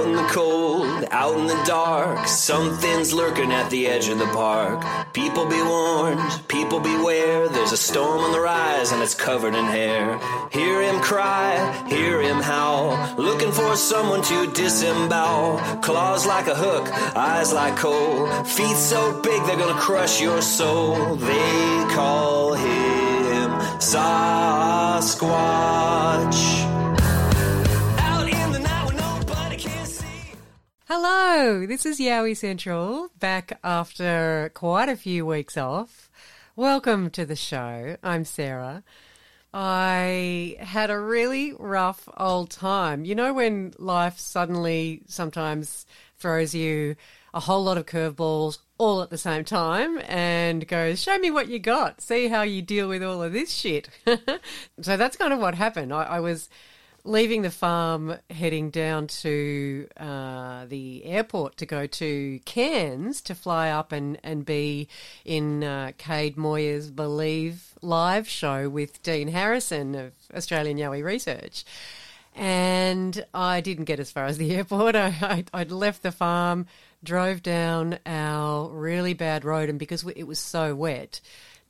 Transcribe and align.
Out 0.00 0.06
in 0.08 0.16
the 0.16 0.28
cold, 0.32 1.04
out 1.10 1.38
in 1.38 1.46
the 1.46 1.62
dark, 1.66 2.26
something's 2.26 3.12
lurking 3.12 3.52
at 3.52 3.68
the 3.68 3.86
edge 3.86 4.08
of 4.08 4.18
the 4.18 4.28
park. 4.28 4.82
People 5.12 5.46
be 5.46 5.60
warned, 5.60 6.48
people 6.48 6.80
beware. 6.80 7.50
There's 7.50 7.72
a 7.72 7.76
storm 7.76 8.20
on 8.20 8.32
the 8.32 8.40
rise 8.40 8.92
and 8.92 9.02
it's 9.02 9.14
covered 9.14 9.54
in 9.54 9.66
hair. 9.66 10.18
Hear 10.52 10.80
him 10.80 11.02
cry, 11.02 11.84
hear 11.86 12.22
him 12.22 12.40
howl, 12.40 12.96
looking 13.18 13.52
for 13.52 13.76
someone 13.76 14.22
to 14.22 14.50
disembowel. 14.52 15.58
Claws 15.82 16.24
like 16.24 16.46
a 16.46 16.54
hook, 16.54 16.88
eyes 17.14 17.52
like 17.52 17.76
coal, 17.76 18.26
feet 18.44 18.76
so 18.76 19.20
big 19.20 19.44
they're 19.44 19.58
gonna 19.58 19.78
crush 19.78 20.18
your 20.18 20.40
soul. 20.40 21.16
They 21.16 21.84
call 21.90 22.54
him 22.54 23.50
Sasquatch. 23.80 25.10
Hello, 30.92 31.66
this 31.66 31.86
is 31.86 32.00
Yowie 32.00 32.36
Central, 32.36 33.10
back 33.20 33.60
after 33.62 34.50
quite 34.54 34.88
a 34.88 34.96
few 34.96 35.24
weeks 35.24 35.56
off. 35.56 36.10
Welcome 36.56 37.10
to 37.10 37.24
the 37.24 37.36
show. 37.36 37.96
I'm 38.02 38.24
Sarah. 38.24 38.82
I 39.54 40.56
had 40.58 40.90
a 40.90 40.98
really 40.98 41.52
rough 41.56 42.08
old 42.16 42.50
time. 42.50 43.04
You 43.04 43.14
know, 43.14 43.32
when 43.32 43.72
life 43.78 44.18
suddenly 44.18 45.02
sometimes 45.06 45.86
throws 46.18 46.56
you 46.56 46.96
a 47.32 47.38
whole 47.38 47.62
lot 47.62 47.78
of 47.78 47.86
curveballs 47.86 48.58
all 48.76 49.00
at 49.00 49.10
the 49.10 49.18
same 49.18 49.44
time 49.44 50.00
and 50.08 50.66
goes, 50.66 51.00
Show 51.00 51.18
me 51.18 51.30
what 51.30 51.46
you 51.46 51.60
got. 51.60 52.00
See 52.00 52.26
how 52.26 52.42
you 52.42 52.62
deal 52.62 52.88
with 52.88 53.04
all 53.04 53.22
of 53.22 53.32
this 53.32 53.52
shit. 53.52 53.90
so 54.80 54.96
that's 54.96 55.16
kind 55.16 55.32
of 55.32 55.38
what 55.38 55.54
happened. 55.54 55.94
I, 55.94 56.02
I 56.02 56.18
was 56.18 56.48
leaving 57.04 57.42
the 57.42 57.50
farm, 57.50 58.16
heading 58.28 58.70
down 58.70 59.06
to 59.06 59.86
uh, 59.96 60.66
the 60.66 61.04
airport 61.04 61.56
to 61.58 61.66
go 61.66 61.86
to 61.86 62.40
Cairns 62.44 63.20
to 63.22 63.34
fly 63.34 63.70
up 63.70 63.92
and, 63.92 64.18
and 64.22 64.44
be 64.44 64.88
in 65.24 65.64
uh, 65.64 65.92
Cade 65.98 66.36
Moyer's 66.36 66.90
Believe 66.90 67.74
live 67.82 68.28
show 68.28 68.68
with 68.68 69.02
Dean 69.02 69.28
Harrison 69.28 69.94
of 69.94 70.12
Australian 70.34 70.76
Yowie 70.76 71.04
Research. 71.04 71.64
And 72.34 73.24
I 73.34 73.60
didn't 73.60 73.86
get 73.86 74.00
as 74.00 74.12
far 74.12 74.26
as 74.26 74.38
the 74.38 74.50
airport. 74.56 74.94
I, 74.94 75.14
I, 75.20 75.44
I'd 75.52 75.72
left 75.72 76.02
the 76.02 76.12
farm, 76.12 76.66
drove 77.02 77.42
down 77.42 77.98
our 78.06 78.68
really 78.68 79.14
bad 79.14 79.44
road, 79.44 79.68
and 79.68 79.78
because 79.78 80.04
it 80.14 80.24
was 80.24 80.38
so 80.38 80.74
wet, 80.74 81.20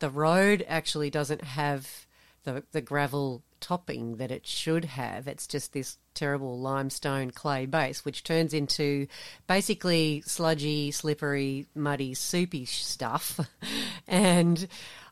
the 0.00 0.10
road 0.10 0.64
actually 0.68 1.10
doesn't 1.10 1.44
have 1.44 2.06
the, 2.44 2.64
the 2.72 2.80
gravel 2.80 3.42
topping 3.60 4.16
that 4.16 4.30
it 4.30 4.46
should 4.46 4.84
have. 4.84 5.28
It's 5.28 5.46
just 5.46 5.72
this 5.72 5.98
terrible 6.14 6.58
limestone 6.58 7.30
clay 7.30 7.66
base, 7.66 8.04
which 8.04 8.24
turns 8.24 8.52
into 8.52 9.06
basically 9.46 10.22
sludgy, 10.26 10.90
slippery, 10.90 11.66
muddy, 11.74 12.14
soupy 12.14 12.64
stuff. 12.64 13.40
and 14.08 14.66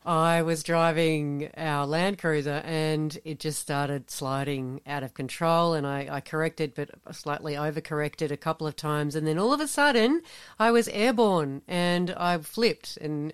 I 0.05 0.41
was 0.41 0.63
driving 0.63 1.49
our 1.55 1.85
Land 1.85 2.17
Cruiser 2.19 2.61
and 2.65 3.17
it 3.23 3.39
just 3.39 3.59
started 3.59 4.09
sliding 4.09 4.81
out 4.85 5.03
of 5.03 5.13
control. 5.13 5.73
And 5.73 5.85
I, 5.85 6.07
I 6.11 6.21
corrected, 6.21 6.73
but 6.75 6.89
slightly 7.15 7.53
overcorrected 7.53 8.31
a 8.31 8.37
couple 8.37 8.67
of 8.67 8.75
times. 8.75 9.15
And 9.15 9.27
then 9.27 9.37
all 9.37 9.53
of 9.53 9.61
a 9.61 9.67
sudden, 9.67 10.21
I 10.57 10.71
was 10.71 10.87
airborne 10.89 11.61
and 11.67 12.11
I 12.11 12.37
flipped. 12.39 12.97
And 12.97 13.33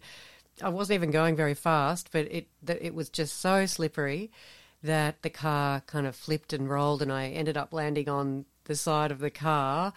I 0.62 0.70
wasn't 0.70 0.96
even 0.96 1.12
going 1.12 1.36
very 1.36 1.53
fast, 1.53 2.09
but 2.12 2.32
it 2.32 2.47
it 2.68 2.94
was 2.94 3.09
just 3.09 3.40
so 3.40 3.66
slippery 3.66 4.32
that 4.85 5.22
the 5.22 5.29
car 5.29 5.81
kind 5.81 6.07
of 6.07 6.16
flipped 6.16 6.53
and 6.53 6.69
rolled, 6.69 7.01
and 7.01 7.12
I 7.12 7.28
ended 7.28 7.57
up 7.57 7.73
landing 7.73 8.09
on 8.09 8.46
the 8.66 8.75
side 8.75 9.12
of 9.12 9.19
the 9.19 9.29
car. 9.29 9.94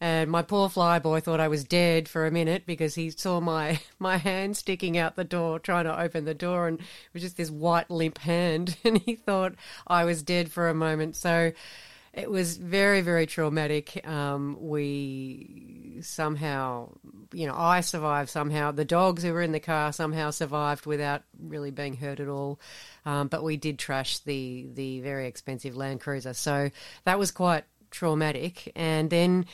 And 0.00 0.32
my 0.32 0.42
poor 0.42 0.68
flyboy 0.68 1.22
thought 1.22 1.38
I 1.38 1.46
was 1.46 1.62
dead 1.62 2.08
for 2.08 2.26
a 2.26 2.30
minute 2.32 2.66
because 2.66 2.96
he 2.96 3.10
saw 3.10 3.40
my, 3.40 3.80
my 4.00 4.16
hand 4.16 4.56
sticking 4.56 4.98
out 4.98 5.14
the 5.14 5.22
door, 5.22 5.60
trying 5.60 5.84
to 5.84 6.00
open 6.00 6.24
the 6.24 6.34
door, 6.34 6.66
and 6.66 6.80
it 6.80 6.86
was 7.12 7.22
just 7.22 7.36
this 7.36 7.50
white, 7.50 7.90
limp 7.90 8.18
hand. 8.18 8.76
And 8.84 8.98
he 8.98 9.14
thought 9.14 9.54
I 9.86 10.04
was 10.04 10.22
dead 10.22 10.50
for 10.50 10.68
a 10.68 10.74
moment. 10.74 11.14
So 11.14 11.52
it 12.14 12.30
was 12.30 12.58
very, 12.58 13.00
very 13.00 13.26
traumatic. 13.26 14.06
Um, 14.06 14.58
we 14.60 15.98
somehow, 16.02 16.90
you 17.32 17.46
know, 17.46 17.54
I 17.56 17.80
survived 17.80 18.28
somehow. 18.28 18.70
The 18.72 18.84
dogs 18.84 19.22
who 19.22 19.32
were 19.32 19.40
in 19.40 19.52
the 19.52 19.60
car 19.60 19.92
somehow 19.92 20.30
survived 20.30 20.84
without 20.84 21.22
really 21.40 21.70
being 21.70 21.96
hurt 21.96 22.20
at 22.20 22.28
all. 22.28 22.60
Um, 23.06 23.28
but 23.28 23.42
we 23.42 23.56
did 23.56 23.78
trash 23.78 24.18
the 24.18 24.68
the 24.74 25.00
very 25.00 25.26
expensive 25.26 25.76
Land 25.76 26.00
Cruiser, 26.00 26.34
so 26.34 26.70
that 27.04 27.18
was 27.18 27.30
quite 27.30 27.64
traumatic. 27.90 28.72
And 28.76 29.08
then 29.08 29.46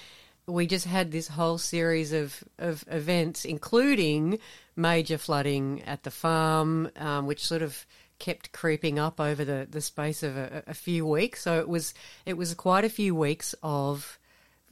we 0.47 0.67
just 0.67 0.87
had 0.87 1.13
this 1.13 1.29
whole 1.29 1.59
series 1.59 2.13
of, 2.13 2.43
of 2.59 2.85
events, 2.89 3.45
including 3.45 4.39
major 4.75 5.19
flooding 5.19 5.83
at 5.83 6.03
the 6.05 6.11
farm, 6.11 6.91
um, 6.97 7.27
which 7.27 7.45
sort 7.45 7.63
of 7.63 7.87
kept 8.19 8.53
creeping 8.53 8.99
up 8.99 9.21
over 9.21 9.45
the, 9.45 9.67
the 9.69 9.81
space 9.81 10.23
of 10.23 10.37
a, 10.37 10.63
a 10.67 10.75
few 10.75 11.07
weeks. 11.07 11.43
So 11.43 11.59
it 11.59 11.69
was 11.69 11.95
it 12.27 12.37
was 12.37 12.55
quite 12.55 12.85
a 12.85 12.91
few 12.91 13.15
weeks 13.15 13.55
of 13.63 14.19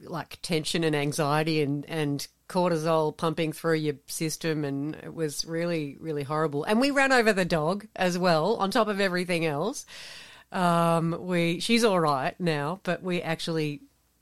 like 0.01 0.37
tension 0.41 0.83
and 0.83 0.95
anxiety 0.95 1.61
and, 1.61 1.85
and 1.87 2.27
cortisol 2.47 3.15
pumping 3.15 3.51
through 3.51 3.75
your 3.75 3.95
system 4.07 4.63
and 4.63 4.95
it 4.95 5.13
was 5.13 5.45
really 5.45 5.97
really 5.99 6.23
horrible. 6.23 6.63
And 6.63 6.79
we 6.79 6.91
ran 6.91 7.11
over 7.11 7.33
the 7.33 7.45
dog 7.45 7.87
as 7.95 8.17
well 8.17 8.55
on 8.57 8.71
top 8.71 8.87
of 8.87 8.99
everything 8.99 9.45
else. 9.45 9.85
Um, 10.51 11.17
we 11.19 11.59
she's 11.59 11.83
all 11.83 11.99
right 11.99 12.39
now 12.39 12.79
but 12.83 13.03
we 13.03 13.21
actually 13.21 13.81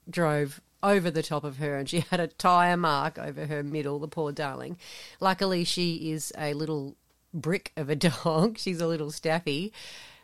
drove 0.10 0.62
over 0.82 1.10
the 1.10 1.24
top 1.24 1.44
of 1.44 1.58
her 1.58 1.76
and 1.78 1.90
she 1.90 2.00
had 2.12 2.20
a 2.20 2.28
tire 2.28 2.78
mark 2.78 3.18
over 3.18 3.46
her 3.46 3.64
middle 3.64 4.00
the 4.00 4.08
poor 4.08 4.32
darling. 4.32 4.78
Luckily 5.20 5.64
she 5.64 6.12
is 6.12 6.32
a 6.38 6.54
little 6.54 6.96
brick 7.36 7.72
of 7.78 7.90
a 7.90 7.96
dog. 8.24 8.58
She's 8.58 8.82
a 8.82 8.88
little 8.88 9.12
staffy. 9.12 9.72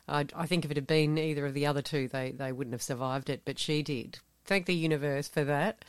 I, 0.07 0.25
I 0.35 0.47
think 0.47 0.65
if 0.65 0.71
it 0.71 0.77
had 0.77 0.87
been 0.87 1.17
either 1.17 1.45
of 1.45 1.53
the 1.53 1.67
other 1.67 1.83
two 1.83 2.07
they, 2.07 2.31
they 2.31 2.51
wouldn't 2.51 2.73
have 2.73 2.81
survived 2.81 3.29
it 3.29 3.43
but 3.45 3.59
she 3.59 3.83
did. 3.83 4.19
Thank 4.45 4.65
the 4.65 4.73
universe 4.75 5.27
for 5.27 5.43
that. 5.43 5.85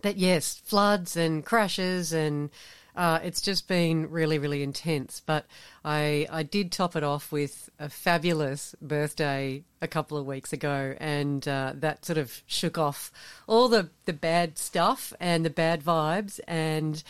But 0.00 0.16
yes, 0.16 0.62
floods 0.64 1.16
and 1.16 1.44
crashes 1.44 2.12
and 2.12 2.50
Uh, 2.96 3.20
it's 3.22 3.40
just 3.40 3.68
been 3.68 4.10
really, 4.10 4.36
really 4.38 4.62
intense. 4.62 5.22
But 5.24 5.46
I, 5.84 6.26
I 6.30 6.42
did 6.42 6.72
top 6.72 6.96
it 6.96 7.04
off 7.04 7.30
with 7.30 7.70
a 7.78 7.88
fabulous 7.88 8.74
birthday 8.82 9.62
a 9.80 9.86
couple 9.86 10.18
of 10.18 10.26
weeks 10.26 10.52
ago, 10.52 10.96
and 10.98 11.46
uh, 11.46 11.72
that 11.76 12.04
sort 12.04 12.18
of 12.18 12.42
shook 12.46 12.76
off 12.78 13.12
all 13.46 13.68
the, 13.68 13.90
the 14.06 14.12
bad 14.12 14.58
stuff 14.58 15.12
and 15.20 15.44
the 15.44 15.50
bad 15.50 15.84
vibes, 15.84 16.40
and 16.48 17.04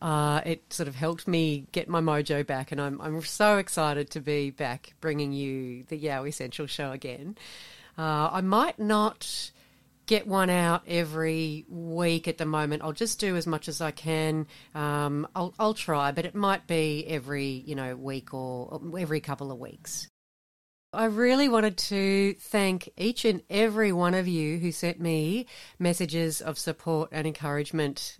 uh, 0.00 0.40
it 0.46 0.72
sort 0.72 0.88
of 0.88 0.94
helped 0.94 1.28
me 1.28 1.66
get 1.72 1.88
my 1.88 2.00
mojo 2.00 2.46
back. 2.46 2.72
And 2.72 2.80
I'm, 2.80 3.00
I'm 3.00 3.22
so 3.22 3.58
excited 3.58 4.10
to 4.10 4.20
be 4.20 4.50
back 4.50 4.94
bringing 5.00 5.32
you 5.32 5.84
the 5.84 6.00
Yowie 6.00 6.34
Central 6.34 6.66
show 6.66 6.92
again. 6.92 7.36
Uh, 7.98 8.30
I 8.32 8.40
might 8.40 8.78
not 8.78 9.50
get 10.06 10.26
one 10.26 10.50
out 10.50 10.82
every 10.88 11.64
week 11.68 12.26
at 12.26 12.38
the 12.38 12.46
moment. 12.46 12.82
I'll 12.82 12.92
just 12.92 13.20
do 13.20 13.36
as 13.36 13.46
much 13.46 13.68
as 13.68 13.80
I 13.80 13.92
can. 13.92 14.46
Um, 14.74 15.28
I'll, 15.36 15.54
I'll 15.58 15.74
try, 15.74 16.10
but 16.10 16.24
it 16.24 16.34
might 16.34 16.66
be 16.66 17.06
every 17.06 17.46
you 17.46 17.74
know 17.74 17.94
week 17.94 18.34
or 18.34 18.80
every 18.98 19.20
couple 19.20 19.52
of 19.52 19.58
weeks. 19.58 20.08
I 20.92 21.04
really 21.04 21.48
wanted 21.48 21.76
to 21.76 22.34
thank 22.40 22.90
each 22.96 23.24
and 23.24 23.42
every 23.48 23.92
one 23.92 24.14
of 24.14 24.26
you 24.26 24.58
who 24.58 24.72
sent 24.72 24.98
me 24.98 25.46
messages 25.78 26.40
of 26.40 26.58
support 26.58 27.10
and 27.12 27.28
encouragement 27.28 28.18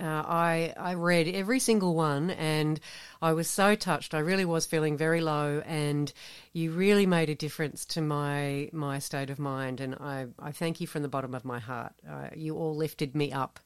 uh, 0.00 0.04
I 0.26 0.74
I 0.76 0.94
read 0.94 1.28
every 1.28 1.58
single 1.58 1.94
one, 1.94 2.30
and 2.30 2.78
I 3.20 3.32
was 3.32 3.48
so 3.48 3.74
touched. 3.74 4.14
I 4.14 4.20
really 4.20 4.44
was 4.44 4.66
feeling 4.66 4.96
very 4.96 5.20
low, 5.20 5.62
and 5.66 6.12
you 6.52 6.70
really 6.70 7.06
made 7.06 7.28
a 7.30 7.34
difference 7.34 7.84
to 7.86 8.00
my 8.00 8.70
my 8.72 8.98
state 8.98 9.30
of 9.30 9.38
mind. 9.38 9.80
And 9.80 9.94
I, 9.96 10.26
I 10.38 10.52
thank 10.52 10.80
you 10.80 10.86
from 10.86 11.02
the 11.02 11.08
bottom 11.08 11.34
of 11.34 11.44
my 11.44 11.58
heart. 11.58 11.92
Uh, 12.08 12.28
you 12.34 12.56
all 12.56 12.76
lifted 12.76 13.14
me 13.14 13.32
up, 13.32 13.58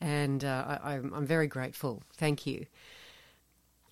and 0.00 0.44
uh, 0.44 0.78
I, 0.82 0.94
I'm 0.94 1.26
very 1.26 1.46
grateful. 1.46 2.02
Thank 2.14 2.46
you. 2.46 2.66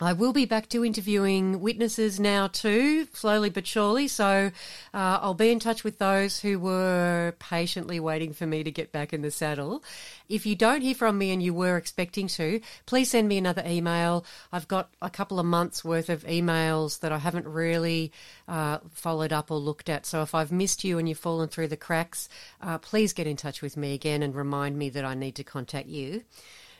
I 0.01 0.13
will 0.13 0.33
be 0.33 0.45
back 0.45 0.69
to 0.69 0.85
interviewing 0.85 1.61
witnesses 1.61 2.21
now 2.21 2.47
too, 2.47 3.09
slowly 3.13 3.51
but 3.51 3.67
surely. 3.67 4.07
So 4.07 4.53
uh, 4.95 5.19
I'll 5.21 5.35
be 5.35 5.51
in 5.51 5.59
touch 5.59 5.83
with 5.83 5.99
those 5.99 6.39
who 6.39 6.61
were 6.61 7.35
patiently 7.41 7.99
waiting 7.99 8.33
for 8.33 8.47
me 8.47 8.63
to 8.63 8.71
get 8.71 8.93
back 8.93 9.13
in 9.13 9.23
the 9.23 9.33
saddle. 9.33 9.83
If 10.29 10.47
you 10.47 10.55
don't 10.55 10.83
hear 10.83 10.95
from 10.95 11.19
me 11.19 11.33
and 11.33 11.43
you 11.43 11.53
were 11.53 11.77
expecting 11.77 12.29
to, 12.29 12.61
please 12.87 13.11
send 13.11 13.27
me 13.27 13.39
another 13.39 13.65
email. 13.67 14.25
I've 14.53 14.69
got 14.69 14.89
a 15.03 15.11
couple 15.11 15.41
of 15.41 15.47
months 15.47 15.85
worth 15.85 16.11
of 16.11 16.23
emails 16.25 17.01
that 17.01 17.11
I 17.11 17.19
haven't 17.19 17.49
really 17.49 18.13
uh, 18.47 18.79
followed 18.93 19.33
up 19.33 19.51
or 19.51 19.59
looked 19.59 19.89
at. 19.89 20.07
So 20.07 20.23
if 20.23 20.33
I've 20.33 20.53
missed 20.53 20.85
you 20.85 20.99
and 20.99 21.09
you've 21.09 21.19
fallen 21.19 21.49
through 21.49 21.69
the 21.69 21.77
cracks, 21.77 22.29
uh, 22.63 22.79
please 22.79 23.13
get 23.13 23.27
in 23.27 23.37
touch 23.37 23.63
with 23.63 23.77
me 23.77 23.95
again 23.95 24.23
and 24.23 24.33
remind 24.33 24.79
me 24.79 24.91
that 24.91 25.05
I 25.05 25.15
need 25.15 25.35
to 25.37 25.45
contact 25.45 25.89
you. 25.89 26.23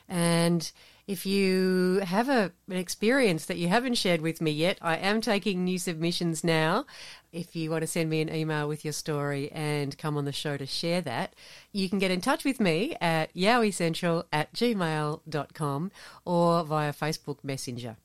And 0.07 0.71
if 1.09 1.25
you 1.25 2.01
have 2.03 2.29
a, 2.29 2.51
an 2.69 2.77
experience 2.77 3.47
that 3.47 3.57
you 3.57 3.67
haven't 3.67 3.95
shared 3.95 4.21
with 4.21 4.41
me 4.41 4.51
yet, 4.51 4.77
I 4.79 4.95
am 4.97 5.21
taking 5.21 5.63
new 5.63 5.79
submissions 5.79 6.43
now. 6.43 6.85
If 7.31 7.55
you 7.55 7.71
want 7.71 7.81
to 7.81 7.87
send 7.87 8.11
me 8.11 8.21
an 8.21 8.31
email 8.31 8.67
with 8.67 8.85
your 8.85 8.93
story 8.93 9.51
and 9.51 9.97
come 9.97 10.17
on 10.17 10.25
the 10.25 10.31
show 10.31 10.55
to 10.55 10.67
share 10.67 11.01
that, 11.01 11.33
you 11.71 11.89
can 11.89 11.97
get 11.97 12.11
in 12.11 12.21
touch 12.21 12.45
with 12.45 12.59
me 12.59 12.95
at 13.01 13.33
yowiecentral 13.33 14.25
at 14.31 14.53
gmail.com 14.53 15.91
or 16.25 16.63
via 16.63 16.93
Facebook 16.93 17.43
Messenger. 17.43 17.97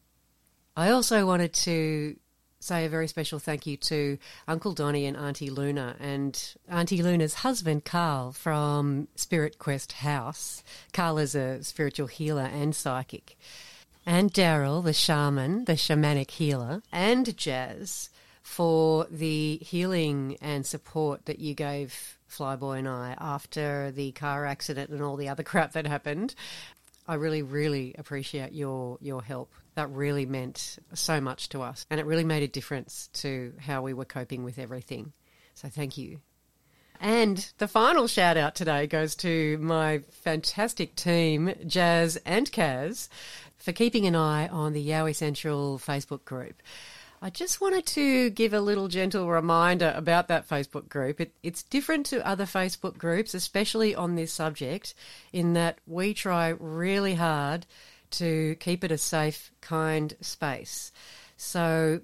I 0.75 0.89
also 0.89 1.27
wanted 1.27 1.53
to 1.53 2.17
say 2.65 2.87
a 2.87 2.89
very 2.89 3.07
special 3.07 3.39
thank 3.39 3.67
you 3.67 3.77
to 3.77 4.17
Uncle 4.49 4.73
Donny 4.73 5.05
and 5.05 5.19
Auntie 5.19 5.51
Luna 5.51 5.97
and 6.01 6.55
Auntie 6.67 7.03
Luna's 7.03 7.35
husband 7.35 7.85
Carl 7.85 8.33
from 8.33 9.07
Spirit 9.17 9.59
Quest 9.59 9.93
House. 9.93 10.65
Carl 10.95 11.19
is 11.19 11.35
a 11.35 11.63
spiritual 11.63 12.07
healer 12.07 12.49
and 12.51 12.75
psychic. 12.75 13.37
And 14.07 14.33
Daryl, 14.33 14.83
the 14.83 14.95
shaman, 14.95 15.67
the 15.67 15.75
shamanic 15.75 16.31
healer, 16.31 16.83
and 16.91 17.37
Jazz 17.37 18.09
for 18.43 19.07
the 19.11 19.59
healing 19.59 20.39
and 20.41 20.65
support 20.65 21.27
that 21.27 21.41
you 21.41 21.55
gave 21.55 22.19
Flyboy 22.31 22.81
and 22.81 22.89
I 22.89 23.15
after 23.19 23.91
the 23.91 24.13
car 24.13 24.45
accident 24.47 24.91
and 24.91 25.03
all 25.03 25.17
the 25.17 25.29
other 25.29 25.43
crap 25.51 25.73
that 25.73 25.87
happened. 25.87 26.35
I 27.07 27.15
really, 27.15 27.43
really 27.43 27.95
appreciate 27.99 28.53
your 28.53 28.99
your 29.01 29.23
help. 29.23 29.53
That 29.75 29.91
really 29.91 30.27
meant 30.27 30.79
so 30.95 31.21
much 31.21 31.49
to 31.51 31.63
us, 31.63 31.85
and 31.91 32.01
it 32.01 32.07
really 32.07 32.25
made 32.25 32.43
a 32.43 32.49
difference 32.49 33.09
to 33.15 33.53
how 33.59 33.83
we 33.83 33.93
were 33.93 34.05
coping 34.05 34.45
with 34.45 34.59
everything. 34.59 35.13
So 35.55 35.69
thank 35.69 35.99
you. 35.99 36.21
And 37.01 37.53
the 37.59 37.69
final 37.69 38.07
shout 38.07 38.37
out 38.37 38.55
today 38.55 38.87
goes 38.87 39.15
to 39.17 39.59
my 39.59 39.99
fantastic 40.11 40.95
team, 40.95 41.53
Jazz 41.67 42.17
and 42.25 42.51
Kaz, 42.51 43.09
for 43.59 43.73
keeping 43.73 44.07
an 44.07 44.17
eye 44.17 44.49
on 44.49 44.73
the 44.73 44.89
Yowie 44.89 45.15
Central 45.15 45.79
Facebook 45.79 46.25
group. 46.25 46.63
I 47.25 47.31
just 47.31 47.59
wanted 47.59 47.87
to 47.87 48.29
give 48.29 48.53
a 48.53 48.61
little 48.61 48.87
gentle 48.87 49.31
reminder 49.31 49.95
about 49.97 50.29
that 50.29 50.47
Facebook 50.47 50.91
group. 50.91 51.23
It, 51.23 51.33
it's 51.43 51.63
different 51.63 52.05
to 52.07 52.27
other 52.27 52.45
Facebook 52.45 52.99
groups, 52.99 53.33
especially 53.33 53.95
on 53.95 54.15
this 54.15 54.31
subject, 54.31 54.93
in 55.33 55.55
that 55.55 55.79
we 55.87 56.13
try 56.13 56.49
really 56.49 57.15
hard 57.15 57.65
to 58.11 58.57
keep 58.57 58.85
it 58.85 58.93
a 58.93 58.99
safe, 58.99 59.53
kind 59.63 60.15
space. 60.21 60.93
So, 61.39 62.03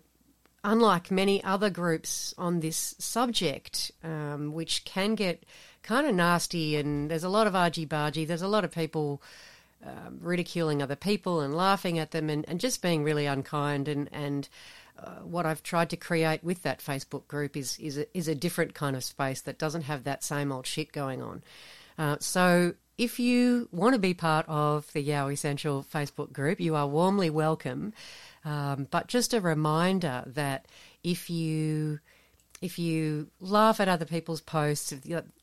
unlike 0.65 1.11
many 1.11 1.45
other 1.45 1.69
groups 1.69 2.33
on 2.39 2.61
this 2.61 2.95
subject, 2.99 3.93
um, 4.03 4.55
which 4.55 4.87
can 4.87 5.17
get 5.17 5.45
kind 5.83 6.07
of 6.07 6.15
nasty 6.15 6.77
and 6.77 7.11
there's 7.11 7.25
a 7.25 7.29
lot 7.29 7.47
of 7.47 7.55
argy 7.55 7.85
bargy, 7.85 8.27
there's 8.27 8.41
a 8.41 8.49
lot 8.49 8.65
of 8.65 8.73
people. 8.73 9.21
Um, 9.83 10.19
ridiculing 10.21 10.83
other 10.83 10.95
people 10.95 11.41
and 11.41 11.55
laughing 11.55 11.99
at 11.99 12.11
them 12.11 12.29
and, 12.29 12.45
and 12.47 12.61
just 12.61 12.83
being 12.83 13.03
really 13.03 13.25
unkind 13.25 13.89
and, 13.89 14.11
and 14.13 14.47
uh, 15.03 15.21
what 15.25 15.47
I've 15.47 15.63
tried 15.63 15.91
to 15.91 15.97
create 15.97 16.45
with 16.45 16.63
that 16.63 16.81
Facebook 16.81 17.27
group 17.29 17.57
is 17.57 17.79
is 17.79 17.99
a, 17.99 18.17
is 18.17 18.29
a 18.29 18.35
different 18.35 18.75
kind 18.75 18.97
of 18.97 19.05
space 19.05 19.41
that 19.43 19.59
doesn't 19.59 19.83
have 19.83 20.05
that 20.05 20.23
same 20.25 20.53
old 20.53 20.67
shit 20.67 20.93
going 20.93 21.23
on. 21.23 21.43
Uh, 21.99 22.17
so 22.21 22.75
if 22.99 23.19
you 23.19 23.69
want 23.73 23.95
to 23.95 23.99
be 23.99 24.15
part 24.15 24.47
of 24.49 24.93
the 24.93 25.07
Yowie 25.07 25.39
Central 25.39 25.83
Facebook 25.83 26.33
group, 26.33 26.61
you 26.61 26.75
are 26.75 26.87
warmly 26.87 27.31
welcome. 27.31 27.93
Um, 28.45 28.89
but 28.91 29.07
just 29.07 29.35
a 29.35 29.41
reminder 29.41 30.23
that 30.27 30.67
if 31.03 31.31
you 31.31 32.01
if 32.61 32.79
you 32.79 33.29
laugh 33.41 33.81
at 33.81 33.89
other 33.89 34.05
people's 34.05 34.43
posts 34.43 34.93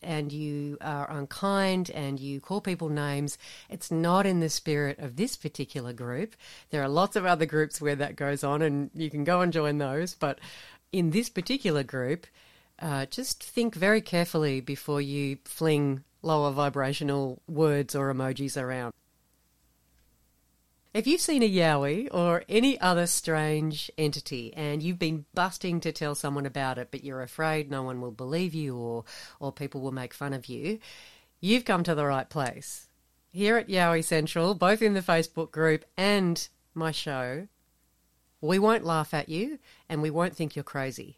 and 0.04 0.32
you 0.32 0.78
are 0.82 1.10
unkind 1.10 1.90
and 1.90 2.20
you 2.20 2.40
call 2.40 2.62
people 2.62 2.90
names, 2.90 3.38
it's 3.70 3.90
not 3.90 4.28
in 4.28 4.40
the 4.40 4.50
spirit 4.50 5.00
of 5.00 5.16
this 5.16 5.36
particular 5.36 5.94
group. 5.94 6.36
There 6.70 6.84
are 6.84 6.90
lots 6.90 7.16
of 7.16 7.26
other 7.26 7.46
groups 7.46 7.82
where 7.82 7.96
that 7.96 8.16
goes 8.16 8.44
on, 8.44 8.62
and 8.62 8.92
you 8.94 9.10
can 9.10 9.24
go 9.24 9.42
and 9.42 9.52
join 9.52 9.80
those. 9.80 10.14
But 10.14 10.40
in 10.92 11.10
this 11.10 11.30
particular 11.30 11.84
group, 11.84 12.28
uh, 12.80 13.08
just 13.08 13.44
think 13.44 13.74
very 13.74 14.02
carefully 14.02 14.62
before 14.62 15.02
you 15.02 15.40
fling 15.44 16.04
lower 16.22 16.52
vibrational 16.52 17.42
words 17.48 17.96
or 17.96 18.14
emojis 18.14 18.62
around. 18.62 18.94
If 20.98 21.06
you've 21.06 21.22
seen 21.22 21.44
a 21.44 21.48
Yowie 21.48 22.08
or 22.12 22.44
any 22.50 22.82
other 22.82 23.06
strange 23.06 23.92
entity 24.00 24.52
and 24.56 24.82
you've 24.82 24.98
been 24.98 25.26
busting 25.36 25.80
to 25.82 25.92
tell 25.92 26.16
someone 26.16 26.48
about 26.48 26.80
it, 26.80 26.88
but 26.90 27.04
you're 27.04 27.22
afraid 27.22 27.70
no 27.70 27.84
one 27.84 28.02
will 28.02 28.10
believe 28.10 28.56
you 28.56 28.76
or, 28.76 29.06
or 29.40 29.52
people 29.52 29.82
will 29.82 29.92
make 29.92 30.12
fun 30.12 30.34
of 30.34 30.48
you, 30.48 30.80
you've 31.40 31.66
come 31.66 31.84
to 31.84 31.94
the 31.94 32.08
right 32.08 32.28
place. 32.28 32.88
Here 33.30 33.58
at 33.58 33.68
Yowie 33.68 34.04
Central, 34.04 34.56
both 34.56 34.82
in 34.82 34.96
the 34.96 35.02
Facebook 35.02 35.52
group 35.52 35.86
and 35.98 36.50
my 36.74 36.90
show, 36.90 37.48
we 38.42 38.58
won't 38.58 38.84
laugh 38.84 39.14
at 39.14 39.30
you 39.30 39.60
and 39.88 40.02
we 40.02 40.10
won't 40.10 40.36
think 40.36 40.56
you're 40.56 40.64
crazy. 40.64 41.17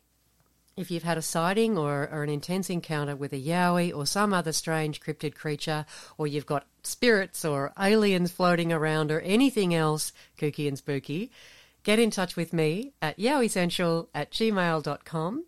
If 0.79 0.89
you've 0.89 1.03
had 1.03 1.17
a 1.17 1.21
sighting 1.21 1.77
or, 1.77 2.07
or, 2.09 2.24
an 2.24 2.29
intense 2.29 2.69
encounter 2.69 3.13
with 3.13 3.33
a 3.33 3.38
yowie 3.38 3.93
or 3.93 4.05
some 4.05 4.33
other 4.33 4.53
strange 4.53 5.01
cryptid 5.01 5.36
creature, 5.36 5.86
or 6.17 6.25
you've 6.25 6.45
got 6.45 6.67
spirits 6.83 7.43
or 7.43 7.74
aliens 7.77 8.31
floating 8.31 8.71
around 8.71 9.12
or 9.12 9.19
anything 9.19 9.75
else 9.75 10.13
kooky 10.38 10.69
and 10.69 10.77
spooky, 10.77 11.31
get 11.83 12.00
in 12.00 12.09
touch 12.09 12.38
with 12.38 12.53
me 12.53 12.93
at 13.01 13.17
yowiecentral 13.17 14.07
at 14.15 14.31
gmail.com 14.31 15.43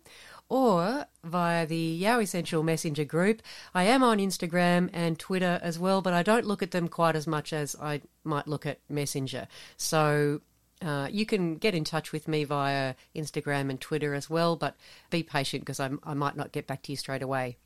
or 0.50 1.06
via 1.24 1.64
the 1.64 2.02
Yowie 2.02 2.28
Central 2.28 2.62
Messenger 2.62 3.06
group. 3.06 3.40
I 3.74 3.84
am 3.84 4.02
on 4.02 4.18
Instagram 4.18 4.90
and 4.92 5.18
Twitter 5.18 5.58
as 5.62 5.78
well, 5.78 6.02
but 6.02 6.12
I 6.12 6.22
don't 6.22 6.44
look 6.44 6.62
at 6.62 6.72
them 6.72 6.88
quite 6.88 7.16
as 7.16 7.26
much 7.26 7.54
as 7.54 7.74
I 7.80 8.02
might 8.22 8.46
look 8.46 8.66
at 8.66 8.80
Messenger. 8.90 9.48
So 9.78 10.42
uh, 10.82 11.08
you 11.10 11.24
can 11.24 11.56
get 11.56 11.74
in 11.74 11.84
touch 11.84 12.12
with 12.12 12.28
me 12.28 12.44
via 12.44 12.94
Instagram 13.14 13.70
and 13.70 13.80
Twitter 13.80 14.14
as 14.14 14.28
well, 14.28 14.56
but 14.56 14.76
be 15.10 15.22
patient 15.22 15.62
because 15.64 15.80
I 15.80 16.14
might 16.14 16.36
not 16.36 16.52
get 16.52 16.66
back 16.66 16.82
to 16.82 16.92
you 16.92 16.96
straight 16.96 17.22
away. 17.22 17.56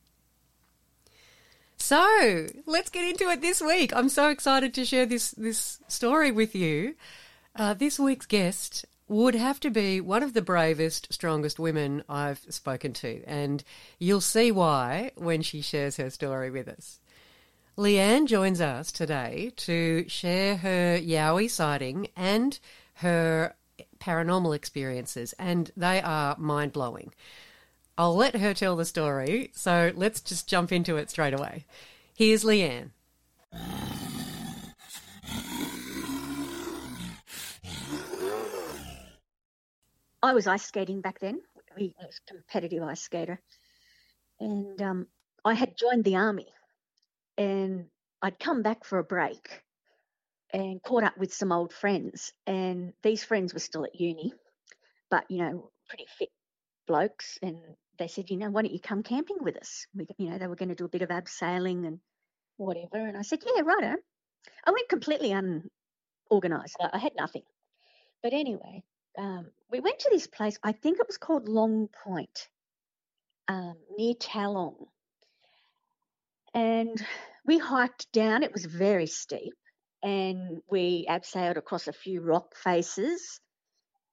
So 1.76 2.46
let's 2.66 2.90
get 2.90 3.08
into 3.08 3.28
it 3.28 3.40
this 3.40 3.61
week. 3.61 3.94
I'm 3.94 4.08
so 4.08 4.30
excited 4.30 4.75
to 4.75 4.85
share 4.85 5.06
this 5.06 5.32
this 5.32 5.78
story 5.88 6.30
with 6.30 6.54
you. 6.54 6.94
Uh, 7.54 7.75
this 7.75 7.99
week's 7.99 8.26
guest 8.26 8.85
would 9.08 9.35
have 9.35 9.61
to 9.61 9.70
be 9.70 10.00
one 10.00 10.23
of 10.23 10.35
the 10.35 10.42
bravest, 10.42 11.12
strongest 11.12 11.58
women 11.58 12.02
I've 12.08 12.40
spoken 12.49 12.92
to, 12.94 13.23
and 13.26 13.62
you'll 13.99 14.20
see 14.20 14.50
why 14.50 15.12
when 15.14 15.42
she 15.42 15.61
shares 15.61 15.96
her 15.99 16.11
story 16.11 16.50
with 16.50 16.68
us. 16.68 16.99
Leanne 17.78 18.26
joins 18.26 18.61
us 18.61 18.90
today 18.90 19.52
to 19.56 20.08
share 20.08 20.56
her 20.56 20.99
Yowie 20.99 21.50
sighting 21.50 22.08
and 22.16 22.58
her 22.97 23.55
paranormal 23.99 24.55
experiences, 24.55 25.35
and 25.38 25.71
they 25.76 26.00
are 26.00 26.37
mind 26.38 26.73
blowing. 26.73 27.12
I'll 27.99 28.15
let 28.15 28.37
her 28.37 28.55
tell 28.55 28.76
the 28.76 28.85
story, 28.85 29.50
so 29.55 29.93
let's 29.95 30.21
just 30.21 30.49
jump 30.49 30.71
into 30.71 30.97
it 30.97 31.11
straight 31.11 31.35
away. 31.35 31.65
Here's 32.15 32.45
Leanne. 32.45 32.91
I 40.23 40.33
was 40.33 40.47
ice 40.47 40.65
skating 40.65 41.00
back 41.00 41.21
then. 41.21 41.41
I 41.79 41.91
was 41.99 42.21
a 42.26 42.33
competitive 42.33 42.83
ice 42.83 43.03
skater. 43.03 43.41
And 44.41 44.81
um, 44.83 45.07
I 45.45 45.55
had 45.55 45.76
joined 45.76 46.05
the 46.05 46.17
army 46.17 46.49
and 47.38 47.87
I'd 48.23 48.38
come 48.38 48.62
back 48.62 48.85
for 48.85 48.99
a 48.99 49.05
break 49.05 49.62
and 50.53 50.83
caught 50.83 51.05
up 51.05 51.17
with 51.19 51.35
some 51.35 51.53
old 51.53 51.73
friends. 51.73 52.33
And 52.47 52.93
these 53.03 53.25
friends 53.25 53.53
were 53.53 53.61
still 53.61 53.85
at 53.85 54.00
uni, 54.00 54.33
but, 55.11 55.25
you 55.31 55.38
know, 55.38 55.71
pretty 55.88 56.07
fit 56.19 56.31
blokes. 56.87 57.38
And 57.43 57.59
they 57.99 58.09
said, 58.09 58.31
you 58.31 58.37
know, 58.37 58.50
why 58.50 58.62
don't 58.62 58.73
you 58.73 58.81
come 58.81 59.03
camping 59.03 59.38
with 59.41 59.57
us? 59.57 59.87
We, 59.95 60.07
you 60.19 60.31
know, 60.31 60.38
they 60.38 60.47
were 60.47 60.57
going 60.57 60.69
to 60.71 60.75
do 60.75 60.85
a 60.85 60.88
bit 60.88 61.03
of 61.03 61.11
abseiling 61.11 61.87
and 61.87 62.00
whatever. 62.57 62.97
And 62.97 63.17
I 63.17 63.23
said, 63.23 63.43
yeah, 63.45 63.62
righto. 63.62 63.97
I 64.65 64.71
went 64.71 64.88
completely 64.88 65.33
unorganized. 65.33 66.76
I, 66.81 66.99
had 66.99 67.12
nothing. 67.17 67.43
But 68.23 68.33
anyway, 68.33 68.83
um, 69.19 69.47
we 69.71 69.81
went 69.81 70.00
to 70.00 70.11
this 70.11 70.26
place. 70.26 70.59
I 70.62 70.73
think 70.73 70.99
it 70.99 71.07
was 71.07 71.19
called 71.19 71.49
Long 71.49 71.88
Point, 72.05 72.49
um, 73.49 73.76
near 73.97 74.15
Tallong, 74.15 74.87
and 76.55 77.05
we 77.45 77.59
hiked 77.59 78.11
down. 78.12 78.43
It 78.43 78.53
was 78.53 78.65
very 78.65 79.07
steep, 79.07 79.55
and 80.03 80.62
we 80.71 81.07
abseiled 81.09 81.57
across 81.57 81.88
a 81.88 81.93
few 81.93 82.21
rock 82.21 82.55
faces, 82.57 83.41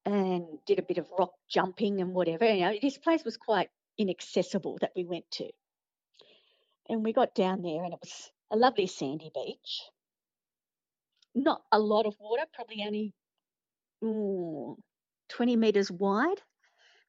and 0.06 0.46
did 0.66 0.80
a 0.80 0.84
bit 0.84 0.98
of 0.98 1.08
rock 1.18 1.34
jumping 1.50 2.02
and 2.02 2.14
whatever. 2.14 2.46
You 2.46 2.62
know, 2.62 2.76
this 2.82 2.98
place 2.98 3.24
was 3.24 3.38
quite 3.38 3.70
inaccessible 3.98 4.78
that 4.82 4.92
we 4.96 5.06
went 5.06 5.30
to, 5.32 5.50
and 6.90 7.04
we 7.04 7.14
got 7.14 7.36
down 7.36 7.62
there, 7.62 7.84
and 7.84 7.94
it 7.94 8.00
was 8.02 8.32
a 8.52 8.58
lovely 8.58 8.88
sandy 8.88 9.32
beach. 9.34 9.82
Not 11.36 11.62
a 11.72 11.80
lot 11.80 12.06
of 12.06 12.16
water, 12.20 12.44
probably 12.54 12.84
only 12.86 13.14
ooh, 14.04 14.78
20 15.30 15.56
metres 15.56 15.92
wide, 15.92 16.42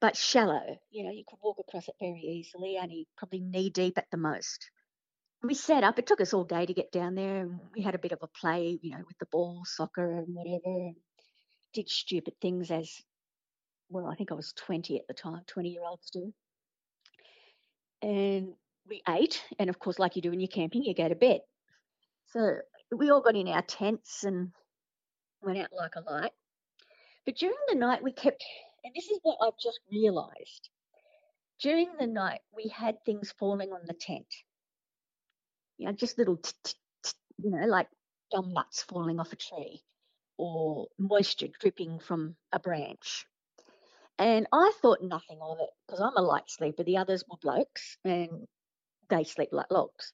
but 0.01 0.17
shallow. 0.17 0.79
You 0.91 1.05
know, 1.05 1.11
you 1.11 1.25
could 1.29 1.39
walk 1.43 1.59
across 1.59 1.89
it 1.89 1.95
very 2.01 2.21
easily, 2.21 2.79
only 2.81 3.07
probably 3.17 3.41
knee 3.41 3.71
deep 3.71 3.99
at 3.99 4.11
the 4.11 4.17
most. 4.17 4.71
We 5.47 5.53
set 5.53 5.85
up, 5.85 5.99
it 5.99 6.07
took 6.07 6.23
us 6.23 6.33
all 6.33 6.45
day 6.45 6.65
to 6.65 6.73
get 6.73 6.91
down 6.91 7.15
there, 7.15 7.43
and 7.43 7.61
we 7.77 7.83
had 7.83 7.95
a 7.95 7.99
bit 7.99 8.13
of 8.13 8.21
a 8.23 8.27
play, 8.29 8.79
you 8.81 8.93
know, 8.93 9.05
with 9.07 9.19
the 9.19 9.27
ball, 9.31 9.63
soccer, 9.67 10.11
and 10.19 10.35
whatever. 10.35 10.93
Did 11.75 11.91
stupid 11.91 12.33
things 12.41 12.71
as, 12.71 12.91
well, 13.91 14.07
I 14.07 14.15
think 14.15 14.33
I 14.33 14.37
was 14.37 14.55
20 14.57 14.97
at 14.97 15.07
the 15.07 15.13
time, 15.13 15.43
20 15.47 15.69
year 15.69 15.83
olds 15.87 16.09
do. 16.11 16.33
And 18.01 18.55
we 18.89 19.03
ate, 19.07 19.43
and 19.59 19.69
of 19.69 19.79
course, 19.79 19.99
like 19.99 20.17
you 20.17 20.23
do 20.23 20.31
when 20.31 20.41
you're 20.41 20.49
camping, 20.49 20.83
you 20.83 20.95
go 20.95 21.09
to 21.09 21.15
bed. 21.15 21.41
So 22.29 22.57
we 22.91 23.11
all 23.11 23.21
got 23.21 23.37
in 23.37 23.49
our 23.49 23.63
tents 23.63 24.25
and 24.25 24.51
went 25.43 25.59
out 25.59 25.71
like 25.77 25.97
a 25.97 26.11
light. 26.11 26.33
But 27.27 27.37
during 27.37 27.57
the 27.69 27.77
night, 27.77 28.03
we 28.03 28.13
kept, 28.13 28.43
and 28.83 28.95
this 28.95 29.11
is 29.11 29.19
what 29.23 29.39
I've 29.43 29.59
just 29.63 29.81
realised. 29.93 30.71
During 31.61 31.91
the 31.99 32.07
night, 32.07 32.41
we 32.57 32.73
had 32.75 32.97
things 33.05 33.35
falling 33.39 33.73
on 33.73 33.81
the 33.87 33.95
tent. 33.95 34.27
You 35.79 35.87
know, 35.87 35.93
just 35.93 36.19
little, 36.19 36.41
you 37.39 37.51
know, 37.51 37.67
like 37.67 37.89
gum 38.33 38.53
nuts 38.53 38.83
falling 38.83 39.21
off 39.21 39.33
a 39.33 39.37
tree 39.37 39.83
or 40.39 40.89
moisture 40.99 41.49
dripping 41.61 41.99
from 41.99 42.37
a 42.53 42.59
branch. 42.59 43.27
And 44.19 44.47
I 44.53 44.73
thought 44.81 45.03
nothing 45.03 45.39
of 45.43 45.59
it 45.61 45.71
because 45.87 46.01
I'm 46.01 46.17
a 46.17 46.23
light 46.23 46.49
sleeper. 46.49 46.85
The 46.85 46.99
others 46.99 47.25
were 47.29 47.37
blokes 47.41 47.99
and 48.05 48.47
they 49.11 49.25
sleep 49.25 49.49
like 49.53 49.71
logs. 49.71 50.13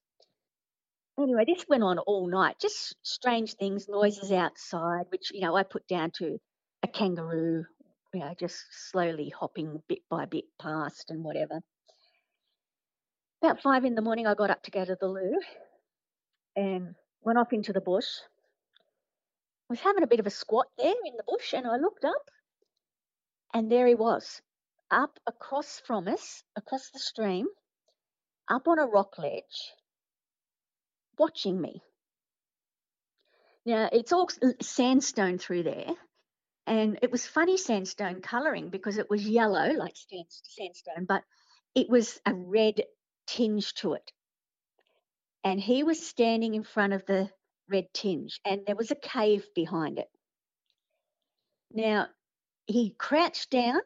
Anyway, 1.19 1.45
this 1.47 1.67
went 1.69 1.83
on 1.83 1.99
all 1.99 2.27
night, 2.27 2.57
just 2.61 2.97
strange 3.03 3.55
things, 3.55 3.89
noises 3.89 4.33
outside, 4.33 5.05
which, 5.11 5.31
you 5.33 5.43
know, 5.43 5.55
I 5.55 5.65
put 5.65 5.87
down 5.87 6.13
to 6.13 6.39
a 6.83 6.89
kangaroo, 6.89 7.67
you 8.15 8.21
know, 8.21 8.35
just 8.39 8.65
slowly 8.91 9.29
hopping 9.29 9.83
bit 9.87 10.01
by 10.09 10.25
bit 10.25 10.45
past 10.59 11.11
and 11.11 11.23
whatever. 11.23 11.61
About 13.43 13.63
five 13.63 13.87
in 13.87 13.95
the 13.95 14.03
morning, 14.03 14.27
I 14.27 14.35
got 14.35 14.51
up 14.51 14.63
to 14.65 14.71
go 14.71 14.85
to 14.85 14.97
the 15.01 15.09
loo 15.09 15.41
and 16.55 16.95
went 17.23 17.39
off 17.39 17.55
into 17.55 17.73
the 17.73 17.81
bush. 17.81 18.07
I 18.77 19.73
was 19.73 19.81
having 19.81 20.03
a 20.03 20.09
bit 20.09 20.21
of 20.21 20.27
a 20.27 20.31
squat 20.31 20.67
there 20.77 20.93
in 21.07 21.17
the 21.17 21.25
bush, 21.27 21.55
and 21.55 21.67
I 21.67 21.77
looked 21.77 22.05
up, 22.05 22.31
and 23.55 23.73
there 23.73 23.87
he 23.87 23.95
was, 23.95 24.43
up 24.91 25.19
across 25.27 25.81
from 25.87 26.07
us, 26.07 26.43
across 26.55 26.91
the 26.91 26.99
stream, 26.99 27.47
up 28.47 28.69
on 28.69 28.79
a 28.79 28.87
rock 28.87 29.17
ledge, 29.19 29.73
watching 31.19 31.59
me. 31.59 31.83
Now, 33.65 33.89
it's 33.91 34.13
all 34.13 34.29
sandstone 34.61 35.39
through 35.39 35.63
there, 35.63 35.95
and 36.67 36.99
it 37.01 37.11
was 37.11 37.27
funny 37.27 37.57
sandstone 37.57 38.21
colouring 38.21 38.69
because 38.69 38.99
it 38.99 39.09
was 39.09 39.27
yellow, 39.27 39.73
like 39.73 39.95
sandstone, 39.97 41.07
but 41.07 41.23
it 41.75 41.89
was 41.89 42.21
a 42.27 42.35
red 42.35 42.83
tinge 43.31 43.75
to 43.75 43.95
it. 43.95 44.13
And 45.45 45.61
he 45.61 45.83
was 45.83 46.07
standing 46.07 46.55
in 46.55 46.65
front 46.65 46.93
of 46.93 47.07
the 47.07 47.31
red 47.69 47.87
tinge, 47.95 48.41
and 48.45 48.63
there 48.67 48.77
was 48.77 48.91
a 48.91 48.97
cave 48.97 49.47
behind 49.55 49.99
it. 49.99 50.09
Now, 51.73 52.09
he 52.67 52.95
crouched 52.99 53.51
down, 53.51 53.81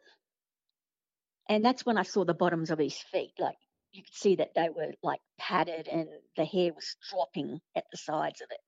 and 1.47 1.63
that's 1.63 1.85
when 1.85 1.97
I 1.97 2.03
saw 2.03 2.25
the 2.25 2.33
bottoms 2.33 2.71
of 2.71 2.79
his 2.79 2.97
feet. 3.11 3.33
Like 3.39 3.57
you 3.91 4.03
could 4.03 4.13
see 4.13 4.35
that 4.37 4.53
they 4.55 4.69
were 4.69 4.91
like 5.03 5.21
padded, 5.37 5.87
and 5.87 6.07
the 6.35 6.45
hair 6.45 6.73
was 6.73 6.95
dropping 7.09 7.59
at 7.75 7.85
the 7.91 7.97
sides 7.97 8.41
of 8.41 8.47
it. 8.51 8.59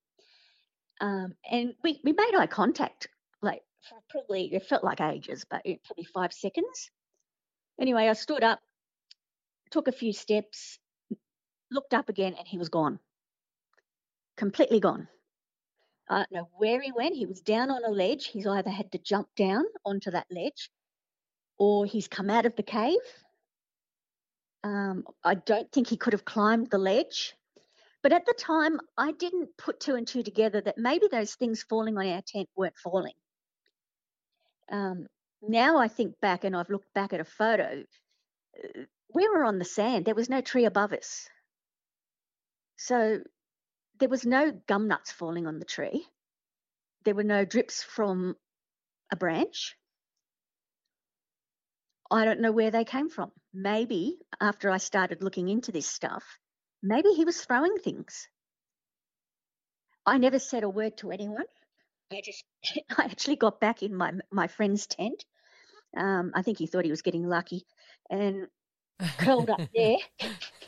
Um, 0.99 1.33
and 1.49 1.73
we, 1.83 1.99
we 2.03 2.13
made 2.13 2.35
eye 2.37 2.47
contact, 2.47 3.07
like 3.41 3.61
for 3.89 3.97
probably 4.09 4.53
it 4.53 4.65
felt 4.65 4.83
like 4.83 5.01
ages, 5.01 5.45
but 5.49 5.61
probably 5.85 6.05
five 6.13 6.33
seconds. 6.33 6.89
Anyway, 7.79 8.07
I 8.07 8.13
stood 8.13 8.43
up, 8.43 8.59
took 9.69 9.87
a 9.87 9.91
few 9.91 10.13
steps, 10.13 10.79
looked 11.71 11.93
up 11.93 12.09
again, 12.09 12.35
and 12.37 12.47
he 12.47 12.57
was 12.57 12.69
gone. 12.69 12.99
Completely 14.35 14.79
gone. 14.79 15.07
I 16.09 16.19
don't 16.19 16.31
know 16.31 16.49
where 16.57 16.81
he 16.81 16.91
went. 16.91 17.15
He 17.15 17.25
was 17.25 17.41
down 17.41 17.69
on 17.69 17.83
a 17.83 17.89
ledge. 17.89 18.27
He's 18.27 18.47
either 18.47 18.69
had 18.69 18.91
to 18.93 18.97
jump 18.97 19.27
down 19.35 19.65
onto 19.85 20.11
that 20.11 20.27
ledge 20.31 20.69
or 21.57 21.85
he's 21.85 22.07
come 22.07 22.29
out 22.29 22.45
of 22.45 22.55
the 22.55 22.63
cave. 22.63 22.99
Um, 24.63 25.03
I 25.23 25.35
don't 25.35 25.71
think 25.71 25.87
he 25.87 25.97
could 25.97 26.13
have 26.13 26.25
climbed 26.25 26.69
the 26.69 26.77
ledge. 26.77 27.35
But 28.03 28.13
at 28.13 28.25
the 28.25 28.35
time, 28.37 28.79
I 28.97 29.11
didn't 29.11 29.57
put 29.57 29.79
two 29.79 29.95
and 29.95 30.07
two 30.07 30.23
together 30.23 30.61
that 30.61 30.77
maybe 30.77 31.07
those 31.11 31.35
things 31.35 31.63
falling 31.63 31.97
on 31.97 32.07
our 32.07 32.21
tent 32.21 32.47
weren't 32.55 32.77
falling. 32.77 33.13
Um, 34.71 35.07
now 35.41 35.77
I 35.77 35.87
think 35.87 36.19
back 36.21 36.43
and 36.43 36.55
I've 36.55 36.69
looked 36.69 36.93
back 36.93 37.13
at 37.13 37.19
a 37.19 37.25
photo. 37.25 37.83
We 39.13 39.27
were 39.29 39.43
on 39.43 39.59
the 39.59 39.65
sand. 39.65 40.05
There 40.05 40.15
was 40.15 40.29
no 40.29 40.41
tree 40.41 40.65
above 40.65 40.93
us. 40.93 41.27
So 42.77 43.19
there 43.99 44.09
was 44.09 44.25
no 44.25 44.51
gum 44.67 44.87
nuts 44.87 45.11
falling 45.11 45.47
on 45.47 45.59
the 45.59 45.65
tree. 45.65 46.05
There 47.03 47.15
were 47.15 47.23
no 47.23 47.45
drips 47.45 47.83
from 47.83 48.35
a 49.11 49.15
branch. 49.15 49.75
I 52.09 52.25
don't 52.25 52.41
know 52.41 52.51
where 52.51 52.71
they 52.71 52.85
came 52.85 53.09
from. 53.09 53.31
Maybe 53.53 54.17
after 54.39 54.69
I 54.69 54.77
started 54.77 55.23
looking 55.23 55.49
into 55.49 55.71
this 55.71 55.87
stuff, 55.87 56.23
maybe 56.81 57.09
he 57.09 57.25
was 57.25 57.41
throwing 57.41 57.77
things. 57.77 58.27
I 60.05 60.17
never 60.17 60.39
said 60.39 60.63
a 60.63 60.69
word 60.69 60.97
to 60.97 61.11
anyone. 61.11 61.45
I 62.11 62.21
just, 62.23 62.43
I 62.97 63.05
actually 63.05 63.35
got 63.35 63.59
back 63.59 63.83
in 63.83 63.95
my 63.95 64.13
my 64.31 64.47
friend's 64.47 64.87
tent. 64.87 65.25
Um, 65.95 66.31
I 66.35 66.41
think 66.43 66.59
he 66.59 66.67
thought 66.67 66.85
he 66.85 66.91
was 66.91 67.01
getting 67.01 67.27
lucky, 67.27 67.65
and 68.09 68.47
curled 69.17 69.49
up 69.49 69.61
there. 69.75 69.97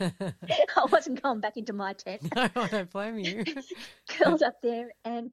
I 0.00 0.84
wasn't 0.90 1.22
going 1.22 1.40
back 1.40 1.56
into 1.56 1.72
my 1.72 1.92
tent. 1.94 2.22
No, 2.34 2.48
I 2.56 2.68
don't 2.68 2.90
blame 2.90 3.18
you. 3.18 3.44
curled 4.08 4.42
up 4.42 4.54
there 4.62 4.90
and 5.04 5.30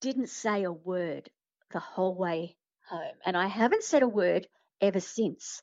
didn't 0.00 0.28
say 0.28 0.64
a 0.64 0.72
word 0.72 1.30
the 1.70 1.80
whole 1.80 2.14
way 2.14 2.56
home. 2.88 3.14
And 3.24 3.36
I 3.36 3.46
haven't 3.46 3.84
said 3.84 4.02
a 4.02 4.08
word 4.08 4.46
ever 4.80 5.00
since. 5.00 5.62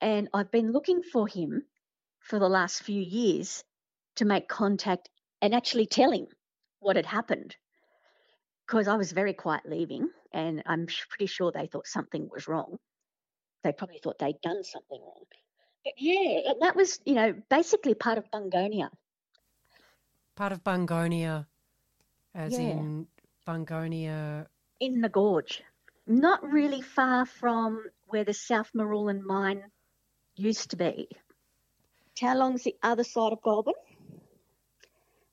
And 0.00 0.28
I've 0.34 0.50
been 0.50 0.72
looking 0.72 1.02
for 1.02 1.26
him 1.26 1.62
for 2.20 2.38
the 2.38 2.48
last 2.48 2.82
few 2.82 3.00
years 3.00 3.64
to 4.16 4.24
make 4.24 4.48
contact 4.48 5.08
and 5.40 5.54
actually 5.54 5.86
tell 5.86 6.10
him 6.10 6.26
what 6.80 6.96
had 6.96 7.06
happened. 7.06 7.56
Because 8.66 8.88
I 8.88 8.96
was 8.96 9.12
very 9.12 9.34
quiet 9.34 9.62
leaving, 9.66 10.08
and 10.32 10.62
I'm 10.64 10.86
pretty 11.10 11.26
sure 11.26 11.52
they 11.52 11.66
thought 11.66 11.86
something 11.86 12.28
was 12.32 12.48
wrong. 12.48 12.78
They 13.62 13.72
probably 13.72 14.00
thought 14.02 14.18
they'd 14.18 14.40
done 14.42 14.62
something 14.64 15.00
wrong. 15.00 15.24
But 15.84 15.94
yeah, 15.98 16.50
and 16.50 16.62
that 16.62 16.76
was, 16.76 16.98
you 17.04 17.14
know, 17.14 17.34
basically 17.50 17.94
part 17.94 18.18
of 18.18 18.30
Bungonia. 18.30 18.90
part 20.36 20.50
of 20.52 20.64
Bungonia, 20.64 21.46
as 22.34 22.52
Yeah. 22.52 22.58
in 22.70 23.06
Bungonia. 23.46 24.46
in 24.80 25.00
the 25.00 25.08
gorge, 25.08 25.62
not 26.06 26.42
really 26.42 26.80
far 26.82 27.24
from 27.24 27.84
where 28.08 28.24
the 28.24 28.34
South 28.34 28.70
Marulan 28.74 29.22
mine 29.22 29.70
used 30.34 30.70
to 30.70 30.76
be. 30.76 31.08
Tallong's 32.16 32.64
the 32.64 32.76
other 32.82 33.04
side 33.04 33.32
of 33.32 33.40
Goulburn? 33.42 33.74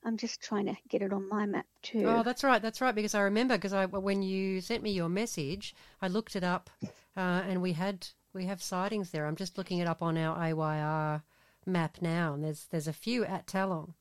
I'm 0.04 0.16
just 0.16 0.40
trying 0.42 0.66
to 0.66 0.76
get 0.88 1.02
it 1.02 1.12
on 1.12 1.28
my 1.28 1.46
map 1.46 1.66
too. 1.82 2.04
Oh, 2.06 2.22
that's 2.22 2.42
right. 2.44 2.60
That's 2.62 2.80
right. 2.80 2.94
Because 2.94 3.14
I 3.14 3.20
remember 3.22 3.56
because 3.56 3.72
I 3.72 3.86
when 3.86 4.22
you 4.22 4.60
sent 4.60 4.82
me 4.82 4.90
your 4.90 5.08
message, 5.08 5.74
I 6.00 6.08
looked 6.08 6.34
it 6.36 6.44
up, 6.44 6.70
uh, 7.16 7.42
and 7.48 7.62
we 7.62 7.72
had 7.72 8.08
we 8.32 8.46
have 8.46 8.62
sightings 8.62 9.10
there. 9.10 9.26
I'm 9.26 9.36
just 9.36 9.58
looking 9.58 9.78
it 9.78 9.86
up 9.86 10.02
on 10.02 10.16
our 10.16 10.36
AYR 10.38 11.22
map 11.66 11.98
now, 12.00 12.34
and 12.34 12.44
there's 12.44 12.66
there's 12.70 12.88
a 12.88 12.92
few 12.92 13.24
at 13.24 13.46
Tallong. 13.46 13.94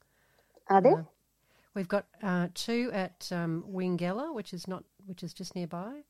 Are 0.69 0.81
there? 0.81 1.05
We've 1.73 1.87
got 1.87 2.05
uh, 2.21 2.47
two 2.53 2.91
at 2.93 3.29
um, 3.31 3.63
Wingella, 3.69 4.33
which 4.33 4.53
is 4.53 4.67
not 4.67 4.83
which 5.05 5.23
is 5.23 5.33
just 5.33 5.55
nearby. 5.55 6.01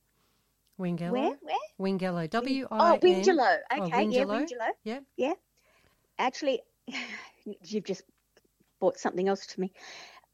Wingella. 0.80 1.12
Where? 1.12 1.38
Where? 1.40 1.56
Wingella. 1.80 2.28
W 2.30 2.66
Oh, 2.70 2.76
I 2.76 2.94
N. 2.94 3.00
Wingello. 3.00 3.58
Oh, 3.70 3.82
Okay, 3.84 4.04
yeah, 4.04 4.24
Wingello. 4.24 4.46
Wingello. 4.46 4.70
Yeah. 4.84 5.00
Yeah. 5.16 5.34
Actually, 6.18 6.62
you've 7.64 7.84
just 7.84 8.02
brought 8.80 8.98
something 8.98 9.28
else 9.28 9.46
to 9.46 9.60
me. 9.60 9.72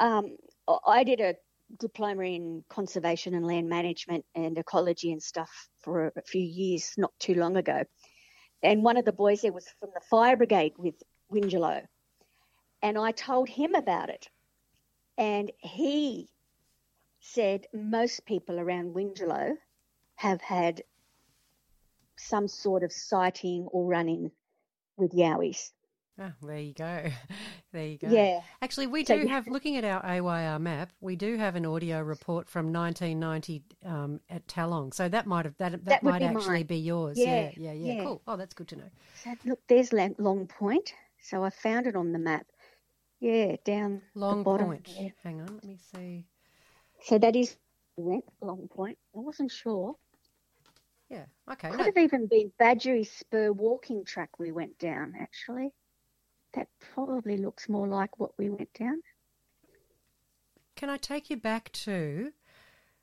Um, 0.01 0.37
I 0.87 1.05
did 1.05 1.21
a 1.21 1.35
diploma 1.79 2.23
in 2.23 2.65
conservation 2.69 3.35
and 3.35 3.47
land 3.47 3.69
management 3.69 4.25
and 4.35 4.57
ecology 4.57 5.13
and 5.13 5.23
stuff 5.23 5.69
for 5.89 6.13
a 6.17 6.23
few 6.23 6.43
years, 6.43 6.95
not 6.97 7.13
too 7.19 7.35
long 7.35 7.57
ago. 7.57 7.85
And 8.63 8.83
one 8.83 8.97
of 8.97 9.05
the 9.05 9.13
boys 9.13 9.41
there 9.41 9.53
was 9.53 9.67
from 9.81 9.91
the 9.95 10.01
fire 10.01 10.37
brigade 10.37 10.75
with 10.77 10.95
Wingello. 11.33 11.87
And 12.83 12.99
I 12.99 13.13
told 13.13 13.49
him 13.49 13.75
about 13.75 14.11
it. 14.11 14.29
And 15.17 15.51
he 15.59 16.29
said 17.21 17.67
most 17.73 18.25
people 18.27 18.61
around 18.61 18.95
Wingello 18.95 19.57
have 20.17 20.41
had 20.41 20.83
some 22.17 22.49
sort 22.49 22.83
of 22.83 22.93
sighting 22.93 23.67
or 23.73 23.87
run 23.87 24.09
in 24.09 24.31
with 24.97 25.13
yowies. 25.13 25.71
Ah, 26.21 26.33
there 26.43 26.59
you 26.59 26.75
go. 26.75 27.05
There 27.73 27.85
you 27.87 27.99
go. 27.99 28.09
Yeah. 28.09 28.41
Actually, 28.63 28.87
we 28.87 29.05
So 29.05 29.15
do 29.15 29.23
you- 29.25 29.29
have, 29.29 29.47
looking 29.47 29.77
at 29.77 29.85
our 29.85 30.03
AYR 30.05 30.59
map, 30.59 30.91
we 31.03 31.17
do 31.17 31.37
have 31.37 31.55
an 31.55 31.67
audio 31.67 32.01
report 32.01 32.49
from 32.49 32.73
1990 32.73 33.63
um, 33.85 34.21
at 34.31 34.47
Tallong. 34.49 34.93
So 34.95 35.07
that 35.07 35.27
might 35.27 35.45
have 35.45 35.55
that 35.59 35.73
that, 35.73 35.85
That 35.85 36.03
might 36.03 36.21
be 36.21 36.25
actually 36.25 36.49
mine. 36.61 36.67
be 36.67 36.79
yours. 36.79 37.19
Yeah, 37.19 37.27
Yeah, 37.27 37.51
yeah, 37.59 37.73
yeah, 37.73 37.93
yeah. 37.97 38.05
Cool. 38.05 38.23
Oh, 38.27 38.37
that's 38.39 38.55
good 38.55 38.69
to 38.69 38.77
know. 38.77 38.91
So 39.23 39.35
look, 39.45 39.61
there's 39.69 39.93
Long 39.93 40.47
Point. 40.47 40.95
So 41.21 41.45
I 41.45 41.51
found 41.51 41.87
it 41.87 41.95
on 41.95 42.13
the 42.13 42.19
map. 42.19 42.47
Yeah, 43.21 43.57
down 43.65 44.01
Long. 44.15 44.43
Point. 44.45 44.89
there. 44.99 45.13
Hang 45.23 45.43
on, 45.43 45.49
let 45.55 45.65
me 45.65 45.77
see. 45.95 46.25
So 47.03 47.19
that 47.19 47.37
is 47.37 47.55
Long 47.99 48.67
Point. 48.69 48.97
I 49.15 49.19
wasn't 49.21 49.51
sure. 49.53 49.95
Yeah. 51.11 51.27
Okay. 51.53 51.69
Could 51.71 51.79
No, 51.81 51.85
have 51.85 51.99
even 51.99 52.27
been 52.29 52.51
Badgery 52.59 53.07
Spur 53.07 53.53
walking 53.53 54.05
track 54.05 54.39
we 54.39 54.53
went 54.53 54.79
down. 54.79 55.15
Actually, 55.21 55.71
that 56.55 56.69
probably 56.95 57.37
looks 57.37 57.69
more 57.69 57.87
like 57.87 58.19
what 58.19 58.33
we 58.39 58.49
went 58.51 58.73
down. 58.75 59.03
can 60.77 60.91
I 60.91 60.97
take 60.97 61.29
you 61.31 61.37
back 61.37 61.71
to 61.85 62.33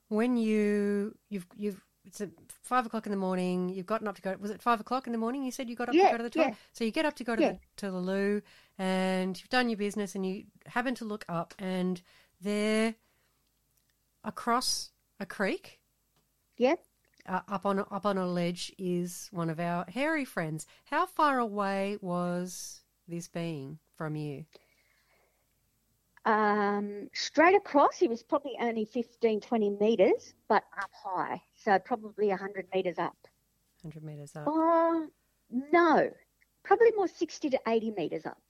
when 0.07 0.37
you 0.37 1.15
you've 1.29 1.45
you've 1.57 1.81
it's 2.05 2.21
at 2.21 2.29
five 2.61 2.85
o'clock 2.85 3.07
in 3.07 3.11
the 3.11 3.17
morning. 3.17 3.69
You've 3.69 3.87
gotten 3.87 4.07
up 4.07 4.15
to 4.15 4.21
go. 4.21 4.35
Was 4.39 4.51
it 4.51 4.61
five 4.61 4.79
o'clock 4.79 5.07
in 5.07 5.11
the 5.11 5.17
morning? 5.17 5.43
You 5.43 5.51
said 5.51 5.67
you 5.69 5.75
got 5.75 5.89
up 5.89 5.95
Yeah, 5.95 6.05
to 6.05 6.11
go 6.11 6.17
to 6.17 6.23
the 6.23 6.29
toilet. 6.29 6.47
yeah. 6.49 6.55
So 6.71 6.83
you 6.83 6.91
get 6.91 7.05
up 7.05 7.15
to 7.15 7.23
go 7.23 7.35
to 7.35 7.41
Yeah. 7.41 7.51
the 7.53 7.59
to 7.77 7.91
the 7.91 7.97
loo, 7.97 8.41
and 8.77 9.35
you've 9.39 9.49
done 9.49 9.69
your 9.69 9.77
business, 9.77 10.13
and 10.13 10.23
you 10.25 10.45
happen 10.67 10.93
to 10.95 11.05
look 11.05 11.25
up, 11.27 11.55
and 11.57 11.99
there, 12.39 12.93
across 14.23 14.91
a 15.19 15.25
creek, 15.25 15.79
Yeah. 16.57 16.75
uh, 17.25 17.41
up 17.47 17.65
on 17.65 17.79
up 17.79 18.05
on 18.05 18.17
a 18.19 18.27
ledge, 18.27 18.71
is 18.77 19.27
one 19.31 19.49
of 19.49 19.59
our 19.59 19.85
hairy 19.89 20.25
friends. 20.25 20.67
How 20.85 21.07
far 21.07 21.39
away 21.39 21.97
was 22.01 22.83
this 23.07 23.27
being 23.27 23.79
from 23.97 24.15
you? 24.15 24.45
Um, 26.25 27.08
straight 27.13 27.56
across, 27.56 27.97
he 27.97 28.08
was 28.08 28.23
probably 28.23 28.53
only 28.60 28.86
15, 28.86 29.41
20 29.41 29.69
metres, 29.80 30.34
but 30.47 30.63
up 30.82 30.89
high. 30.91 31.41
So 31.56 31.77
probably 31.80 32.30
100 32.30 32.67
metres 32.73 32.97
up. 32.97 33.15
Hundred 33.84 34.03
meters 34.03 34.36
up. 34.36 34.45
Oh, 34.47 35.06
no, 35.51 36.10
probably 36.63 36.91
more 36.95 37.08
60 37.08 37.51
to 37.51 37.60
80 37.67 37.91
metres 37.91 38.25
up. 38.25 38.41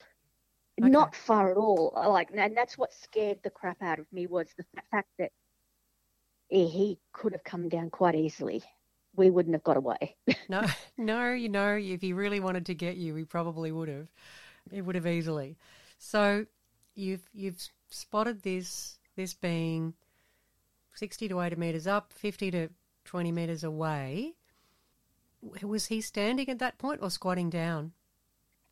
Okay. 0.80 0.88
Not 0.90 1.14
far 1.14 1.50
at 1.50 1.58
all. 1.58 1.92
Like, 1.94 2.30
and 2.34 2.56
that's 2.56 2.78
what 2.78 2.92
scared 2.94 3.38
the 3.42 3.50
crap 3.50 3.82
out 3.82 3.98
of 3.98 4.06
me 4.12 4.26
was 4.26 4.46
the 4.56 4.64
fact 4.90 5.08
that 5.18 5.32
he- 6.48 6.68
he 6.68 6.98
could 7.12 7.32
have 7.32 7.44
come 7.44 7.68
down 7.68 7.90
quite 7.90 8.14
easily. 8.14 8.62
We 9.14 9.30
wouldn't 9.30 9.54
have 9.54 9.64
got 9.64 9.76
away. 9.76 10.16
No, 10.48 10.62
no, 10.96 11.32
you 11.32 11.48
know, 11.48 11.74
if 11.76 12.00
he 12.00 12.12
really 12.12 12.40
wanted 12.40 12.66
to 12.66 12.74
get 12.74 12.96
you, 12.96 13.14
he 13.16 13.24
probably 13.24 13.72
would 13.72 13.88
have. 13.88 14.06
It 14.72 14.82
would 14.82 14.94
have 14.94 15.06
easily. 15.06 15.56
So 15.98 16.46
you've 16.94 17.28
you've 17.32 17.62
spotted 17.90 18.42
this 18.42 18.98
this 19.16 19.34
being 19.34 19.94
sixty 20.94 21.28
to 21.28 21.40
eighty 21.40 21.56
meters 21.56 21.86
up, 21.86 22.12
fifty 22.12 22.50
to 22.50 22.68
twenty 23.04 23.32
meters 23.32 23.64
away. 23.64 24.34
Was 25.62 25.86
he 25.86 26.00
standing 26.00 26.48
at 26.48 26.58
that 26.58 26.78
point 26.78 27.00
or 27.02 27.10
squatting 27.10 27.50
down? 27.50 27.92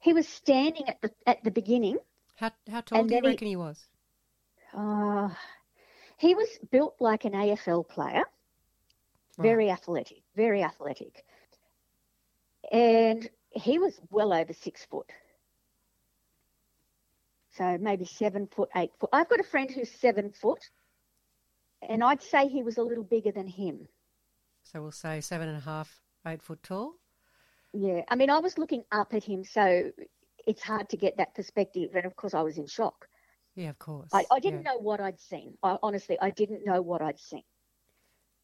he 0.01 0.13
was 0.13 0.29
standing 0.29 0.87
at 0.89 1.01
the 1.01 1.11
at 1.27 1.43
the 1.45 1.51
beginning. 1.51 1.97
How 2.37 2.51
how 2.71 2.81
tall 2.83 2.99
And 3.01 3.09
do 3.09 3.15
you 3.15 3.21
then 3.21 3.25
he- 3.25 3.35
reckon 3.35 3.49
he 3.49 3.57
was? 3.57 3.87
Uh, 4.75 5.29
he 6.19 6.35
was 6.35 6.49
built 6.71 6.97
like 7.01 7.25
an 7.25 7.33
AFL 7.33 7.89
player, 7.89 8.25
very 9.39 9.71
athletic, 9.71 10.23
very 10.35 10.63
athletic. 10.65 11.25
And 12.73 13.29
he 13.53 13.79
was 13.79 14.01
well 14.11 14.33
over 14.33 14.53
six 14.53 14.85
foot. 14.85 15.11
So 17.57 17.79
maybe 17.79 18.05
seven 18.05 18.49
foot, 18.49 18.69
eight 18.77 18.91
foot. 18.99 19.11
I've 19.13 19.29
got 19.29 19.41
a 19.41 19.45
friend 19.45 19.71
who's 19.71 19.91
seven 19.91 20.33
foot, 20.33 20.71
and 21.89 22.03
I'd 22.03 22.23
say 22.23 22.49
he 22.49 22.63
was 22.63 22.79
a 22.79 22.83
little 22.83 23.05
bigger 23.05 23.31
than 23.31 23.47
him. 23.47 23.87
So 24.65 24.83
we'll 24.83 24.93
say 24.93 25.21
seven 25.21 25.49
and 25.49 25.59
a 25.59 25.61
half, 25.61 26.01
eight 26.27 26.43
foot 26.43 26.63
tall. 26.63 26.95
Yeah, 27.73 28.03
I 28.09 28.17
mean, 28.17 28.31
I 28.31 28.39
was 28.39 28.59
looking 28.59 28.85
up 28.91 29.15
at 29.15 29.23
him, 29.25 29.45
so 29.45 29.91
it's 30.47 30.63
hard 30.63 30.89
to 30.91 30.97
get 30.97 31.17
that 31.19 31.35
perspective. 31.35 31.91
And 31.95 32.07
of 32.07 32.17
course, 32.17 32.35
I 32.35 32.43
was 32.43 32.59
in 32.59 32.67
shock. 32.67 33.07
Yeah, 33.55 33.71
of 33.71 33.79
course. 33.79 34.11
I, 34.13 34.25
I 34.33 34.41
didn't 34.41 34.63
Yeah. 34.65 34.73
know 34.73 34.79
what 34.79 35.01
I'd 35.01 35.21
seen. 35.21 35.57
I, 35.63 35.79
honestly, 35.83 36.19
I 36.21 36.31
didn't 36.31 36.67
know 36.67 36.83
what 36.83 37.03
I'd 37.03 37.21
seen. 37.21 37.45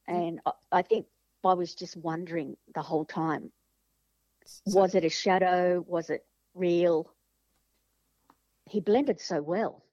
And 0.06 0.40
I, 0.46 0.52
I 0.70 0.82
think 0.82 1.06
I 1.44 1.54
was 1.54 1.74
just 1.74 1.96
wondering 1.96 2.56
the 2.74 2.82
whole 2.82 3.04
time 3.04 3.50
was 4.66 4.94
it 4.94 5.04
a 5.04 5.08
shadow? 5.08 5.84
Was 5.86 6.10
it 6.10 6.24
real? 6.54 7.08
He 8.70 8.80
blended 8.80 9.20
so 9.20 9.42
well. 9.42 9.84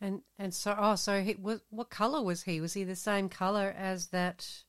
And 0.00 0.22
and 0.38 0.52
so 0.54 0.74
oh, 0.78 0.96
so 0.96 1.22
he 1.22 1.34
was 1.36 1.60
what 1.70 1.90
color 1.90 2.22
was 2.22 2.42
he? 2.42 2.60
Was 2.60 2.74
he 2.74 2.84
the 2.84 2.96
same 2.96 3.28
color 3.28 3.74
as 3.76 4.08
that 4.08 4.64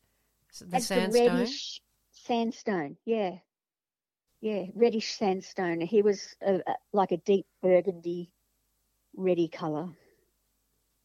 the 0.60 0.78
As 0.78 0.88
sandstone? 0.88 1.38
the 1.38 1.40
reddish 1.40 1.82
sandstone, 2.12 2.98
yeah. 3.06 3.40
Yeah, 4.42 4.66
reddish 4.76 5.14
sandstone. 5.14 5.80
He 5.82 6.02
was 6.02 6.36
a, 6.42 6.56
a, 6.68 6.76
like 6.92 7.12
a 7.14 7.18
deep 7.18 7.46
burgundy, 7.62 8.32
reddy 9.16 9.48
colour. 9.48 9.90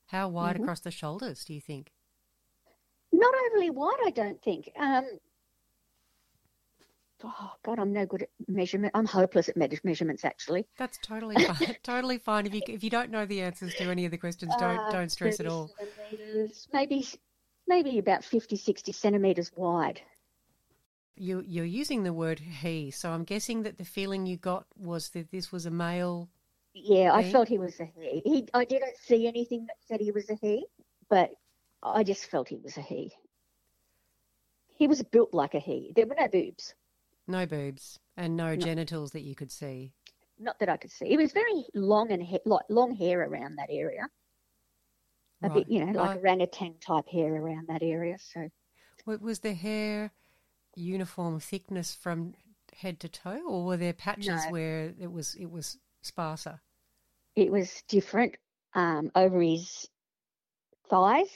How 0.07 0.29
wide 0.31 0.57
Mhm. 0.57 0.63
across 0.63 0.81
the 0.81 0.91
shoulders 0.91 1.45
do 1.45 1.53
you 1.53 1.61
think? 1.61 1.93
Not 3.13 3.35
overly 3.47 3.71
wide, 3.71 3.99
I 4.05 4.11
don't 4.11 4.41
think. 4.43 4.71
Um, 4.77 5.19
oh 7.25 7.53
God, 7.65 7.79
I'm 7.79 7.93
no 7.93 8.07
good 8.07 8.23
at 8.23 8.29
measurement. 8.49 8.93
I'm 8.95 9.07
hopeless 9.07 9.49
at 9.49 9.57
measurements, 9.57 10.25
actually. 10.25 10.67
That's 10.77 10.99
totally 11.03 11.43
fine. 11.45 11.77
totally 11.83 12.19
fine. 12.19 12.47
If 12.47 12.55
you 12.55 12.63
if 12.69 12.85
you 12.85 12.91
don't 12.91 13.11
know 13.11 13.27
the 13.27 13.43
answers 13.43 13.75
to 13.77 13.85
any 13.91 14.05
of 14.05 14.11
the 14.11 14.19
questions, 14.19 14.55
don't 14.59 14.79
Uh, 14.79 14.91
don't 14.93 15.11
stress 15.11 15.41
at 15.41 15.47
all. 15.47 15.71
maybe, 16.73 17.07
maybe 17.67 17.99
about 17.99 18.25
50, 18.25 18.57
60 18.57 18.93
centimetres 18.93 19.51
wide. 19.57 20.01
You 21.19 21.43
you're 21.47 21.65
using 21.65 22.03
the 22.03 22.13
word 22.13 22.41
he, 22.41 22.91
so 22.91 23.11
I'm 23.11 23.25
guessing 23.25 23.63
that 23.63 23.79
the 23.79 23.85
feeling 23.87 24.27
you 24.27 24.37
got 24.37 24.67
was 24.77 25.09
that 25.11 25.31
this 25.31 25.51
was 25.51 25.65
a 25.65 25.71
male. 25.71 26.29
Yeah, 26.75 27.15
I 27.15 27.31
felt 27.33 27.49
he 27.49 27.57
was 27.59 27.81
a 27.81 27.87
he. 27.99 28.21
he. 28.21 28.49
I 28.53 28.67
didn't 28.67 28.99
see 28.99 29.27
anything 29.27 29.65
that 29.67 29.77
said 29.89 30.01
he 30.01 30.11
was 30.13 30.29
a 30.29 30.35
he, 30.35 30.67
but 31.09 31.31
I 31.83 32.05
just 32.05 32.27
felt 32.27 32.49
he 32.49 32.59
was 32.59 32.77
a 32.77 32.83
he. 32.83 33.13
He 34.77 34.87
was 34.87 35.03
built 35.03 35.33
like 35.33 35.55
a 35.55 35.59
he. 35.59 35.93
There 35.97 36.07
were 36.07 36.17
no 36.19 36.29
boobs, 36.29 36.75
No 37.29 37.47
boobs 37.47 37.99
and 38.17 38.37
no, 38.37 38.57
genitals 38.57 39.11
that 39.13 39.23
you 39.23 39.35
could 39.35 39.51
see. 39.51 39.93
not 40.39 40.59
that 40.59 40.69
I 40.69 40.77
could 40.77 40.91
see. 40.91 41.07
It 41.07 41.17
was 41.17 41.33
very 41.33 41.65
long 41.75 42.11
and 42.13 42.23
like 42.45 42.65
long 42.69 42.95
hair 42.95 43.23
around 43.23 43.57
that 43.57 43.69
area. 43.71 44.09
A 45.43 45.49
Right. 45.49 45.55
bit, 45.55 45.69
you 45.69 45.85
know, 45.85 45.93
like 45.93 46.11
Right. 46.11 46.19
orangutan 46.19 46.79
type 46.79 47.09
hair 47.09 47.35
around 47.35 47.69
that 47.69 47.83
area. 47.83 48.19
So 48.19 48.49
Wa- 49.07 49.17
Was 49.21 49.41
the 49.41 49.55
hair 49.55 50.11
uniform 50.75 51.41
thickness 51.41 51.95
from 51.95 52.35
head 52.75 53.01
to 53.01 53.09
toe, 53.09 53.41
or 53.47 53.65
were 53.65 53.77
there 53.79 53.93
patches 53.95 54.45
No. 54.47 54.51
where 54.53 54.95
it 54.99 55.11
was 55.11 55.35
it 55.37 55.47
was 55.51 55.79
sparser? 56.03 56.61
it 57.35 57.51
was 57.51 57.83
different. 57.89 58.37
um, 58.75 59.11
over 59.15 59.41
his 59.41 59.89
thighs. 60.91 61.31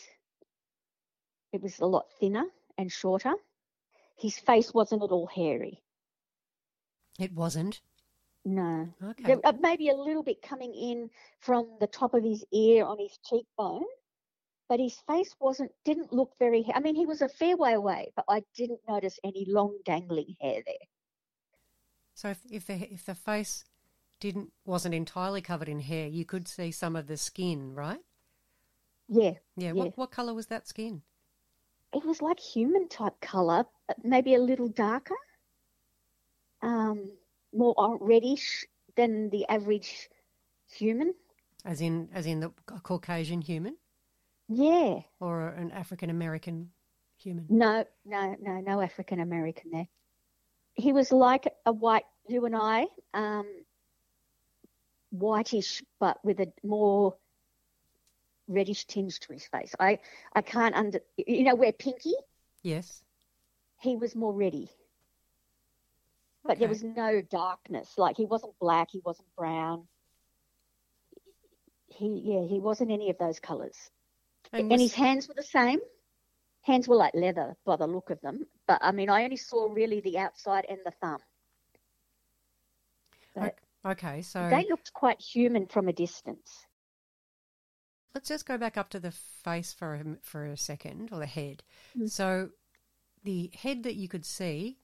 It 1.52 1.62
was 1.62 1.78
a 1.80 1.86
lot 1.86 2.12
thinner 2.20 2.44
and 2.76 2.92
shorter. 2.92 3.34
His 4.20 4.38
face 4.38 4.74
wasn't 4.74 5.02
at 5.02 5.10
all 5.10 5.26
hairy. 5.26 5.82
It 7.18 7.32
wasn't. 7.32 7.80
No. 8.44 8.88
Okay. 9.02 9.22
There, 9.24 9.40
uh, 9.44 9.52
maybe 9.60 9.88
a 9.88 9.94
little 9.94 10.22
bit 10.22 10.42
coming 10.42 10.74
in 10.74 11.10
from 11.40 11.68
the 11.80 11.86
top 11.86 12.14
of 12.14 12.22
his 12.22 12.44
ear 12.52 12.84
on 12.84 12.98
his 12.98 13.18
cheekbone, 13.24 13.84
but 14.68 14.80
his 14.80 14.96
face 15.06 15.34
wasn't 15.40 15.72
didn't 15.84 16.12
look 16.12 16.32
very. 16.38 16.66
I 16.74 16.80
mean, 16.80 16.94
he 16.94 17.06
was 17.06 17.22
a 17.22 17.28
fair 17.28 17.56
way 17.56 17.74
away, 17.74 18.12
but 18.16 18.24
I 18.28 18.42
didn't 18.54 18.80
notice 18.88 19.18
any 19.24 19.44
long 19.46 19.78
dangling 19.84 20.36
hair 20.40 20.62
there. 20.64 20.86
So 22.14 22.28
if, 22.28 22.40
if 22.50 22.66
the 22.66 22.92
if 22.92 23.04
the 23.04 23.14
face 23.14 23.64
didn't 24.20 24.52
wasn't 24.64 24.94
entirely 24.94 25.40
covered 25.40 25.68
in 25.68 25.80
hair, 25.80 26.08
you 26.08 26.24
could 26.24 26.46
see 26.46 26.70
some 26.70 26.96
of 26.96 27.06
the 27.06 27.16
skin, 27.16 27.74
right? 27.74 28.00
Yeah, 29.08 29.32
Yeah. 29.56 29.66
Yeah. 29.66 29.72
What 29.72 29.98
what 29.98 30.10
color 30.10 30.34
was 30.34 30.46
that 30.46 30.68
skin? 30.68 31.02
It 31.92 32.04
was 32.04 32.22
like 32.22 32.38
human 32.40 32.88
type 32.88 33.20
color, 33.20 33.64
maybe 34.02 34.34
a 34.34 34.38
little 34.40 34.68
darker, 34.68 35.16
um, 36.62 37.10
more 37.52 37.98
reddish 38.00 38.66
than 38.96 39.30
the 39.30 39.46
average 39.48 40.08
human. 40.70 41.14
As 41.64 41.80
in 41.80 42.08
as 42.14 42.26
in 42.26 42.40
the 42.40 42.52
a 42.68 42.80
Caucasian 42.80 43.42
human 43.42 43.76
Yeah. 44.48 45.00
or 45.20 45.48
an 45.48 45.70
African 45.72 46.10
American 46.10 46.70
human? 47.16 47.46
No, 47.48 47.84
no, 48.04 48.36
no, 48.40 48.60
no 48.60 48.80
African 48.80 49.20
American 49.20 49.70
there. 49.70 49.88
He 50.74 50.92
was 50.92 51.12
like 51.12 51.46
a 51.66 51.72
white, 51.72 52.04
you 52.28 52.46
and 52.46 52.56
I, 52.56 52.86
um, 53.14 53.46
whitish, 55.10 55.82
but 55.98 56.18
with 56.24 56.40
a 56.40 56.52
more 56.62 57.16
reddish 58.50 58.84
tinge 58.86 59.20
to 59.20 59.32
his 59.32 59.46
face. 59.46 59.74
I, 59.78 59.98
I 60.34 60.42
can't 60.42 60.74
under, 60.74 61.00
you 61.16 61.44
know, 61.44 61.54
where 61.54 61.72
Pinky, 61.72 62.14
Yes. 62.62 63.02
he 63.80 63.96
was 63.96 64.14
more 64.14 64.32
reddy. 64.32 64.68
But 66.44 66.58
there 66.58 66.68
was 66.68 66.82
no 66.82 67.20
darkness. 67.20 67.96
Like 67.96 68.16
he 68.16 68.24
wasn't 68.24 68.58
black, 68.58 68.88
he 68.90 69.00
wasn't 69.04 69.28
brown. 69.36 69.86
He, 71.86 72.22
yeah, 72.24 72.46
he 72.46 72.60
wasn't 72.60 72.90
any 72.90 73.10
of 73.10 73.18
those 73.18 73.40
colours. 73.40 73.76
And 74.52 74.72
And 74.72 74.80
his 74.80 74.94
hands 74.94 75.28
were 75.28 75.34
the 75.34 75.42
same. 75.42 75.80
Hands 76.62 76.86
were 76.88 76.96
like 76.96 77.14
leather 77.14 77.56
by 77.64 77.76
the 77.76 77.86
look 77.86 78.10
of 78.10 78.20
them. 78.20 78.46
But 78.66 78.78
I 78.82 78.92
mean, 78.92 79.10
I 79.10 79.24
only 79.24 79.36
saw 79.36 79.66
really 79.72 80.00
the 80.00 80.18
outside 80.18 80.66
and 80.68 80.78
the 80.84 80.92
thumb. 81.00 81.20
But 83.34 83.54
okay, 83.84 84.22
so 84.22 84.48
they 84.50 84.66
looked 84.68 84.92
quite 84.92 85.20
human 85.20 85.66
from 85.66 85.88
a 85.88 85.92
distance. 85.92 86.66
Let's 88.14 88.28
just 88.28 88.46
go 88.46 88.56
back 88.58 88.76
up 88.76 88.90
to 88.90 89.00
the 89.00 89.10
face 89.12 89.72
for 89.72 89.94
a, 89.94 90.04
for 90.22 90.44
a 90.46 90.56
second, 90.56 91.10
or 91.12 91.18
the 91.18 91.26
head. 91.26 91.62
Mm. 91.98 92.10
So 92.10 92.50
the 93.24 93.50
head 93.54 93.82
that 93.84 93.94
you 93.94 94.08
could 94.08 94.24
see, 94.24 94.78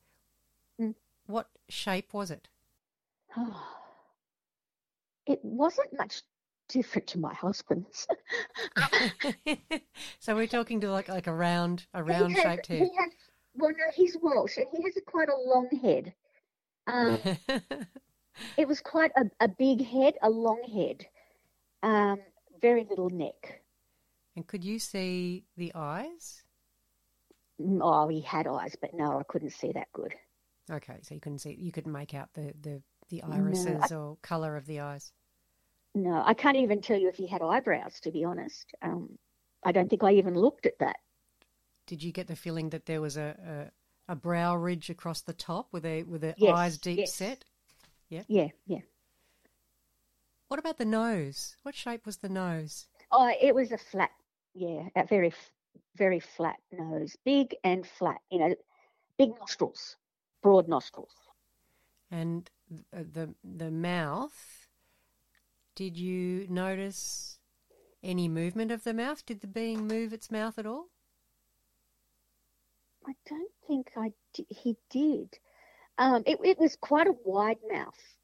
Mm. 0.81 0.95
what 1.27 1.49
shape 1.69 2.13
was 2.15 2.31
it? 2.31 2.49
It 5.27 5.41
wasn't 5.45 5.93
much 5.99 6.23
different 6.69 7.09
to 7.09 7.19
my 7.19 7.35
husband's. 7.35 8.07
so 10.21 10.35
we're 10.37 10.47
talking 10.47 10.81
to 10.83 10.91
like 10.91 11.09
like 11.09 11.27
a 11.27 11.35
round 11.35 11.85
a 11.95 12.05
round 12.05 12.33
has- 12.35 12.43
shaped 12.43 12.67
head. 12.69 12.79
He 12.83 12.97
has, 12.97 13.11
well, 13.57 13.71
no, 13.71 13.85
he's 13.95 14.17
Welsh, 14.23 14.57
and 14.59 14.67
he 14.73 14.83
has 14.85 14.97
a, 14.97 15.01
quite 15.01 15.29
a 15.29 15.37
long 15.37 15.69
head. 15.83 16.15
Um, 16.87 17.19
it 18.57 18.69
was 18.69 18.81
quite 18.81 19.11
a, 19.17 19.25
a 19.41 19.49
big 19.49 19.85
head, 19.85 20.15
a 20.23 20.31
long 20.31 20.63
head, 20.73 21.07
um, 21.83 22.21
very 22.69 22.85
little 22.91 23.11
neck. 23.11 23.63
and 24.37 24.47
could 24.47 24.63
you 24.65 24.79
see 24.79 25.45
the 25.57 25.73
eyes? 25.75 26.45
Mm, 27.61 27.81
Oh, 27.83 28.09
he 28.09 28.23
had 28.23 28.47
eyes, 28.47 28.77
but 28.81 28.95
no, 28.95 29.19
I 29.19 29.23
couldn't 29.25 29.51
see 29.51 29.71
that 29.73 29.93
good. 29.93 30.15
Okay, 30.71 30.99
so 31.03 31.15
you 31.15 31.21
couldn't 31.21 31.39
see 31.41 31.55
you 31.55 31.73
couldn't 31.73 31.93
make 31.93 32.15
out 32.15 32.33
the 32.35 32.55
the, 32.61 32.83
the 33.09 33.23
irises 33.23 33.91
or 33.93 34.17
color 34.23 34.57
of 34.57 34.67
the 34.67 34.81
eyes. 34.81 35.13
No, 35.97 36.23
I 36.25 36.35
can't 36.35 36.57
even 36.59 36.81
tell 36.81 36.97
you 36.99 37.09
if 37.09 37.17
he 37.17 37.27
had 37.27 37.43
eyebrows, 37.43 37.99
to 38.01 38.13
be 38.13 38.25
honest. 38.25 38.71
Um, 38.83 39.19
I 39.65 39.73
don't 39.73 39.89
think 39.91 40.05
I 40.05 40.13
even 40.13 40.35
looked 40.35 40.65
at 40.67 40.79
that. 40.79 40.97
Did 41.87 42.03
you 42.03 42.13
get 42.13 42.27
the 42.27 42.37
feeling 42.37 42.71
that 42.71 42.87
there 42.87 43.01
was 43.01 43.17
a 43.17 43.73
a, 44.09 44.13
a 44.13 44.17
brow 44.17 44.55
ridge 44.57 44.91
across 44.91 45.23
the 45.23 45.33
top 45.33 45.73
with 45.73 45.85
a 45.85 46.03
with 46.05 46.21
the 46.21 46.37
Yes, 46.37 46.57
eyes 46.57 46.79
deep 46.79 47.01
yes. 47.01 47.13
set? 47.13 47.45
Yeah. 48.09 48.25
Yeah, 48.29 48.49
yeah. 48.67 48.81
What 50.49 50.61
about 50.61 50.79
the 50.79 50.85
nose? 50.85 51.57
What 51.63 51.75
shape 51.75 52.07
was 52.07 52.19
the 52.19 52.29
nose? 52.29 52.87
Oh, 53.11 53.33
it 53.41 53.55
was 53.55 53.73
a 53.73 53.79
flat, 53.79 54.11
yeah, 54.55 54.89
a 54.95 55.05
very, 55.05 55.33
very 55.97 56.21
flat 56.21 56.57
nose, 56.73 57.17
big 57.25 57.55
and 57.65 57.87
flat. 57.87 58.19
You 58.31 58.39
know, 58.39 58.55
big 59.19 59.31
nostrils, 59.39 59.97
broad 60.43 60.69
nostrils. 60.69 61.13
And 62.11 62.49
the 62.93 63.35
the 63.45 63.71
mouth. 63.71 64.69
Did 65.75 65.99
you 65.99 66.47
notice 66.49 67.39
any 68.03 68.29
movement 68.29 68.71
of 68.71 68.85
the 68.85 68.95
mouth? 68.95 69.27
Did 69.27 69.41
the 69.41 69.47
being 69.47 69.87
move 69.87 70.13
its 70.13 70.31
mouth 70.31 70.59
at 70.59 70.67
all? 70.67 70.87
I 73.07 73.13
don't 73.29 73.53
think 73.67 73.91
I 73.97 74.13
he 74.49 74.77
did. 74.91 75.39
Um, 75.99 76.23
it, 76.27 76.39
it 76.45 76.59
was 76.59 76.77
quite 76.77 77.07
a 77.07 77.15
wide 77.25 77.59
mouth. 77.71 78.16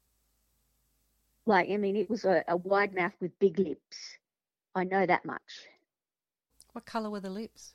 Like, 1.45 1.69
I 1.69 1.77
mean, 1.77 1.95
it 1.95 2.09
was 2.09 2.25
a, 2.25 2.43
a 2.47 2.55
wide 2.57 2.95
mouth 2.95 3.13
with 3.19 3.37
big 3.39 3.59
lips. 3.59 4.17
I 4.75 4.83
know 4.85 5.05
that 5.05 5.25
much. 5.25 5.67
What 6.71 6.85
color 6.85 7.09
were 7.09 7.19
the 7.19 7.29
lips? 7.29 7.73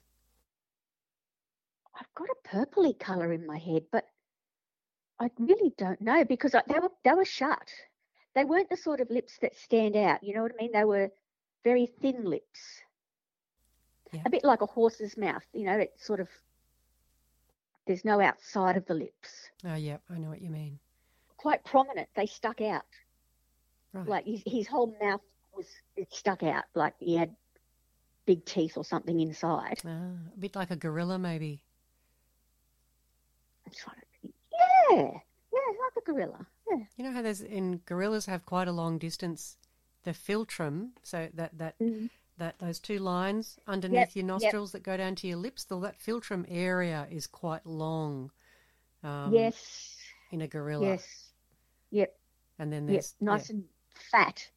I've 1.99 2.13
got 2.15 2.29
a 2.31 2.49
purpley 2.49 2.99
colour 2.99 3.33
in 3.33 3.47
my 3.47 3.59
head, 3.59 3.85
but 3.93 4.07
I 5.21 5.31
really 5.39 5.73
don't 5.77 6.01
know 6.01 6.25
because 6.25 6.55
I, 6.55 6.63
they 6.67 6.79
were 6.79 6.91
they 7.05 7.13
were 7.13 7.25
shut. 7.25 7.69
They 8.35 8.45
weren't 8.45 8.71
the 8.71 8.77
sort 8.77 9.01
of 9.01 9.11
lips 9.11 9.39
that 9.43 9.57
stand 9.57 9.97
out. 9.97 10.23
You 10.23 10.35
know 10.35 10.43
what 10.43 10.53
I 10.59 10.63
mean? 10.63 10.73
They 10.73 10.85
were 10.85 11.11
very 11.65 11.87
thin 11.87 12.25
lips, 12.25 12.61
Yeah. 14.13 14.23
a 14.27 14.31
bit 14.31 14.45
like 14.45 14.63
a 14.63 14.67
horse's 14.67 15.17
mouth. 15.17 15.45
You 15.53 15.65
know, 15.67 15.79
it's 15.79 16.05
sort 16.07 16.21
of 16.21 16.29
there's 17.87 18.05
no 18.05 18.21
outside 18.21 18.77
of 18.77 18.87
the 18.87 18.95
lips. 18.95 19.51
Oh, 19.65 19.75
yeah, 19.75 19.97
I 20.11 20.19
know 20.19 20.29
what 20.29 20.43
you 20.43 20.51
mean. 20.51 20.79
Quite 21.37 21.65
prominent. 21.65 22.09
They 22.15 22.27
stuck 22.27 22.61
out. 22.61 22.85
Right. 23.93 24.07
Like 24.07 24.25
his 24.27 24.43
his 24.47 24.67
whole 24.67 24.95
mouth 25.01 25.21
was 25.57 25.67
it 25.97 26.13
stuck 26.13 26.43
out. 26.43 26.65
Like 26.75 26.95
he 26.99 27.17
had 27.17 27.35
big 28.27 28.45
teeth 28.45 28.77
or 28.77 28.85
something 28.85 29.21
inside. 29.21 29.81
Ah, 29.87 30.11
a 30.35 30.39
bit 30.39 30.55
like 30.55 30.71
a 30.71 30.77
gorilla, 30.77 31.19
maybe. 31.19 31.63
I'm 33.67 33.73
trying 33.73 33.97
to 33.97 34.07
think. 34.23 34.35
Yeah, 34.91 34.97
yeah, 35.53 35.73
like 35.81 35.97
a 35.97 36.03
gorilla. 36.05 36.47
Yeah. 36.71 36.85
You 36.97 37.05
know 37.05 37.13
how 37.13 37.23
there's 37.23 37.41
in 37.41 37.81
gorillas 37.87 38.27
have 38.27 38.45
quite 38.45 38.69
a 38.69 38.73
long 38.73 38.99
distance, 38.99 39.57
the 40.05 40.11
philtrum, 40.13 40.91
so 41.03 41.29
that 41.35 41.57
that 41.59 41.79
Mhm. 41.79 42.11
that 42.37 42.59
those 42.59 42.79
two 42.79 42.99
lines 42.99 43.59
underneath 43.67 44.15
your 44.15 44.25
yep. 44.27 44.43
nostrils 44.43 44.73
that 44.73 44.83
go 44.83 44.97
down 44.97 45.15
to 45.17 45.27
your 45.27 45.39
lips, 45.39 45.65
though 45.65 45.81
that 45.81 45.99
philtrum 45.99 46.45
area 46.49 47.09
is 47.11 47.27
quite 47.27 47.65
long. 47.67 48.31
Um, 49.03 49.33
yes. 49.33 49.97
in 50.31 50.43
a 50.43 50.49
gorilla. 50.49 50.85
Yes. 50.87 51.33
Yep. 51.91 52.15
and 52.59 52.73
then 52.73 52.87
Yep. 52.89 52.93
there's 52.93 53.15
Nice 53.21 53.49
yeah. 53.49 53.57
and 53.57 53.69
fat. 54.01 54.51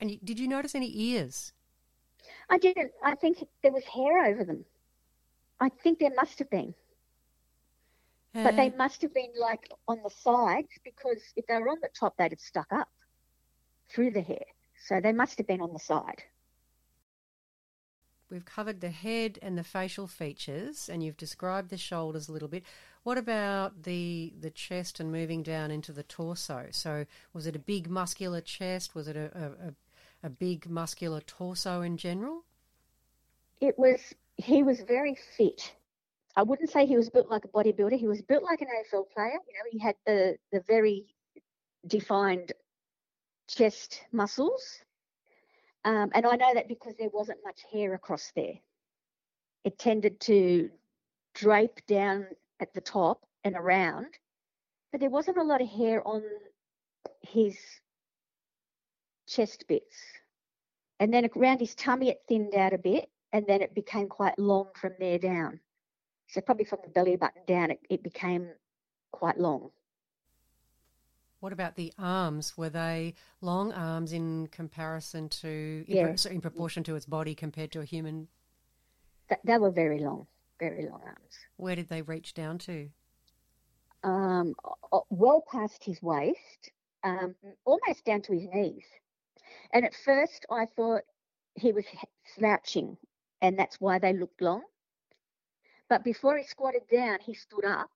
And 0.00 0.18
did 0.24 0.38
you 0.40 0.48
notice 0.48 0.74
any 0.74 0.90
ears? 0.94 1.52
I 2.48 2.58
didn't. 2.58 2.92
I 3.02 3.14
think 3.14 3.46
there 3.62 3.72
was 3.72 3.84
hair 3.84 4.26
over 4.26 4.44
them. 4.44 4.64
I 5.60 5.68
think 5.68 5.98
there 5.98 6.14
must 6.14 6.38
have 6.38 6.50
been, 6.50 6.74
but 8.42 8.56
they 8.56 8.68
Uh, 8.68 8.76
must 8.76 9.02
have 9.02 9.12
been 9.14 9.32
like 9.38 9.70
on 9.88 10.02
the 10.02 10.10
sides 10.10 10.68
because 10.84 11.22
if 11.36 11.46
they 11.46 11.58
were 11.58 11.68
on 11.68 11.80
the 11.80 11.88
top, 11.88 12.16
they'd 12.16 12.32
have 12.32 12.40
stuck 12.40 12.72
up 12.72 12.88
through 13.88 14.10
the 14.12 14.22
hair. 14.22 14.44
So 14.86 15.00
they 15.00 15.12
must 15.12 15.38
have 15.38 15.46
been 15.46 15.60
on 15.60 15.72
the 15.72 15.78
side. 15.78 16.24
We've 18.30 18.44
covered 18.44 18.80
the 18.80 18.90
head 18.90 19.38
and 19.42 19.58
the 19.58 19.64
facial 19.64 20.06
features, 20.06 20.88
and 20.88 21.02
you've 21.02 21.16
described 21.16 21.68
the 21.70 21.76
shoulders 21.76 22.28
a 22.28 22.32
little 22.32 22.48
bit. 22.48 22.64
What 23.02 23.16
about 23.16 23.84
the 23.84 24.34
the 24.38 24.50
chest 24.50 25.00
and 25.00 25.10
moving 25.10 25.42
down 25.42 25.70
into 25.70 25.92
the 25.92 26.02
torso? 26.02 26.68
So, 26.70 27.06
was 27.32 27.46
it 27.46 27.56
a 27.56 27.58
big 27.58 27.88
muscular 27.88 28.40
chest? 28.40 28.94
Was 28.94 29.08
it 29.08 29.16
a 29.16 29.30
a, 29.34 30.26
a, 30.26 30.30
big 30.30 30.68
muscular 30.68 31.20
torso 31.20 31.80
in 31.80 31.96
general? 31.96 32.44
It 33.60 33.78
was. 33.78 34.00
He 34.36 34.62
was 34.62 34.80
very 34.82 35.16
fit. 35.36 35.74
I 36.36 36.42
wouldn't 36.42 36.70
say 36.70 36.86
he 36.86 36.96
was 36.96 37.10
built 37.10 37.28
like 37.28 37.44
a 37.44 37.48
bodybuilder. 37.48 37.98
He 37.98 38.06
was 38.06 38.22
built 38.22 38.42
like 38.42 38.60
an 38.60 38.68
AFL 38.68 39.10
player. 39.10 39.32
You 39.32 39.54
know, 39.54 39.70
he 39.70 39.78
had 39.78 39.96
the 40.06 40.36
the 40.52 40.60
very 40.66 41.06
defined 41.86 42.52
chest 43.48 44.02
muscles. 44.12 44.82
Um, 45.84 46.10
and 46.14 46.26
I 46.26 46.36
know 46.36 46.52
that 46.54 46.68
because 46.68 46.94
there 46.98 47.08
wasn't 47.08 47.38
much 47.42 47.60
hair 47.72 47.94
across 47.94 48.30
there. 48.36 48.58
It 49.64 49.78
tended 49.78 50.20
to 50.20 50.70
drape 51.34 51.80
down 51.86 52.26
at 52.60 52.72
the 52.74 52.80
top 52.80 53.24
and 53.44 53.56
around, 53.56 54.06
but 54.92 55.00
there 55.00 55.10
wasn't 55.10 55.38
a 55.38 55.42
lot 55.42 55.62
of 55.62 55.68
hair 55.68 56.06
on 56.06 56.22
his 57.22 57.56
chest 59.26 59.64
bits. 59.68 59.96
And 60.98 61.12
then 61.12 61.28
around 61.36 61.60
his 61.60 61.74
tummy, 61.74 62.10
it 62.10 62.20
thinned 62.28 62.54
out 62.54 62.74
a 62.74 62.78
bit, 62.78 63.08
and 63.32 63.46
then 63.46 63.62
it 63.62 63.74
became 63.74 64.08
quite 64.08 64.38
long 64.38 64.68
from 64.74 64.92
there 64.98 65.18
down. 65.18 65.60
So 66.28 66.40
probably 66.40 66.64
from 66.64 66.80
the 66.84 66.90
belly 66.90 67.16
button 67.16 67.42
down, 67.46 67.70
it, 67.70 67.80
it 67.88 68.02
became 68.02 68.50
quite 69.10 69.38
long. 69.38 69.70
What 71.40 71.54
about 71.54 71.74
the 71.76 71.92
arms? 71.98 72.58
Were 72.58 72.68
they 72.68 73.14
long 73.40 73.72
arms 73.72 74.12
in 74.12 74.48
comparison 74.48 75.30
to, 75.30 75.84
in, 75.88 75.96
Yeah. 75.96 76.14
pro- 76.14 76.30
in 76.32 76.40
proportion 76.42 76.84
to 76.84 76.96
its 76.96 77.06
body 77.06 77.34
compared 77.34 77.72
to 77.72 77.80
a 77.80 77.84
human? 77.84 78.28
Th- 79.30 79.40
they 79.42 79.56
were 79.56 79.70
very 79.70 80.00
long, 80.00 80.26
very 80.60 80.86
long 80.86 81.00
arms. 81.04 81.38
Where 81.56 81.74
did 81.74 81.88
they 81.88 82.02
reach 82.02 82.34
down 82.34 82.58
to? 82.58 82.88
Um, 84.04 84.54
well 85.10 85.42
past 85.50 85.82
his 85.82 86.00
waist, 86.02 86.70
um, 87.02 87.34
almost 87.64 88.04
down 88.04 88.22
to 88.22 88.32
his 88.32 88.46
knees. 88.52 88.84
And 89.72 89.84
at 89.84 89.94
first, 90.04 90.46
I 90.50 90.66
thought 90.66 91.02
he 91.54 91.72
was 91.72 91.84
slouching, 92.36 92.96
and 93.42 93.58
that's 93.58 93.80
why 93.80 93.98
they 93.98 94.12
looked 94.12 94.40
long. 94.40 94.62
But 95.88 96.04
before 96.04 96.36
he 96.36 96.44
squatted 96.44 96.82
down, 96.90 97.18
he 97.20 97.34
stood 97.34 97.64
up. 97.64 97.90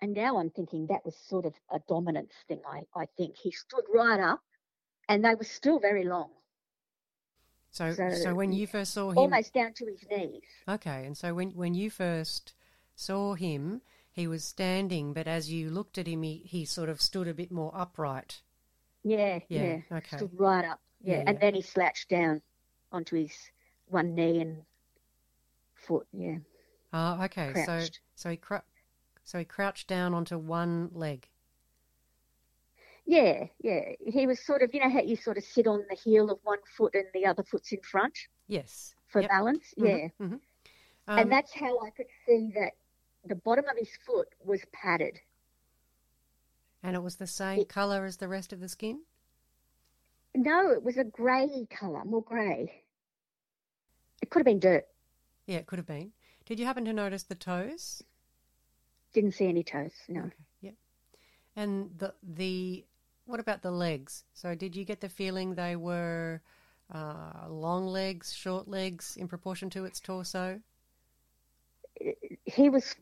And 0.00 0.14
now 0.14 0.38
I'm 0.38 0.50
thinking 0.50 0.88
that 0.88 1.04
was 1.04 1.16
sort 1.16 1.46
of 1.46 1.54
a 1.70 1.78
dominance 1.88 2.34
thing, 2.48 2.60
I, 2.66 2.80
I 3.00 3.06
think. 3.16 3.36
He 3.36 3.52
stood 3.52 3.84
right 3.94 4.18
up, 4.18 4.40
and 5.08 5.24
they 5.24 5.36
were 5.36 5.44
still 5.44 5.78
very 5.78 6.04
long, 6.04 6.30
So, 7.72 7.94
so, 8.08 8.16
So, 8.16 8.34
when 8.34 8.52
you 8.52 8.66
first 8.68 8.92
saw 8.92 9.10
him, 9.10 9.18
almost 9.18 9.52
down 9.52 9.72
to 9.74 9.86
his 9.86 10.04
knees. 10.08 10.44
okay, 10.68 11.04
and 11.06 11.16
so 11.16 11.34
when 11.34 11.50
when 11.52 11.74
you 11.74 11.88
first 11.90 12.52
saw 12.96 13.34
him, 13.34 13.82
he 14.12 14.26
was 14.26 14.44
standing, 14.44 15.12
but 15.12 15.26
as 15.28 15.50
you 15.50 15.70
looked 15.70 15.98
at 15.98 16.06
him, 16.08 16.22
he, 16.22 16.38
he 16.44 16.64
sort 16.64 16.88
of 16.88 17.00
stood 17.00 17.28
a 17.28 17.34
bit 17.34 17.50
more 17.52 17.72
upright. 17.74 18.42
Yeah, 19.04 19.40
Yeah, 19.48 19.62
yeah. 19.62 19.78
okay. 19.92 20.16
Stood 20.16 20.38
right 20.38 20.64
up. 20.64 20.80
Yeah, 21.04 21.16
Yeah, 21.16 21.24
and 21.26 21.38
then 21.40 21.54
he 21.54 21.62
slouched 21.62 22.08
down 22.08 22.42
onto 22.92 23.16
his 23.16 23.32
one 23.86 24.14
knee 24.14 24.40
and 24.40 24.64
foot. 25.74 26.06
Yeah, 26.12 26.38
Ah, 26.92 27.24
okay. 27.24 27.54
So 27.54 27.88
so 28.14 28.30
he 28.30 28.36
cr- 28.36 28.66
so 29.24 29.38
he 29.38 29.44
crouched 29.44 29.88
down 29.88 30.14
onto 30.14 30.38
one 30.38 30.90
leg. 30.92 31.28
Yeah, 33.06 33.46
yeah. 33.60 33.80
He 34.06 34.26
was 34.26 34.44
sort 34.44 34.62
of, 34.62 34.72
you 34.74 34.80
know, 34.80 34.90
how 34.90 35.00
you 35.02 35.16
sort 35.16 35.38
of 35.38 35.44
sit 35.44 35.66
on 35.66 35.84
the 35.90 35.96
heel 35.96 36.30
of 36.30 36.38
one 36.44 36.58
foot 36.76 36.94
and 36.94 37.04
the 37.14 37.26
other 37.26 37.42
foot's 37.42 37.72
in 37.72 37.80
front 37.80 38.16
Yes. 38.48 38.94
for 39.06 39.20
Yep. 39.20 39.30
balance. 39.30 39.74
Mhm, 39.78 39.86
Yeah, 39.88 40.08
mhm. 40.26 40.40
Um, 41.08 41.18
and 41.18 41.32
that's 41.32 41.52
how 41.52 41.80
I 41.80 41.90
could 41.90 42.06
see 42.26 42.52
that 42.54 42.72
the 43.24 43.34
bottom 43.34 43.64
of 43.68 43.76
his 43.76 43.94
foot 44.06 44.28
was 44.44 44.64
padded. 44.72 45.20
and 46.84 46.96
it 46.96 47.00
was 47.00 47.14
the 47.16 47.26
same 47.28 47.60
it- 47.60 47.68
color 47.68 48.04
as 48.04 48.16
the 48.16 48.26
rest 48.26 48.52
of 48.52 48.58
the 48.58 48.68
skin. 48.68 49.04
No, 50.34 50.70
it 50.72 50.82
was 50.82 50.96
a 50.96 51.04
grey 51.04 51.64
colour, 51.70 52.04
more 52.04 52.22
grey. 52.22 52.82
It 54.20 54.30
could 54.30 54.40
have 54.40 54.46
been 54.46 54.58
dirt. 54.58 54.88
Yeah, 55.46 55.58
it 55.58 55.66
could 55.66 55.78
have 55.78 55.86
been. 55.86 56.12
Did 56.44 56.58
you 56.58 56.66
happen 56.66 56.84
to 56.86 56.92
notice 56.92 57.22
the 57.22 57.34
toes? 57.36 58.02
Didn't 59.12 59.32
see 59.34 59.46
any 59.46 59.62
toes. 59.62 59.92
No. 60.08 60.22
Okay. 60.22 60.34
Yep. 60.62 60.74
And 61.54 61.96
the 61.98 62.14
the 62.22 62.84
what 63.26 63.40
about 63.40 63.62
the 63.62 63.70
legs? 63.70 64.24
So 64.34 64.54
did 64.54 64.76
you 64.76 64.84
get 64.84 65.00
the 65.00 65.08
feeling 65.08 65.54
they 65.54 65.76
were 65.76 66.42
uh, 66.92 67.48
long 67.48 67.86
legs, 67.86 68.32
short 68.32 68.68
legs 68.68 69.16
in 69.16 69.28
proportion 69.28 69.70
to 69.70 69.84
its 69.84 70.00
torso? 70.00 70.60
He 72.44 72.68
was 72.68 72.94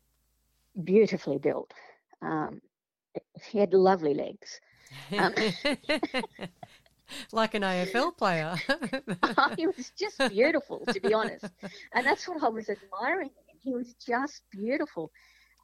beautifully 0.84 1.38
built. 1.38 1.72
Um, 2.22 2.60
he 3.50 3.58
had 3.58 3.72
lovely 3.72 4.14
legs. 4.14 4.60
Um, 5.16 5.34
like 7.32 7.54
an 7.54 7.62
AFL 7.62 8.16
player. 8.16 8.54
he 9.56 9.66
was 9.66 9.92
just 9.98 10.18
beautiful, 10.28 10.84
to 10.86 11.00
be 11.00 11.14
honest. 11.14 11.46
And 11.94 12.06
that's 12.06 12.28
what 12.28 12.42
I 12.42 12.48
was 12.48 12.68
admiring. 12.68 13.30
He 13.60 13.74
was 13.74 13.94
just 13.94 14.42
beautiful. 14.50 15.10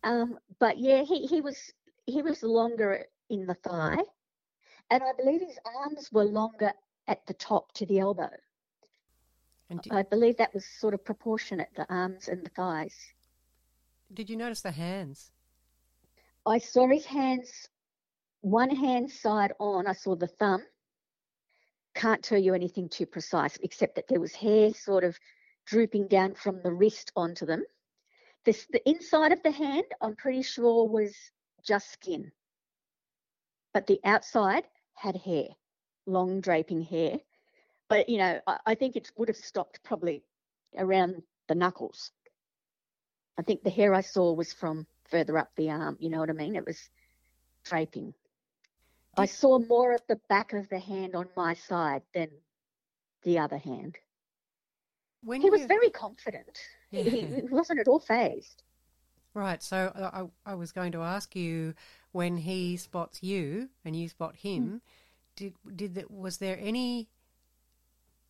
Um, 0.05 0.39
but 0.59 0.79
yeah, 0.79 1.03
he, 1.03 1.27
he 1.27 1.41
was 1.41 1.73
he 2.07 2.23
was 2.23 2.43
longer 2.43 3.05
in 3.31 3.47
the 3.47 3.55
thigh, 3.55 3.99
and 4.91 5.03
I 5.03 5.13
believe 5.17 5.41
his 5.41 5.59
arms 5.83 6.11
were 6.13 6.25
longer 6.25 6.73
at 7.09 7.27
the 7.27 7.35
top 7.35 7.73
to 7.73 7.87
the 7.87 7.99
elbow. 7.99 8.31
and 9.71 9.81
did, 9.83 9.93
I 9.93 10.03
believe 10.03 10.37
that 10.37 10.55
was 10.55 10.65
sort 10.65 10.95
of 10.95 11.05
proportionate, 11.05 11.69
the 11.77 11.93
arms 11.93 12.29
and 12.29 12.45
the 12.45 12.51
thighs. 12.51 12.97
did 14.13 14.31
you 14.31 14.37
notice 14.37 14.61
the 14.61 14.71
hands? 14.71 15.33
I 16.47 16.59
saw 16.59 16.87
his 16.89 17.05
hands, 17.05 17.69
one 18.43 18.71
hand 18.71 19.11
side 19.11 19.53
on. 19.59 19.87
I 19.89 19.93
saw 19.93 20.15
the 20.15 20.29
thumb. 20.29 20.63
Can't 21.95 22.23
tell 22.23 22.39
you 22.39 22.55
anything 22.55 22.89
too 22.89 23.07
precise, 23.07 23.59
except 23.63 23.97
that 23.97 24.07
there 24.07 24.21
was 24.21 24.35
hair 24.35 24.73
sort 24.73 25.03
of 25.03 25.19
drooping 25.65 26.07
down 26.07 26.35
from 26.35 26.61
the 26.63 26.73
wrist 26.73 27.11
onto 27.17 27.47
them. 27.47 27.65
This, 28.45 28.67
the 28.71 28.89
inside 28.89 29.33
of 29.33 29.43
the 29.43 29.51
hand, 29.51 29.87
I'm 30.01 30.15
pretty 30.15 30.43
sure 30.43 30.87
was 30.87 31.13
just 31.65 31.91
skin, 31.93 32.31
but 33.75 33.89
the 33.89 33.99
outside 34.05 34.63
had 34.97 35.17
hair, 35.17 35.49
long 36.07 36.41
draping 36.41 36.83
hair. 36.83 37.21
But 37.89 38.09
you 38.09 38.19
know, 38.19 38.41
I, 38.47 38.59
I 38.67 38.75
think 38.75 38.97
it 38.97 39.11
would 39.17 39.29
have 39.29 39.37
stopped 39.37 39.83
probably 39.85 40.25
around 40.77 41.23
the 41.49 41.55
knuckles. 41.55 42.11
I 43.39 43.43
think 43.43 43.63
the 43.63 43.71
hair 43.71 43.95
I 43.95 44.01
saw 44.01 44.33
was 44.33 44.53
from 44.53 44.87
further 45.11 45.39
up 45.39 45.51
the 45.57 45.71
arm. 45.71 45.97
You 46.01 46.11
know 46.11 46.21
what 46.21 46.31
I 46.31 46.33
mean? 46.33 46.57
It 46.57 46.67
was 46.67 46.91
draping. 47.65 48.15
I 49.17 49.27
saw 49.27 49.59
more 49.59 49.93
of 49.95 50.03
the 50.09 50.21
back 50.29 50.53
of 50.53 50.69
the 50.69 50.79
hand 50.79 51.15
on 51.15 51.29
my 51.37 51.55
side 51.55 52.03
than 52.13 52.29
the 53.23 53.39
other 53.39 53.59
hand. 53.59 53.97
When 55.23 55.41
He 55.41 55.51
was 55.51 55.63
you- 55.63 55.67
very 55.69 55.91
confident. 55.91 56.59
He 56.91 57.03
Yeah. 57.03 57.27
he 57.27 57.43
wasn't 57.51 57.81
at 57.81 57.89
all 57.89 58.01
phased. 58.01 58.63
Right. 59.35 59.63
So 59.63 59.93
uh, 59.95 60.27
I, 60.47 60.53
I 60.53 60.55
was 60.55 60.73
going 60.73 60.93
to 60.93 61.03
ask 61.03 61.35
you 61.37 61.75
when 62.17 62.39
he 62.39 62.79
spots 62.79 63.23
you 63.23 63.69
and 63.85 63.95
you 63.95 64.09
spot 64.09 64.37
him, 64.37 64.63
hmm. 64.65 64.77
did 65.37 65.53
did 65.77 65.95
that, 65.97 66.11
was 66.11 66.39
there 66.39 66.59
any 66.59 67.09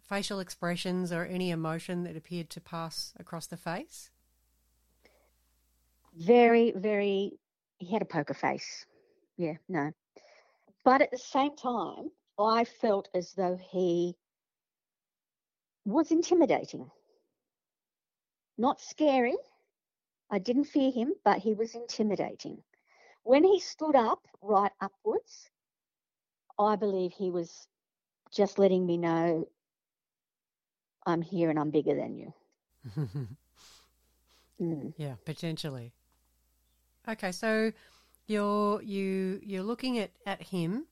facial 0.09 0.41
expressions 0.41 1.13
or 1.13 1.25
any 1.25 1.53
emotion 1.53 2.03
that 2.03 2.17
appeared 2.17 2.51
to 2.51 2.61
pass 2.61 3.15
across 3.17 3.47
the 3.47 3.57
face? 3.57 4.11
Very, 6.17 6.73
very. 6.75 7.39
He 7.79 7.93
had 7.93 8.03
a 8.03 8.07
poker 8.07 8.35
face. 8.35 8.87
Yeah, 9.37 9.59
no. 9.69 9.93
But 10.83 11.03
at 11.03 11.13
the 11.13 11.19
same 11.19 11.55
time, 11.55 12.11
I 12.41 12.65
felt 12.65 13.09
as 13.15 13.35
though 13.35 13.57
he 13.71 14.17
was 15.85 16.11
intimidating. 16.11 16.91
Not 18.59 18.81
scary. 18.81 19.37
I 20.29 20.41
didn't 20.41 20.65
fear 20.65 20.91
him, 20.91 21.15
but 21.25 21.39
he 21.39 21.55
was 21.55 21.77
intimidating. 21.77 22.65
When 23.27 23.43
he 23.43 23.59
stood 23.59 23.97
up 23.97 24.21
right 24.41 24.71
upwards, 24.81 25.51
I 26.61 26.77
believe 26.77 27.11
he 27.13 27.33
was 27.33 27.67
just 28.31 28.57
letting 28.57 28.87
me 28.87 28.97
know 28.97 29.49
I'm 31.05 31.23
here 31.23 31.51
and 31.51 31.59
I'm 31.59 31.71
bigger 31.71 31.95
than 31.97 32.17
you. 32.17 32.33
Mm. 34.59 34.95
yeah, 34.97 35.17
potentially. 35.27 35.93
Okay, 37.07 37.31
so 37.31 37.73
you're 38.27 38.81
you 38.81 39.39
you're 39.43 39.63
looking 39.63 39.99
at 39.99 40.13
at 40.25 40.45
him. 40.45 40.87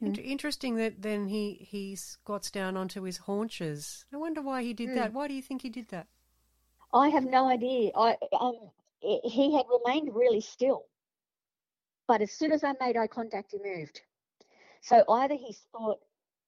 Int- 0.00 0.16
Interesting 0.18 0.76
that 0.76 1.02
then 1.02 1.26
he 1.28 1.52
he 1.70 1.94
squats 1.96 2.50
down 2.50 2.78
onto 2.78 3.02
his 3.02 3.18
haunches. 3.18 4.06
I 4.10 4.16
wonder 4.16 4.40
why 4.40 4.62
he 4.62 4.72
did 4.72 4.96
that. 4.96 5.12
Why 5.12 5.28
do 5.28 5.34
you 5.34 5.42
think 5.42 5.60
he 5.60 5.68
did 5.68 5.88
that? 5.88 6.06
I 6.94 7.10
have 7.10 7.26
no 7.26 7.46
idea. 7.46 7.90
I 7.94 8.16
um, 8.40 8.70
he 9.02 9.54
had 9.54 9.66
remained 9.68 10.14
really 10.14 10.40
still, 10.40 10.86
but 12.12 12.20
as 12.20 12.30
soon 12.30 12.52
as 12.52 12.62
I 12.62 12.74
made 12.78 12.94
eye 12.98 13.06
contact, 13.06 13.52
he 13.52 13.58
moved. 13.64 14.02
So 14.82 15.02
either 15.08 15.32
he 15.32 15.56
thought 15.72 15.98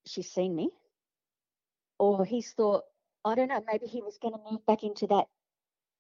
she's 0.05 0.31
seen 0.31 0.55
me, 0.55 0.69
or 1.99 2.23
he's 2.27 2.53
thought 2.53 2.85
I 3.25 3.35
don't 3.35 3.49
know. 3.49 3.65
Maybe 3.73 3.87
he 3.87 4.03
was 4.03 4.19
going 4.19 4.35
to 4.35 4.41
move 4.51 4.67
back 4.67 4.83
into 4.83 5.07
that 5.07 5.25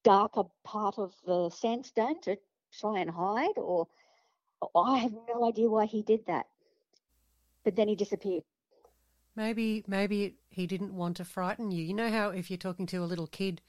darker 0.02 0.42
part 0.64 0.98
of 0.98 1.14
the 1.24 1.48
sandstone 1.48 2.20
to 2.24 2.36
try 2.78 2.98
and 2.98 3.08
hide, 3.08 3.56
or 3.56 3.88
I 4.76 4.98
have 4.98 5.14
no 5.34 5.48
idea 5.48 5.70
why 5.70 5.86
he 5.86 6.02
did 6.02 6.26
that. 6.26 6.44
But 7.64 7.74
then 7.74 7.88
he 7.88 7.96
disappeared. 7.96 8.44
Maybe 9.34 9.82
maybe 9.86 10.34
he 10.50 10.66
didn't 10.66 10.92
want 10.92 11.16
to 11.16 11.24
frighten 11.24 11.70
you. 11.70 11.82
You 11.82 11.94
know 11.94 12.10
how 12.10 12.28
if 12.28 12.50
you're 12.50 12.58
talking 12.58 12.84
to 12.88 12.98
a 12.98 13.06
little 13.06 13.28
kid 13.28 13.62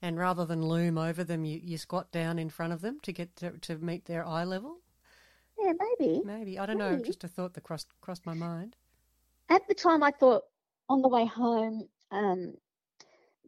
and 0.00 0.16
rather 0.16 0.46
than 0.46 0.66
loom 0.66 0.96
over 0.96 1.22
them 1.24 1.44
you, 1.44 1.60
you 1.62 1.76
squat 1.76 2.10
down 2.10 2.38
in 2.38 2.48
front 2.48 2.72
of 2.72 2.80
them 2.80 3.00
to 3.02 3.12
get 3.12 3.36
to, 3.36 3.50
to 3.58 3.76
meet 3.76 4.06
their 4.06 4.26
eye 4.26 4.44
level? 4.44 4.78
Yeah, 5.58 5.72
maybe. 5.72 6.22
Maybe. 6.24 6.58
I 6.58 6.66
don't 6.66 6.78
know, 6.78 6.98
just 6.98 7.24
a 7.24 7.28
thought 7.28 7.54
that 7.54 7.62
crossed 7.64 7.88
crossed 8.00 8.26
my 8.26 8.34
mind. 8.34 8.76
At 9.48 9.66
the 9.68 9.74
time, 9.74 10.02
I 10.02 10.10
thought 10.10 10.44
on 10.88 11.02
the 11.02 11.08
way 11.08 11.26
home, 11.26 11.88
um, 12.10 12.54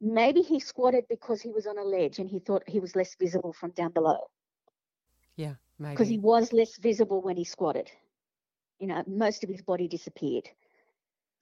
maybe 0.01 0.43
he 0.43 0.61
squatted 0.61 1.05
because 1.09 1.41
he 1.41 1.51
was 1.51 1.67
on 1.67 1.79
a 1.79 1.83
ledge 1.85 2.19
and 2.19 2.29
he 2.29 2.39
thought 2.41 2.69
he 2.69 2.81
was 2.81 2.97
less 2.97 3.15
visible 3.17 3.53
from 3.53 3.71
down 3.73 3.93
below. 3.93 4.19
Yeah, 5.37 5.55
maybe. 5.79 5.93
Because 5.95 6.09
he 6.09 6.19
was 6.19 6.53
less 6.53 6.77
visible 6.79 7.21
when 7.21 7.37
he 7.37 7.45
squatted. 7.45 7.91
You 8.79 8.89
know, 8.89 9.03
most 9.07 9.43
of 9.45 9.51
his 9.51 9.63
body 9.63 9.89
disappeared. 9.89 10.49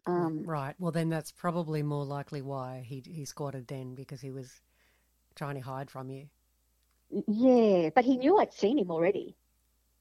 Um, 0.06 0.44
Right. 0.46 0.74
Well, 0.78 0.92
then 0.92 1.08
that's 1.08 1.32
probably 1.32 1.82
more 1.82 2.04
likely 2.04 2.42
why 2.42 2.84
he 2.86 3.00
he 3.04 3.24
squatted 3.24 3.66
then 3.66 3.94
because 3.94 4.20
he 4.20 4.30
was 4.30 4.60
trying 5.34 5.56
to 5.56 5.60
hide 5.60 5.90
from 5.90 6.10
you. 6.10 6.28
yeah, 7.28 7.90
but 7.94 8.04
he 8.04 8.16
knew 8.16 8.36
I'd 8.38 8.52
seen 8.52 8.78
him 8.78 8.90
already. 8.90 9.36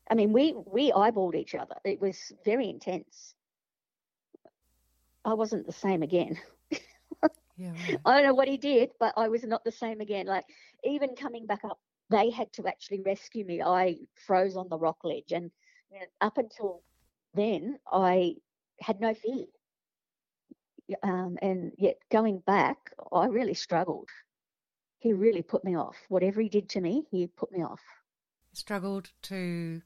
I 0.10 0.16
mean, 0.16 0.34
we 0.34 0.54
we 0.54 0.92
eyeballed 0.92 1.36
each 1.36 1.56
other. 1.56 1.76
It 1.84 2.00
was 2.00 2.32
very 2.44 2.70
intense. 2.70 3.36
I 5.24 5.34
wasn't 5.34 5.66
the 5.66 5.74
same 5.74 6.04
again. 6.04 6.38
Yeah. 7.58 7.72
Right. 7.88 7.98
I 8.06 8.16
don't 8.16 8.26
know 8.26 8.34
what 8.34 8.50
he 8.50 8.58
did, 8.58 8.92
but 9.00 9.14
I 9.16 9.30
was 9.30 9.44
not 9.44 9.64
the 9.64 9.72
same 9.72 10.02
again. 10.02 10.26
Like 10.26 10.44
even 10.84 11.16
coming 11.16 11.46
back 11.46 11.64
up, 11.64 11.80
they 12.10 12.30
had 12.30 12.52
to 12.54 12.68
actually 12.68 13.00
rescue 13.02 13.46
me. 13.46 13.62
I 13.62 13.96
froze 14.28 14.58
on 14.58 14.68
the 14.68 14.78
rock 14.78 14.98
ledge, 15.06 15.32
and 15.32 15.50
you 15.90 16.00
know, 16.00 16.06
up 16.20 16.38
until 16.38 16.84
then, 17.34 17.80
I 17.90 18.36
had 18.82 19.00
no 19.00 19.14
fear. 19.14 19.46
Um, 21.02 21.38
and 21.42 21.72
yet 21.78 21.98
going 22.12 22.40
back, 22.40 22.92
I 23.12 23.28
really 23.28 23.54
struggled. 23.54 24.10
He 25.00 25.14
really 25.14 25.42
put 25.42 25.64
me 25.64 25.76
off. 25.76 25.96
Whatever 26.10 26.42
he 26.42 26.50
did 26.50 26.70
to 26.70 26.82
me, 26.82 27.06
he 27.10 27.28
put 27.28 27.52
me 27.52 27.64
off. 27.64 27.82
Struggled 28.54 29.12
to 29.24 29.82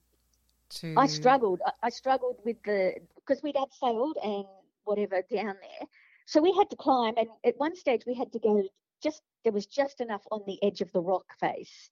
to. 0.70 0.94
I 0.98 1.08
struggled. 1.08 1.62
I, 1.84 1.90
struggled 1.90 2.38
with 2.46 2.58
the 2.64 2.96
because 3.16 3.42
we'd 3.44 3.56
had 3.56 3.72
sailed 3.72 4.18
and 4.24 4.46
whatever 4.84 5.24
down 5.32 5.56
there, 5.62 5.88
so 6.26 6.42
we 6.42 6.54
had 6.54 6.70
to 6.70 6.76
climb. 6.76 7.16
And 7.18 7.28
at 7.46 7.58
one 7.58 7.76
stage, 7.76 8.04
we 8.06 8.14
had 8.14 8.32
to 8.34 8.40
go 8.40 8.64
just 9.02 9.22
there 9.44 9.54
was 9.54 9.66
just 9.66 10.02
enough 10.02 10.24
on 10.32 10.42
the 10.46 10.62
edge 10.64 10.82
of 10.82 10.92
the 10.92 11.02
rock 11.02 11.26
face 11.40 11.90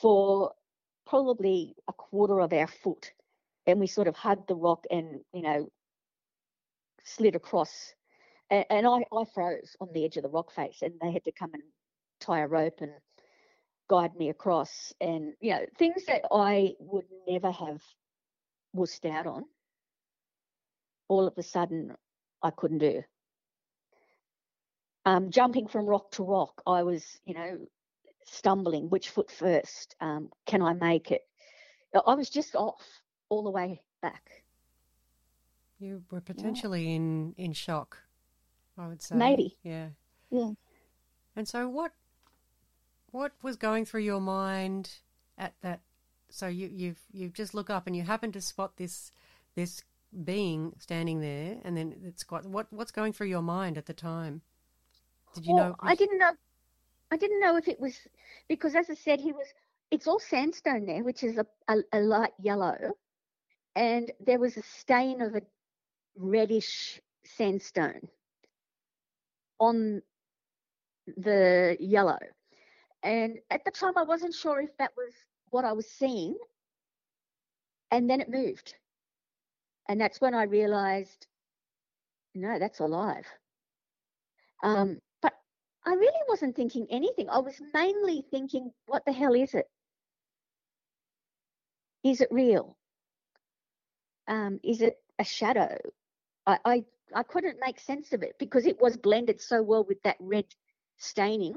for 0.00 0.52
probably 1.06 1.74
a 1.88 1.92
quarter 1.92 2.40
of 2.40 2.52
our 2.52 2.66
foot, 2.66 3.12
and 3.66 3.80
we 3.80 3.86
sort 3.86 4.08
of 4.08 4.16
hugged 4.16 4.48
the 4.48 4.56
rock 4.56 4.84
and 4.90 5.20
you 5.32 5.42
know 5.42 5.68
slid 7.04 7.36
across. 7.36 7.94
And, 8.50 8.64
and 8.70 8.86
I 8.86 9.04
I 9.12 9.24
froze 9.34 9.76
on 9.80 9.88
the 9.92 10.04
edge 10.04 10.16
of 10.16 10.22
the 10.22 10.30
rock 10.30 10.52
face, 10.52 10.82
and 10.82 10.94
they 11.00 11.12
had 11.12 11.24
to 11.24 11.32
come 11.32 11.50
and 11.54 11.62
tie 12.20 12.40
a 12.40 12.48
rope 12.48 12.80
and 12.80 12.92
guide 13.88 14.14
me 14.16 14.30
across 14.30 14.92
and 15.00 15.34
you 15.40 15.50
know 15.50 15.64
things 15.78 16.04
that 16.06 16.22
i 16.32 16.72
would 16.78 17.04
never 17.28 17.50
have 17.50 17.82
wussed 18.74 19.04
out 19.08 19.26
on 19.26 19.44
all 21.08 21.26
of 21.26 21.34
a 21.38 21.42
sudden 21.42 21.94
i 22.42 22.50
couldn't 22.50 22.78
do 22.78 23.02
um, 25.06 25.30
jumping 25.30 25.66
from 25.66 25.86
rock 25.86 26.10
to 26.12 26.24
rock 26.24 26.62
i 26.66 26.82
was 26.82 27.20
you 27.24 27.34
know 27.34 27.58
stumbling 28.26 28.88
which 28.88 29.10
foot 29.10 29.30
first 29.30 29.94
um, 30.00 30.30
can 30.46 30.62
i 30.62 30.72
make 30.72 31.10
it 31.10 31.22
i 32.06 32.14
was 32.14 32.30
just 32.30 32.54
off 32.56 32.82
all 33.28 33.44
the 33.44 33.50
way 33.50 33.80
back 34.02 34.44
You 35.78 36.02
were 36.10 36.20
potentially 36.20 36.94
in 36.94 37.34
in 37.36 37.52
shock. 37.52 37.98
I 38.78 38.88
would 38.88 39.02
say 39.02 39.16
Maybe. 39.16 39.56
Yeah. 39.62 39.88
yeah 40.30 40.50
And 41.36 41.46
so 41.48 41.68
what 41.68 41.92
what 43.12 43.32
was 43.42 43.56
going 43.56 43.84
through 43.84 44.02
your 44.02 44.20
mind 44.20 44.90
at 45.38 45.54
that 45.62 45.80
so 46.34 46.48
you 46.48 46.68
you've 46.72 47.00
you 47.12 47.28
just 47.28 47.54
look 47.54 47.70
up 47.70 47.86
and 47.86 47.96
you 47.96 48.02
happen 48.02 48.32
to 48.32 48.40
spot 48.40 48.76
this 48.76 49.12
this 49.54 49.84
being 50.24 50.74
standing 50.78 51.20
there 51.20 51.58
and 51.64 51.76
then 51.76 51.94
it's 52.04 52.24
got 52.24 52.44
what 52.46 52.66
what's 52.72 52.90
going 52.92 53.12
through 53.12 53.28
your 53.28 53.42
mind 53.42 53.78
at 53.78 53.86
the 53.86 53.94
time? 53.94 54.42
Did 55.34 55.46
you 55.46 55.54
Well, 55.54 55.54
know 55.54 55.76
I 55.80 55.94
didn't 55.94 56.18
know. 56.18 56.32
I 57.10 57.16
didn't 57.16 57.40
know 57.40 57.56
if 57.56 57.68
it 57.68 57.80
was 57.80 57.98
because, 58.48 58.74
as 58.74 58.90
I 58.90 58.94
said, 58.94 59.20
he 59.20 59.32
was. 59.32 59.46
It's 59.90 60.06
all 60.08 60.18
sandstone 60.20 60.86
there, 60.86 61.04
which 61.04 61.22
is 61.22 61.38
a, 61.38 61.46
a, 61.68 61.76
a 61.92 62.00
light 62.00 62.32
yellow, 62.40 62.96
and 63.76 64.10
there 64.20 64.38
was 64.40 64.56
a 64.56 64.62
stain 64.62 65.22
of 65.22 65.34
a 65.36 65.42
reddish 66.16 67.00
sandstone 67.24 68.08
on 69.60 70.02
the 71.16 71.76
yellow. 71.80 72.18
And 73.02 73.38
at 73.50 73.64
the 73.64 73.70
time, 73.70 73.96
I 73.96 74.02
wasn't 74.04 74.34
sure 74.34 74.60
if 74.60 74.76
that 74.78 74.92
was 74.96 75.12
what 75.54 75.64
I 75.64 75.72
was 75.72 75.88
seeing. 75.88 76.36
And 77.92 78.10
then 78.10 78.20
it 78.20 78.28
moved, 78.28 78.74
and 79.88 80.00
that's 80.00 80.20
when 80.20 80.34
I 80.34 80.44
realised, 80.44 81.28
no, 82.34 82.58
that's 82.58 82.80
alive. 82.80 83.26
Um, 84.64 85.00
but 85.22 85.34
I 85.86 85.94
really 85.94 86.24
wasn't 86.28 86.56
thinking 86.56 86.88
anything. 86.90 87.30
I 87.30 87.38
was 87.38 87.60
mainly 87.72 88.24
thinking, 88.32 88.72
what 88.86 89.04
the 89.06 89.12
hell 89.12 89.34
is 89.34 89.54
it? 89.54 89.66
Is 92.02 92.20
it 92.20 92.28
real? 92.32 92.76
Um, 94.26 94.58
is 94.64 94.82
it 94.82 94.96
a 95.20 95.24
shadow? 95.24 95.78
I, 96.46 96.58
I 96.64 96.84
I 97.14 97.22
couldn't 97.22 97.60
make 97.60 97.78
sense 97.78 98.12
of 98.12 98.22
it 98.24 98.36
because 98.40 98.66
it 98.66 98.80
was 98.80 98.96
blended 98.96 99.40
so 99.40 99.62
well 99.62 99.84
with 99.84 100.02
that 100.02 100.16
red 100.18 100.46
staining 100.98 101.54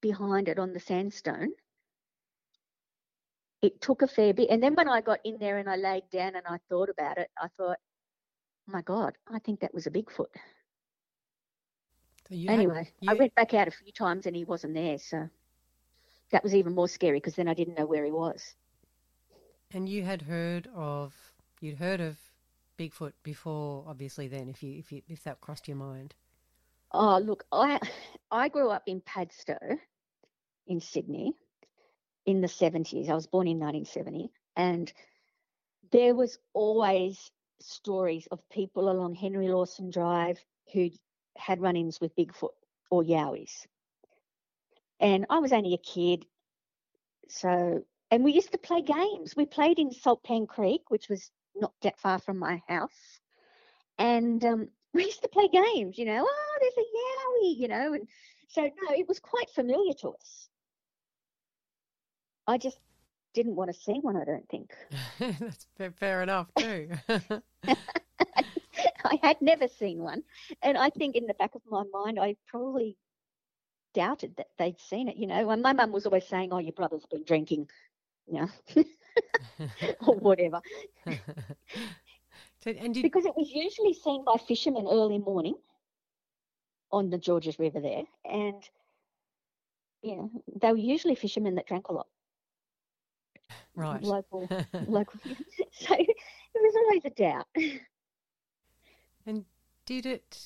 behind 0.00 0.48
it 0.48 0.60
on 0.60 0.72
the 0.72 0.80
sandstone. 0.80 1.52
It 3.62 3.80
took 3.80 4.02
a 4.02 4.06
fair 4.06 4.34
bit, 4.34 4.50
and 4.50 4.62
then 4.62 4.74
when 4.74 4.88
I 4.88 5.00
got 5.00 5.20
in 5.24 5.38
there 5.38 5.58
and 5.58 5.68
I 5.70 5.76
laid 5.76 6.10
down 6.10 6.36
and 6.36 6.44
I 6.46 6.58
thought 6.68 6.88
about 6.90 7.18
it, 7.18 7.30
I 7.40 7.48
thought, 7.56 7.78
oh 8.68 8.72
my 8.72 8.82
God, 8.82 9.14
I 9.32 9.38
think 9.38 9.60
that 9.60 9.72
was 9.72 9.86
a 9.86 9.90
Bigfoot. 9.90 10.26
so 12.28 12.34
you 12.34 12.48
had- 12.48 12.58
Anyway, 12.58 12.88
I 13.08 13.14
went 13.14 13.34
back 13.34 13.54
out 13.54 13.68
a 13.68 13.70
few 13.70 13.92
times 13.92 14.26
and 14.26 14.36
he 14.36 14.44
wasn't 14.44 14.74
there, 14.74 14.98
so 14.98 15.28
that 16.30 16.42
was 16.42 16.54
even 16.54 16.74
more 16.74 16.88
scary 16.88 17.18
because 17.18 17.36
then 17.36 17.48
I 17.48 17.54
didn't 17.54 17.78
know 17.78 17.86
where 17.86 18.04
he 18.04 18.10
was. 18.10 18.54
and 19.72 19.88
you 19.88 20.02
had 20.04 20.22
heard 20.22 20.68
of 20.74 21.14
you'd 21.60 21.78
heard 21.78 22.00
of 22.00 22.16
Bigfoot 22.78 23.12
before 23.24 23.84
obviously 23.88 24.28
then 24.28 24.48
if 24.48 24.62
you 24.62 24.78
if 24.78 24.92
you 24.92 25.02
if 25.08 25.22
that 25.24 25.40
crossed 25.40 25.66
your 25.68 25.76
mind. 25.76 26.14
Oh, 26.92 27.18
look, 27.18 27.44
I 27.50 27.80
I 28.30 28.48
grew 28.48 28.70
up 28.70 28.82
in 28.86 29.00
Padstow 29.00 29.78
in 30.66 30.80
Sydney 30.80 31.34
in 32.26 32.40
the 32.40 32.48
70s. 32.48 33.08
I 33.08 33.14
was 33.14 33.26
born 33.26 33.46
in 33.46 33.58
1970, 33.58 34.30
and 34.56 34.92
there 35.92 36.14
was 36.14 36.38
always 36.52 37.30
stories 37.60 38.26
of 38.30 38.48
people 38.50 38.90
along 38.90 39.14
Henry 39.14 39.48
Lawson 39.48 39.90
Drive 39.90 40.38
who 40.72 40.90
had 41.36 41.60
run-ins 41.60 42.00
with 42.00 42.16
Bigfoot 42.16 42.50
or 42.90 43.02
Yowies. 43.02 43.66
And 45.00 45.26
I 45.28 45.38
was 45.38 45.52
only 45.52 45.74
a 45.74 45.78
kid, 45.78 46.24
so 47.28 47.84
and 48.10 48.22
we 48.22 48.32
used 48.32 48.52
to 48.52 48.58
play 48.58 48.80
games. 48.80 49.34
We 49.36 49.46
played 49.46 49.78
in 49.78 49.90
Saltpan 49.90 50.46
Creek, 50.46 50.82
which 50.88 51.08
was 51.08 51.30
not 51.56 51.72
that 51.82 51.98
far 51.98 52.20
from 52.20 52.38
my 52.38 52.62
house, 52.68 53.20
and 53.98 54.44
um, 54.44 54.68
we 54.94 55.04
used 55.04 55.22
to 55.22 55.28
play 55.28 55.48
games. 55.48 55.98
You 55.98 56.06
know, 56.06 56.24
oh, 56.26 56.58
there's 56.60 56.78
a 56.78 57.46
Yowie, 57.48 57.58
you 57.58 57.68
know, 57.68 57.92
and 57.94 58.08
so 58.48 58.62
no, 58.62 58.94
it 58.94 59.08
was 59.08 59.18
quite 59.18 59.50
familiar 59.50 59.94
to 59.94 60.10
us. 60.10 60.48
I 62.46 62.58
just 62.58 62.78
didn't 63.32 63.56
want 63.56 63.72
to 63.72 63.78
see 63.80 63.98
one. 64.00 64.16
I 64.16 64.24
don't 64.24 64.48
think. 64.48 64.70
That's 65.18 65.66
fair, 65.76 65.90
fair 65.92 66.22
enough 66.22 66.48
too. 66.56 66.90
I 69.04 69.18
had 69.22 69.40
never 69.40 69.68
seen 69.68 69.98
one, 70.02 70.22
and 70.62 70.76
I 70.76 70.90
think 70.90 71.16
in 71.16 71.26
the 71.26 71.34
back 71.34 71.54
of 71.54 71.62
my 71.68 71.84
mind, 71.92 72.18
I 72.18 72.36
probably 72.46 72.96
doubted 73.94 74.36
that 74.36 74.48
they'd 74.58 74.80
seen 74.80 75.08
it. 75.08 75.16
You 75.16 75.26
know, 75.26 75.50
and 75.50 75.62
my 75.62 75.72
mum 75.72 75.92
was 75.92 76.06
always 76.06 76.26
saying, 76.26 76.52
"Oh, 76.52 76.58
your 76.58 76.72
brother's 76.72 77.06
been 77.06 77.24
drinking," 77.24 77.68
you 78.26 78.40
know, 78.40 78.84
or 80.06 80.14
whatever, 80.16 80.60
So- 82.62 82.70
and 82.70 82.94
did, 82.94 83.02
because 83.02 83.26
it 83.26 83.36
was 83.36 83.50
usually 83.50 83.94
seen 83.94 84.24
by 84.24 84.36
fishermen 84.36 84.86
early 84.88 85.18
morning 85.18 85.54
on 86.90 87.10
the 87.10 87.18
Georges 87.18 87.58
River 87.58 87.80
there, 87.80 88.04
and 88.24 88.62
you 90.02 90.16
know, 90.16 90.30
they 90.60 90.70
were 90.70 90.78
usually 90.78 91.14
fishermen 91.14 91.54
that 91.54 91.66
drank 91.66 91.88
a 91.88 91.92
lot. 91.92 92.06
Right. 93.74 94.02
Local, 94.02 94.48
local. 94.86 95.20
so 95.72 95.94
it 95.94 96.16
was 96.54 96.74
always 96.76 97.04
a 97.04 97.10
doubt. 97.10 97.46
And 99.26 99.44
did 99.86 100.06
it? 100.06 100.38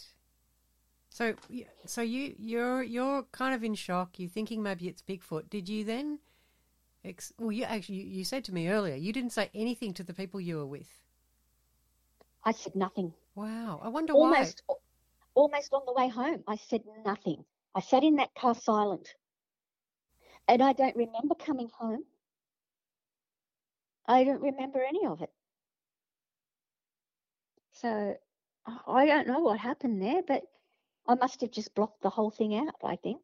So, 1.11 1.35
so 1.85 2.03
you 2.03 2.35
you're 2.39 2.83
you're 2.83 3.25
kind 3.33 3.55
of 3.55 3.65
in 3.65 3.75
shock. 3.75 4.19
You're 4.19 4.29
thinking 4.29 4.63
maybe 4.63 4.89
it's 4.89 5.03
Bigfoot. 5.03 5.51
Did 5.51 5.69
you 5.69 5.85
then? 5.85 6.21
Ex- 7.05 7.33
well, 7.39 7.53
you 7.53 7.65
actually 7.65 8.03
you, 8.03 8.25
said 8.25 8.45
to 8.45 8.53
me 8.53 8.69
earlier 8.69 8.97
you 8.97 9.13
didn't 9.13 9.31
say 9.33 9.51
anything 9.55 9.95
to 9.95 10.03
the 10.03 10.13
people 10.13 10.41
you 10.41 10.57
were 10.57 10.67
with. 10.67 10.89
I 12.45 12.53
said 12.53 12.75
nothing. 12.75 13.15
Wow, 13.35 13.81
I 13.83 13.89
wonder 13.89 14.13
almost 14.13 14.63
almost 15.39 15.73
on 15.73 15.83
the 15.87 15.93
way 15.93 16.09
home 16.09 16.43
i 16.49 16.57
said 16.57 16.83
nothing 17.07 17.45
i 17.73 17.81
sat 17.81 18.03
in 18.03 18.17
that 18.17 18.35
car 18.35 18.57
silent 18.57 19.09
and 20.49 20.61
i 20.61 20.73
don't 20.73 20.97
remember 20.97 21.37
coming 21.37 21.71
home 21.79 22.03
i 24.09 24.25
don't 24.25 24.43
remember 24.43 24.83
any 24.83 25.07
of 25.07 25.23
it 25.23 25.31
so 27.73 28.17
I- 28.87 29.07
don't 29.07 29.29
know 29.29 29.41
what 29.41 29.59
happened 29.59 30.03
there 30.03 30.23
but 30.27 30.43
i 31.07 31.15
must 31.15 31.41
have 31.43 31.53
just 31.53 31.75
blocked 31.75 32.03
the 32.03 32.11
whole 32.11 32.31
thing 32.31 32.57
out 32.57 32.75
i 32.85 32.97
think. 32.97 33.21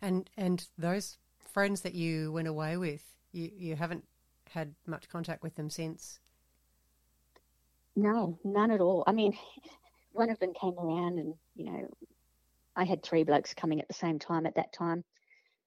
And 0.00 0.30
and 0.36 0.64
those 0.78 1.18
friends 1.52 1.80
that 1.80 1.94
you 1.94 2.30
went 2.30 2.46
away 2.46 2.76
with, 2.76 3.02
you 3.32 3.50
you 3.52 3.74
haven't 3.76 4.04
had 4.50 4.74
much 4.86 5.08
contact 5.08 5.42
with 5.42 5.56
them 5.56 5.70
since. 5.70 6.20
No, 7.96 8.38
none 8.44 8.70
at 8.70 8.80
all. 8.80 9.02
I 9.06 9.12
mean, 9.12 9.36
one 10.12 10.30
of 10.30 10.38
them 10.38 10.52
came 10.54 10.78
around 10.78 11.18
and, 11.18 11.34
you 11.56 11.64
know, 11.64 11.88
I 12.76 12.84
had 12.84 13.02
three 13.02 13.24
blokes 13.24 13.54
coming 13.54 13.80
at 13.80 13.88
the 13.88 13.94
same 13.94 14.18
time 14.20 14.46
at 14.46 14.54
that 14.54 14.72
time. 14.72 15.02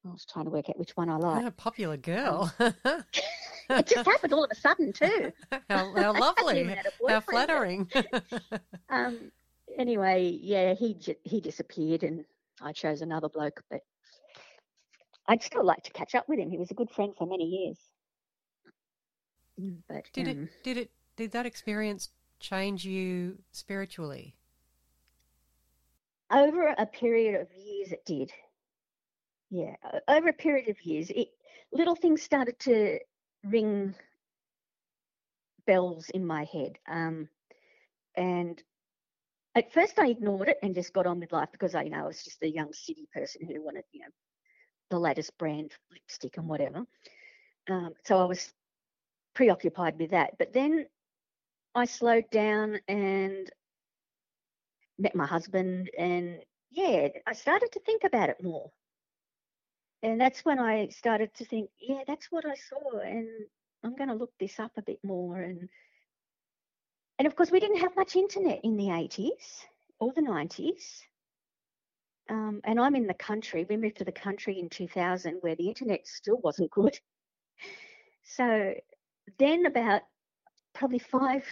I 0.05 0.09
was 0.09 0.25
trying 0.25 0.45
to 0.45 0.51
work 0.51 0.69
out 0.69 0.77
which 0.79 0.95
one 0.97 1.09
I 1.09 1.17
What 1.17 1.23
liked. 1.35 1.47
a 1.47 1.51
popular 1.51 1.97
girl. 1.97 2.53
It 3.77 3.87
just 3.87 4.05
happened 4.05 4.33
all 4.33 4.43
of 4.43 4.51
a 4.51 4.55
sudden 4.55 4.91
too. 4.91 5.31
how, 5.69 5.93
how 5.95 6.13
lovely. 6.13 6.59
even 6.61 6.75
had 6.75 6.87
a 6.87 6.91
How 7.07 7.21
flattering. 7.21 7.89
Um, 8.89 9.31
anyway, 9.77 10.37
yeah, 10.41 10.73
he 10.73 10.97
he 11.23 11.39
disappeared, 11.41 12.03
and 12.03 12.25
I 12.61 12.73
chose 12.73 13.01
another 13.01 13.29
bloke. 13.29 13.63
But 13.69 13.81
I'd 15.27 15.41
still 15.43 15.63
like 15.63 15.83
to 15.83 15.91
catch 15.91 16.15
up 16.15 16.27
with 16.27 16.39
him. 16.39 16.49
He 16.49 16.57
was 16.57 16.71
a 16.71 16.75
good 16.75 16.91
friend 16.91 17.13
for 17.17 17.25
many 17.25 17.45
years. 17.45 17.77
Mm, 19.59 19.81
But 19.87 20.05
did 20.13 20.27
um, 20.27 20.27
it 20.27 20.63
did 20.63 20.77
it 20.77 20.91
did 21.15 21.31
that 21.31 21.45
experience 21.45 22.09
change 22.39 22.85
you 22.85 23.43
spiritually? 23.51 24.35
over 26.31 26.67
a 26.77 26.85
period 26.85 27.39
of 27.39 27.47
years, 27.55 27.91
it 27.91 28.05
did. 28.05 28.31
Yeah, 29.51 29.75
over 30.07 30.29
a 30.29 30.33
period 30.33 30.69
of 30.69 30.81
years, 30.83 31.11
it 31.11 31.29
little 31.71 31.95
things 31.95 32.23
started 32.23 32.57
to 32.61 32.99
ring 33.43 33.93
bells 35.65 36.09
in 36.09 36.25
my 36.25 36.45
head. 36.45 36.77
Um, 36.87 37.29
and 38.15 38.61
at 39.55 39.73
first, 39.73 39.99
I 39.99 40.09
ignored 40.09 40.49
it 40.49 40.59
and 40.63 40.75
just 40.75 40.93
got 40.93 41.07
on 41.07 41.19
with 41.19 41.33
life 41.33 41.49
because 41.51 41.75
I, 41.75 41.83
you 41.83 41.91
know, 41.91 41.99
I 41.99 42.07
was 42.07 42.23
just 42.23 42.43
a 42.43 42.49
young 42.49 42.73
city 42.73 43.07
person 43.13 43.45
who 43.47 43.63
wanted, 43.63 43.85
you 43.91 44.01
know, 44.01 44.07
the 44.91 44.99
latest 44.99 45.37
brand 45.37 45.73
lipstick 45.91 46.37
and 46.37 46.47
whatever. 46.47 46.83
Um, 47.69 47.93
so 48.05 48.19
I 48.19 48.25
was 48.25 48.53
preoccupied 49.35 49.99
with 49.99 50.11
that. 50.11 50.37
But 50.39 50.53
then 50.53 50.87
I 51.75 51.85
slowed 51.85 52.29
down 52.31 52.79
and 52.87 53.49
met 54.97 55.15
my 55.15 55.25
husband, 55.25 55.89
and 55.97 56.39
yeah, 56.71 57.09
I 57.27 57.33
started 57.33 57.71
to 57.73 57.79
think 57.81 58.03
about 58.05 58.29
it 58.29 58.41
more. 58.43 58.71
And 60.03 60.19
that's 60.19 60.43
when 60.43 60.59
I 60.59 60.87
started 60.89 61.33
to 61.35 61.45
think, 61.45 61.69
yeah, 61.79 62.01
that's 62.07 62.31
what 62.31 62.45
I 62.45 62.55
saw, 62.55 62.99
and 62.99 63.27
I'm 63.83 63.95
going 63.95 64.09
to 64.09 64.15
look 64.15 64.31
this 64.39 64.59
up 64.59 64.71
a 64.77 64.81
bit 64.81 64.99
more. 65.03 65.37
And 65.37 65.69
and 67.19 67.27
of 67.27 67.35
course, 67.35 67.51
we 67.51 67.59
didn't 67.59 67.81
have 67.81 67.95
much 67.95 68.15
internet 68.15 68.61
in 68.63 68.77
the 68.77 68.85
80s 68.87 69.65
or 69.99 70.11
the 70.11 70.21
90s. 70.21 71.01
Um, 72.29 72.61
and 72.63 72.79
I'm 72.79 72.95
in 72.95 73.05
the 73.05 73.13
country. 73.13 73.63
We 73.69 73.77
moved 73.77 73.97
to 73.97 74.03
the 74.05 74.11
country 74.11 74.59
in 74.59 74.69
2000, 74.69 75.37
where 75.41 75.55
the 75.55 75.67
internet 75.67 76.07
still 76.07 76.37
wasn't 76.37 76.71
good. 76.71 76.97
So 78.23 78.75
then, 79.39 79.65
about 79.65 80.03
probably 80.73 80.99
five, 80.99 81.43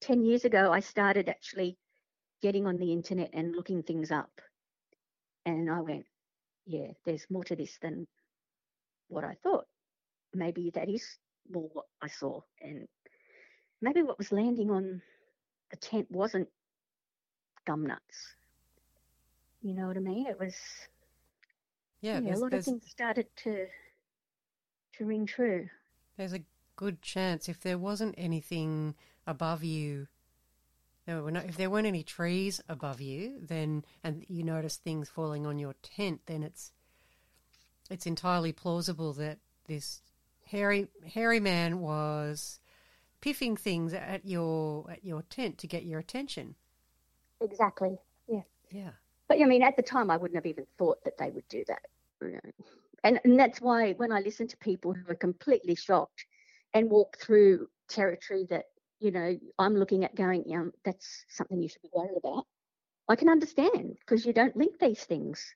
ten 0.00 0.22
years 0.22 0.44
ago, 0.44 0.70
I 0.70 0.80
started 0.80 1.28
actually 1.28 1.76
getting 2.42 2.66
on 2.66 2.76
the 2.76 2.92
internet 2.92 3.30
and 3.32 3.56
looking 3.56 3.82
things 3.82 4.10
up. 4.10 4.30
And 5.44 5.70
I 5.70 5.80
went, 5.80 6.04
yeah, 6.66 6.92
there's 7.04 7.26
more 7.30 7.44
to 7.44 7.56
this 7.56 7.78
than 7.82 8.06
what 9.08 9.24
I 9.24 9.34
thought. 9.42 9.66
Maybe 10.34 10.70
that 10.74 10.88
is 10.88 11.18
more 11.50 11.68
what 11.72 11.86
I 12.02 12.08
saw. 12.08 12.40
And 12.60 12.88
maybe 13.80 14.02
what 14.02 14.18
was 14.18 14.32
landing 14.32 14.70
on 14.70 15.02
the 15.70 15.76
tent 15.76 16.10
wasn't 16.10 16.48
gum 17.66 17.86
nuts. 17.86 18.34
You 19.62 19.74
know 19.74 19.86
what 19.88 19.96
I 19.96 20.00
mean? 20.00 20.26
It 20.26 20.38
was, 20.38 20.54
Yeah, 22.00 22.20
yeah, 22.20 22.34
a 22.34 22.36
lot 22.36 22.52
of 22.54 22.64
things 22.64 22.82
started 22.90 23.26
to 23.44 23.66
to 24.94 25.04
ring 25.06 25.26
true. 25.26 25.68
there's 26.16 26.32
a 26.32 26.44
good 26.76 27.02
chance 27.02 27.48
if 27.48 27.60
there 27.60 27.78
wasn't 27.78 28.14
anything 28.18 28.94
above 29.26 29.64
you, 29.64 30.06
there 31.10 31.22
were 31.22 31.30
no, 31.30 31.40
if 31.40 31.56
there 31.56 31.70
weren't 31.70 31.86
any 31.86 32.02
trees 32.02 32.60
above 32.68 33.00
you, 33.00 33.34
then 33.40 33.84
and 34.04 34.24
you 34.28 34.42
notice 34.42 34.76
things 34.76 35.08
falling 35.08 35.46
on 35.46 35.58
your 35.58 35.74
tent, 35.82 36.20
then 36.26 36.42
it's 36.42 36.72
it's 37.90 38.06
entirely 38.06 38.52
plausible 38.52 39.12
that 39.14 39.38
this 39.66 40.02
hairy 40.46 40.88
hairy 41.14 41.40
man 41.40 41.80
was 41.80 42.60
piffing 43.20 43.56
things 43.56 43.92
at 43.92 44.24
your 44.24 44.90
at 44.90 45.04
your 45.04 45.22
tent 45.22 45.58
to 45.58 45.66
get 45.66 45.84
your 45.84 45.98
attention. 45.98 46.54
Exactly. 47.40 47.98
Yeah. 48.28 48.42
Yeah. 48.70 48.90
But 49.28 49.40
I 49.40 49.44
mean, 49.46 49.62
at 49.62 49.76
the 49.76 49.82
time, 49.82 50.10
I 50.10 50.16
wouldn't 50.16 50.36
have 50.36 50.46
even 50.46 50.66
thought 50.78 51.02
that 51.04 51.18
they 51.18 51.30
would 51.30 51.48
do 51.48 51.64
that. 51.66 51.86
you 52.22 52.32
know. 52.32 52.50
And, 53.02 53.20
and 53.24 53.38
that's 53.38 53.60
why 53.60 53.92
when 53.94 54.12
I 54.12 54.20
listen 54.20 54.46
to 54.48 54.56
people 54.58 54.92
who 54.92 55.10
are 55.10 55.16
completely 55.16 55.74
shocked 55.74 56.26
and 56.74 56.90
walk 56.90 57.16
through 57.18 57.68
territory 57.88 58.46
that, 58.50 58.66
you 59.00 59.10
know, 59.10 59.36
I'm 59.58 59.74
looking 59.74 60.04
at 60.04 60.14
going, 60.14 60.44
yeah, 60.46 60.64
that's 60.84 61.24
something 61.28 61.60
you 61.60 61.68
should 61.68 61.82
be 61.82 61.88
worried 61.92 62.18
about. 62.22 62.46
I 63.08 63.16
can 63.16 63.28
understand 63.28 63.96
because 63.98 64.24
you 64.24 64.32
don't 64.32 64.56
link 64.56 64.78
these 64.78 65.02
things. 65.02 65.54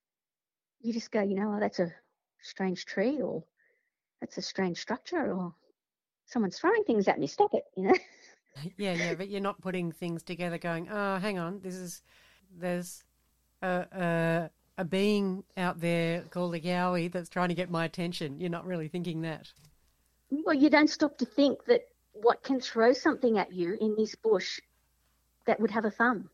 You 0.80 0.92
just 0.92 1.12
go, 1.12 1.22
you 1.22 1.36
know, 1.36 1.54
oh, 1.54 1.60
that's 1.60 1.78
a 1.78 1.92
strange 2.42 2.84
tree 2.86 3.20
or 3.20 3.44
that's 4.20 4.38
a 4.38 4.42
strange 4.42 4.78
structure 4.78 5.32
or 5.32 5.54
someone's 6.26 6.58
throwing 6.58 6.84
things 6.84 7.06
at 7.06 7.18
me. 7.18 7.26
Stop 7.26 7.54
it, 7.54 7.64
you 7.76 7.84
know. 7.84 7.94
Yeah, 8.76 8.92
yeah, 8.92 9.14
but 9.16 9.28
you're 9.28 9.40
not 9.40 9.60
putting 9.60 9.90
things 9.90 10.22
together 10.22 10.58
going, 10.58 10.88
oh, 10.88 11.18
hang 11.18 11.40
on, 11.40 11.58
this 11.60 11.74
is, 11.74 12.02
there's 12.56 13.02
a, 13.62 13.84
a, 13.90 14.50
a 14.78 14.84
being 14.84 15.42
out 15.56 15.80
there 15.80 16.20
called 16.30 16.54
a 16.54 16.60
Yowie 16.60 17.10
that's 17.10 17.28
trying 17.28 17.48
to 17.48 17.56
get 17.56 17.68
my 17.68 17.84
attention. 17.84 18.38
You're 18.38 18.50
not 18.50 18.64
really 18.64 18.86
thinking 18.86 19.22
that. 19.22 19.52
Well, 20.30 20.54
you 20.54 20.70
don't 20.70 20.88
stop 20.88 21.18
to 21.18 21.24
think 21.24 21.64
that 21.64 21.80
what 22.14 22.42
can 22.42 22.60
throw 22.60 22.92
something 22.92 23.38
at 23.38 23.52
you 23.52 23.76
in 23.80 23.94
this 23.96 24.14
bush 24.14 24.60
that 25.46 25.60
would 25.60 25.70
have 25.70 25.84
a 25.84 25.90
thumb. 25.90 26.30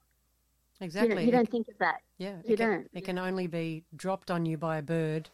Exactly. 0.81 1.11
You, 1.11 1.15
know, 1.17 1.21
you 1.23 1.33
don't 1.33 1.51
think 1.51 1.69
of 1.69 1.77
that. 1.79 2.01
yeah, 2.19 2.37
you 2.45 2.55
it 2.55 2.57
can, 2.59 2.71
don't. 2.71 2.91
It 2.95 3.05
can 3.05 3.19
only 3.19 3.47
be 3.47 3.85
dropped 3.97 4.31
on 4.31 4.47
you 4.47 4.57
by 4.57 4.79
a 4.79 4.83
bird 4.83 5.29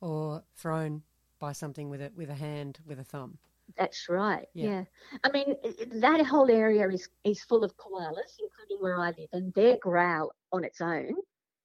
or 0.00 0.42
thrown 0.56 1.02
by 1.38 1.52
something 1.52 1.88
with 1.88 2.02
a, 2.02 2.10
with 2.16 2.28
a 2.28 2.34
hand, 2.34 2.78
with 2.86 2.98
a 2.98 3.04
thumb. 3.04 3.38
That's 3.76 4.08
right. 4.08 4.46
Yeah. 4.54 4.64
Yeah. 4.70 4.84
I 5.24 5.30
mean, 5.30 5.54
that 6.00 6.24
whole 6.26 6.50
area 6.50 6.88
is, 6.88 7.08
is 7.24 7.42
full 7.42 7.64
of 7.64 7.76
koalas, 7.76 8.36
including 8.40 8.78
where 8.80 8.98
I 9.00 9.08
live, 9.08 9.28
and 9.32 9.52
their 9.54 9.76
growl 9.76 10.32
on 10.52 10.64
its 10.64 10.80
own 10.80 11.12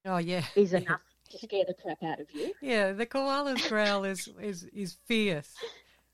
Oh, 0.05 0.17
yeah. 0.17 0.43
is 0.55 0.73
enough 0.73 1.01
to 1.31 1.37
scare 1.39 1.63
the 1.67 1.73
crap 1.73 2.03
out 2.03 2.19
of 2.19 2.27
you. 2.33 2.53
Yeah, 2.61 2.91
the 2.91 3.05
koala's 3.05 3.65
growl 3.67 4.03
is, 4.03 4.29
is, 4.41 4.63
is 4.73 4.97
fierce. 5.05 5.53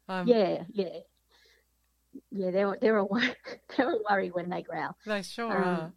Um, 0.07 0.27
Yeah, 0.27 0.63
yeah. 0.71 0.99
Yeah, 2.31 2.51
they're, 2.51 2.77
they're, 2.81 2.97
a, 2.97 3.05
wor- 3.05 3.21
they're 3.77 3.91
a 3.91 3.97
worry 4.09 4.29
when 4.31 4.49
they 4.49 4.61
growl. 4.63 4.95
They 5.05 5.21
sure 5.21 5.51
Um, 5.51 5.63
are. 5.63 5.93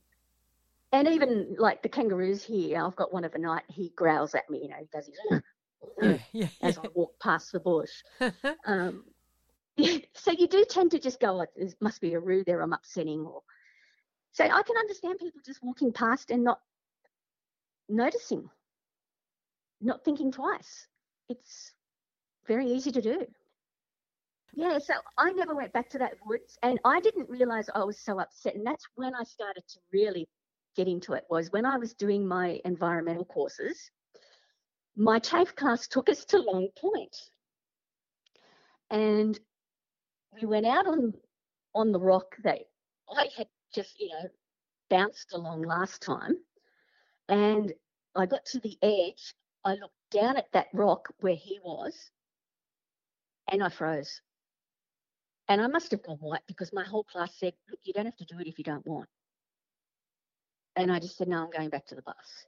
And 0.92 1.08
even 1.08 1.56
like 1.58 1.82
the 1.82 1.88
kangaroos 1.88 2.44
here, 2.44 2.84
I've 2.84 2.96
got 2.96 3.12
one 3.12 3.24
of 3.24 3.32
the 3.32 3.38
night, 3.38 3.62
he 3.68 3.88
growls 3.96 4.34
at 4.34 4.48
me, 4.50 4.62
you 4.62 4.68
know, 4.68 4.76
he 4.78 4.86
does 4.92 5.06
his 5.06 5.18
Yeah, 6.02 6.18
yeah, 6.32 6.48
as 6.60 6.76
I 6.78 6.88
walk 6.94 7.18
past 7.18 7.52
the 7.52 7.60
bush. 7.60 7.90
Um, 8.66 9.04
so 10.14 10.30
you 10.32 10.46
do 10.46 10.64
tend 10.68 10.90
to 10.90 10.98
just 10.98 11.18
go, 11.18 11.40
oh, 11.40 11.46
there 11.56 11.68
must 11.80 12.00
be 12.02 12.12
a 12.12 12.20
roo 12.20 12.44
there, 12.44 12.60
I'm 12.60 12.74
upsetting. 12.74 13.20
Or 13.20 13.40
so 14.32 14.44
I 14.44 14.62
can 14.62 14.76
understand 14.76 15.18
people 15.18 15.40
just 15.44 15.62
walking 15.62 15.92
past 15.92 16.30
and 16.30 16.44
not 16.44 16.60
noticing, 17.88 18.48
not 19.80 20.04
thinking 20.04 20.30
twice. 20.30 20.86
It's 21.30 21.72
very 22.46 22.66
easy 22.66 22.92
to 22.92 23.00
do. 23.00 23.26
Yeah, 24.54 24.78
so 24.78 24.94
I 25.16 25.32
never 25.32 25.54
went 25.54 25.72
back 25.72 25.88
to 25.90 25.98
that 25.98 26.14
woods, 26.26 26.58
and 26.62 26.78
I 26.84 27.00
didn't 27.00 27.30
realize 27.30 27.70
I 27.74 27.84
was 27.84 27.98
so 27.98 28.20
upset. 28.20 28.54
And 28.54 28.66
that's 28.66 28.86
when 28.96 29.14
I 29.14 29.24
started 29.24 29.64
to 29.68 29.78
really 29.92 30.28
get 30.76 30.88
into 30.88 31.14
it. 31.14 31.24
Was 31.30 31.50
when 31.52 31.64
I 31.64 31.78
was 31.78 31.94
doing 31.94 32.26
my 32.26 32.60
environmental 32.64 33.24
courses. 33.24 33.90
My 34.96 35.18
TAFE 35.18 35.54
class 35.56 35.88
took 35.88 36.10
us 36.10 36.24
to 36.26 36.38
Long 36.38 36.68
Point, 36.78 37.16
and 38.90 39.38
we 40.34 40.46
went 40.46 40.66
out 40.66 40.86
on 40.86 41.14
on 41.74 41.92
the 41.92 42.00
rock 42.00 42.36
that 42.44 42.60
I 43.10 43.28
had 43.36 43.48
just 43.74 43.98
you 43.98 44.08
know 44.10 44.28
bounced 44.90 45.32
along 45.32 45.62
last 45.62 46.02
time, 46.02 46.36
and 47.28 47.72
I 48.14 48.26
got 48.26 48.44
to 48.46 48.60
the 48.60 48.76
edge. 48.82 49.34
I 49.64 49.74
looked 49.76 49.94
down 50.10 50.36
at 50.36 50.52
that 50.52 50.68
rock 50.74 51.08
where 51.20 51.36
he 51.36 51.58
was, 51.64 52.10
and 53.50 53.64
I 53.64 53.70
froze. 53.70 54.20
And 55.48 55.60
I 55.60 55.66
must 55.66 55.90
have 55.90 56.02
gone 56.02 56.18
white 56.18 56.46
because 56.46 56.72
my 56.72 56.84
whole 56.84 57.04
class 57.04 57.34
said, 57.38 57.54
"Look, 57.70 57.80
you 57.84 57.92
don't 57.92 58.06
have 58.06 58.16
to 58.16 58.24
do 58.24 58.38
it 58.38 58.46
if 58.46 58.58
you 58.58 58.64
don't 58.64 58.86
want." 58.86 59.08
And 60.76 60.90
I 60.90 60.98
just 60.98 61.16
said, 61.16 61.28
"No, 61.28 61.42
I'm 61.42 61.50
going 61.50 61.68
back 61.68 61.86
to 61.86 61.94
the 61.94 62.02
bus." 62.02 62.46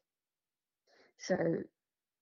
So 1.18 1.36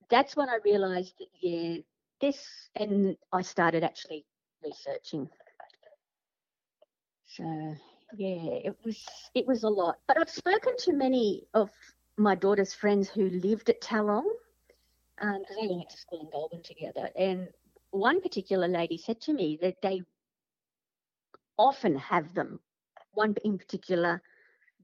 that's 0.09 0.37
when 0.37 0.49
I 0.49 0.59
realised 0.65 1.15
that 1.19 1.29
yeah, 1.41 1.79
this, 2.21 2.69
and 2.77 3.17
I 3.33 3.43
started 3.43 3.85
actually 3.85 4.25
researching. 4.65 5.29
So 7.27 7.45
yeah, 8.17 8.69
it 8.69 8.77
was 8.85 9.05
it 9.35 9.47
was 9.47 9.63
a 9.63 9.69
lot. 9.69 9.99
But 10.07 10.19
I've 10.19 10.31
spoken 10.31 10.77
to 10.79 10.93
many 10.93 11.47
of 11.55 11.71
my 12.17 12.35
daughter's 12.35 12.75
friends 12.75 13.09
who 13.09 13.29
lived 13.31 13.71
at 13.71 13.81
Tallong, 13.81 14.29
because 15.17 15.37
um, 15.37 15.45
they 15.49 15.69
all 15.69 15.79
went 15.79 15.91
to 15.91 15.97
school 15.97 16.21
in 16.21 16.31
Goulburn 16.31 16.63
together. 16.63 17.09
And 17.17 17.49
one 17.91 18.21
particular 18.21 18.69
lady 18.69 18.99
said 18.99 19.21
to 19.23 19.33
me 19.33 19.59
that 19.63 19.81
they 19.83 20.03
often 21.59 21.97
have 21.97 22.35
them 22.35 22.61
one 23.13 23.35
in 23.45 23.59
particular 23.59 24.23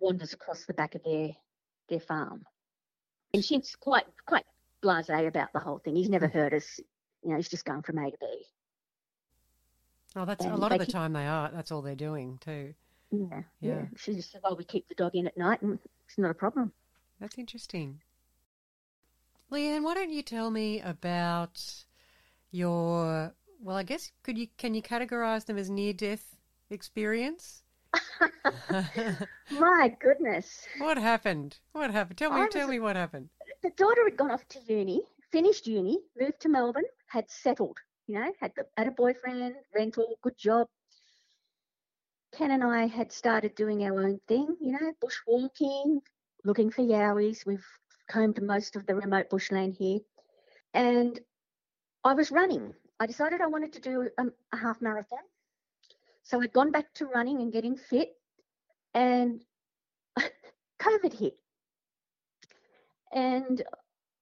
wanders 0.00 0.32
across 0.32 0.64
the 0.64 0.74
back 0.74 0.94
of 0.94 1.02
their 1.04 1.30
their 1.88 2.00
farm, 2.00 2.44
and 3.32 3.44
she's 3.44 3.76
quite 3.76 4.06
quite 4.26 4.44
blasé 4.82 5.26
about 5.26 5.52
the 5.52 5.60
whole 5.60 5.78
thing. 5.78 5.96
He's 5.96 6.08
never 6.08 6.28
hmm. 6.28 6.38
heard 6.38 6.54
us. 6.54 6.80
You 7.22 7.30
know, 7.30 7.36
he's 7.36 7.48
just 7.48 7.64
going 7.64 7.82
from 7.82 7.98
A 7.98 8.10
to 8.10 8.16
B. 8.20 8.26
Oh, 10.16 10.24
that's 10.24 10.44
a 10.44 10.54
lot 10.54 10.72
of 10.72 10.78
the 10.78 10.86
keep- 10.86 10.94
time 10.94 11.12
they 11.12 11.26
are. 11.26 11.50
That's 11.50 11.70
all 11.70 11.82
they're 11.82 11.94
doing 11.94 12.38
too. 12.38 12.74
Yeah, 13.10 13.42
Yeah. 13.60 13.74
yeah. 13.74 13.84
She 13.96 14.14
just 14.14 14.30
said, 14.32 14.42
"Oh, 14.44 14.54
we 14.54 14.64
keep 14.64 14.88
the 14.88 14.94
dog 14.94 15.14
in 15.14 15.26
at 15.26 15.36
night, 15.36 15.62
and 15.62 15.78
it's 16.06 16.18
not 16.18 16.30
a 16.30 16.34
problem." 16.34 16.72
That's 17.20 17.38
interesting. 17.38 18.00
Leanne, 19.50 19.82
why 19.82 19.94
don't 19.94 20.10
you 20.10 20.22
tell 20.22 20.50
me 20.50 20.80
about 20.80 21.84
your 22.50 23.34
well, 23.60 23.76
I 23.76 23.82
guess 23.82 24.12
could 24.22 24.38
you 24.38 24.48
can 24.56 24.74
you 24.74 24.82
categorize 24.82 25.46
them 25.46 25.58
as 25.58 25.70
near 25.70 25.92
death 25.92 26.37
experience? 26.70 27.62
My 29.50 29.94
goodness. 30.00 30.66
What 30.78 30.98
happened? 30.98 31.58
What 31.72 31.90
happened? 31.90 32.18
Tell 32.18 32.32
me 32.32 32.42
I 32.42 32.48
tell 32.48 32.68
me 32.68 32.78
what 32.80 32.96
happened. 32.96 33.30
the 33.62 33.70
daughter 33.70 34.04
had 34.04 34.16
gone 34.16 34.30
off 34.30 34.46
to 34.48 34.60
uni, 34.68 35.02
finished 35.32 35.66
uni, 35.66 35.98
moved 36.20 36.40
to 36.40 36.48
Melbourne, 36.48 36.84
had 37.06 37.30
settled, 37.30 37.78
you 38.06 38.14
know, 38.14 38.32
had, 38.40 38.52
the, 38.56 38.66
had 38.76 38.88
a 38.88 38.92
boyfriend, 38.92 39.54
rental, 39.74 40.18
good 40.22 40.36
job. 40.36 40.68
Ken 42.32 42.50
and 42.50 42.62
I 42.62 42.86
had 42.86 43.10
started 43.12 43.54
doing 43.54 43.84
our 43.84 44.02
own 44.02 44.20
thing, 44.28 44.54
you 44.60 44.72
know, 44.72 44.92
bushwalking, 45.02 46.00
looking 46.44 46.70
for 46.70 46.82
yowies. 46.82 47.46
We've 47.46 47.66
combed 48.10 48.42
most 48.42 48.76
of 48.76 48.86
the 48.86 48.94
remote 48.94 49.30
bushland 49.30 49.76
here. 49.78 50.00
And 50.74 51.18
I 52.04 52.14
was 52.14 52.30
running. 52.30 52.74
I 53.00 53.06
decided 53.06 53.40
I 53.40 53.46
wanted 53.46 53.72
to 53.74 53.80
do 53.80 54.08
a, 54.18 54.24
a 54.52 54.56
half 54.56 54.82
marathon. 54.82 55.20
So 56.28 56.42
I'd 56.42 56.52
gone 56.52 56.70
back 56.70 56.92
to 56.96 57.06
running 57.06 57.40
and 57.40 57.50
getting 57.50 57.74
fit, 57.74 58.10
and 58.92 59.40
COVID 60.78 61.18
hit. 61.18 61.32
And 63.10 63.62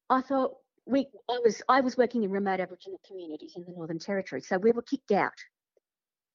I 0.09 0.21
thought 0.21 0.53
we 0.87 1.09
I 1.29 1.41
was 1.43 1.63
I 1.69 1.81
was 1.81 1.97
working 1.97 2.23
in 2.23 2.31
remote 2.31 2.61
Aboriginal 2.61 3.01
communities 3.05 3.55
in 3.57 3.65
the 3.65 3.73
Northern 3.73 3.99
Territory, 3.99 4.41
so 4.41 4.57
we 4.57 4.71
were 4.71 4.83
kicked 4.83 5.11
out, 5.11 5.33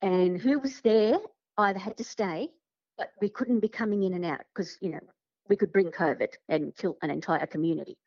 and 0.02 0.42
who 0.42 0.60
was 0.60 0.82
there 0.82 1.18
either 1.58 1.80
had 1.80 1.96
to 2.00 2.04
stay, 2.04 2.50
but 2.98 3.08
we 3.22 3.30
couldn't 3.30 3.62
be 3.62 3.70
coming 3.70 4.04
in 4.04 4.14
and 4.14 4.26
out 4.26 4.42
because 4.54 4.78
you 4.82 4.92
know 4.92 5.00
we 5.48 5.56
could 5.56 5.72
bring 5.72 5.90
COVID 5.90 6.34
and 6.50 6.76
kill 6.76 6.98
an 7.02 7.10
entire 7.10 7.46
community. 7.46 7.98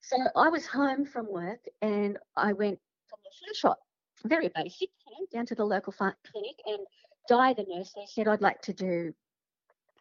So 0.00 0.16
I 0.34 0.48
was 0.48 0.66
home 0.66 1.04
from 1.04 1.30
work 1.30 1.60
and 1.80 2.18
I 2.36 2.54
went 2.54 2.80
from 3.08 3.20
the 3.22 3.30
flu 3.38 3.54
shot, 3.54 3.78
very 4.24 4.48
basic, 4.48 4.90
down 5.32 5.46
to 5.46 5.54
the 5.54 5.64
local 5.64 5.92
clinic, 5.92 6.56
and 6.66 6.86
Di, 7.28 7.54
the 7.54 7.64
nurse, 7.68 7.92
they 7.94 8.06
said 8.06 8.28
I'd 8.28 8.40
like 8.40 8.62
to 8.62 8.72
do 8.72 9.12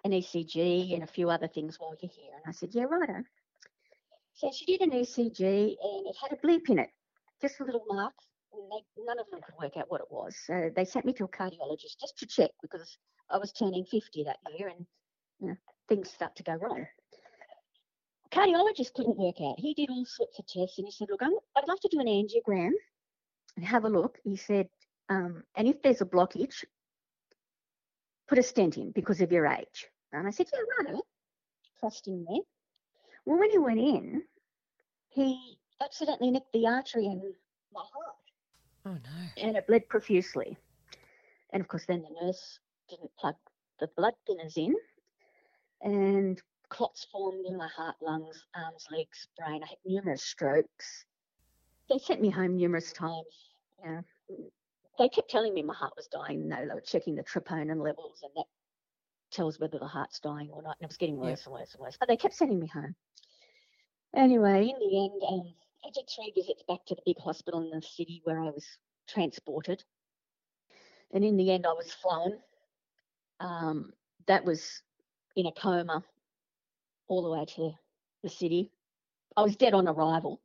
an 0.04 0.12
ECG 0.12 0.94
and 0.94 1.04
a 1.04 1.08
few 1.08 1.30
other 1.30 1.48
things 1.48 1.80
while 1.80 1.96
you're 2.02 2.12
here. 2.12 2.34
And 2.36 2.44
I 2.48 2.52
said, 2.52 2.70
yeah, 2.74 2.84
righto. 2.84 3.24
So 4.34 4.52
she 4.54 4.66
did 4.66 4.82
an 4.82 4.92
ECG 4.92 5.42
and 5.42 6.08
it 6.08 6.16
had 6.22 6.32
a 6.32 6.46
bleep 6.46 6.70
in 6.70 6.78
it, 6.78 6.90
just 7.42 7.60
a 7.60 7.64
little 7.64 7.86
mark. 7.90 8.14
They, 8.54 9.04
none 9.04 9.20
of 9.20 9.26
them 9.32 9.42
could 9.42 9.56
work 9.60 9.76
out 9.78 9.90
what 9.90 10.02
it 10.02 10.08
was. 10.12 10.36
So 10.46 10.70
they 10.76 10.86
sent 10.86 11.06
me 11.06 11.14
to 11.14 11.24
a 11.26 11.28
cardiologist 11.28 12.00
just 12.00 12.18
to 12.20 12.28
check 12.28 12.52
because 12.62 12.98
I 13.30 13.38
was 13.38 13.52
turning 13.52 13.86
50 13.86 14.24
that 14.26 14.38
year 14.58 14.68
and 14.68 14.86
you 15.40 15.48
know, 15.48 15.56
things 15.90 16.12
start 16.12 16.36
to 16.36 16.44
go 16.44 16.54
wrong. 16.54 16.86
Cardiologist 18.32 18.94
couldn't 18.94 19.18
work 19.18 19.42
out. 19.42 19.60
He 19.60 19.74
did 19.74 19.90
all 19.90 20.06
sorts 20.06 20.38
of 20.38 20.46
tests 20.46 20.78
and 20.78 20.88
he 20.88 20.92
said, 20.92 21.08
look, 21.10 21.24
I'm, 21.24 21.34
I'd 21.58 21.68
like 21.68 21.80
to 21.80 21.90
do 21.90 22.00
an 22.00 22.08
angiogram 22.08 22.72
and 23.56 23.66
have 23.66 23.86
a 23.86 23.90
look. 23.90 24.20
He 24.24 24.36
said, 24.36 24.70
um, 25.10 25.44
and 25.56 25.68
if 25.68 25.82
there's 25.82 26.02
a 26.02 26.06
blockage, 26.06 26.64
put 28.28 28.40
a 28.40 28.44
stent 28.44 28.78
in 28.78 28.92
because 28.92 29.22
of 29.22 29.32
your 29.32 29.46
age. 29.46 29.88
And 30.12 30.28
I 30.28 30.32
said, 30.32 30.48
yeah, 30.54 30.92
right, 30.92 31.02
trusting 31.80 32.26
me. 32.28 32.44
Well, 33.26 33.40
when 33.40 33.52
he 33.52 33.58
went 33.58 33.80
in, 33.80 34.24
he 35.10 35.58
accidentally 35.82 36.32
nicked 36.32 36.52
the 36.54 36.68
artery 36.68 37.06
in 37.06 37.34
my 37.74 37.82
heart 37.82 38.16
Oh 38.86 38.94
no. 38.94 39.28
and 39.38 39.58
it 39.58 39.68
bled 39.68 39.88
profusely. 39.90 40.58
And 41.52 41.62
of 41.62 41.68
course, 41.68 41.86
then 41.86 42.02
the 42.04 42.26
nurse 42.26 42.60
didn't 42.90 43.12
plug 43.18 43.36
the 43.80 43.88
blood 43.98 44.14
thinners 44.28 44.58
in, 44.58 44.76
and 45.82 46.42
clots 46.70 47.06
formed 47.12 47.46
in 47.46 47.58
my 47.58 47.68
heart, 47.68 47.96
lungs, 48.02 48.46
arms, 48.56 48.86
legs, 48.92 49.28
brain. 49.38 49.62
I 49.64 49.68
had 49.68 49.78
numerous 49.86 50.24
strokes. 50.24 51.06
They 51.90 51.98
sent 52.00 52.22
me 52.22 52.30
home 52.30 52.56
numerous 52.58 52.92
times. 52.92 53.52
Yeah. 53.84 54.02
They 54.98 55.10
kept 55.10 55.30
telling 55.30 55.54
me 55.54 55.64
my 55.64 55.74
heart 55.74 55.94
was 55.96 56.08
dying. 56.08 56.48
No, 56.48 56.66
they 56.66 56.74
were 56.74 56.82
checking 56.82 57.16
the 57.16 57.24
troponin 57.24 57.82
levels, 57.82 58.22
and 58.24 58.32
that 58.36 58.46
tells 59.32 59.60
whether 59.60 59.78
the 59.78 59.88
heart's 59.88 60.20
dying 60.20 60.50
or 60.52 60.62
not. 60.62 60.78
And 60.80 60.86
it 60.86 60.90
was 60.90 60.98
getting 60.98 61.18
worse 61.18 61.46
and 61.46 61.54
worse 61.54 61.74
and 61.74 61.82
worse. 61.82 61.98
But 62.00 62.08
they 62.08 62.18
kept 62.18 62.36
sending 62.36 62.60
me 62.60 62.68
home. 62.68 62.96
Anyway, 64.16 64.70
in 64.70 64.80
the 64.80 65.04
end, 65.04 65.22
um, 65.28 65.54
I 65.84 65.90
did 65.94 66.10
three 66.10 66.32
visits 66.34 66.64
back 66.68 66.86
to 66.86 66.96
the 66.96 67.02
big 67.06 67.20
hospital 67.20 67.62
in 67.62 67.78
the 67.78 67.86
city 67.86 68.22
where 68.24 68.40
I 68.40 68.50
was 68.50 68.66
transported. 69.08 69.84
And 71.14 71.24
in 71.24 71.36
the 71.36 71.52
end, 71.52 71.66
I 71.66 71.74
was 71.74 71.92
flown. 71.92 72.38
Um, 73.42 73.92
that 74.28 74.46
was 74.46 74.82
in 75.36 75.46
a 75.46 75.52
coma 75.52 76.04
all 77.08 77.24
the 77.24 77.30
way 77.30 77.46
to 77.46 77.72
the 78.24 78.30
city. 78.30 78.72
I 79.36 79.42
was 79.42 79.58
dead 79.58 79.74
on 79.74 79.88
arrival, 79.88 80.42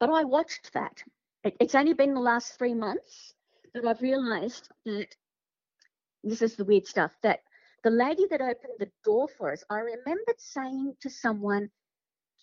but 0.00 0.08
I 0.10 0.24
watched 0.24 0.72
that. 0.72 1.02
It, 1.44 1.56
it's 1.60 1.74
only 1.74 1.92
been 1.92 2.14
the 2.14 2.20
last 2.20 2.56
three 2.56 2.74
months 2.74 3.34
that 3.74 3.84
I've 3.84 4.02
realised 4.02 4.68
that 4.84 5.08
this 6.22 6.42
is 6.42 6.56
the 6.56 6.64
weird 6.64 6.86
stuff 6.86 7.12
that 7.22 7.40
the 7.84 7.90
lady 7.90 8.26
that 8.30 8.40
opened 8.40 8.74
the 8.78 8.90
door 9.04 9.28
for 9.36 9.52
us, 9.52 9.64
I 9.68 9.78
remembered 9.78 10.38
saying 10.38 10.94
to 11.00 11.10
someone, 11.10 11.70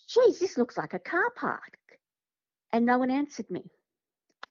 geez, 0.08 0.38
this 0.38 0.58
looks 0.58 0.76
like 0.76 0.92
a 0.92 0.98
car 0.98 1.30
park. 1.34 1.78
And 2.72 2.84
no 2.84 2.98
one 2.98 3.10
answered 3.10 3.50
me. 3.50 3.64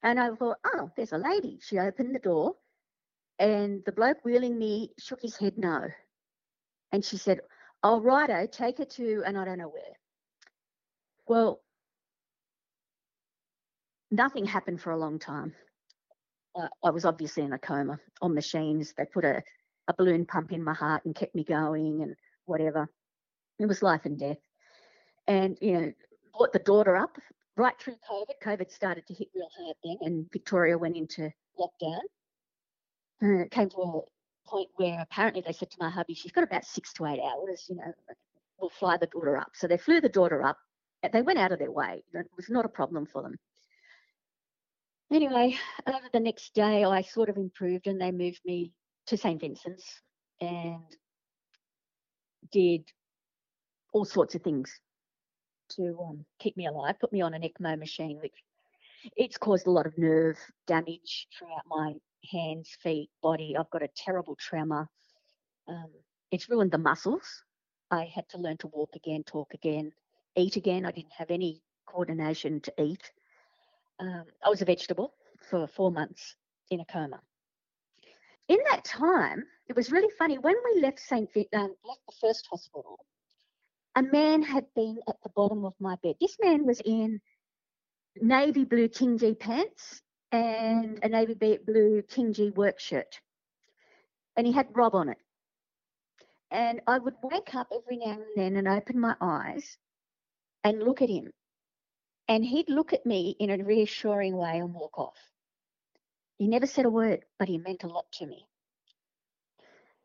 And 0.01 0.19
I 0.19 0.34
thought, 0.34 0.57
oh, 0.65 0.89
there's 0.95 1.11
a 1.11 1.17
lady. 1.17 1.59
She 1.61 1.77
opened 1.77 2.15
the 2.15 2.19
door, 2.19 2.55
and 3.38 3.84
the 3.86 3.91
bloke 3.91 4.23
wheeling 4.23 4.57
me 4.57 4.91
shook 4.97 5.21
his 5.21 5.38
head 5.38 5.57
no. 5.57 5.88
And 6.91 7.03
she 7.03 7.17
said, 7.17 7.41
oh, 7.84 8.01
righto, 8.01 8.47
take 8.47 8.80
her 8.80 8.86
to, 8.86 9.23
and 9.25 9.38
I 9.38 9.45
don't 9.45 9.57
know 9.57 9.69
where. 9.69 9.99
Well, 11.27 11.61
nothing 14.09 14.45
happened 14.45 14.82
for 14.82 14.91
a 14.91 14.97
long 14.97 15.19
time. 15.19 15.53
Uh, 16.55 16.67
I 16.83 16.89
was 16.89 17.05
obviously 17.05 17.43
in 17.43 17.53
a 17.53 17.59
coma 17.59 17.99
on 18.21 18.33
machines. 18.33 18.93
They 18.97 19.05
put 19.05 19.25
a, 19.25 19.41
a 19.87 19.93
balloon 19.93 20.25
pump 20.25 20.51
in 20.51 20.63
my 20.63 20.73
heart 20.73 21.05
and 21.05 21.15
kept 21.15 21.35
me 21.35 21.43
going 21.43 22.01
and 22.01 22.15
whatever. 22.45 22.87
It 23.59 23.67
was 23.67 23.83
life 23.83 24.05
and 24.05 24.17
death. 24.17 24.37
And, 25.27 25.57
you 25.61 25.73
know, 25.73 25.93
brought 26.35 26.53
the 26.53 26.59
daughter 26.59 26.95
up 26.95 27.17
right 27.55 27.77
through 27.79 27.97
COVID. 28.09 28.41
COVID 28.43 28.71
started 28.71 29.05
to 29.07 29.13
hit 29.13 29.27
real 29.35 29.49
hard 29.57 29.75
then, 29.83 29.97
and 30.01 30.25
Victoria 30.31 30.77
went 30.77 30.95
into 30.95 31.29
lockdown. 31.59 31.99
And 33.21 33.41
it 33.41 33.51
came 33.51 33.69
to 33.69 33.77
a 33.77 34.01
point 34.47 34.69
where 34.77 35.01
apparently 35.01 35.43
they 35.45 35.53
said 35.53 35.69
to 35.71 35.77
my 35.79 35.89
hubby, 35.89 36.13
she's 36.13 36.31
got 36.31 36.43
about 36.43 36.65
six 36.65 36.93
to 36.93 37.05
eight 37.05 37.19
hours, 37.19 37.65
you 37.69 37.75
know, 37.75 37.93
we'll 38.59 38.69
fly 38.69 38.97
the 38.97 39.07
daughter 39.07 39.37
up. 39.37 39.51
So 39.53 39.67
they 39.67 39.77
flew 39.77 40.01
the 40.01 40.09
daughter 40.09 40.43
up. 40.43 40.57
They 41.13 41.21
went 41.21 41.39
out 41.39 41.51
of 41.51 41.59
their 41.59 41.71
way. 41.71 42.03
It 42.13 42.27
was 42.35 42.49
not 42.49 42.65
a 42.65 42.69
problem 42.69 43.05
for 43.05 43.21
them. 43.21 43.35
Anyway, 45.12 45.57
over 45.88 46.07
the 46.14 46.20
next 46.20 46.53
day, 46.53 46.84
I 46.84 47.01
sort 47.01 47.30
of 47.30 47.38
improved 47.38 47.88
and 47.88 47.99
they 47.99 48.12
moved 48.12 48.41
me 48.45 48.72
to 49.07 49.18
St. 49.18 49.41
Vincent's 49.41 50.01
and 50.39 50.84
did 52.51 52.84
all 53.91 54.05
sorts 54.05 54.36
of 54.36 54.43
things 54.43 54.72
to 55.70 55.97
um, 56.07 56.26
keep 56.39 56.55
me 56.57 56.68
alive, 56.68 56.95
put 56.99 57.12
me 57.12 57.22
on 57.22 57.34
an 57.34 57.41
ECMO 57.41 57.78
machine, 57.78 58.20
which 58.22 58.34
it's 59.16 59.38
caused 59.38 59.66
a 59.68 59.72
lot 59.72 59.88
of 59.88 59.97
nerve 59.97 60.38
damage 60.68 61.28
throughout 61.38 61.64
my 61.68 61.93
hands, 62.32 62.70
feet, 62.84 63.10
body. 63.22 63.55
I've 63.57 63.70
got 63.72 63.84
a 63.84 63.89
terrible 63.95 64.36
tremor. 64.36 64.88
Um, 65.68 65.89
it's 66.32 66.49
ruined 66.49 66.72
the 66.72 66.78
muscles. 66.78 67.43
I 67.89 68.05
had 68.14 68.30
to 68.30 68.38
learn 68.38 68.57
to 68.57 68.68
walk 68.68 68.91
again, 68.95 69.24
talk 69.24 69.53
again, 69.55 69.91
eat 70.36 70.55
again. 70.55 70.86
I 70.86 70.91
didn't 70.91 71.14
have 71.18 71.32
any 71.32 71.62
coordination 71.88 72.62
to 72.62 72.74
eat. 72.82 73.12
Um, 73.99 74.25
I 74.43 74.49
was 74.49 74.61
a 74.61 74.65
vegetable 74.65 75.13
for 75.49 75.67
four 75.67 75.91
months 75.91 76.35
in 76.71 76.79
a 76.79 76.85
coma. 76.85 77.19
In 78.47 78.59
that 78.71 78.83
time, 78.83 79.43
it 79.67 79.75
was 79.75 79.91
really 79.91 80.11
funny. 80.17 80.37
When 80.37 80.55
we 80.65 80.81
left 80.81 80.99
St. 80.99 81.31
Vi- 81.33 81.49
um, 81.53 81.75
left 81.85 82.01
the 82.07 82.15
first 82.19 82.47
hospital, 82.49 83.05
a 83.95 84.01
man 84.01 84.41
had 84.41 84.65
been 84.75 84.99
at 85.07 85.15
the 85.23 85.29
bottom 85.35 85.65
of 85.65 85.73
my 85.79 85.95
bed. 86.01 86.15
This 86.19 86.37
man 86.41 86.65
was 86.65 86.81
in 86.85 87.21
navy 88.21 88.63
blue 88.65 88.87
King 88.87 89.17
Gee 89.17 89.35
pants 89.35 90.01
and 90.31 90.99
a 91.03 91.09
navy 91.09 91.57
blue 91.65 92.01
King 92.03 92.33
Gee 92.33 92.51
work 92.51 92.79
shirt. 92.79 93.19
And 94.37 94.47
he 94.47 94.53
had 94.53 94.75
Rob 94.75 94.95
on 94.95 95.09
it. 95.09 95.17
And 96.51 96.81
I 96.87 96.97
would 96.97 97.15
wake 97.21 97.53
up 97.53 97.67
every 97.71 97.97
now 97.97 98.13
and 98.13 98.25
then 98.35 98.55
and 98.55 98.67
open 98.67 98.99
my 98.99 99.15
eyes 99.21 99.77
and 100.63 100.81
look 100.81 101.01
at 101.01 101.09
him. 101.09 101.31
And 102.30 102.45
he'd 102.45 102.69
look 102.69 102.93
at 102.93 103.07
me 103.07 103.36
in 103.39 103.49
a 103.49 103.63
reassuring 103.63 104.38
way 104.38 104.59
and 104.59 104.73
walk 104.73 104.99
off. 104.99 105.17
He 106.38 106.47
never 106.47 106.67
said 106.67 106.86
a 106.86 106.89
word, 106.89 107.25
but 107.39 107.49
he 107.49 107.57
meant 107.57 107.84
a 107.84 107.88
lot 107.88 108.05
to 108.13 108.27
me. 108.27 108.47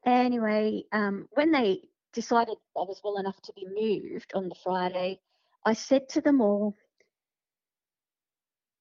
Anyway, 0.07 0.85
um, 0.91 1.29
when 1.33 1.53
they 1.53 1.83
decided 2.15 2.57
I 2.77 2.81
was 2.81 3.01
well 3.05 3.19
enough 3.19 3.41
to 3.43 3.53
be 3.55 3.67
moved 3.67 4.33
on 4.35 4.49
the 4.49 4.55
Friday, 4.65 5.21
I 5.67 5.75
said 5.75 6.09
to 6.11 6.23
them 6.23 6.41
all, 6.41 6.75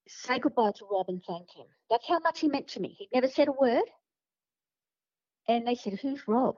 say 0.08 0.38
goodbye 0.38 0.72
to 0.76 0.86
Rob 0.90 1.06
and 1.08 1.22
thank 1.26 1.54
him. 1.54 1.66
That's 1.90 2.08
how 2.08 2.20
much 2.20 2.40
he 2.40 2.48
meant 2.48 2.68
to 2.68 2.80
me. 2.80 2.96
He'd 2.98 3.10
never 3.12 3.28
said 3.28 3.48
a 3.48 3.52
word. 3.52 3.84
And 5.48 5.66
they 5.66 5.74
said, 5.74 5.98
Who's 6.00 6.26
Rob? 6.26 6.56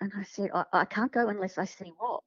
And 0.00 0.12
I 0.18 0.24
said, 0.24 0.50
I, 0.52 0.64
I 0.72 0.84
can't 0.84 1.12
go 1.12 1.28
unless 1.28 1.58
I 1.58 1.64
see 1.64 1.92
Rob. 2.00 2.22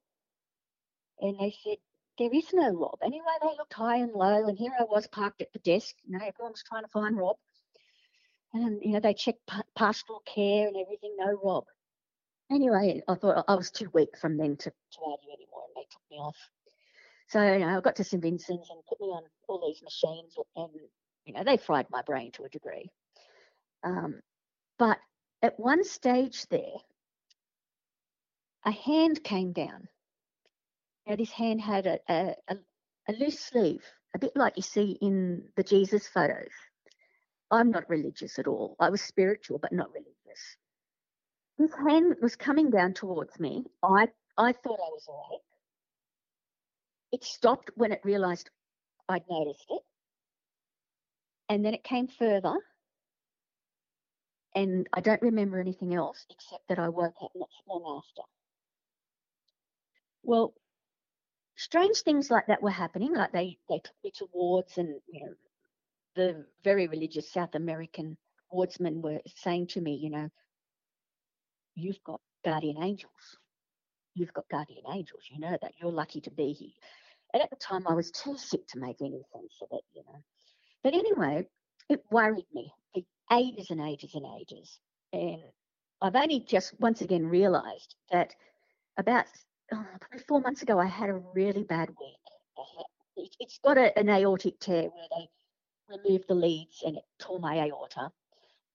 And 1.20 1.38
they 1.38 1.54
said, 1.62 1.76
There 2.18 2.34
is 2.34 2.52
no 2.52 2.70
Rob. 2.70 2.98
Anyway, 3.02 3.24
they 3.40 3.56
looked 3.56 3.74
high 3.74 3.98
and 3.98 4.12
low, 4.12 4.48
and 4.48 4.58
here 4.58 4.72
I 4.78 4.84
was 4.84 5.06
parked 5.06 5.40
at 5.40 5.52
the 5.52 5.60
desk. 5.60 5.94
You 6.04 6.18
know, 6.18 6.24
everyone 6.24 6.52
was 6.52 6.64
trying 6.66 6.82
to 6.82 6.90
find 6.90 7.16
Rob. 7.16 7.36
And, 8.54 8.82
you 8.82 8.92
know, 8.92 9.00
they 9.00 9.14
checked 9.14 9.46
pa- 9.46 9.62
pastoral 9.76 10.22
care 10.26 10.66
and 10.66 10.76
everything, 10.76 11.14
no 11.16 11.38
Rob. 11.44 11.64
Anyway, 12.50 13.02
I 13.06 13.14
thought 13.14 13.44
I 13.46 13.54
was 13.54 13.70
too 13.70 13.90
weak 13.92 14.16
from 14.18 14.36
then 14.36 14.56
to, 14.56 14.70
to 14.70 15.00
argue 15.06 15.30
anymore, 15.30 15.62
and 15.68 15.76
they 15.76 15.86
took 15.90 16.02
me 16.10 16.16
off. 16.16 16.36
So, 17.28 17.52
you 17.52 17.60
know, 17.60 17.76
I 17.76 17.80
got 17.80 17.96
to 17.96 18.04
St. 18.04 18.22
Vincent's 18.22 18.70
and 18.70 18.80
put 18.88 19.00
me 19.00 19.08
on 19.08 19.22
all 19.48 19.64
these 19.66 19.82
machines, 19.82 20.34
and, 20.56 20.70
you 21.24 21.34
know, 21.34 21.44
they 21.44 21.58
fried 21.58 21.86
my 21.90 22.02
brain 22.02 22.32
to 22.32 22.44
a 22.44 22.48
degree. 22.48 22.90
Um, 23.84 24.20
but 24.78 24.98
at 25.42 25.60
one 25.60 25.84
stage 25.84 26.46
there, 26.48 26.78
a 28.64 28.72
hand 28.72 29.22
came 29.22 29.52
down. 29.52 29.88
Now, 31.08 31.16
this 31.16 31.30
hand 31.30 31.62
had 31.62 31.86
a, 31.86 31.98
a, 32.06 32.34
a, 33.08 33.12
loose 33.14 33.40
sleeve, 33.40 33.82
a 34.14 34.18
bit 34.18 34.32
like 34.36 34.52
you 34.56 34.62
see 34.62 34.98
in 35.00 35.42
the 35.56 35.62
Jesus 35.62 36.06
photos. 36.06 36.52
I'm 37.50 37.70
not 37.70 37.88
religious 37.88 38.38
at 38.38 38.46
all. 38.46 38.76
I 38.78 38.90
was 38.90 39.00
spiritual, 39.00 39.58
but 39.58 39.72
not 39.72 39.88
religious. 39.90 40.56
This 41.58 41.72
hand 41.74 42.16
was 42.20 42.36
coming 42.36 42.68
down 42.68 42.92
towards 42.92 43.40
me. 43.40 43.64
I, 43.82 44.08
I 44.36 44.52
thought 44.52 44.78
I 44.78 44.92
was 44.92 45.08
awake. 45.08 45.40
It 47.12 47.24
stopped 47.24 47.70
when 47.74 47.90
it 47.90 48.02
realized 48.04 48.50
I'd 49.08 49.24
noticed 49.30 49.64
it. 49.70 49.82
And 51.48 51.64
then 51.64 51.72
it 51.72 51.84
came 51.84 52.08
further. 52.08 52.54
And 54.54 54.86
I 54.92 55.00
don't 55.00 55.22
remember 55.22 55.58
anything 55.58 55.94
else 55.94 56.26
except 56.28 56.68
that 56.68 56.78
I 56.78 56.90
woke 56.90 57.14
up 57.22 57.32
not 57.34 57.48
long 57.66 58.02
after. 58.02 58.28
Well, 60.22 60.52
strange 61.58 61.98
things 61.98 62.30
like 62.30 62.46
that 62.46 62.62
were 62.62 62.70
happening. 62.70 63.14
Like 63.14 63.32
they, 63.32 63.58
they 63.68 63.80
took 63.80 63.94
me 64.02 64.12
to 64.16 64.26
wards, 64.32 64.78
and 64.78 64.94
you 65.12 65.26
know, 65.26 65.34
the 66.14 66.46
very 66.64 66.86
religious 66.86 67.30
South 67.30 67.54
American 67.54 68.16
wardsmen 68.50 69.02
were 69.02 69.20
saying 69.36 69.66
to 69.68 69.80
me, 69.80 69.96
you 69.96 70.10
know, 70.10 70.28
you've 71.74 72.02
got 72.04 72.20
guardian 72.44 72.82
angels. 72.82 73.36
You've 74.14 74.32
got 74.32 74.48
guardian 74.48 74.84
angels. 74.90 75.22
You 75.30 75.40
know 75.40 75.56
that. 75.60 75.72
You're 75.80 75.92
lucky 75.92 76.20
to 76.22 76.30
be 76.30 76.52
here. 76.52 76.70
And 77.34 77.42
at 77.42 77.50
the 77.50 77.56
time, 77.56 77.86
I 77.86 77.94
was 77.94 78.10
too 78.10 78.38
sick 78.38 78.66
to 78.68 78.78
make 78.78 78.96
any 79.00 79.22
sense 79.32 79.54
of 79.60 79.68
it, 79.72 79.84
you 79.94 80.02
know. 80.06 80.18
But 80.82 80.94
anyway, 80.94 81.46
it 81.88 82.02
worried 82.10 82.46
me 82.54 82.72
for 82.94 83.02
ages 83.32 83.70
and 83.70 83.80
ages 83.80 84.14
and 84.14 84.24
ages. 84.40 84.78
And 85.12 85.42
I've 86.00 86.16
only 86.16 86.40
just 86.40 86.78
once 86.80 87.00
again 87.02 87.26
realised 87.26 87.96
that 88.10 88.34
about 88.96 89.26
oh, 89.72 89.86
probably 90.00 90.24
four 90.26 90.40
months 90.40 90.62
ago, 90.62 90.78
I 90.78 90.86
had 90.86 91.10
a 91.10 91.22
really 91.34 91.64
bad 91.64 91.90
week. 91.90 92.16
It, 93.16 93.34
has 93.40 93.58
got 93.64 93.78
a, 93.78 93.96
an 93.98 94.08
aortic 94.08 94.58
tear 94.60 94.82
where 94.84 95.08
they 95.10 95.28
removed 95.88 96.24
the 96.28 96.34
leads 96.34 96.82
and 96.84 96.96
it 96.96 97.02
tore 97.18 97.40
my 97.40 97.58
aorta. 97.58 98.10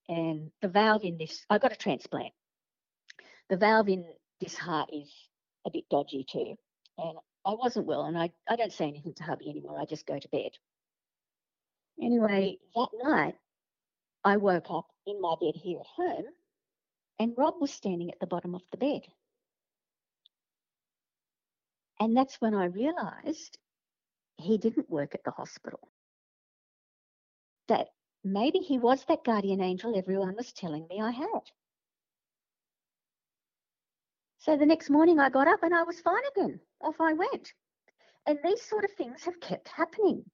And 0.09 0.51
the 0.61 0.67
valve 0.67 1.03
in 1.03 1.17
this, 1.17 1.45
I 1.49 1.57
got 1.57 1.71
a 1.71 1.77
transplant. 1.77 2.33
The 3.49 3.57
valve 3.57 3.89
in 3.89 4.05
this 4.41 4.57
heart 4.57 4.89
is 4.91 5.11
a 5.65 5.71
bit 5.71 5.85
dodgy 5.89 6.25
too. 6.29 6.55
And 6.97 7.17
I 7.45 7.53
wasn't 7.53 7.87
well, 7.87 8.05
and 8.05 8.17
I, 8.17 8.31
I 8.49 8.55
don't 8.55 8.71
say 8.71 8.87
anything 8.87 9.13
to 9.15 9.23
hubby 9.23 9.49
anymore. 9.49 9.79
I 9.79 9.85
just 9.85 10.05
go 10.05 10.17
to 10.17 10.29
bed. 10.29 10.51
Anyway, 12.01 12.57
that 12.75 12.87
night, 13.03 13.35
I 14.23 14.37
woke 14.37 14.67
up 14.69 14.87
in 15.05 15.21
my 15.21 15.35
bed 15.39 15.55
here 15.55 15.79
at 15.79 15.85
home, 15.85 16.25
and 17.19 17.33
Rob 17.37 17.55
was 17.59 17.71
standing 17.71 18.11
at 18.11 18.19
the 18.19 18.27
bottom 18.27 18.55
of 18.55 18.61
the 18.71 18.77
bed. 18.77 19.01
And 22.03 22.17
that's 22.17 22.41
when 22.41 22.53
I 22.53 22.65
realized 22.65 23.57
he 24.35 24.57
didn't 24.57 24.89
work 24.89 25.15
at 25.15 25.23
the 25.23 25.31
hospital. 25.31 25.79
That 27.69 27.91
maybe 28.25 28.59
he 28.59 28.77
was 28.77 29.05
that 29.05 29.23
guardian 29.23 29.61
angel 29.61 29.97
everyone 29.97 30.35
was 30.35 30.51
telling 30.51 30.85
me 30.89 30.99
I 30.99 31.11
had. 31.11 31.43
So 34.39 34.57
the 34.57 34.65
next 34.65 34.89
morning 34.89 35.17
I 35.17 35.29
got 35.29 35.47
up 35.47 35.63
and 35.63 35.73
I 35.73 35.83
was 35.83 36.01
fine 36.01 36.23
again. 36.35 36.59
Off 36.81 36.99
I 36.99 37.13
went. 37.13 37.53
And 38.25 38.37
these 38.43 38.61
sort 38.61 38.83
of 38.83 38.91
things 38.97 39.23
have 39.23 39.39
kept 39.39 39.69
happening. 39.69 40.25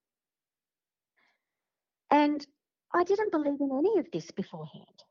And 2.10 2.44
I 2.92 3.04
didn't 3.04 3.32
believe 3.32 3.62
in 3.62 3.78
any 3.78 4.00
of 4.00 4.08
this 4.12 4.32
beforehand. 4.32 5.04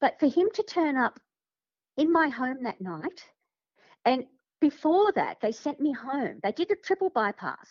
But 0.00 0.18
for 0.18 0.26
him 0.26 0.48
to 0.54 0.62
turn 0.62 0.96
up 0.96 1.20
in 1.98 2.10
my 2.10 2.30
home 2.30 2.62
that 2.62 2.80
night, 2.80 3.26
and 4.04 4.24
before 4.60 5.12
that, 5.12 5.40
they 5.40 5.52
sent 5.52 5.80
me 5.80 5.92
home. 5.92 6.38
They 6.42 6.52
did 6.52 6.70
a 6.70 6.76
triple 6.76 7.10
bypass 7.10 7.68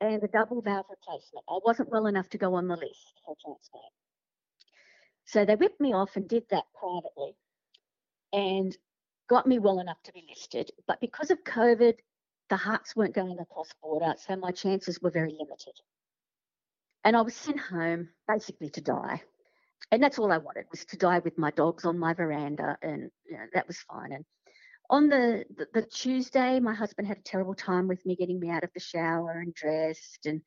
and 0.00 0.22
a 0.22 0.28
double 0.28 0.60
valve 0.60 0.86
replacement. 0.90 1.44
I 1.48 1.58
wasn't 1.64 1.90
well 1.90 2.06
enough 2.06 2.28
to 2.30 2.38
go 2.38 2.54
on 2.54 2.66
the 2.66 2.76
list 2.76 3.20
for 3.24 3.36
transplant. 3.40 3.92
So 5.24 5.44
they 5.44 5.54
whipped 5.54 5.80
me 5.80 5.92
off 5.92 6.16
and 6.16 6.28
did 6.28 6.44
that 6.50 6.64
privately 6.74 7.36
and 8.32 8.76
got 9.28 9.46
me 9.46 9.58
well 9.58 9.78
enough 9.78 10.02
to 10.04 10.12
be 10.12 10.24
listed. 10.28 10.70
But 10.86 11.00
because 11.00 11.30
of 11.30 11.44
COVID, 11.44 11.94
the 12.50 12.56
hearts 12.56 12.96
weren't 12.96 13.14
going 13.14 13.38
across 13.38 13.68
border, 13.80 14.14
so 14.18 14.36
my 14.36 14.50
chances 14.50 15.00
were 15.00 15.10
very 15.10 15.32
limited. 15.32 15.74
And 17.04 17.16
I 17.16 17.22
was 17.22 17.34
sent 17.34 17.58
home 17.58 18.08
basically 18.28 18.70
to 18.70 18.80
die. 18.80 19.22
And 19.90 20.02
that's 20.02 20.18
all 20.18 20.32
I 20.32 20.38
wanted 20.38 20.66
was 20.70 20.84
to 20.86 20.96
die 20.96 21.20
with 21.20 21.38
my 21.38 21.50
dogs 21.50 21.84
on 21.84 21.98
my 21.98 22.14
veranda, 22.14 22.76
and 22.82 23.10
you 23.24 23.36
know, 23.36 23.44
that 23.54 23.66
was 23.66 23.78
fine. 23.78 24.12
And 24.12 24.24
on 24.92 25.08
the, 25.08 25.44
the, 25.56 25.66
the 25.72 25.82
Tuesday, 25.82 26.60
my 26.60 26.74
husband 26.74 27.08
had 27.08 27.16
a 27.16 27.22
terrible 27.22 27.54
time 27.54 27.88
with 27.88 28.04
me 28.04 28.14
getting 28.14 28.38
me 28.38 28.50
out 28.50 28.62
of 28.62 28.70
the 28.74 28.80
shower 28.80 29.40
and 29.40 29.54
dressed, 29.54 30.26
and 30.26 30.42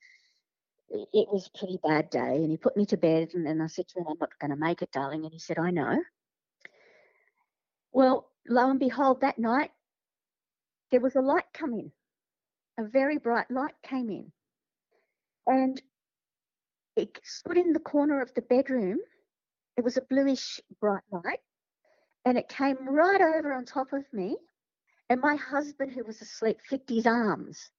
it, 0.90 1.28
was 1.32 1.48
a 1.48 1.58
pretty 1.58 1.80
bad 1.84 2.12
day. 2.12 2.36
And 2.36 2.52
he 2.52 2.56
put 2.56 2.78
me 2.78 2.86
to 2.86 2.98
bed, 2.98 3.32
and 3.34 3.46
then 3.46 3.60
I 3.60 3.66
said 3.66 3.88
to 3.90 4.00
him, 4.00 4.06
"I'm 4.08 4.18
not 4.20 4.38
going 4.40 4.52
to 4.52 4.56
make 4.56 4.84
it, 4.84 4.92
darling." 4.92 5.24
And 5.24 5.34
he 5.34 5.40
said, 5.40 5.58
"I 5.58 5.72
know." 5.72 6.00
Well, 7.92 8.30
lo 8.48 8.70
and 8.70 8.80
behold, 8.80 9.22
that 9.22 9.40
night 9.40 9.72
there 10.92 11.02
was 11.02 11.16
a 11.16 11.22
light 11.22 11.46
come 11.52 11.74
in. 11.74 11.92
A 12.78 12.84
very 12.84 13.18
bright 13.18 13.50
light 13.50 13.74
came 13.82 14.12
in. 14.12 14.32
And 15.48 15.82
it 16.96 17.20
stood 17.24 17.58
in 17.58 17.74
the 17.74 17.80
corner 17.80 18.22
of 18.22 18.32
the 18.36 18.44
bedroom. 18.44 19.00
It 19.76 19.84
was 19.84 19.98
a 19.98 20.02
bluish 20.02 20.62
bright 20.80 21.04
light. 21.12 21.40
And 22.26 22.38
it 22.38 22.50
came 22.50 22.78
right 22.90 23.22
over 23.22 23.54
on 23.54 23.66
top 23.66 23.94
of 23.94 24.04
me. 24.12 24.38
And 25.10 25.22
my 25.22 25.36
husband, 25.36 25.92
who 25.92 26.04
was 26.04 26.22
asleep, 26.22 26.58
flicked 26.68 26.90
his 26.90 27.06
arms. 27.06 27.70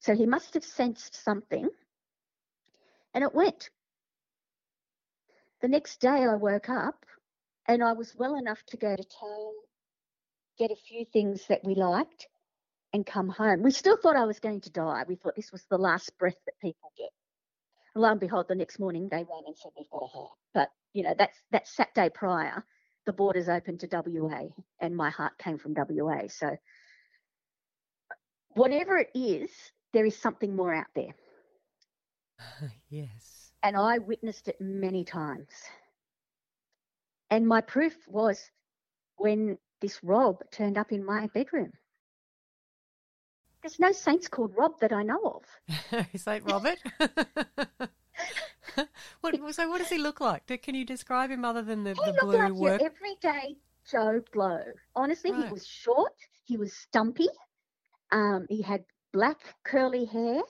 So 0.00 0.14
he 0.14 0.26
must 0.26 0.54
have 0.54 0.64
sensed 0.64 1.22
something. 1.24 1.68
And 3.14 3.24
it 3.24 3.34
went. 3.34 3.70
The 5.60 5.68
next 5.68 6.00
day 6.00 6.08
I 6.08 6.36
woke 6.36 6.68
up 6.68 7.04
and 7.66 7.82
I 7.82 7.92
was 7.92 8.14
well 8.16 8.36
enough 8.36 8.62
to 8.68 8.76
go 8.76 8.94
to 8.94 9.02
town, 9.02 9.52
get 10.58 10.70
a 10.70 10.76
few 10.76 11.04
things 11.12 11.44
that 11.48 11.64
we 11.64 11.74
liked, 11.74 12.28
and 12.92 13.04
come 13.04 13.28
home. 13.28 13.62
We 13.62 13.72
still 13.72 13.96
thought 13.96 14.16
I 14.16 14.24
was 14.24 14.38
going 14.38 14.60
to 14.62 14.70
die. 14.70 15.04
We 15.08 15.16
thought 15.16 15.36
this 15.36 15.52
was 15.52 15.64
the 15.68 15.78
last 15.78 16.16
breath 16.18 16.38
that 16.46 16.54
people 16.60 16.92
get. 16.96 17.10
And 17.94 18.02
lo 18.02 18.10
and 18.10 18.20
behold, 18.20 18.46
the 18.48 18.54
next 18.54 18.78
morning 18.78 19.08
they 19.10 19.16
ran 19.18 19.42
and 19.46 19.56
said 19.56 19.72
we've 19.76 19.90
got 19.90 20.04
a 20.04 20.06
heart. 20.06 20.30
But 20.54 20.68
you 20.92 21.02
know, 21.02 21.14
that's 21.18 21.38
that 21.50 21.66
Saturday 21.66 22.10
prior, 22.14 22.64
the 23.08 23.12
borders 23.14 23.48
opened 23.48 23.80
to 23.80 23.88
WA, 23.90 24.42
and 24.80 24.94
my 24.94 25.08
heart 25.08 25.32
came 25.38 25.56
from 25.56 25.74
WA. 25.74 26.28
So 26.28 26.58
whatever 28.50 28.98
it 28.98 29.08
is, 29.14 29.48
there 29.94 30.04
is 30.04 30.14
something 30.14 30.54
more 30.54 30.74
out 30.74 30.92
there. 30.94 31.14
yes. 32.90 33.52
And 33.62 33.78
I 33.78 33.96
witnessed 33.96 34.48
it 34.48 34.60
many 34.60 35.04
times. 35.04 35.48
And 37.30 37.48
my 37.48 37.62
proof 37.62 37.96
was 38.06 38.50
when 39.16 39.56
this 39.80 39.98
Rob 40.04 40.42
turned 40.52 40.76
up 40.76 40.92
in 40.92 41.02
my 41.02 41.28
bedroom. 41.28 41.72
There's 43.62 43.80
no 43.80 43.92
saints 43.92 44.28
called 44.28 44.52
Rob 44.54 44.80
that 44.80 44.92
I 44.92 45.02
know 45.02 45.40
of. 45.40 46.06
Saint 46.16 46.44
Robert? 46.44 46.78
what, 49.20 49.34
so, 49.54 49.68
what 49.68 49.78
does 49.78 49.88
he 49.88 49.98
look 49.98 50.20
like? 50.20 50.46
Can 50.62 50.74
you 50.74 50.84
describe 50.84 51.30
him 51.30 51.44
other 51.44 51.62
than 51.62 51.84
the, 51.84 51.94
he 51.94 52.12
the 52.12 52.18
blue 52.20 52.38
like 52.38 52.52
work? 52.52 52.82
everyday 52.82 53.56
Joe 53.90 54.20
Blow. 54.32 54.62
Honestly, 54.94 55.32
Right. 55.32 55.46
he 55.46 55.52
was 55.52 55.66
short, 55.66 56.12
he 56.44 56.56
was 56.56 56.72
stumpy, 56.72 57.28
um, 58.12 58.46
he 58.48 58.62
had 58.62 58.84
black 59.12 59.38
curly 59.64 60.04
hair, 60.04 60.42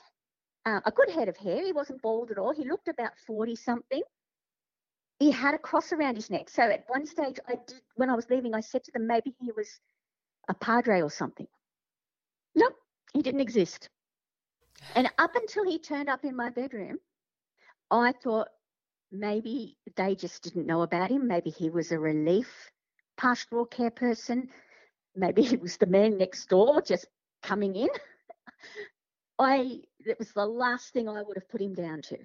uh, 0.66 0.80
a 0.84 0.90
good 0.90 1.10
head 1.10 1.28
of 1.28 1.36
hair. 1.36 1.62
He 1.64 1.72
wasn't 1.72 2.02
bald 2.02 2.30
at 2.30 2.38
all. 2.38 2.52
He 2.52 2.64
looked 2.68 2.88
about 2.88 3.12
40 3.26 3.54
something. 3.56 4.02
he 5.20 5.30
had 5.32 5.54
a 5.54 5.58
cross 5.58 5.92
around 5.92 6.14
his 6.14 6.30
neck. 6.30 6.48
So 6.48 6.62
at 6.62 6.84
one 6.88 7.04
stage, 7.06 7.38
I 7.48 7.54
did 7.66 7.80
when 7.96 8.08
I 8.10 8.14
was 8.14 8.28
leaving, 8.30 8.54
I 8.54 8.60
said 8.60 8.84
to 8.84 8.92
them 8.92 9.06
maybe 9.06 9.34
he 9.40 9.50
was 9.52 9.80
a 10.48 10.54
padre 10.54 11.00
or 11.02 11.10
something. 11.10 11.46
Nope, 12.54 12.74
he 13.12 13.22
didn't 13.22 13.40
exist. 13.40 13.88
And 14.94 15.10
up 15.18 15.34
until 15.34 15.64
he 15.64 15.78
turned 15.78 16.08
up 16.08 16.24
in 16.24 16.36
my 16.36 16.50
bedroom, 16.50 16.98
I 17.90 18.12
thought 18.12 18.48
maybe 19.10 19.76
they 19.96 20.14
just 20.14 20.42
didn't 20.42 20.66
know 20.66 20.82
about 20.82 21.10
him. 21.10 21.26
Maybe 21.26 21.50
he 21.50 21.70
was 21.70 21.92
a 21.92 21.98
relief 21.98 22.70
pastoral 23.16 23.66
care 23.66 23.90
person. 23.90 24.48
Maybe 25.16 25.42
he 25.42 25.56
was 25.56 25.76
the 25.76 25.86
man 25.86 26.18
next 26.18 26.48
door 26.48 26.82
just 26.82 27.06
coming 27.42 27.74
in. 27.74 27.88
I 29.38 29.80
it 30.00 30.18
was 30.18 30.32
the 30.32 30.46
last 30.46 30.92
thing 30.92 31.08
I 31.08 31.22
would 31.22 31.36
have 31.36 31.48
put 31.48 31.60
him 31.60 31.74
down 31.74 32.02
to. 32.02 32.18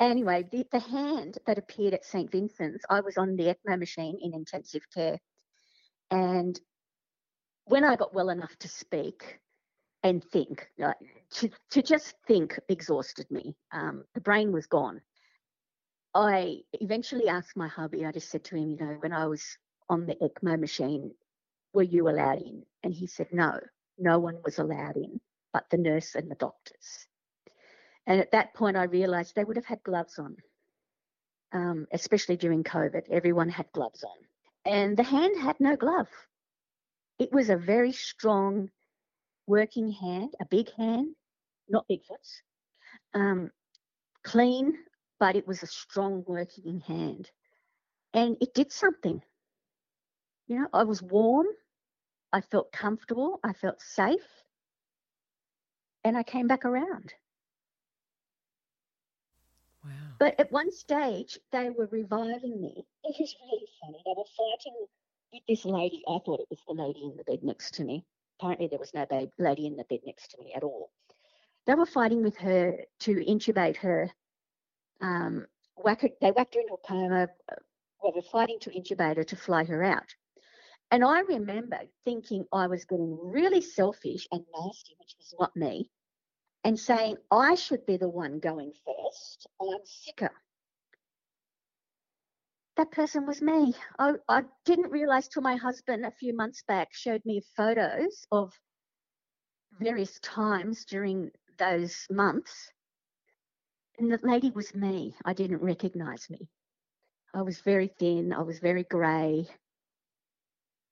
Anyway, 0.00 0.48
the, 0.52 0.64
the 0.70 0.78
hand 0.78 1.38
that 1.46 1.58
appeared 1.58 1.94
at 1.94 2.04
St. 2.04 2.30
Vincent's, 2.30 2.84
I 2.88 3.00
was 3.00 3.18
on 3.18 3.34
the 3.34 3.48
ECMO 3.48 3.78
machine 3.78 4.18
in 4.22 4.32
intensive 4.32 4.82
care. 4.94 5.18
And 6.10 6.58
when 7.64 7.84
I 7.84 7.96
got 7.96 8.14
well 8.14 8.30
enough 8.30 8.56
to 8.60 8.68
speak 8.68 9.40
and 10.02 10.24
think, 10.24 10.68
like, 10.78 10.96
to, 11.30 11.50
to 11.70 11.82
just 11.82 12.14
think 12.26 12.58
exhausted 12.68 13.30
me. 13.30 13.56
Um, 13.72 14.04
the 14.14 14.20
brain 14.20 14.52
was 14.52 14.66
gone. 14.66 15.00
I 16.14 16.58
eventually 16.72 17.28
asked 17.28 17.56
my 17.56 17.68
hubby, 17.68 18.06
I 18.06 18.12
just 18.12 18.30
said 18.30 18.44
to 18.44 18.56
him, 18.56 18.70
you 18.70 18.76
know, 18.76 18.96
when 19.00 19.12
I 19.12 19.26
was 19.26 19.44
on 19.88 20.06
the 20.06 20.14
ECMO 20.16 20.58
machine, 20.58 21.12
were 21.72 21.82
you 21.82 22.08
allowed 22.08 22.42
in? 22.42 22.62
And 22.82 22.94
he 22.94 23.06
said, 23.06 23.28
no, 23.32 23.60
no 23.98 24.18
one 24.18 24.38
was 24.44 24.58
allowed 24.58 24.96
in 24.96 25.20
but 25.52 25.68
the 25.70 25.76
nurse 25.76 26.14
and 26.14 26.30
the 26.30 26.34
doctors. 26.36 27.06
And 28.06 28.20
at 28.20 28.32
that 28.32 28.54
point, 28.54 28.76
I 28.76 28.84
realized 28.84 29.34
they 29.34 29.44
would 29.44 29.56
have 29.56 29.66
had 29.66 29.82
gloves 29.82 30.18
on, 30.18 30.36
um, 31.52 31.86
especially 31.92 32.36
during 32.36 32.64
COVID. 32.64 33.02
Everyone 33.10 33.48
had 33.48 33.66
gloves 33.72 34.04
on. 34.04 34.72
And 34.72 34.96
the 34.96 35.02
hand 35.02 35.40
had 35.40 35.60
no 35.60 35.76
glove. 35.76 36.08
It 37.18 37.32
was 37.32 37.50
a 37.50 37.56
very 37.56 37.92
strong 37.92 38.70
working 39.48 39.90
hand, 39.90 40.34
a 40.40 40.44
big 40.44 40.70
hand, 40.74 41.14
not 41.68 41.86
Bigfoot's, 41.88 42.42
um, 43.14 43.50
clean, 44.22 44.74
but 45.18 45.36
it 45.36 45.46
was 45.46 45.62
a 45.62 45.66
strong 45.66 46.22
working 46.26 46.80
hand. 46.86 47.30
And 48.14 48.36
it 48.40 48.54
did 48.54 48.70
something. 48.70 49.22
You 50.46 50.60
know, 50.60 50.68
I 50.72 50.84
was 50.84 51.02
warm, 51.02 51.46
I 52.32 52.40
felt 52.40 52.72
comfortable, 52.72 53.40
I 53.42 53.52
felt 53.54 53.80
safe, 53.80 54.26
and 56.04 56.16
I 56.16 56.22
came 56.22 56.46
back 56.46 56.64
around. 56.64 57.12
Wow. 59.84 59.90
But 60.18 60.38
at 60.38 60.52
one 60.52 60.70
stage, 60.72 61.38
they 61.52 61.70
were 61.70 61.88
reviving 61.90 62.60
me. 62.60 62.84
It 63.04 63.16
was 63.18 63.34
really 63.42 63.68
funny. 63.80 64.02
They 64.04 64.14
were 64.16 64.24
fighting 64.36 64.86
with 65.32 65.42
this 65.48 65.64
lady. 65.64 66.02
I 66.08 66.18
thought 66.24 66.40
it 66.40 66.50
was 66.50 66.60
the 66.66 66.74
lady 66.74 67.04
in 67.04 67.16
the 67.16 67.24
bed 67.24 67.42
next 67.42 67.74
to 67.74 67.84
me. 67.84 68.04
Apparently, 68.38 68.68
there 68.68 68.78
was 68.78 68.94
no 68.94 69.04
babe, 69.06 69.30
lady 69.38 69.66
in 69.66 69.76
the 69.76 69.84
bed 69.84 70.00
next 70.06 70.30
to 70.30 70.38
me 70.38 70.52
at 70.54 70.62
all. 70.62 70.90
They 71.66 71.74
were 71.74 71.86
fighting 71.86 72.22
with 72.22 72.36
her 72.38 72.78
to 73.00 73.14
intubate 73.14 73.76
her. 73.78 74.10
Um, 75.00 75.46
whack 75.76 76.02
her, 76.02 76.10
they 76.20 76.30
whacked 76.30 76.54
her 76.54 76.60
into 76.60 76.74
a 76.74 76.86
coma. 76.86 77.28
They 77.48 78.12
were 78.14 78.22
fighting 78.22 78.58
to 78.60 78.70
intubate 78.70 79.16
her 79.16 79.24
to 79.24 79.36
fly 79.36 79.64
her 79.64 79.82
out. 79.82 80.14
And 80.90 81.04
I 81.04 81.20
remember 81.20 81.80
thinking 82.04 82.46
I 82.52 82.66
was 82.66 82.84
getting 82.84 83.18
really 83.22 83.60
selfish 83.60 84.26
and 84.32 84.44
nasty, 84.56 84.94
which 84.98 85.14
was 85.18 85.34
not 85.38 85.54
me, 85.54 85.90
and 86.64 86.78
saying 86.78 87.16
I 87.30 87.56
should 87.56 87.84
be 87.86 87.96
the 87.96 88.08
one 88.08 88.38
going 88.38 88.72
first. 88.86 89.46
I'm 89.60 89.80
sicker. 89.84 90.30
That 92.78 92.92
person 92.92 93.26
was 93.26 93.42
me. 93.42 93.74
I, 93.98 94.12
I 94.28 94.44
didn't 94.64 94.92
realize 94.92 95.26
till 95.26 95.42
my 95.42 95.56
husband 95.56 96.06
a 96.06 96.12
few 96.12 96.32
months 96.32 96.62
back 96.62 96.94
showed 96.94 97.20
me 97.24 97.42
photos 97.56 98.24
of 98.30 98.52
various 99.80 100.20
times 100.20 100.84
during 100.84 101.32
those 101.58 102.06
months. 102.08 102.70
And 103.98 104.12
the 104.12 104.20
lady 104.22 104.52
was 104.52 104.76
me. 104.76 105.16
I 105.24 105.32
didn't 105.32 105.60
recognize 105.60 106.30
me. 106.30 106.48
I 107.34 107.42
was 107.42 107.58
very 107.62 107.88
thin. 107.98 108.32
I 108.32 108.42
was 108.42 108.60
very 108.60 108.84
grey. 108.84 109.48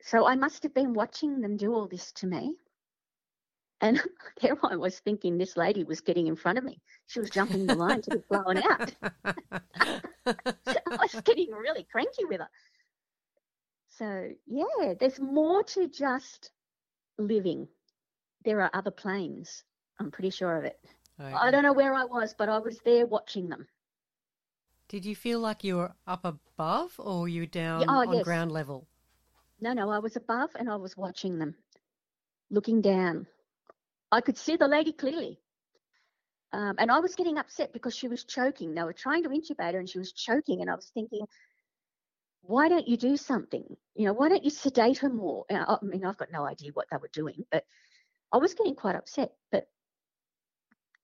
So 0.02 0.26
I 0.26 0.34
must 0.34 0.64
have 0.64 0.74
been 0.74 0.92
watching 0.92 1.40
them 1.40 1.56
do 1.56 1.72
all 1.72 1.86
this 1.86 2.10
to 2.14 2.26
me. 2.26 2.56
And 3.80 4.02
there 4.42 4.56
I 4.64 4.74
was 4.74 4.98
thinking 4.98 5.38
this 5.38 5.56
lady 5.56 5.84
was 5.84 6.00
getting 6.00 6.26
in 6.26 6.34
front 6.34 6.58
of 6.58 6.64
me. 6.64 6.80
She 7.06 7.20
was 7.20 7.30
jumping 7.30 7.64
the 7.66 7.76
line 7.76 8.02
to 8.02 8.10
be 8.10 8.22
blown 8.28 8.58
out. 8.58 8.92
I 10.90 10.96
was 10.96 11.20
getting 11.24 11.50
really 11.50 11.86
cranky 11.90 12.24
with 12.24 12.40
her. 12.40 12.48
So, 13.88 14.28
yeah, 14.46 14.94
there's 15.00 15.18
more 15.18 15.62
to 15.64 15.88
just 15.88 16.50
living. 17.18 17.68
There 18.44 18.60
are 18.60 18.70
other 18.74 18.90
planes. 18.90 19.64
I'm 19.98 20.10
pretty 20.10 20.30
sure 20.30 20.56
of 20.56 20.64
it. 20.64 20.78
Okay. 21.18 21.32
I 21.32 21.50
don't 21.50 21.62
know 21.62 21.72
where 21.72 21.94
I 21.94 22.04
was, 22.04 22.34
but 22.36 22.48
I 22.48 22.58
was 22.58 22.78
there 22.84 23.06
watching 23.06 23.48
them. 23.48 23.66
Did 24.88 25.04
you 25.04 25.16
feel 25.16 25.40
like 25.40 25.64
you 25.64 25.76
were 25.76 25.94
up 26.06 26.24
above 26.24 26.94
or 26.98 27.28
you 27.28 27.42
were 27.42 27.46
down 27.46 27.80
Yeah, 27.80 27.86
oh, 27.88 28.08
on 28.08 28.14
yes. 28.14 28.24
ground 28.24 28.52
level? 28.52 28.86
No, 29.60 29.72
no, 29.72 29.90
I 29.90 29.98
was 29.98 30.16
above 30.16 30.50
and 30.54 30.70
I 30.70 30.76
was 30.76 30.96
watching 30.96 31.38
them, 31.38 31.56
looking 32.50 32.82
down. 32.82 33.26
I 34.12 34.20
could 34.20 34.36
see 34.36 34.56
the 34.56 34.68
lady 34.68 34.92
clearly. 34.92 35.40
Um, 36.56 36.74
and 36.78 36.90
I 36.90 37.00
was 37.00 37.14
getting 37.14 37.36
upset 37.36 37.74
because 37.74 37.94
she 37.94 38.08
was 38.08 38.24
choking. 38.24 38.74
They 38.74 38.82
were 38.82 38.94
trying 38.94 39.22
to 39.24 39.28
intubate 39.28 39.74
her 39.74 39.78
and 39.78 39.88
she 39.88 39.98
was 39.98 40.12
choking. 40.12 40.62
And 40.62 40.70
I 40.70 40.74
was 40.74 40.90
thinking, 40.94 41.26
why 42.40 42.70
don't 42.70 42.88
you 42.88 42.96
do 42.96 43.18
something? 43.18 43.76
You 43.94 44.06
know, 44.06 44.14
why 44.14 44.30
don't 44.30 44.42
you 44.42 44.48
sedate 44.48 44.96
her 44.98 45.10
more? 45.10 45.44
I 45.50 45.76
I 45.82 45.84
mean, 45.84 46.06
I've 46.06 46.16
got 46.16 46.32
no 46.32 46.46
idea 46.46 46.70
what 46.72 46.86
they 46.90 46.96
were 46.96 47.10
doing, 47.12 47.44
but 47.52 47.64
I 48.32 48.38
was 48.38 48.54
getting 48.54 48.74
quite 48.74 48.96
upset. 48.96 49.32
But 49.52 49.68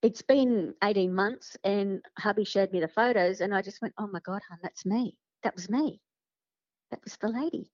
it's 0.01 0.23
been 0.23 0.73
18 0.83 1.15
months 1.15 1.55
and 1.65 2.03
hubby 2.19 2.45
showed 2.45 2.73
me 2.73 2.81
the 2.81 2.89
photos 2.89 3.43
and 3.43 3.55
I 3.55 3.61
just 3.61 3.83
went, 3.83 3.93
oh 3.99 4.07
my 4.07 4.21
God, 4.21 4.41
hon, 4.49 4.59
that's 4.63 4.87
me. 4.87 5.19
That 5.43 5.55
was 5.55 5.69
me. 5.69 6.01
That 6.91 7.01
was 7.05 7.19
the 7.19 7.29
lady. 7.29 7.71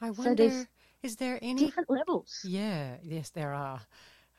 I 0.00 0.10
wonder, 0.12 0.36
there's 0.36 0.66
is 1.02 1.16
there 1.16 1.40
any? 1.42 1.66
Different 1.66 1.90
levels. 1.90 2.44
Yeah, 2.46 2.98
yes, 3.02 3.30
there 3.30 3.52
are. 3.52 3.80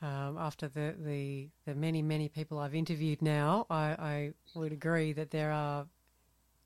Um, 0.02 0.38
after 0.38 0.66
the, 0.66 0.94
the, 0.98 1.50
the 1.66 1.74
many, 1.74 2.00
many 2.00 2.28
people 2.30 2.58
I've 2.58 2.74
interviewed 2.74 3.20
now, 3.20 3.66
I, 3.68 3.84
I 3.98 4.32
would 4.54 4.72
agree 4.72 5.12
that 5.12 5.30
there 5.30 5.52
are 5.52 5.86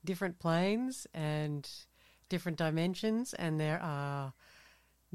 different 0.04 0.38
planes 0.38 1.06
and 1.12 1.68
different 2.28 2.58
dimensions, 2.58 3.34
and 3.34 3.58
there 3.58 3.80
are 3.82 4.34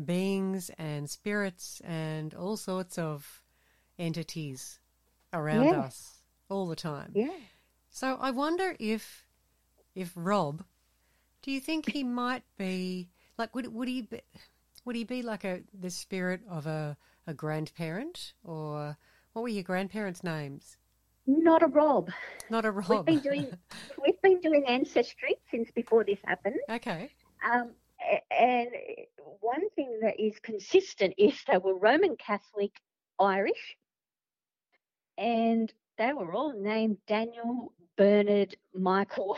beings 0.03 0.69
and 0.77 1.09
spirits 1.09 1.81
and 1.85 2.33
all 2.33 2.57
sorts 2.57 2.97
of 2.97 3.41
entities 3.97 4.79
around 5.33 5.71
Yeah. 5.71 5.79
us 5.79 6.21
all 6.49 6.67
the 6.67 6.75
time. 6.75 7.11
Yeah. 7.13 7.29
So 7.89 8.17
I 8.19 8.31
wonder 8.31 8.75
if 8.79 9.25
if 9.95 10.11
Rob, 10.15 10.63
do 11.41 11.51
you 11.51 11.59
think 11.59 11.89
he 11.89 12.03
might 12.03 12.43
be 12.57 13.09
like 13.37 13.55
would 13.55 13.73
would 13.73 13.87
he 13.87 14.03
be, 14.03 14.21
would 14.85 14.95
he 14.95 15.03
be 15.03 15.21
like 15.21 15.43
a 15.43 15.61
the 15.73 15.89
spirit 15.89 16.41
of 16.49 16.67
a 16.67 16.97
a 17.29 17.33
grandparent 17.33 18.33
or 18.43 18.97
what 19.33 19.43
were 19.43 19.49
your 19.49 19.63
grandparents' 19.63 20.23
names? 20.23 20.77
Not 21.27 21.61
a 21.61 21.67
Rob. 21.67 22.09
Not 22.49 22.65
a 22.65 22.71
Rob. 22.71 22.89
We've 22.89 23.05
been 23.05 23.19
doing 23.19 23.47
we've 24.03 24.21
been 24.21 24.41
doing 24.41 24.65
ancestry 24.67 25.35
since 25.51 25.69
before 25.71 26.03
this 26.03 26.17
happened. 26.25 26.59
okay. 26.69 27.11
Um, 27.49 27.71
and 28.31 28.69
one 29.41 29.69
thing 29.75 29.99
that 30.01 30.19
is 30.19 30.39
consistent 30.39 31.13
is 31.17 31.39
they 31.49 31.57
were 31.57 31.77
Roman 31.77 32.15
Catholic 32.15 32.71
Irish, 33.19 33.77
and 35.17 35.71
they 35.97 36.13
were 36.13 36.33
all 36.33 36.53
named 36.59 36.97
Daniel, 37.07 37.73
Bernard, 37.97 38.55
Michael. 38.73 39.37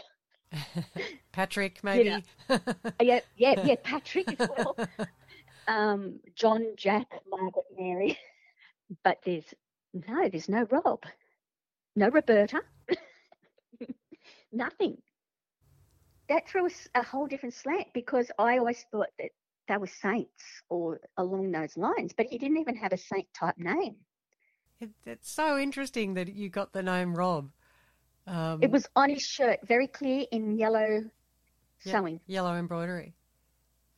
Patrick, 1.32 1.80
maybe. 1.84 2.24
Yeah, 3.02 3.20
yeah, 3.36 3.66
yeah, 3.66 3.76
Patrick 3.84 4.39
as 4.39 4.50
well. 4.50 4.78
Um, 5.68 6.20
John, 6.36 6.74
Jack, 6.78 7.07
Margaret, 7.30 7.66
Mary. 7.78 8.18
But 9.05 9.20
there's 9.26 9.45
no, 9.93 10.28
there's 10.28 10.49
no 10.49 10.68
Rob, 10.70 11.03
no 11.95 12.09
Roberta, 12.09 12.59
nothing. 14.51 14.97
That 16.28 16.47
threw 16.49 16.66
us 16.66 16.89
a 16.93 17.01
whole 17.01 17.26
different 17.26 17.53
slant 17.55 17.88
because 17.93 18.30
I 18.38 18.57
always 18.57 18.86
thought 18.91 19.07
that 19.18 19.30
they 19.70 19.78
were 19.78 19.88
saints 19.88 20.43
or 20.68 20.99
along 21.16 21.51
those 21.51 21.78
lines, 21.78 22.12
but 22.16 22.26
he 22.26 22.38
didn't 22.38 22.57
even 22.57 22.76
have 22.76 22.91
a 22.91 22.97
saint 22.97 23.28
type 23.34 23.57
name. 23.57 23.95
It, 24.82 24.89
it's 25.05 25.32
so 25.32 25.57
interesting 25.57 26.16
that 26.16 26.34
you 26.34 26.49
got 26.49 26.74
the 26.74 26.84
name 26.84 27.16
Rob. 27.16 27.49
Um, 28.28 28.62
It 28.62 28.72
was 28.72 28.88
on 28.95 29.09
his 29.09 29.22
shirt, 29.22 29.59
very 29.66 29.88
clear 29.88 30.26
in 30.32 30.57
yellow 30.57 31.03
yeah, 31.86 31.93
sewing. 31.93 32.20
yellow 32.28 32.55
embroidery, 32.55 33.16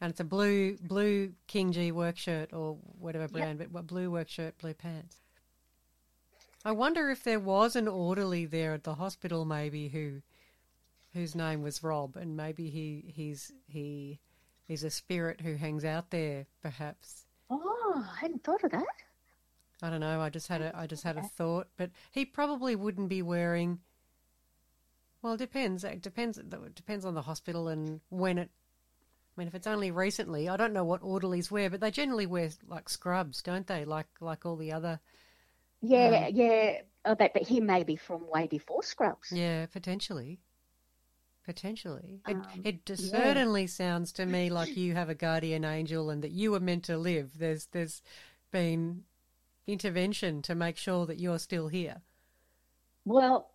and 0.03 0.11
it's 0.11 0.19
a 0.19 0.25
blue 0.25 0.75
blue 0.81 1.31
King 1.47 1.71
Gee 1.71 1.93
work 1.93 2.17
shirt 2.17 2.51
or 2.51 2.77
whatever 2.99 3.29
brand, 3.29 3.65
but 3.71 3.87
blue 3.87 4.11
work 4.11 4.27
shirt, 4.27 4.57
blue 4.57 4.73
pants. 4.73 5.15
I 6.65 6.73
wonder 6.73 7.09
if 7.09 7.23
there 7.23 7.39
was 7.39 7.77
an 7.77 7.87
orderly 7.87 8.45
there 8.45 8.73
at 8.73 8.83
the 8.83 8.95
hospital, 8.95 9.45
maybe 9.45 9.87
who, 9.87 10.21
whose 11.13 11.35
name 11.35 11.61
was 11.61 11.83
Rob, 11.83 12.17
and 12.17 12.35
maybe 12.35 12.69
he 12.69 13.13
he's 13.15 13.53
he, 13.65 14.19
he's 14.65 14.83
a 14.83 14.89
spirit 14.89 15.39
who 15.39 15.55
hangs 15.55 15.85
out 15.85 16.09
there, 16.09 16.47
perhaps. 16.61 17.25
Oh, 17.49 18.05
I 18.13 18.19
hadn't 18.19 18.43
thought 18.43 18.65
of 18.65 18.71
that. 18.71 18.83
I 19.81 19.89
don't 19.89 20.01
know. 20.01 20.19
I 20.19 20.29
just 20.29 20.49
had 20.49 20.61
a 20.61 20.77
I 20.77 20.85
just 20.85 21.03
had 21.03 21.15
a 21.15 21.23
thought, 21.23 21.69
but 21.77 21.91
he 22.11 22.25
probably 22.25 22.75
wouldn't 22.75 23.07
be 23.07 23.21
wearing. 23.21 23.79
Well, 25.21 25.35
it 25.35 25.37
depends. 25.37 25.85
It 25.85 26.01
depends. 26.01 26.37
It 26.37 26.75
depends 26.75 27.05
on 27.05 27.13
the 27.13 27.21
hospital 27.21 27.69
and 27.69 28.01
when 28.09 28.37
it. 28.37 28.49
I 29.35 29.41
mean, 29.41 29.47
if 29.47 29.55
it's 29.55 29.67
only 29.67 29.91
recently, 29.91 30.47
I 30.47 30.57
don't 30.57 30.73
know 30.73 30.85
what 30.85 31.01
orderlies 31.01 31.49
wear, 31.49 31.69
but 31.69 31.79
they 31.79 31.91
generally 31.91 32.27
wear 32.27 32.49
like 32.67 32.87
scrubs, 32.89 33.41
don't 33.41 33.65
they? 33.67 33.85
Like 33.85 34.07
like 34.21 34.45
all 34.45 34.55
the 34.57 34.71
other. 34.73 34.99
Yeah, 35.81 36.27
yeah. 36.27 36.81
Oh, 37.05 37.15
but, 37.15 37.33
but 37.33 37.43
he 37.43 37.59
may 37.59 37.83
be 37.83 37.97
from 37.97 38.29
way 38.29 38.47
before 38.47 38.81
Scrubs. 38.83 39.31
Yeah, 39.31 39.65
potentially. 39.65 40.39
Potentially, 41.45 42.21
it 42.25 42.37
Um, 42.37 42.61
it 42.63 42.81
yeah. 42.87 42.95
certainly 42.95 43.67
sounds 43.67 44.13
to 44.13 44.25
me 44.25 44.49
like 44.49 44.77
you 44.77 44.93
have 44.93 45.09
a 45.09 45.15
guardian 45.15 45.65
angel 45.65 46.09
and 46.09 46.23
that 46.23 46.31
you 46.31 46.51
were 46.51 46.61
meant 46.61 46.85
to 46.85 46.97
live. 46.97 47.37
There's 47.37 47.65
there's 47.67 48.01
been 48.51 49.03
intervention 49.67 50.41
to 50.43 50.55
make 50.55 50.77
sure 50.77 51.05
that 51.05 51.19
you're 51.19 51.39
still 51.39 51.67
here. 51.67 52.01
Well, 53.03 53.49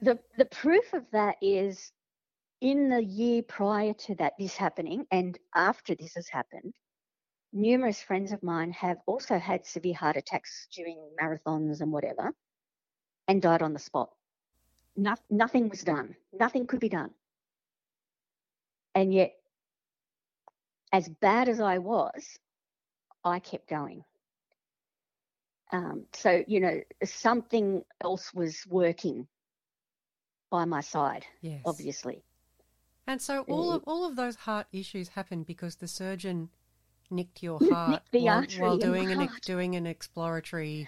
the 0.00 0.20
the 0.36 0.44
proof 0.44 0.92
of 0.92 1.10
that 1.10 1.36
is 1.42 1.92
in 2.60 2.88
the 2.88 3.02
year 3.02 3.42
prior 3.42 3.94
to 3.94 4.14
that 4.16 4.34
this 4.38 4.56
happening 4.56 5.06
and 5.10 5.38
after 5.54 5.94
this 5.94 6.14
has 6.14 6.28
happened, 6.28 6.74
numerous 7.52 8.02
friends 8.02 8.32
of 8.32 8.42
mine 8.42 8.72
have 8.72 8.98
also 9.06 9.38
had 9.38 9.66
severe 9.66 9.94
heart 9.94 10.16
attacks 10.16 10.68
during 10.74 10.98
marathons 11.20 11.80
and 11.80 11.92
whatever, 11.92 12.32
and 13.28 13.42
died 13.42 13.62
on 13.62 13.72
the 13.72 13.78
spot. 13.78 14.10
No, 14.96 15.14
nothing 15.30 15.68
was 15.68 15.82
done. 15.84 16.16
Nothing 16.32 16.66
could 16.66 16.80
be 16.80 16.88
done. 16.88 17.10
And 18.94 19.14
yet, 19.14 19.32
as 20.92 21.08
bad 21.08 21.48
as 21.48 21.60
I 21.60 21.78
was, 21.78 22.38
I 23.24 23.38
kept 23.38 23.68
going. 23.68 24.04
Um, 25.70 26.06
so, 26.14 26.42
you 26.48 26.60
know, 26.60 26.80
something 27.04 27.84
else 28.00 28.32
was 28.34 28.66
working 28.66 29.28
by 30.50 30.64
my 30.64 30.80
side, 30.80 31.26
Yes. 31.42 31.62
obviously. 31.64 32.24
And 33.08 33.20
so 33.22 33.42
all 33.48 33.72
of 33.72 33.82
all 33.86 34.06
of 34.06 34.14
those 34.16 34.36
heart 34.36 34.66
issues 34.72 35.08
happened 35.08 35.46
because 35.46 35.76
the 35.76 35.88
surgeon 35.88 36.50
nicked 37.10 37.42
your 37.42 37.58
Nicked 37.58 37.72
heart 37.72 38.02
the 38.12 38.20
while, 38.20 38.44
while 38.58 38.76
doing 38.78 39.10
an 39.10 39.20
heart. 39.26 39.42
doing 39.42 39.74
an 39.74 39.86
exploratory 39.86 40.86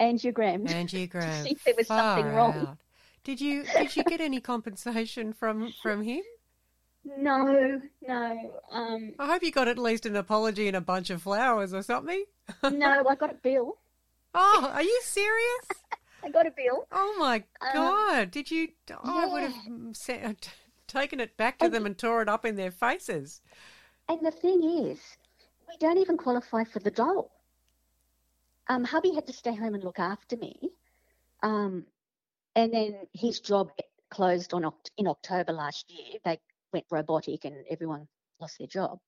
Angiogram. 0.00 0.66
angiogram. 0.68 1.42
see 1.44 1.50
if 1.52 1.62
there 1.64 1.74
was 1.76 1.86
something 1.88 2.26
wrong. 2.34 2.56
out. 2.56 2.78
Did 3.22 3.40
you 3.40 3.64
did 3.64 3.94
you 3.96 4.04
get 4.04 4.20
any 4.20 4.40
compensation 4.40 5.32
from 5.34 5.72
from 5.82 6.02
him? 6.02 6.22
No, 7.18 7.80
no, 8.02 8.52
um, 8.72 9.12
I 9.20 9.26
hope 9.26 9.42
you 9.44 9.52
got 9.52 9.68
at 9.68 9.78
least 9.78 10.06
an 10.06 10.16
apology 10.16 10.66
and 10.66 10.76
a 10.76 10.80
bunch 10.80 11.10
of 11.10 11.22
flowers 11.22 11.72
or 11.72 11.82
something. 11.82 12.24
no. 12.64 13.04
I 13.08 13.14
got 13.14 13.30
a 13.30 13.34
bill. 13.34 13.76
Oh, 14.34 14.70
are 14.74 14.82
you 14.82 15.00
serious? 15.04 15.66
I 16.24 16.30
got 16.30 16.46
a 16.46 16.50
bill. 16.50 16.88
Oh 16.90 17.14
my 17.18 17.44
Um, 17.60 17.68
God! 17.74 18.30
Did 18.32 18.50
you? 18.50 18.68
I 19.04 19.26
would 19.26 19.42
have 19.42 19.54
se- 19.96 20.34
taken 20.86 21.20
it 21.20 21.36
back 21.36 21.58
to 21.58 21.68
them 21.68 21.86
and 21.86 21.96
tore 21.96 22.22
it 22.22 22.28
up 22.28 22.44
in 22.44 22.56
their 22.56 22.70
faces. 22.70 23.40
And 24.08 24.24
the 24.24 24.30
thing 24.30 24.62
is, 24.62 25.00
we 25.68 25.76
don't 25.78 25.98
even 25.98 26.16
qualify 26.16 26.64
for 26.64 26.78
the 26.78 26.90
dole. 26.90 27.32
Um, 28.68 28.84
hubby 28.84 29.14
had 29.14 29.26
to 29.26 29.32
stay 29.32 29.54
home 29.54 29.74
and 29.74 29.84
look 29.84 29.98
after 29.98 30.36
me. 30.36 30.70
Um, 31.42 31.84
and 32.54 32.72
then 32.72 33.06
his 33.12 33.40
job 33.40 33.70
closed 34.10 34.54
on 34.54 34.70
in 34.96 35.06
October 35.06 35.52
last 35.52 35.90
year. 35.90 36.18
They 36.24 36.38
went 36.72 36.86
robotic 36.90 37.44
and 37.44 37.64
everyone 37.70 38.08
lost 38.40 38.58
their 38.58 38.66
job. 38.66 38.98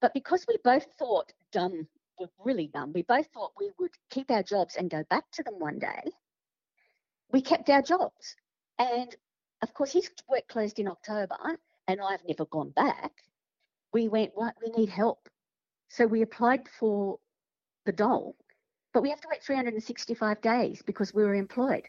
But 0.00 0.14
because 0.14 0.44
we 0.48 0.56
both 0.64 0.86
thought 0.98 1.32
dumb, 1.52 1.86
were 2.18 2.28
really 2.44 2.68
dumb, 2.68 2.92
we 2.92 3.02
both 3.02 3.26
thought 3.32 3.52
we 3.58 3.70
would 3.78 3.92
keep 4.10 4.30
our 4.30 4.42
jobs 4.42 4.76
and 4.76 4.90
go 4.90 5.02
back 5.08 5.24
to 5.32 5.42
them 5.42 5.58
one 5.58 5.78
day. 5.78 6.02
We 7.32 7.40
kept 7.40 7.70
our 7.70 7.82
jobs. 7.82 8.36
And 8.78 9.14
of 9.62 9.74
course, 9.74 9.92
his 9.92 10.10
work 10.28 10.48
closed 10.48 10.78
in 10.78 10.88
October, 10.88 11.36
and 11.88 12.00
I've 12.00 12.24
never 12.26 12.44
gone 12.46 12.70
back 12.70 13.12
we 13.92 14.08
went, 14.08 14.32
we 14.36 14.70
need 14.76 14.88
help. 14.88 15.28
So 15.88 16.06
we 16.06 16.22
applied 16.22 16.68
for 16.78 17.18
the 17.84 17.92
dole, 17.92 18.36
but 18.92 19.02
we 19.02 19.10
have 19.10 19.20
to 19.20 19.28
wait 19.30 19.42
365 19.42 20.40
days 20.40 20.82
because 20.82 21.12
we 21.12 21.24
were 21.24 21.34
employed. 21.34 21.88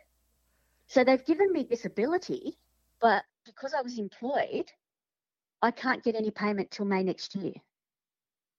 So 0.87 1.03
they've 1.03 1.25
given 1.25 1.51
me 1.51 1.63
disability, 1.63 2.57
but 2.99 3.23
because 3.45 3.73
I 3.73 3.81
was 3.81 3.97
employed, 3.97 4.71
I 5.61 5.71
can't 5.71 6.03
get 6.03 6.15
any 6.15 6.31
payment 6.31 6.71
till 6.71 6.85
May 6.85 7.03
next 7.03 7.35
year. 7.35 7.53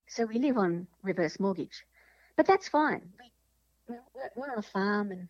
So 0.06 0.24
we 0.26 0.38
live 0.38 0.58
on 0.58 0.86
reverse 1.02 1.40
mortgage, 1.40 1.84
but 2.36 2.46
that's 2.46 2.68
fine. 2.68 3.02
We, 3.88 3.96
we're 4.36 4.52
on 4.52 4.58
a 4.58 4.62
farm 4.62 5.10
and 5.10 5.28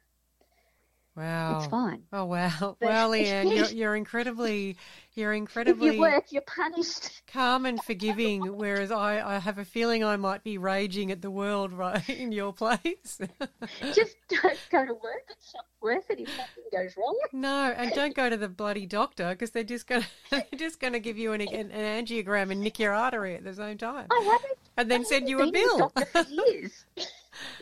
Wow. 1.14 1.58
it's 1.58 1.66
fine. 1.66 2.02
Oh 2.12 2.24
wow! 2.24 2.50
But- 2.60 2.76
Well, 2.80 3.10
Leanne, 3.10 3.54
you're, 3.54 3.66
you're 3.66 3.96
incredibly, 3.96 4.78
you're 5.14 5.32
If 5.34 5.36
incredibly 5.38 5.94
you 5.96 6.00
work, 6.00 6.24
you're 6.30 6.40
punished. 6.42 7.20
calm 7.30 7.66
and 7.66 7.82
forgiving. 7.82 8.56
Whereas 8.56 8.90
I, 8.90 9.36
I 9.36 9.38
have 9.38 9.58
a 9.58 9.64
feeling 9.66 10.02
I 10.02 10.16
might 10.16 10.42
be 10.42 10.56
raging 10.56 11.10
at 11.10 11.20
the 11.20 11.30
world 11.30 11.72
right 11.74 12.08
in 12.08 12.32
your 12.32 12.54
place. 12.54 13.20
Just 13.92 14.16
don't 14.30 14.58
go 14.70 14.86
to 14.86 14.94
work. 14.94 15.24
It's 15.28 15.52
not 15.54 15.66
worth 15.82 16.08
it 16.10 16.20
if 16.20 16.28
something 16.30 16.64
goes 16.72 16.96
wrong. 16.96 17.18
no, 17.34 17.74
and 17.76 17.92
don't 17.92 18.14
go 18.14 18.30
to 18.30 18.36
the 18.38 18.48
bloody 18.48 18.86
doctor 18.86 19.30
because 19.30 19.50
they're 19.50 19.64
just 19.64 19.86
gonna, 19.86 20.06
they're 20.30 20.44
just 20.56 20.80
gonna 20.80 21.00
give 21.00 21.18
you 21.18 21.32
an, 21.32 21.42
an, 21.42 21.70
an 21.72 22.04
angiogram 22.06 22.50
and 22.50 22.60
nick 22.62 22.78
your 22.78 22.94
artery 22.94 23.34
at 23.34 23.44
the 23.44 23.52
same 23.54 23.76
time, 23.76 24.06
I 24.10 24.20
haven't. 24.32 24.58
and 24.78 24.90
then 24.90 25.00
I 25.00 25.04
send 25.04 25.28
you 25.28 25.40
a 25.40 25.44
to 25.44 25.46
the 25.46 25.52
bill. 25.52 25.78
doctor 25.78 26.04
for 26.06 26.22
years. 26.30 26.84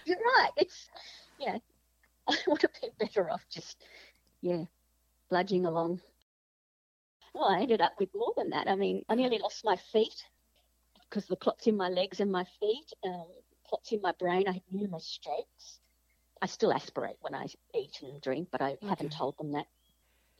You're 0.04 0.18
right. 0.18 0.50
It's 0.56 0.88
yeah. 1.40 1.56
I 2.30 2.36
would 2.46 2.62
have 2.62 2.80
been 2.80 2.90
better 2.98 3.30
off 3.30 3.44
just 3.50 3.82
yeah, 4.40 4.64
bludging 5.30 5.66
along. 5.66 6.00
Well, 7.34 7.44
I 7.48 7.60
ended 7.60 7.80
up 7.80 7.92
with 7.98 8.10
more 8.14 8.32
than 8.36 8.50
that. 8.50 8.68
I 8.68 8.74
mean, 8.74 9.04
I 9.08 9.14
nearly 9.14 9.38
lost 9.38 9.64
my 9.64 9.76
feet 9.76 10.24
because 11.08 11.26
the 11.26 11.36
clots 11.36 11.66
in 11.66 11.76
my 11.76 11.88
legs 11.88 12.20
and 12.20 12.30
my 12.30 12.44
feet, 12.58 12.92
um, 13.04 13.26
clots 13.68 13.92
in 13.92 14.00
my 14.02 14.12
brain. 14.18 14.48
I 14.48 14.52
had 14.52 14.62
numerous 14.70 15.06
strokes. 15.06 15.80
I 16.42 16.46
still 16.46 16.72
aspirate 16.72 17.16
when 17.20 17.34
I 17.34 17.46
eat 17.74 18.00
and 18.02 18.20
drink, 18.20 18.48
but 18.50 18.62
I 18.62 18.76
haven't 18.82 19.12
told 19.12 19.36
them 19.38 19.52
that. 19.52 19.66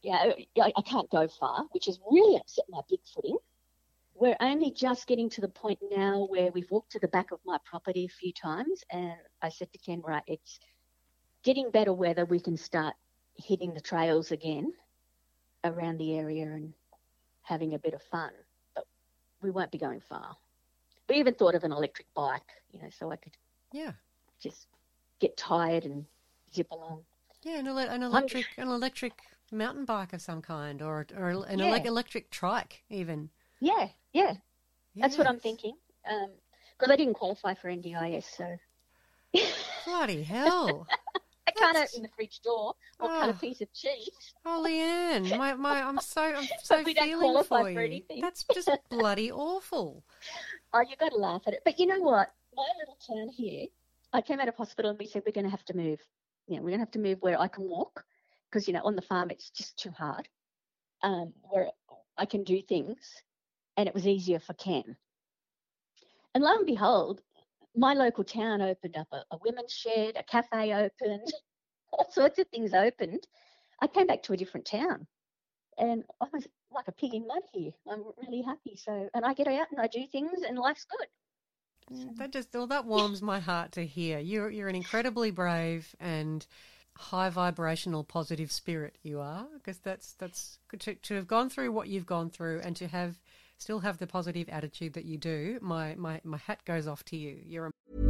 Yeah, 0.02 0.32
I, 0.58 0.72
I 0.76 0.82
can't 0.82 1.10
go 1.10 1.28
far, 1.28 1.66
which 1.72 1.86
has 1.86 2.00
really 2.10 2.36
upset 2.36 2.64
my 2.70 2.80
big 2.88 3.00
footing. 3.14 3.36
We're 4.14 4.36
only 4.40 4.70
just 4.70 5.06
getting 5.06 5.28
to 5.30 5.40
the 5.40 5.48
point 5.48 5.78
now 5.90 6.26
where 6.30 6.50
we've 6.52 6.70
walked 6.70 6.92
to 6.92 6.98
the 6.98 7.08
back 7.08 7.32
of 7.32 7.40
my 7.44 7.58
property 7.64 8.06
a 8.06 8.08
few 8.08 8.32
times, 8.32 8.82
and 8.90 9.14
I 9.42 9.50
said 9.50 9.72
to 9.72 9.78
Ken, 9.78 10.00
right, 10.04 10.22
it's 10.26 10.58
getting 11.42 11.70
better 11.70 11.92
weather. 11.92 12.24
We 12.24 12.40
can 12.40 12.56
start 12.56 12.94
hitting 13.34 13.74
the 13.74 13.80
trails 13.80 14.32
again 14.32 14.72
around 15.64 15.98
the 15.98 16.16
area 16.18 16.44
and 16.44 16.72
having 17.42 17.74
a 17.74 17.78
bit 17.78 17.94
of 17.94 18.02
fun, 18.02 18.30
but 18.74 18.86
we 19.42 19.50
won't 19.50 19.70
be 19.70 19.78
going 19.78 20.00
far. 20.00 20.36
We 21.08 21.16
even 21.16 21.34
thought 21.34 21.54
of 21.54 21.64
an 21.64 21.72
electric 21.72 22.06
bike, 22.14 22.42
you 22.70 22.80
know, 22.80 22.88
so 22.90 23.10
I 23.10 23.16
could 23.16 23.36
Yeah, 23.72 23.92
just 24.40 24.68
get 25.18 25.36
tired 25.36 25.84
and 25.84 26.06
zip 26.54 26.70
along. 26.70 27.04
yeah, 27.42 27.58
an, 27.58 27.66
ele- 27.66 27.78
an 27.78 28.02
electric, 28.02 28.46
an 28.58 28.68
electric 28.68 29.12
mountain 29.50 29.84
bike 29.84 30.12
of 30.12 30.22
some 30.22 30.40
kind, 30.42 30.80
or 30.82 31.06
or 31.16 31.30
an 31.30 31.58
Yeah. 31.58 31.66
elec 31.66 31.86
electric 31.86 32.30
trike, 32.30 32.82
even. 32.90 33.30
Yeah, 33.60 33.88
yeah, 34.12 34.34
that's 34.96 35.18
what 35.18 35.26
I'm 35.26 35.40
thinking. 35.40 35.76
Um, 36.08 36.30
because 36.78 36.92
I 36.92 36.96
didn't 36.96 37.14
qualify 37.14 37.54
for 37.54 37.68
NDIS, 37.68 38.24
so 38.36 38.56
Bloody 39.84 40.22
hell! 40.22 40.86
I 41.60 41.64
can't 41.64 41.74
That's- 41.74 41.94
open 41.94 42.02
the 42.04 42.08
fridge 42.16 42.40
door 42.40 42.74
or 42.98 43.08
cut 43.08 43.28
a 43.28 43.32
Oh. 43.32 43.36
piece 43.36 43.60
of 43.60 43.72
cheese. 43.72 44.34
Oh, 44.46 44.62
Leanne, 44.66 45.36
my, 45.36 45.54
my, 45.54 45.82
I'm 45.82 45.98
so, 46.00 46.22
I'm 46.22 46.46
so 46.62 46.82
feeling 46.84 47.34
for 47.34 47.44
for 47.44 47.70
you. 47.70 47.78
anything. 47.78 48.20
That's 48.20 48.44
just 48.54 48.68
bloody 48.88 49.30
awful. 49.30 50.04
Oh, 50.72 50.80
you've 50.80 50.98
got 50.98 51.10
to 51.12 51.18
laugh 51.18 51.42
at 51.46 51.54
it. 51.54 51.60
But 51.64 51.78
you 51.78 51.86
know 51.86 52.00
what? 52.00 52.32
My 52.56 52.66
little 52.78 52.96
town 53.06 53.28
here, 53.28 53.66
I 54.12 54.20
came 54.20 54.40
out 54.40 54.48
of 54.48 54.56
hospital 54.56 54.90
and 54.90 54.98
we 54.98 55.06
said 55.06 55.22
we're 55.26 55.32
going 55.32 55.44
to 55.44 55.50
have 55.50 55.64
to 55.66 55.76
move. 55.76 56.00
You 56.46 56.56
know, 56.56 56.62
we're 56.62 56.70
going 56.70 56.80
to 56.80 56.84
have 56.86 56.90
to 56.92 56.98
move 56.98 57.18
where 57.20 57.40
I 57.40 57.46
can 57.48 57.64
walk 57.68 58.04
because 58.50 58.66
you 58.66 58.74
know 58.74 58.80
on 58.84 58.96
the 58.96 59.02
farm 59.02 59.30
it's 59.30 59.50
just 59.50 59.76
too 59.78 59.90
hard. 59.90 60.28
Um, 61.02 61.32
where 61.42 61.68
I 62.18 62.26
can 62.26 62.42
do 62.44 62.60
things, 62.60 62.98
and 63.76 63.86
it 63.88 63.94
was 63.94 64.06
easier 64.06 64.38
for 64.40 64.52
Ken. 64.54 64.96
And 66.34 66.44
lo 66.44 66.56
and 66.56 66.66
behold, 66.66 67.22
my 67.76 67.94
local 67.94 68.24
town 68.24 68.60
opened 68.60 68.96
up 68.96 69.06
a, 69.12 69.22
a 69.30 69.38
women's 69.44 69.72
shed, 69.72 70.16
a 70.16 70.22
cafe 70.24 70.74
opened, 70.74 71.32
all 71.92 72.10
sorts 72.10 72.38
of 72.38 72.46
things 72.48 72.74
opened. 72.74 73.26
I 73.80 73.86
came 73.86 74.06
back 74.06 74.22
to 74.24 74.32
a 74.32 74.36
different 74.36 74.66
town, 74.66 75.06
and 75.78 76.04
I 76.20 76.26
was 76.32 76.46
like 76.72 76.88
a 76.88 76.92
pig 76.92 77.14
in 77.14 77.26
mud 77.26 77.42
here. 77.52 77.72
I'm 77.90 78.04
really 78.22 78.42
happy. 78.42 78.76
So, 78.76 79.08
and 79.14 79.24
I 79.24 79.34
get 79.34 79.48
out 79.48 79.68
and 79.70 79.80
I 79.80 79.86
do 79.86 80.06
things, 80.10 80.42
and 80.46 80.58
life's 80.58 80.84
good. 80.84 82.16
that 82.18 82.32
just 82.32 82.48
well, 82.52 82.66
that 82.66 82.84
warms 82.84 83.22
my 83.22 83.40
heart 83.40 83.72
to 83.72 83.86
hear. 83.86 84.18
You're 84.18 84.50
you're 84.50 84.68
an 84.68 84.76
incredibly 84.76 85.30
brave 85.30 85.94
and 85.98 86.46
high 86.96 87.30
vibrational 87.30 88.04
positive 88.04 88.52
spirit 88.52 88.98
you 89.02 89.20
are 89.20 89.46
because 89.54 89.78
that's 89.78 90.12
that's 90.14 90.58
to, 90.78 90.94
to 90.96 91.14
have 91.14 91.26
gone 91.26 91.48
through 91.48 91.72
what 91.72 91.88
you've 91.88 92.06
gone 92.06 92.28
through 92.28 92.60
and 92.62 92.76
to 92.76 92.86
have 92.86 93.18
still 93.56 93.80
have 93.80 93.98
the 93.98 94.06
positive 94.06 94.48
attitude 94.50 94.92
that 94.92 95.04
you 95.04 95.16
do 95.16 95.58
my 95.62 95.94
my, 95.94 96.20
my 96.24 96.36
hat 96.36 96.62
goes 96.64 96.86
off 96.86 97.04
to 97.04 97.16
you 97.16 97.38
you're 97.46 97.66
a 97.66 98.09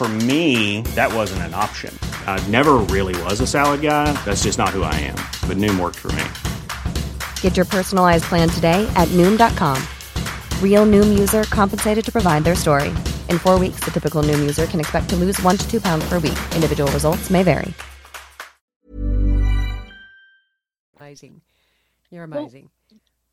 For 0.00 0.08
me, 0.08 0.80
that 0.94 1.12
wasn't 1.12 1.42
an 1.42 1.52
option. 1.52 1.92
I 2.26 2.42
never 2.48 2.78
really 2.88 3.14
was 3.24 3.42
a 3.42 3.46
salad 3.46 3.82
guy. 3.82 4.10
That's 4.24 4.44
just 4.44 4.56
not 4.56 4.70
who 4.70 4.82
I 4.82 4.94
am. 4.94 5.16
But 5.46 5.58
Noom 5.58 5.78
worked 5.78 5.98
for 5.98 6.10
me. 6.12 6.24
Get 7.42 7.54
your 7.54 7.66
personalized 7.66 8.24
plan 8.24 8.48
today 8.48 8.90
at 8.96 9.08
Noom.com. 9.08 9.76
Real 10.64 10.86
Noom 10.86 11.18
user 11.18 11.42
compensated 11.50 12.02
to 12.02 12.10
provide 12.10 12.44
their 12.44 12.54
story. 12.54 12.88
In 13.28 13.38
four 13.38 13.58
weeks, 13.58 13.80
the 13.80 13.90
typical 13.90 14.22
Noom 14.22 14.38
user 14.38 14.64
can 14.64 14.80
expect 14.80 15.10
to 15.10 15.16
lose 15.16 15.38
one 15.42 15.58
to 15.58 15.70
two 15.70 15.82
pounds 15.82 16.08
per 16.08 16.14
week. 16.14 16.40
Individual 16.54 16.90
results 16.92 17.28
may 17.28 17.42
vary. 17.42 17.74
amazing 20.98 21.42
you're 22.10 22.26
Well, 22.26 22.40
amazing 22.40 22.70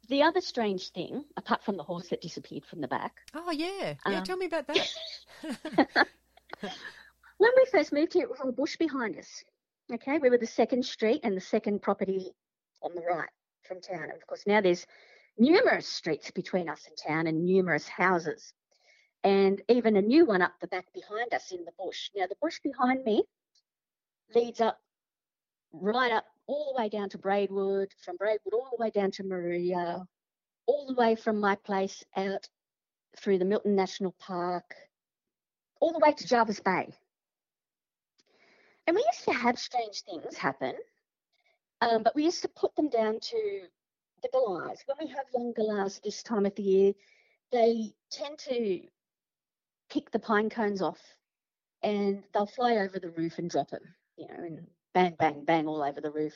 The 0.09 0.23
other 0.23 0.41
strange 0.41 0.89
thing, 0.89 1.23
apart 1.37 1.63
from 1.63 1.77
the 1.77 1.83
horse 1.83 2.09
that 2.09 2.21
disappeared 2.21 2.65
from 2.65 2.81
the 2.81 2.89
back, 2.89 3.13
oh 3.33 3.51
yeah 3.51 3.93
yeah 4.05 4.17
um, 4.17 4.23
tell 4.25 4.35
me 4.35 4.47
about 4.47 4.67
that 4.67 4.89
when 6.61 7.51
we 7.55 7.65
first 7.71 7.93
moved 7.93 8.13
here, 8.13 8.23
it 8.23 8.29
was 8.29 8.39
all 8.39 8.51
bush 8.51 8.77
behind 8.77 9.17
us. 9.17 9.43
Okay, 9.93 10.19
we 10.19 10.29
were 10.29 10.37
the 10.37 10.47
second 10.47 10.85
street 10.85 11.21
and 11.23 11.35
the 11.35 11.41
second 11.41 11.81
property 11.81 12.31
on 12.81 12.93
the 12.93 13.01
right 13.01 13.29
from 13.63 13.81
town. 13.81 14.03
And 14.03 14.13
of 14.13 14.27
course, 14.27 14.43
now 14.45 14.61
there's 14.61 14.85
numerous 15.37 15.87
streets 15.87 16.31
between 16.31 16.69
us 16.69 16.85
and 16.87 16.97
town 16.97 17.27
and 17.27 17.45
numerous 17.45 17.87
houses, 17.87 18.53
and 19.23 19.61
even 19.69 19.95
a 19.95 20.01
new 20.01 20.25
one 20.25 20.41
up 20.41 20.53
the 20.59 20.67
back 20.67 20.85
behind 20.93 21.33
us 21.33 21.51
in 21.51 21.63
the 21.63 21.71
bush. 21.77 22.09
Now, 22.15 22.27
the 22.27 22.35
bush 22.41 22.59
behind 22.63 23.03
me 23.03 23.23
leads 24.35 24.61
up 24.61 24.79
right 25.71 26.11
up 26.11 26.25
all 26.47 26.73
the 26.73 26.81
way 26.81 26.89
down 26.89 27.09
to 27.09 27.17
Braidwood, 27.17 27.93
from 28.03 28.17
Braidwood 28.17 28.53
all 28.53 28.69
the 28.71 28.81
way 28.81 28.89
down 28.89 29.11
to 29.11 29.23
Moruya, 29.23 30.05
all 30.65 30.85
the 30.87 30.95
way 30.95 31.15
from 31.15 31.39
my 31.39 31.55
place 31.55 32.03
out 32.15 32.47
through 33.17 33.37
the 33.37 33.45
Morton 33.45 33.75
National 33.75 34.15
Park, 34.19 34.75
all 35.79 35.93
the 35.93 35.99
way 35.99 36.11
to 36.13 36.27
Jervis 36.27 36.59
Bay. 36.59 36.93
And 38.85 38.95
we 38.95 39.03
used 39.13 39.25
to 39.25 39.33
have 39.33 39.59
strange 39.59 40.01
things 40.01 40.37
happen, 40.37 40.73
um, 41.81 42.03
but 42.03 42.15
we 42.15 42.23
used 42.23 42.41
to 42.43 42.47
put 42.47 42.75
them 42.75 42.89
down 42.89 43.19
to 43.19 43.61
the 44.23 44.29
galahs. 44.31 44.83
When 44.85 44.97
we 45.01 45.13
have 45.13 45.25
long 45.33 45.53
galahs 45.53 45.99
this 46.03 46.23
time 46.23 46.45
of 46.45 46.55
the 46.55 46.63
year, 46.63 46.93
they 47.51 47.93
tend 48.09 48.37
to 48.39 48.81
pick 49.89 50.11
the 50.11 50.19
pine 50.19 50.49
cones 50.49 50.81
off 50.81 50.99
and 51.83 52.23
they'll 52.33 52.45
fly 52.45 52.77
over 52.77 52.99
the 52.99 53.11
roof 53.11 53.37
and 53.37 53.49
drop 53.49 53.69
them, 53.69 53.83
you 54.17 54.27
know, 54.27 54.43
and 54.43 54.67
bang, 54.93 55.15
bang, 55.19 55.43
bang 55.45 55.67
all 55.67 55.83
over 55.83 56.01
the 56.01 56.11
roof, 56.11 56.33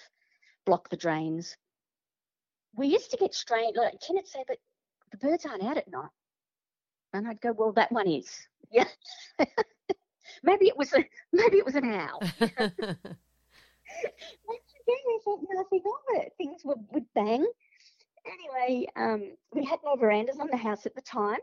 block 0.65 0.89
the 0.89 0.97
drains. 0.97 1.57
We 2.75 2.87
used 2.87 3.11
to 3.11 3.17
get 3.17 3.33
strange, 3.33 3.75
like, 3.75 3.99
Kenneth 4.05 4.27
say, 4.27 4.43
but 4.47 4.57
the 5.11 5.17
birds 5.17 5.45
aren't 5.45 5.63
out 5.63 5.77
at 5.77 5.91
night. 5.91 6.09
And 7.13 7.27
I'd 7.27 7.41
go, 7.41 7.51
well, 7.51 7.73
that 7.73 7.91
one 7.91 8.07
is. 8.07 8.47
Yeah. 8.71 8.85
maybe 10.43 10.67
it 10.67 10.77
was 10.77 10.93
a 10.93 11.03
maybe 11.31 11.57
it 11.57 11.65
was 11.65 11.75
an 11.75 11.85
owl. 11.85 12.19
Once 12.39 12.51
again, 14.79 14.87
I 14.87 15.19
thought 15.23 15.41
nothing 15.53 15.83
of 15.85 16.21
it. 16.21 16.33
Things 16.37 16.61
would, 16.63 16.79
would 16.93 17.05
bang. 17.13 17.45
Anyway, 18.25 18.87
um, 18.95 19.31
we 19.53 19.65
had 19.65 19.79
no 19.83 19.95
verandas 19.95 20.39
on 20.39 20.47
the 20.51 20.57
house 20.57 20.85
at 20.85 20.95
the 20.95 21.01
time, 21.01 21.39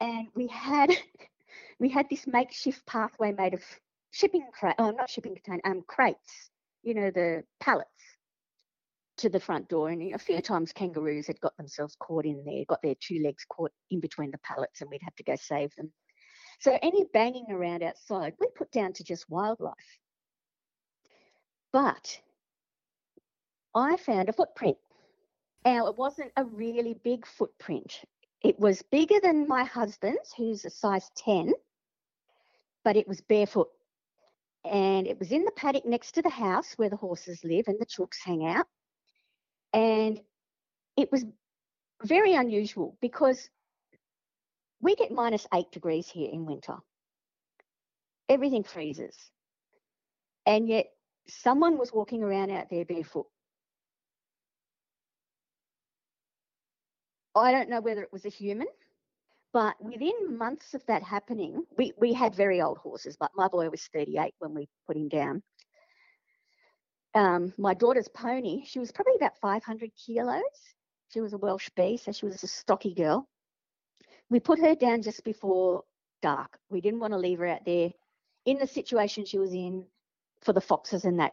and 0.00 0.26
we 0.34 0.46
had 0.48 0.90
we 1.78 1.88
had 1.88 2.06
this 2.10 2.26
makeshift 2.26 2.84
pathway 2.86 3.32
made 3.32 3.54
of 3.54 3.62
shipping 4.10 4.46
crate. 4.52 4.74
Oh, 4.78 4.90
not 4.90 5.10
shipping 5.10 5.34
container. 5.34 5.62
Um, 5.64 5.84
crates. 5.86 6.50
You 6.82 6.94
know 6.94 7.10
the 7.10 7.44
pallets 7.60 8.17
to 9.18 9.28
the 9.28 9.40
front 9.40 9.68
door, 9.68 9.88
and 9.90 10.14
a 10.14 10.18
few 10.18 10.40
times 10.40 10.72
kangaroos 10.72 11.26
had 11.26 11.40
got 11.40 11.56
themselves 11.56 11.96
caught 11.98 12.24
in 12.24 12.44
there, 12.44 12.64
got 12.68 12.82
their 12.82 12.94
two 13.00 13.20
legs 13.22 13.44
caught 13.48 13.72
in 13.90 14.00
between 14.00 14.30
the 14.30 14.38
pallets, 14.38 14.80
and 14.80 14.90
we'd 14.90 15.02
have 15.02 15.16
to 15.16 15.24
go 15.24 15.36
save 15.36 15.74
them. 15.76 15.92
So 16.60 16.78
any 16.82 17.04
banging 17.12 17.46
around 17.50 17.82
outside, 17.82 18.34
we 18.40 18.48
put 18.56 18.70
down 18.72 18.92
to 18.94 19.04
just 19.04 19.28
wildlife. 19.28 19.74
But 21.72 22.20
I 23.74 23.96
found 23.96 24.28
a 24.28 24.32
footprint. 24.32 24.76
Now, 25.64 25.88
it 25.88 25.96
wasn't 25.96 26.32
a 26.36 26.44
really 26.44 26.94
big 27.04 27.26
footprint. 27.26 28.00
It 28.42 28.58
was 28.58 28.82
bigger 28.82 29.20
than 29.20 29.48
my 29.48 29.64
husband's, 29.64 30.32
who's 30.36 30.64
a 30.64 30.70
size 30.70 31.10
10, 31.16 31.52
but 32.84 32.96
it 32.96 33.06
was 33.06 33.20
barefoot. 33.20 33.68
And 34.64 35.06
it 35.06 35.18
was 35.18 35.30
in 35.32 35.44
the 35.44 35.52
paddock 35.52 35.84
next 35.84 36.12
to 36.12 36.22
the 36.22 36.30
house 36.30 36.74
where 36.76 36.90
the 36.90 36.96
horses 36.96 37.44
live 37.44 37.68
and 37.68 37.78
the 37.78 37.86
chooks 37.86 38.18
hang 38.24 38.46
out. 38.46 38.66
And 39.72 40.20
it 40.96 41.10
was 41.12 41.24
very 42.04 42.34
unusual 42.34 42.96
because 43.00 43.48
we 44.80 44.94
get 44.94 45.10
minus 45.10 45.46
eight 45.52 45.70
degrees 45.72 46.08
here 46.08 46.30
in 46.32 46.46
winter. 46.46 46.76
Everything 48.28 48.62
freezes. 48.62 49.16
And 50.46 50.68
yet 50.68 50.86
someone 51.28 51.78
was 51.78 51.92
walking 51.92 52.22
around 52.22 52.50
out 52.50 52.70
there 52.70 52.84
barefoot. 52.84 53.26
I 57.34 57.52
don't 57.52 57.68
know 57.68 57.80
whether 57.80 58.02
it 58.02 58.12
was 58.12 58.24
a 58.24 58.30
human, 58.30 58.66
but 59.52 59.82
within 59.82 60.36
months 60.36 60.74
of 60.74 60.84
that 60.86 61.02
happening, 61.02 61.64
we, 61.76 61.92
we 61.98 62.12
had 62.12 62.34
very 62.34 62.60
old 62.60 62.78
horses, 62.78 63.16
but 63.18 63.30
my 63.34 63.48
boy 63.48 63.68
was 63.70 63.82
38 63.92 64.34
when 64.38 64.54
we 64.54 64.68
put 64.86 64.96
him 64.96 65.08
down. 65.08 65.42
Um, 67.18 67.52
my 67.58 67.74
daughter's 67.74 68.08
pony, 68.08 68.64
she 68.64 68.78
was 68.78 68.92
probably 68.92 69.16
about 69.16 69.38
500 69.40 69.90
kilos. 69.96 70.42
She 71.12 71.20
was 71.20 71.32
a 71.32 71.38
Welsh 71.38 71.68
beast, 71.76 72.04
so 72.04 72.12
she 72.12 72.26
was 72.26 72.42
a 72.42 72.46
stocky 72.46 72.94
girl 72.94 73.28
we 74.30 74.40
put 74.40 74.58
her 74.58 74.74
down 74.74 75.02
just 75.02 75.24
before 75.24 75.84
dark. 76.22 76.58
We 76.70 76.80
didn't 76.80 77.00
want 77.00 77.12
to 77.12 77.18
leave 77.18 77.38
her 77.38 77.46
out 77.46 77.64
there 77.64 77.90
in 78.44 78.58
the 78.58 78.66
situation 78.66 79.24
she 79.24 79.38
was 79.38 79.52
in 79.52 79.84
for 80.40 80.52
the 80.52 80.60
foxes 80.60 81.04
and 81.04 81.20
that 81.20 81.32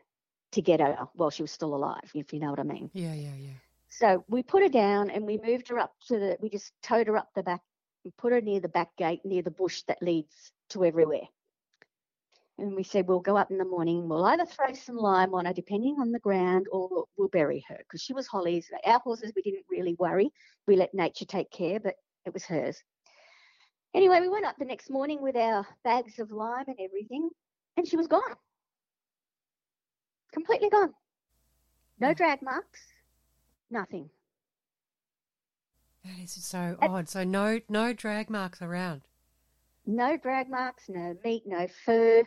to 0.52 0.62
get 0.62 0.80
her 0.80 1.08
while 1.14 1.30
she 1.30 1.42
was 1.42 1.52
still 1.52 1.76
alive, 1.76 2.12
if 2.14 2.34
you 2.34 2.40
know 2.40 2.50
what 2.50 2.60
I 2.60 2.64
mean. 2.64 2.90
yeah 2.94 3.14
yeah 3.14 3.36
yeah 3.38 3.50
So 3.90 4.24
we 4.28 4.44
put 4.44 4.64
her 4.64 4.70
down 4.70 5.10
and 5.10 5.26
we 5.26 5.38
moved 5.38 5.68
her 5.70 5.80
up 5.80 5.94
to 6.08 6.20
the, 6.20 6.38
we 6.42 6.50
just 6.50 6.72
towed 6.82 7.08
her 7.08 7.18
up 7.18 7.30
the 7.36 7.44
back 7.44 7.62
and 8.04 8.16
put 8.18 8.32
her 8.32 8.42
near 8.42 8.60
the 8.60 8.70
back 8.70 8.96
gate, 8.98 9.22
near 9.26 9.42
the 9.42 9.52
bush 9.52 9.84
that 9.88 10.02
leads 10.02 10.52
to 10.70 10.86
everywhere. 10.86 11.28
And 12.58 12.74
we 12.74 12.84
said, 12.84 13.08
we'll 13.08 13.20
go 13.20 13.36
up 13.36 13.52
in 13.52 13.58
the 13.58 13.66
morning, 13.66 14.08
we'll 14.08 14.24
either 14.26 14.46
throw 14.46 14.74
some 14.74 14.96
lime 14.96 15.34
on 15.34 15.46
her, 15.46 15.54
depending 15.54 15.98
on 16.00 16.12
the 16.12 16.20
ground, 16.20 16.68
or 16.72 17.06
we'll, 17.18 17.28
bury 17.28 17.66
her 17.68 17.78
because 17.80 18.02
she 18.02 18.14
was 18.14 18.28
Holly's. 18.28 18.70
Our 18.86 19.00
horses, 19.00 19.34
we 19.36 19.42
didn't 19.42 19.66
really 19.70 19.96
worry. 20.00 20.32
We 20.68 20.78
let 20.78 20.94
nature 20.94 21.26
take 21.26 21.52
care, 21.52 21.82
but 21.82 21.96
it 22.26 22.34
was 22.34 22.46
hers. 22.46 22.82
Anyway, 23.94 24.22
we 24.22 24.30
went 24.30 24.46
up 24.46 24.56
the 24.58 24.66
next 24.66 24.90
morning 24.90 25.22
with 25.22 25.36
our 25.36 25.68
bags 25.84 26.20
of 26.20 26.32
lime 26.32 26.66
and 26.68 26.78
everything, 26.80 27.30
and 27.78 27.88
she 27.88 27.98
was 27.98 28.08
gone. 28.08 28.22
Completely 30.34 30.70
gone. 30.70 30.94
No 32.00 32.10
mm. 32.10 32.18
drag 32.18 32.42
marks, 32.42 32.82
nothing. 33.70 34.10
that 36.04 36.22
is 36.22 36.32
so 36.32 36.78
odd 36.82 37.10
so 37.10 37.24
no 37.24 37.60
no 37.70 37.94
drag 37.94 38.30
marks 38.30 38.62
around 38.62 39.02
No 39.86 40.18
drag 40.18 40.50
marks, 40.50 40.90
no 40.90 41.16
meat, 41.24 41.44
no 41.46 41.68
fur, 41.86 42.24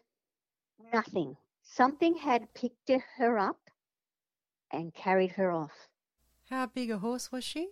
nothing. 0.92 1.36
Something 1.62 2.14
had 2.16 2.52
picked 2.54 2.90
her 3.18 3.38
up 3.38 3.58
and 4.70 4.94
carried 4.94 5.32
her 5.32 5.50
off. 5.50 5.88
how 6.50 6.66
big 6.66 6.90
a 6.90 6.98
horse 6.98 7.30
was 7.32 7.44
she 7.44 7.68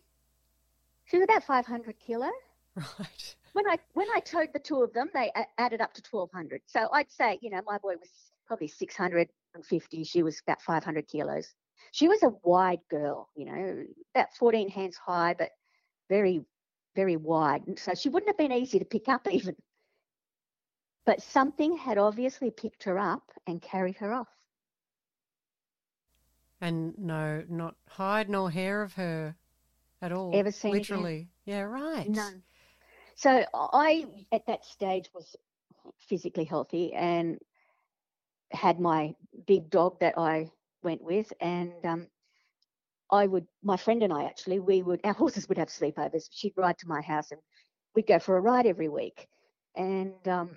She 1.05 1.19
was 1.19 1.25
about 1.25 1.45
500 1.45 1.99
kilo. 1.99 2.31
right 2.77 3.37
when 3.53 3.67
I 3.69 3.79
when 3.95 4.07
I 4.15 4.21
towed 4.21 4.53
the 4.53 4.59
two 4.59 4.83
of 4.83 4.93
them, 4.93 5.09
they 5.15 5.31
added 5.59 5.81
up 5.81 5.95
to 5.95 6.03
twelve 6.03 6.31
hundred. 6.33 6.61
So 6.67 6.89
I'd 6.93 7.11
say, 7.11 7.39
you 7.41 7.49
know, 7.51 7.63
my 7.67 7.79
boy 7.79 7.95
was 7.99 8.11
probably 8.47 8.69
six 8.69 8.95
hundred 8.97 9.29
and 9.55 9.65
fifty. 9.65 10.05
She 10.05 10.23
was 10.23 10.41
about 10.47 10.61
five 10.61 10.85
hundred 10.85 11.09
kilos. 11.09 11.55
She 11.93 12.09
was 12.09 12.23
a 12.23 12.31
wide 12.43 12.81
girl, 12.91 13.31
you 13.35 13.47
know, 13.47 13.85
about 14.15 14.35
fourteen 14.39 14.69
hands 14.69 14.97
high, 14.99 15.35
but 15.39 15.51
very, 16.11 16.43
very 16.95 17.17
wide. 17.17 17.63
And 17.67 17.79
so 17.79 17.95
she 17.95 18.11
wouldn't 18.11 18.29
have 18.29 18.37
been 18.37 18.53
easy 18.53 18.79
to 18.79 18.85
pick 18.85 19.09
up 19.09 19.27
even. 19.31 19.57
But 21.07 21.23
something 21.23 21.77
had 21.77 21.99
obviously 21.99 22.51
picked 22.51 22.83
her 22.85 22.99
up 22.99 23.31
and 23.47 23.63
carried 23.63 23.97
her 23.99 24.13
off. 24.13 24.29
And 26.61 26.99
no, 26.99 27.45
not 27.49 27.77
hide 27.89 28.29
nor 28.29 28.51
hair 28.51 28.83
of 28.83 28.95
her 28.95 29.37
at 30.03 30.11
all. 30.11 30.33
Ever 30.35 30.51
seen 30.51 30.73
again? 30.73 30.81
Literally. 30.81 31.29
Yeah, 31.45 31.61
right. 31.63 32.09
None. 32.09 32.43
So 33.15 33.45
I, 33.55 34.07
at 34.33 34.47
that 34.47 34.65
stage, 34.65 35.09
was 35.15 35.37
physically 35.99 36.45
healthy 36.45 36.93
and 36.93 37.39
had 38.53 38.81
my 38.81 39.15
big 39.47 39.71
dog 39.71 40.01
that 40.01 40.19
I 40.19 40.51
went 40.83 41.03
with, 41.03 41.33
and 41.41 41.73
um, 41.85 42.07
I 43.11 43.27
would, 43.27 43.47
my 43.63 43.77
friend 43.77 44.03
and 44.03 44.13
I 44.13 44.25
actually, 44.25 44.59
we 44.59 44.83
would, 44.83 45.01
our 45.05 45.13
horses 45.23 45.49
would 45.49 45.59
have 45.59 45.69
sleepovers. 45.69 46.29
She'd 46.33 46.55
ride 46.57 46.79
to 46.79 46.89
my 46.89 47.01
house, 47.01 47.31
and 47.31 47.41
we'd 47.95 48.07
go 48.07 48.19
for 48.19 48.37
a 48.37 48.41
ride 48.41 48.67
every 48.67 48.89
week, 48.89 49.29
and 49.77 50.27
um, 50.27 50.57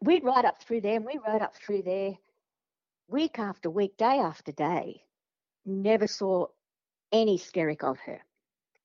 we'd 0.00 0.24
ride 0.24 0.44
up 0.44 0.62
through 0.62 0.82
there, 0.82 0.96
and 0.96 1.04
we 1.04 1.18
rode 1.26 1.42
up 1.42 1.54
through 1.56 1.82
there 1.82 2.16
week 3.08 3.38
after 3.38 3.70
week, 3.70 3.96
day 3.96 4.18
after 4.18 4.52
day. 4.52 5.02
Never 5.66 6.06
saw 6.06 6.46
any 7.12 7.38
skerrick 7.38 7.82
of 7.84 7.98
her, 8.00 8.20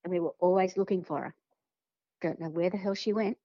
and 0.03 0.11
we 0.11 0.20
were 0.20 0.36
always 0.39 0.78
looking 0.78 1.03
for 1.03 1.22
her. 1.22 1.36
Don't 2.22 2.39
know 2.39 2.49
where 2.49 2.70
the 2.70 2.78
hell 2.78 2.95
she 2.95 3.13
went. 3.13 3.38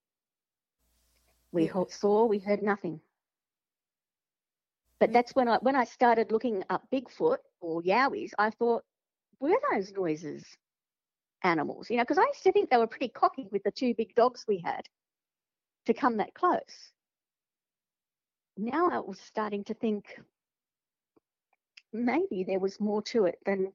We 1.52 1.66
Yeah. 1.66 1.84
saw, 1.88 2.26
we 2.26 2.38
heard 2.38 2.62
nothing. 2.62 3.00
But 5.00 5.10
mm. 5.10 5.12
that's 5.14 5.34
when 5.34 5.48
I 5.48 5.58
when 5.58 5.76
I 5.76 5.84
started 5.84 6.32
looking 6.32 6.64
up 6.70 6.88
Bigfoot 6.90 7.38
or 7.60 7.82
Yowies, 7.82 8.32
I 8.38 8.50
thought, 8.50 8.84
were 9.40 9.58
those 9.72 9.92
noises 9.92 10.44
animals? 11.42 11.90
You 11.90 11.96
know, 11.96 12.02
because 12.04 12.18
I 12.18 12.26
used 12.26 12.42
to 12.44 12.52
think 12.52 12.70
they 12.70 12.76
were 12.76 12.86
pretty 12.86 13.08
cocky 13.08 13.48
with 13.50 13.62
the 13.62 13.70
two 13.70 13.94
big 13.94 14.14
dogs 14.14 14.44
we 14.46 14.58
had 14.58 14.88
to 15.86 15.94
come 15.94 16.18
that 16.18 16.34
close. 16.34 16.92
Now 18.60 18.90
I 18.90 18.98
was 18.98 19.18
starting 19.18 19.64
to 19.64 19.74
think 19.74 20.20
maybe 21.94 22.44
there 22.44 22.58
was 22.58 22.78
more 22.78 23.00
to 23.02 23.24
it 23.24 23.38
than 23.46 23.72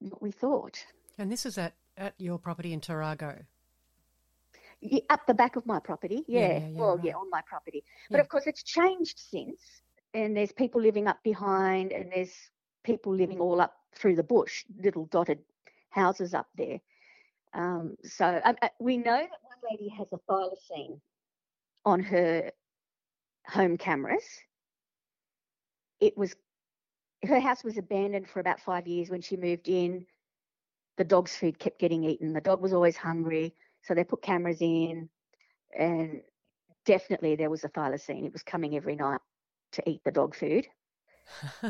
what 0.00 0.22
we 0.22 0.30
thought. 0.30 0.82
And 1.18 1.30
this 1.30 1.44
is 1.44 1.58
at, 1.58 1.74
at 1.98 2.14
your 2.18 2.38
property 2.38 2.72
in 2.72 2.80
Tarago. 2.80 3.44
Yeah, 4.80 5.00
up 5.10 5.26
the 5.26 5.34
back 5.34 5.56
of 5.56 5.66
my 5.66 5.80
property. 5.80 6.24
Yeah, 6.26 6.40
Yeah, 6.40 6.58
yeah, 6.58 6.80
well, 6.80 6.96
right. 6.96 7.04
yeah, 7.04 7.12
on 7.14 7.28
my 7.28 7.42
property. 7.46 7.84
But 8.10 8.20
of 8.20 8.28
course, 8.28 8.46
it's 8.46 8.62
changed 8.62 9.18
since, 9.18 9.60
and 10.14 10.34
there's 10.34 10.52
people 10.52 10.80
living 10.80 11.06
up 11.06 11.22
behind, 11.22 11.92
and 11.92 12.10
there's 12.10 12.32
people 12.84 13.14
living 13.14 13.38
all 13.38 13.60
up 13.60 13.74
through 13.94 14.16
the 14.16 14.22
bush, 14.22 14.64
little 14.82 15.06
dotted 15.06 15.40
houses 15.90 16.32
up 16.32 16.48
there. 16.56 16.80
Um, 17.52 17.96
so 18.02 18.40
um, 18.44 18.56
we 18.80 18.96
know 18.96 19.04
that 19.04 19.30
one 19.42 19.70
lady 19.70 19.88
has 19.90 20.08
a 20.12 20.18
thylacine 20.30 21.00
on 21.84 22.00
her 22.00 22.50
home 23.46 23.76
cameras. 23.76 24.24
It 26.00 26.16
was 26.16 26.34
her 27.24 27.40
house 27.40 27.62
was 27.64 27.76
abandoned 27.78 28.28
for 28.28 28.40
about 28.40 28.60
five 28.60 28.86
years 28.86 29.10
when 29.10 29.20
she 29.22 29.36
moved 29.36 29.68
in. 29.68 30.06
The 30.96 31.04
dog's 31.04 31.36
food 31.36 31.58
kept 31.58 31.78
getting 31.78 32.04
eaten. 32.04 32.32
The 32.32 32.40
dog 32.40 32.60
was 32.62 32.72
always 32.72 32.96
hungry. 32.96 33.54
So 33.82 33.94
they 33.94 34.04
put 34.04 34.22
cameras 34.22 34.60
in, 34.62 35.08
and 35.78 36.22
definitely 36.84 37.36
there 37.36 37.50
was 37.50 37.64
a 37.64 37.68
thylacine. 37.68 38.26
It 38.26 38.32
was 38.32 38.42
coming 38.42 38.76
every 38.76 38.96
night 38.96 39.20
to 39.72 39.88
eat 39.88 40.02
the 40.04 40.12
dog 40.12 40.34
food 40.34 40.66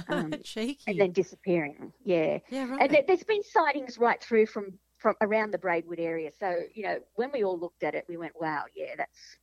Um, 0.09 0.41
Cheeky. 0.45 0.81
and 0.87 1.01
then 1.01 1.13
disappearing. 1.13 1.93
Yeah, 2.05 2.39
yeah, 2.49 2.65
right. 2.67 2.81
and 2.81 2.91
there, 2.93 3.03
there's 3.07 3.25
been 3.25 3.43
sightings 3.43 3.99
right 3.99 4.23
through 4.23 4.47
from 4.47 4.79
from 4.99 5.15
around 5.21 5.51
the 5.53 5.59
Braidwood 5.59 6.01
area. 6.01 6.31
So 6.33 6.57
you 6.75 6.85
know, 6.85 7.01
when 7.15 7.31
we 7.33 7.45
all 7.45 7.59
looked 7.59 7.83
at 7.83 7.95
it, 7.95 8.05
we 8.09 8.17
went, 8.17 8.35
"Wow, 8.41 8.65
yeah, 8.75 8.95
that's 8.97 9.37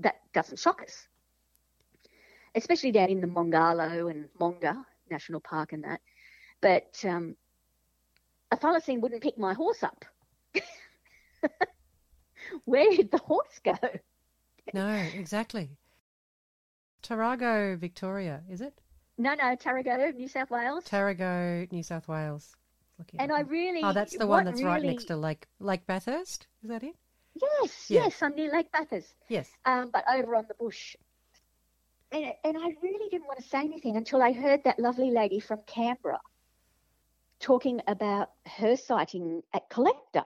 that 0.00 0.20
doesn't 0.32 0.58
shock 0.58 0.82
us." 0.82 1.08
Especially 2.54 2.92
down 2.92 3.10
in 3.10 3.20
the 3.20 3.26
Mongarlowe 3.26 4.08
and 4.08 4.28
Monga 4.40 4.84
National 5.10 5.40
Park 5.40 5.72
and 5.72 5.84
that. 5.84 6.00
But 6.60 7.04
um, 7.04 7.36
a 8.50 8.56
thylacine 8.56 9.00
wouldn't 9.00 9.22
pick 9.22 9.38
my 9.38 9.54
horse 9.54 9.82
up. 9.82 10.04
Where 12.64 12.90
did 12.90 13.10
the 13.10 13.18
horse 13.18 13.60
go? 13.64 13.74
no, 14.72 14.88
exactly. 15.14 15.70
Tarago, 17.02 17.78
Victoria, 17.78 18.42
is 18.50 18.60
it? 18.60 18.80
No, 19.18 19.34
no, 19.34 19.56
Tarago, 19.56 20.14
New 20.14 20.28
South 20.28 20.50
Wales. 20.50 20.84
Tarago, 20.84 21.70
New 21.72 21.82
South 21.82 22.08
Wales. 22.08 22.54
Looking 22.98 23.20
and 23.20 23.32
I 23.32 23.40
really. 23.40 23.82
Oh, 23.82 23.92
that's 23.92 24.16
the 24.16 24.26
one 24.26 24.44
that's 24.44 24.62
right 24.62 24.82
next 24.82 25.04
to 25.04 25.16
Lake 25.16 25.46
Lake 25.60 25.86
Bathurst. 25.86 26.46
Is 26.62 26.70
that 26.70 26.82
it? 26.82 26.96
Yes, 27.40 27.90
Yeah. 27.90 28.04
yes, 28.04 28.22
I'm 28.22 28.34
near 28.34 28.50
Lake 28.52 28.70
Bathurst. 28.72 29.14
Yes. 29.28 29.50
um, 29.64 29.90
but 29.92 30.04
over 30.12 30.34
on 30.36 30.46
the 30.48 30.54
bush. 30.54 30.96
And, 32.12 32.32
and 32.44 32.56
I 32.56 32.74
really 32.82 33.08
didn't 33.10 33.26
want 33.26 33.38
to 33.40 33.48
say 33.48 33.60
anything 33.60 33.96
until 33.96 34.22
I 34.22 34.32
heard 34.32 34.64
that 34.64 34.78
lovely 34.78 35.10
lady 35.10 35.40
from 35.40 35.60
Canberra 35.66 36.20
talking 37.40 37.80
about 37.86 38.30
her 38.46 38.76
sighting 38.76 39.42
at 39.52 39.68
Collector. 39.68 40.24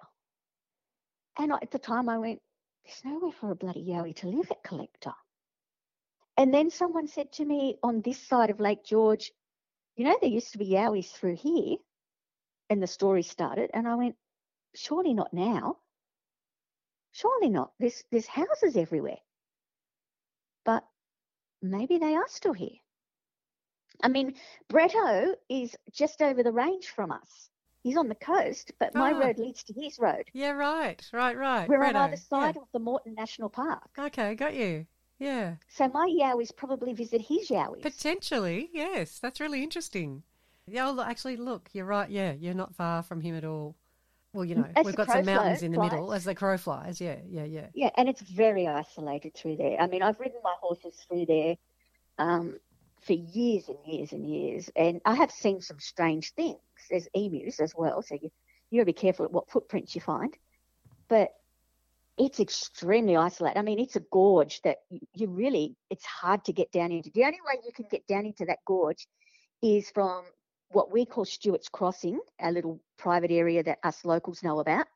And 1.39 1.53
I, 1.53 1.57
at 1.63 1.71
the 1.71 1.79
time 1.79 2.09
I 2.09 2.19
went, 2.19 2.41
there's 2.85 3.03
nowhere 3.05 3.33
for 3.33 3.51
a 3.51 3.55
bloody 3.55 3.85
yowie 3.85 4.15
to 4.17 4.29
live 4.29 4.51
at 4.51 4.63
Collector. 4.63 5.13
And 6.37 6.53
then 6.55 6.71
someone 6.71 7.07
said 7.09 7.33
to 7.33 7.45
me 7.45 7.77
on 7.83 8.01
this 8.03 8.19
side 8.19 8.51
of 8.51 8.61
Lake 8.61 8.85
George, 8.85 9.33
you 9.97 10.05
know, 10.05 10.17
there 10.21 10.31
used 10.31 10.53
to 10.53 10.59
be 10.59 10.71
yowies 10.71 11.11
through 11.11 11.37
here. 11.37 11.77
And 12.69 12.83
the 12.83 12.87
story 12.87 13.23
started. 13.23 13.71
And 13.75 13.89
I 13.89 13.97
went, 13.97 14.17
surely 14.75 15.13
not 15.13 15.33
now. 15.35 15.79
Surely 17.13 17.49
not. 17.49 17.73
There's 17.79 18.05
there's 18.11 18.27
houses 18.27 18.77
everywhere. 18.77 19.19
But 20.65 20.85
maybe 21.63 21.99
they 21.99 22.15
are 22.15 22.29
still 22.29 22.53
here. 22.53 22.79
I 24.03 24.09
mean, 24.09 24.35
Bretto 24.69 25.35
is 25.49 25.77
just 25.93 26.23
over 26.23 26.43
the 26.43 26.53
range 26.53 26.89
from 26.89 27.11
us. 27.11 27.51
He's 27.83 27.97
on 27.97 28.09
the 28.09 28.15
coast, 28.15 28.73
but 28.79 28.95
my 28.95 29.13
Ah. 29.13 29.19
road 29.19 29.39
leads 29.39 29.63
to 29.65 29.73
his 29.73 29.99
road. 29.99 30.25
Yeah, 30.33 30.51
right, 30.51 31.03
right, 31.13 31.37
right. 31.37 31.69
We're 31.69 31.83
on 31.85 31.97
either 31.97 32.17
side 32.17 32.57
of 32.57 32.69
the 32.73 32.79
Morton 32.79 33.15
National 33.15 33.49
Park. 33.49 33.89
Okay, 33.99 34.35
got 34.35 34.55
you. 34.55 34.87
Yeah. 35.19 35.57
So 35.69 35.89
my 35.89 36.07
yowies 36.07 36.55
probably 36.55 36.93
visit 36.95 37.21
his 37.23 37.49
yowies. 37.49 37.83
Potentially, 37.83 38.71
yes. 38.73 39.19
That's 39.19 39.41
really 39.41 39.63
interesting. 39.63 40.23
Yeah, 40.67 40.85
well, 40.87 41.01
actually, 41.01 41.37
look, 41.37 41.69
you're 41.73 41.85
right. 41.87 42.09
Yeah, 42.09 42.33
you're 42.33 42.55
not 42.55 42.75
far 42.75 43.03
from 43.03 43.21
him 43.23 43.35
at 43.35 43.45
all. 43.45 43.77
Well, 44.33 44.45
you 44.45 44.55
know, 44.55 44.67
As 44.77 44.87
we've 44.87 44.95
got 44.95 45.09
some 45.09 45.25
mountains 45.25 45.63
in 45.63 45.73
the 45.73 45.79
flies. 45.79 45.91
middle 45.91 46.13
as 46.13 46.25
the 46.25 46.35
crow 46.35 46.57
flies. 46.57 47.01
Yeah, 47.01 47.17
yeah, 47.29 47.45
yeah. 47.45 47.67
Yeah, 47.75 47.91
and 47.97 48.09
it's 48.09 48.21
very 48.21 48.69
isolated 48.69 49.35
through 49.35 49.57
there. 49.57 49.81
I 49.81 49.89
mean, 49.89 50.03
I've 50.03 50.21
ridden 50.21 50.41
my 50.45 50.55
horses 50.61 50.95
through 51.09 51.27
there 51.27 51.57
um, 52.19 52.59
for 53.01 53.15
years 53.15 53.69
and 53.69 53.79
years 53.85 54.13
and 54.13 54.29
years, 54.29 54.71
and 54.77 55.01
I 55.05 55.15
have 55.17 55.33
seen 55.33 55.61
some 55.61 55.81
strange 55.81 56.33
things. 56.35 56.59
There's 56.89 57.09
emus 57.13 57.59
as 57.59 57.75
well, 57.77 58.03
so 58.03 58.15
you 58.15 58.31
you 58.71 58.79
got 58.79 58.83
to 58.83 58.87
be 58.87 58.93
careful 58.93 59.25
at 59.25 59.33
what 59.33 59.51
footprints 59.51 59.97
you 59.97 60.01
find. 60.01 60.33
But 61.09 61.31
it's 62.17 62.39
extremely 62.39 63.17
isolated. 63.17 63.59
I 63.59 63.63
mean, 63.63 63.81
it's 63.81 63.97
a 63.97 64.05
gorge 64.13 64.63
that 64.63 64.77
you, 64.91 65.01
you 65.13 65.27
really 65.29 65.75
it's 65.89 66.05
hard 66.05 66.45
to 66.45 66.53
get 66.53 66.71
down 66.71 66.93
into. 66.93 67.11
The 67.13 67.25
only 67.25 67.39
way 67.45 67.61
you 67.65 67.73
can 67.73 67.87
get 67.91 68.07
down 68.07 68.27
into 68.27 68.45
that 68.45 68.59
gorge 68.65 69.09
is 69.61 69.91
from 69.91 70.23
what 70.71 70.93
we 70.93 71.05
call 71.05 71.25
Stewart's 71.25 71.69
Crossing, 71.69 72.21
a 72.41 72.53
little 72.53 72.81
private 72.97 73.31
area 73.31 73.63
that 73.63 73.79
us 73.83 74.05
locals 74.05 74.43
know 74.43 74.61
about 74.61 74.87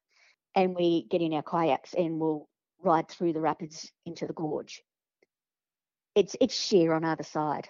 and 0.55 0.75
we 0.75 1.07
get 1.11 1.21
in 1.21 1.33
our 1.33 1.43
kayaks 1.43 1.95
and 1.95 2.21
we'll 2.21 2.49
ride 2.83 3.09
through 3.09 3.33
the 3.33 3.41
rapids 3.41 3.91
into 4.07 4.27
the 4.27 4.33
gorge. 4.33 4.83
It's 6.15 6.37
it's 6.41 6.55
sheer 6.55 6.93
on 6.93 7.05
either 7.05 7.25
side. 7.25 7.69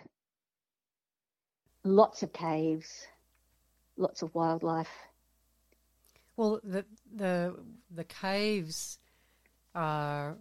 Lots 1.83 2.23
of 2.23 2.33
caves, 2.33 3.07
lots 3.97 4.23
of 4.23 4.35
wildlife. 4.35 4.91
Well, 6.37 6.61
the 6.63 6.85
the 7.15 7.57
the 7.91 8.05
caves 8.05 8.99
are 9.75 10.37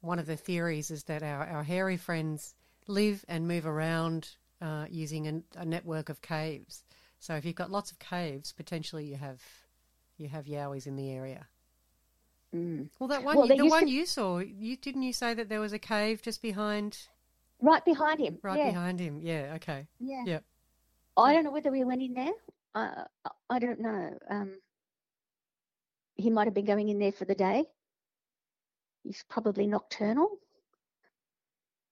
one 0.00 0.18
of 0.18 0.26
the 0.26 0.36
theories 0.36 0.90
is 0.90 1.04
that 1.04 1.22
our, 1.22 1.44
our 1.44 1.62
hairy 1.64 1.96
friends 1.96 2.54
live 2.86 3.24
and 3.28 3.48
move 3.48 3.66
around 3.66 4.28
uh, 4.60 4.86
using 4.90 5.26
a, 5.28 5.60
a 5.60 5.64
network 5.64 6.08
of 6.08 6.22
caves. 6.22 6.84
So 7.18 7.34
if 7.34 7.44
you've 7.44 7.54
got 7.56 7.70
lots 7.70 7.90
of 7.90 7.98
caves, 7.98 8.52
potentially 8.52 9.04
you 9.04 9.16
have 9.16 9.42
you 10.16 10.28
have 10.28 10.46
yowies 10.46 10.86
in 10.86 10.96
the 10.96 11.10
area. 11.10 11.46
Mm. 12.54 12.88
Well, 12.98 13.08
that 13.08 13.22
one 13.24 13.36
Well, 13.36 13.46
the 13.46 13.68
one 13.68 13.84
to- 13.84 13.90
you 13.90 14.06
saw, 14.06 14.38
you 14.38 14.76
didn't 14.76 15.02
you 15.02 15.12
say 15.12 15.34
that 15.34 15.48
there 15.48 15.60
was 15.60 15.72
a 15.72 15.78
cave 15.78 16.22
just 16.22 16.40
behind 16.42 16.98
Right 17.60 17.84
behind 17.84 18.20
him. 18.20 18.38
right 18.42 18.58
yeah. 18.58 18.70
behind 18.70 19.00
him? 19.00 19.20
Yeah. 19.20 19.52
Okay. 19.56 19.86
Yeah. 20.00 20.22
Yep. 20.24 20.44
I 21.16 21.32
don't 21.32 21.44
know 21.44 21.50
whether 21.50 21.72
we 21.72 21.82
went 21.84 22.02
in 22.02 22.14
there. 22.14 22.32
Uh, 22.74 23.04
I 23.50 23.58
don't 23.58 23.80
know. 23.80 24.16
Um, 24.30 24.52
he 26.14 26.30
might 26.30 26.46
have 26.46 26.54
been 26.54 26.64
going 26.64 26.88
in 26.88 26.98
there 27.00 27.12
for 27.12 27.24
the 27.24 27.34
day. 27.34 27.64
He's 29.02 29.24
probably 29.28 29.66
nocturnal. 29.66 30.38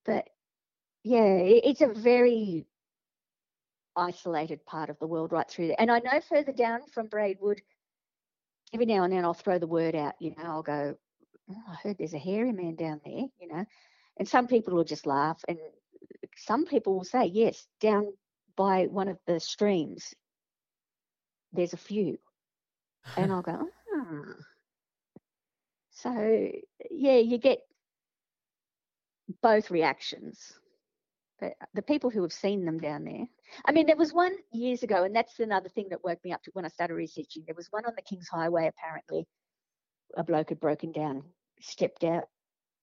But 0.05 0.29
yeah, 1.07 1.37
it- 1.37 1.65
it's 1.65 1.83
a 1.83 1.89
very 1.89 2.67
isolated 3.97 4.65
part 4.67 4.91
of 4.91 4.99
the 4.99 5.07
world 5.07 5.33
right 5.33 5.49
through 5.51 5.69
there. 5.69 5.77
And 5.81 5.91
I 5.91 6.01
know 6.01 6.21
further 6.21 6.53
down 6.53 6.87
from 6.87 7.09
Braidwood, 7.09 7.63
every 8.73 8.87
now 8.87 9.05
and 9.05 9.13
then 9.13 9.25
I'll 9.25 9.35
throw 9.35 9.59
the 9.59 9.67
word 9.67 9.95
out, 9.95 10.15
you 10.21 10.31
know, 10.37 10.45
I'll 10.45 10.63
go, 10.63 10.97
oh, 11.51 11.63
I 11.69 11.75
heard 11.77 11.99
there's 11.99 12.15
a 12.15 12.19
hairy 12.19 12.53
man 12.53 12.77
down 12.77 13.01
there, 13.05 13.27
you 13.41 13.49
know. 13.49 13.65
And 14.19 14.29
some 14.29 14.47
people 14.49 14.75
will 14.75 14.85
just 14.85 15.07
laugh 15.07 15.43
and 15.49 15.59
some 16.37 16.65
people 16.67 16.95
will 16.95 17.05
say, 17.05 17.27
yes, 17.27 17.67
down 17.81 18.13
by 18.57 18.87
one 18.87 19.09
of 19.09 19.19
the 19.27 19.41
streams, 19.41 20.15
there's 21.53 21.73
a 21.75 21.79
few. 21.79 22.19
And 23.17 23.33
I'll 23.33 23.43
go, 23.43 23.69
ah. 23.97 24.35
So, 25.91 26.53
yeah, 26.91 27.17
you 27.19 27.39
get 27.39 27.67
both 29.43 29.71
reactions. 29.71 30.59
But 31.39 31.55
uh, 31.61 31.67
the 31.75 31.83
people 31.83 32.11
who 32.11 32.23
have 32.23 32.33
seen 32.33 32.65
them 32.65 32.79
down 32.79 33.05
there, 33.05 33.27
I 33.65 33.73
mean, 33.73 33.87
there 33.87 33.97
was 33.97 34.13
one 34.13 34.35
years 34.53 34.83
ago, 34.83 35.05
and 35.05 35.15
that's 35.15 35.39
another 35.39 35.69
thing 35.69 35.89
that 35.91 36.05
woke 36.05 36.25
me 36.25 36.33
up 36.33 36.43
to 36.45 36.51
when 36.55 36.65
I 36.65 36.69
started 36.69 36.95
researching. 36.95 37.45
There 37.47 37.55
was 37.55 37.69
one 37.71 37.85
on 37.85 37.95
the 37.95 38.03
King's 38.03 38.29
Highway, 38.29 38.69
apparently. 38.69 39.27
A 40.17 40.25
bloke 40.25 40.49
had 40.49 40.61
broken 40.61 40.93
down, 40.93 41.25
stepped 41.61 42.05
out 42.05 42.25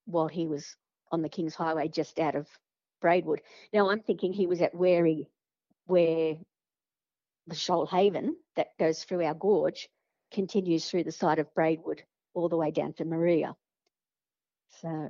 while 0.05 0.27
he 0.27 0.45
was 0.45 0.75
on 1.11 1.21
the 1.21 1.29
King's 1.29 1.55
Highway 1.55 1.87
just 1.87 2.19
out 2.19 2.35
of 2.35 2.47
Braidwood. 3.01 3.41
Now, 3.71 3.89
I'm 3.89 4.01
thinking 4.01 4.33
he 4.33 4.47
was 4.47 4.61
at 4.61 4.75
Warri, 4.75 5.29
where 5.85 6.35
the 7.47 7.55
Shoalhaven 7.55 8.29
that 8.55 8.77
goes 8.79 9.03
through 9.03 9.23
our 9.25 9.33
gorge 9.33 9.89
continues 10.31 10.89
through 10.89 11.03
the 11.03 11.11
side 11.11 11.39
of 11.39 11.53
Braidwood 11.53 12.03
all 12.33 12.49
the 12.49 12.57
way 12.57 12.71
down 12.71 12.93
to 12.93 13.05
Moruya. 13.05 13.55
So 14.81 15.09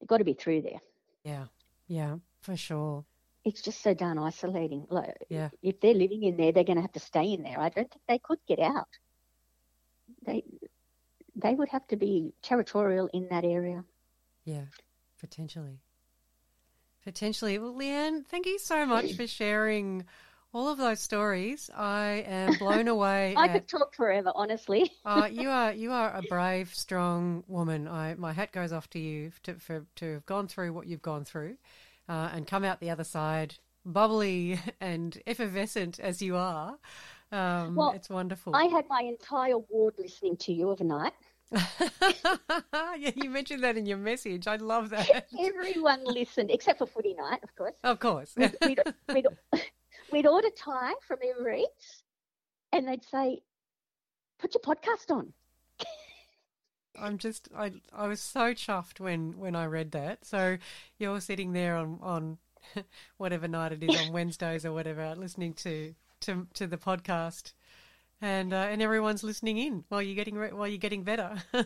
they've 0.00 0.08
got 0.08 0.18
to 0.18 0.24
be 0.24 0.34
through 0.34 0.62
there. 0.62 0.80
Yeah, 1.24 1.46
yeah, 1.88 2.16
for 2.46 2.56
sure. 2.56 3.04
It's 3.44 3.60
just 3.62 3.80
so 3.82 3.94
darn 3.94 4.18
isolating. 4.18 4.86
Like, 4.90 5.14
Yeah. 5.28 5.50
if 5.62 5.80
they're 5.80 5.94
living 5.94 6.22
in 6.24 6.36
there, 6.36 6.50
they're 6.52 6.64
going 6.64 6.76
to 6.76 6.82
have 6.82 6.92
to 6.92 7.00
stay 7.00 7.32
in 7.32 7.42
there. 7.42 7.60
I 7.60 7.68
don't 7.68 7.90
think 7.90 8.02
they 8.08 8.18
could 8.18 8.38
get 8.48 8.58
out. 8.58 8.88
They 10.24 10.42
they 11.38 11.54
would 11.54 11.68
have 11.68 11.86
to 11.88 11.96
be 11.96 12.32
territorial 12.42 13.08
in 13.12 13.28
that 13.28 13.44
area. 13.44 13.84
Yeah, 14.44 14.64
potentially. 15.20 15.80
Potentially. 17.04 17.58
Well, 17.58 17.74
Leanne, 17.74 18.24
thank 18.26 18.46
you 18.46 18.58
so 18.58 18.86
much 18.86 19.14
for 19.14 19.26
sharing 19.26 20.06
all 20.54 20.68
of 20.68 20.78
those 20.78 21.00
stories. 21.00 21.70
I 21.76 22.24
am 22.26 22.54
blown 22.54 22.88
away. 22.88 23.34
I 23.36 23.46
at- 23.46 23.52
could 23.52 23.68
talk 23.68 23.94
forever, 23.94 24.32
honestly. 24.34 24.90
uh, 25.04 25.28
you 25.30 25.50
are 25.50 25.72
you 25.72 25.92
are 25.92 26.10
a 26.16 26.22
brave, 26.22 26.74
strong 26.74 27.44
woman. 27.46 27.86
I 27.86 28.14
my 28.14 28.32
hat 28.32 28.50
goes 28.52 28.72
off 28.72 28.88
to 28.90 28.98
you 28.98 29.30
to 29.44 29.54
for 29.54 29.84
to 29.96 30.14
have 30.14 30.26
gone 30.26 30.48
through 30.48 30.72
what 30.72 30.86
you've 30.86 31.02
gone 31.02 31.24
through, 31.24 31.56
uh, 32.08 32.30
and 32.32 32.46
come 32.46 32.64
out 32.64 32.80
the 32.80 32.90
other 32.90 33.04
side 33.04 33.56
bubbly 33.84 34.58
and 34.80 35.20
effervescent 35.26 35.98
as 36.00 36.20
you 36.20 36.36
are. 36.36 36.78
Um, 37.32 37.74
Well, 37.74 37.92
it's 37.92 38.08
wonderful. 38.08 38.54
I 38.54 38.64
had 38.64 38.84
my 38.88 39.02
entire 39.02 39.58
ward 39.58 39.94
listening 39.98 40.36
to 40.38 40.52
you 40.52 40.70
overnight. 40.70 41.12
yeah, 41.52 43.10
you 43.14 43.30
mentioned 43.30 43.62
that 43.62 43.76
in 43.76 43.86
your 43.86 43.98
message. 43.98 44.46
I 44.48 44.56
love 44.56 44.90
that. 44.90 45.26
Everyone 45.40 46.02
listened, 46.04 46.50
except 46.50 46.78
for 46.78 46.86
footy 46.86 47.14
night, 47.14 47.40
of 47.42 47.54
course. 47.54 47.76
Of 47.84 48.00
course. 48.00 48.32
We'd, 48.36 48.56
we'd, 48.62 48.80
we'd, 49.12 49.26
we'd 50.12 50.26
order 50.26 50.48
Thai 50.56 50.94
from 51.06 51.18
Eats, 51.22 52.02
and 52.72 52.88
they'd 52.88 53.04
say, 53.04 53.42
"Put 54.40 54.54
your 54.54 54.62
podcast 54.62 55.14
on." 55.14 55.32
I'm 56.98 57.18
just 57.18 57.48
I 57.56 57.72
I 57.92 58.06
was 58.08 58.20
so 58.20 58.52
chuffed 58.54 59.00
when 59.00 59.38
when 59.38 59.54
I 59.56 59.66
read 59.66 59.92
that. 59.92 60.24
So 60.24 60.58
you're 60.98 61.20
sitting 61.20 61.52
there 61.52 61.76
on 61.76 61.98
on 62.02 62.38
whatever 63.16 63.48
night 63.48 63.72
it 63.72 63.82
is 63.82 64.00
on 64.06 64.12
Wednesdays 64.12 64.64
or 64.64 64.72
whatever, 64.72 65.14
listening 65.16 65.54
to 65.54 65.94
to 66.20 66.46
to 66.54 66.66
the 66.66 66.76
podcast, 66.78 67.52
and 68.20 68.52
uh, 68.52 68.68
and 68.70 68.80
everyone's 68.82 69.22
listening 69.22 69.58
in 69.58 69.84
while 69.88 70.02
you're 70.02 70.14
getting 70.14 70.36
re- 70.36 70.52
while 70.52 70.68
you're 70.68 70.78
getting 70.78 71.02
better. 71.04 71.36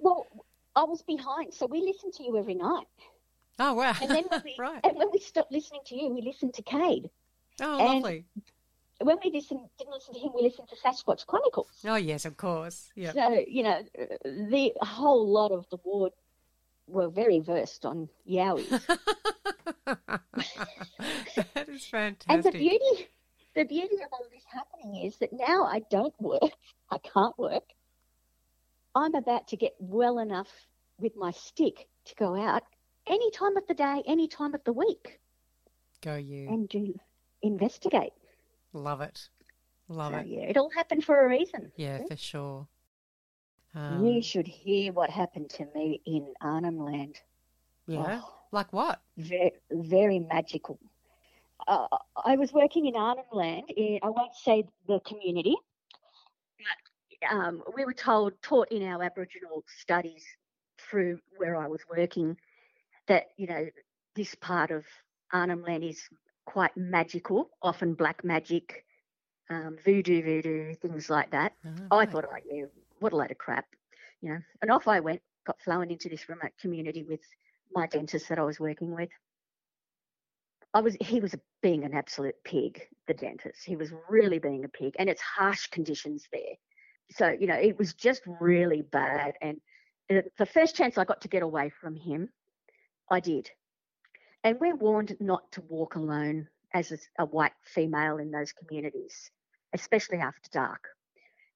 Well, 0.00 0.26
I 0.76 0.84
was 0.84 1.02
behind, 1.02 1.52
so 1.52 1.66
we 1.66 1.80
listened 1.80 2.14
to 2.14 2.22
you 2.22 2.38
every 2.38 2.54
night. 2.54 2.86
oh 3.58 3.74
wow! 3.74 3.94
And 4.00 4.10
then 4.10 4.24
when 4.28 4.42
we, 4.44 4.54
right. 4.58 4.80
and 4.84 4.96
when 4.96 5.08
we 5.12 5.18
stopped 5.18 5.50
listening 5.50 5.80
to 5.86 5.96
you, 5.96 6.08
we 6.14 6.22
listened 6.22 6.54
to 6.54 6.62
Cade. 6.62 7.10
Oh, 7.60 7.78
and- 7.78 7.94
lovely. 8.02 8.24
When 9.00 9.16
we 9.24 9.30
listened, 9.30 9.60
didn't 9.78 9.92
listen 9.94 10.14
to 10.14 10.20
him, 10.20 10.32
we 10.34 10.42
listened 10.42 10.68
to 10.68 10.76
Sasquatch 10.76 11.24
Chronicles. 11.26 11.84
Oh 11.86 11.94
yes, 11.94 12.24
of 12.24 12.36
course. 12.36 12.90
Yeah. 12.96 13.12
So 13.12 13.44
you 13.46 13.62
know, 13.62 13.82
the 14.24 14.72
whole 14.80 15.30
lot 15.30 15.52
of 15.52 15.68
the 15.70 15.78
ward 15.84 16.12
were 16.88 17.08
very 17.08 17.38
versed 17.40 17.84
on 17.86 18.08
Yowies. 18.28 18.68
that 19.86 21.68
is 21.68 21.86
fantastic. 21.86 22.28
And 22.28 22.42
the 22.42 22.50
beauty, 22.50 23.08
the 23.54 23.64
beauty 23.64 23.96
of 23.96 24.08
all 24.12 24.26
this 24.32 24.44
happening 24.52 25.04
is 25.04 25.16
that 25.18 25.32
now 25.32 25.64
I 25.64 25.80
don't 25.90 26.14
work. 26.20 26.52
I 26.90 26.98
can't 26.98 27.38
work. 27.38 27.64
I'm 28.94 29.14
about 29.14 29.48
to 29.48 29.56
get 29.56 29.74
well 29.78 30.18
enough 30.18 30.48
with 30.98 31.14
my 31.14 31.30
stick 31.30 31.86
to 32.06 32.14
go 32.16 32.34
out 32.34 32.62
any 33.06 33.30
time 33.30 33.56
of 33.56 33.66
the 33.68 33.74
day, 33.74 34.02
any 34.06 34.26
time 34.26 34.54
of 34.54 34.64
the 34.64 34.72
week, 34.72 35.20
Go 36.02 36.16
you. 36.16 36.48
and 36.48 36.68
to 36.70 36.94
investigate. 37.42 38.12
Love 38.72 39.00
it. 39.00 39.28
Love 39.88 40.12
So, 40.12 40.18
it. 40.18 40.26
yeah, 40.26 40.40
it 40.40 40.56
all 40.56 40.70
happened 40.70 41.04
for 41.04 41.24
a 41.24 41.28
reason. 41.28 41.72
Yeah, 41.76 42.00
for 42.06 42.16
sure. 42.16 42.66
Um, 43.74 44.04
you 44.04 44.22
should 44.22 44.46
hear 44.46 44.92
what 44.92 45.10
happened 45.10 45.50
to 45.50 45.66
me 45.74 46.00
in 46.06 46.34
Arnhem 46.40 46.78
Land. 46.78 47.20
yeah. 47.86 48.20
Oh. 48.22 48.34
Like 48.50 48.72
what? 48.72 49.02
very, 49.18 49.52
very 49.70 50.20
magical. 50.20 50.78
Uh, 51.66 51.86
I 52.24 52.36
was 52.36 52.50
working 52.50 52.86
in 52.86 52.96
Arnhem 52.96 53.26
Land. 53.30 53.64
In, 53.76 53.98
I 54.02 54.08
won't 54.08 54.34
say 54.34 54.64
the 54.86 55.00
community, 55.00 55.54
but 57.20 57.30
um, 57.30 57.62
we 57.76 57.84
were 57.84 57.92
told, 57.92 58.32
taught 58.40 58.68
in 58.70 58.82
our 58.84 59.02
Aboriginal 59.02 59.64
studies 59.82 60.24
through 60.78 61.18
where 61.36 61.56
I 61.56 61.66
was 61.66 61.80
working, 61.94 62.38
that 63.06 63.26
you 63.36 63.46
know 63.48 63.66
this 64.16 64.34
part 64.36 64.70
of 64.70 64.84
Arnhem 65.30 65.62
Land 65.62 65.84
is 65.84 66.08
quite 66.48 66.74
magical, 66.78 67.50
often 67.60 67.92
black 67.92 68.24
magic, 68.24 68.86
um, 69.50 69.76
voodoo, 69.84 70.22
voodoo, 70.22 70.74
things 70.76 71.10
like 71.10 71.30
that. 71.30 71.52
Oh, 71.90 71.98
I 71.98 71.98
right. 71.98 72.10
thought, 72.10 72.24
oh, 72.24 72.36
yeah, 72.50 72.64
what 73.00 73.12
a 73.12 73.16
load 73.16 73.30
of 73.30 73.36
crap, 73.36 73.66
you 74.22 74.30
know. 74.30 74.38
And 74.62 74.70
off 74.70 74.88
I 74.88 75.00
went, 75.00 75.20
got 75.46 75.60
flown 75.60 75.90
into 75.90 76.08
this 76.08 76.26
remote 76.26 76.52
community 76.58 77.02
with 77.02 77.20
my 77.70 77.86
dentist 77.86 78.30
that 78.30 78.38
I 78.38 78.44
was 78.44 78.58
working 78.58 78.94
with. 78.94 79.10
I 80.72 80.80
was 80.80 80.96
he 81.02 81.20
was 81.20 81.34
being 81.60 81.84
an 81.84 81.92
absolute 81.92 82.36
pig, 82.44 82.80
the 83.06 83.14
dentist. 83.14 83.62
He 83.66 83.76
was 83.76 83.92
really 84.08 84.38
being 84.38 84.64
a 84.64 84.68
pig, 84.68 84.94
and 84.98 85.10
it's 85.10 85.20
harsh 85.20 85.66
conditions 85.66 86.28
there. 86.32 86.56
So 87.10 87.28
you 87.38 87.46
know, 87.46 87.56
it 87.56 87.78
was 87.78 87.92
just 87.92 88.22
really 88.40 88.80
bad. 88.80 89.34
And 89.42 89.60
uh, 90.10 90.22
the 90.38 90.46
first 90.46 90.76
chance 90.76 90.96
I 90.96 91.04
got 91.04 91.20
to 91.22 91.28
get 91.28 91.42
away 91.42 91.68
from 91.68 91.94
him, 91.94 92.30
I 93.10 93.20
did. 93.20 93.50
And 94.44 94.58
we're 94.60 94.76
warned 94.76 95.16
not 95.20 95.50
to 95.52 95.60
walk 95.62 95.96
alone 95.96 96.48
as 96.74 96.92
a, 96.92 96.98
a 97.18 97.24
white 97.24 97.52
female 97.64 98.18
in 98.18 98.30
those 98.30 98.52
communities, 98.52 99.30
especially 99.74 100.18
after 100.18 100.48
dark. 100.52 100.88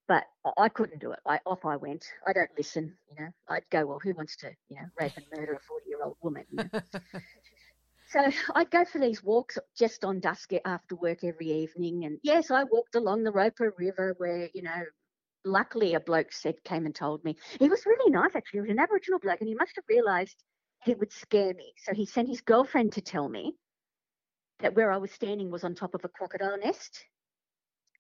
But 0.09 0.25
I- 0.59 0.69
couldn't 0.69 1.01
do 1.01 1.13
it. 1.13 1.21
I, 1.27 1.41
off 1.47 1.65
I 1.65 1.77
went. 1.77 2.05
I 2.27 2.33
don't 2.33 2.51
listen. 2.57 2.97
You 3.11 3.25
know, 3.25 3.31
I'd 3.49 3.69
go. 3.71 3.87
Well, 3.87 4.01
who 4.03 4.15
wants 4.15 4.37
to, 4.39 4.51
you 4.69 4.77
know, 4.77 4.87
rape 5.01 5.13
and 5.17 5.27
murder 5.35 5.55
a 5.55 5.61
forty-year-old 5.61 6.17
woman? 6.23 6.45
You 6.51 6.65
know? 6.73 6.81
So 8.09 8.21
I'd 8.55 8.71
go 8.71 8.85
for 8.85 8.99
these 8.99 9.23
walks 9.25 9.57
just 9.79 10.05
on 10.05 10.21
dusk 10.21 10.51
after 10.67 10.97
work 10.97 11.25
every 11.25 11.51
evening. 11.51 12.05
And 12.05 12.19
yes, 12.23 12.51
I 12.51 12.65
walked 12.65 12.95
along 12.95 13.23
the 13.23 13.33
Roper 13.33 13.73
River 13.79 14.15
where, 14.19 14.51
you 14.53 14.61
know, 14.61 14.83
luckily 15.47 15.95
a 15.95 16.01
bloke 16.01 16.31
said, 16.31 16.63
came 16.63 16.85
and 16.85 16.95
told 16.95 17.25
me. 17.25 17.39
He 17.59 17.71
was 17.71 17.87
really 17.87 18.11
nice, 18.11 18.37
actually. 18.37 18.59
He 18.59 18.61
was 18.63 18.71
an 18.71 18.81
Aboriginal 18.81 19.19
bloke 19.19 19.41
and 19.41 19.49
he 19.49 19.55
must 19.55 19.73
have 19.77 19.85
realised 19.89 20.37
he 20.85 20.95
would 20.95 21.13
scare 21.13 21.55
me. 21.55 21.73
So 21.85 21.95
he 21.95 22.07
sent 22.07 22.29
his 22.29 22.41
girlfriend 22.41 22.93
to 22.93 23.01
tell 23.01 23.29
me 23.29 23.55
that 24.61 24.75
where 24.75 24.93
I 24.93 24.97
was 24.97 25.13
standing 25.13 25.51
was 25.51 25.65
on 25.65 25.75
top 25.75 25.95
of 25.95 26.05
a 26.05 26.09
crocodile 26.09 26.59
nest. 26.59 27.05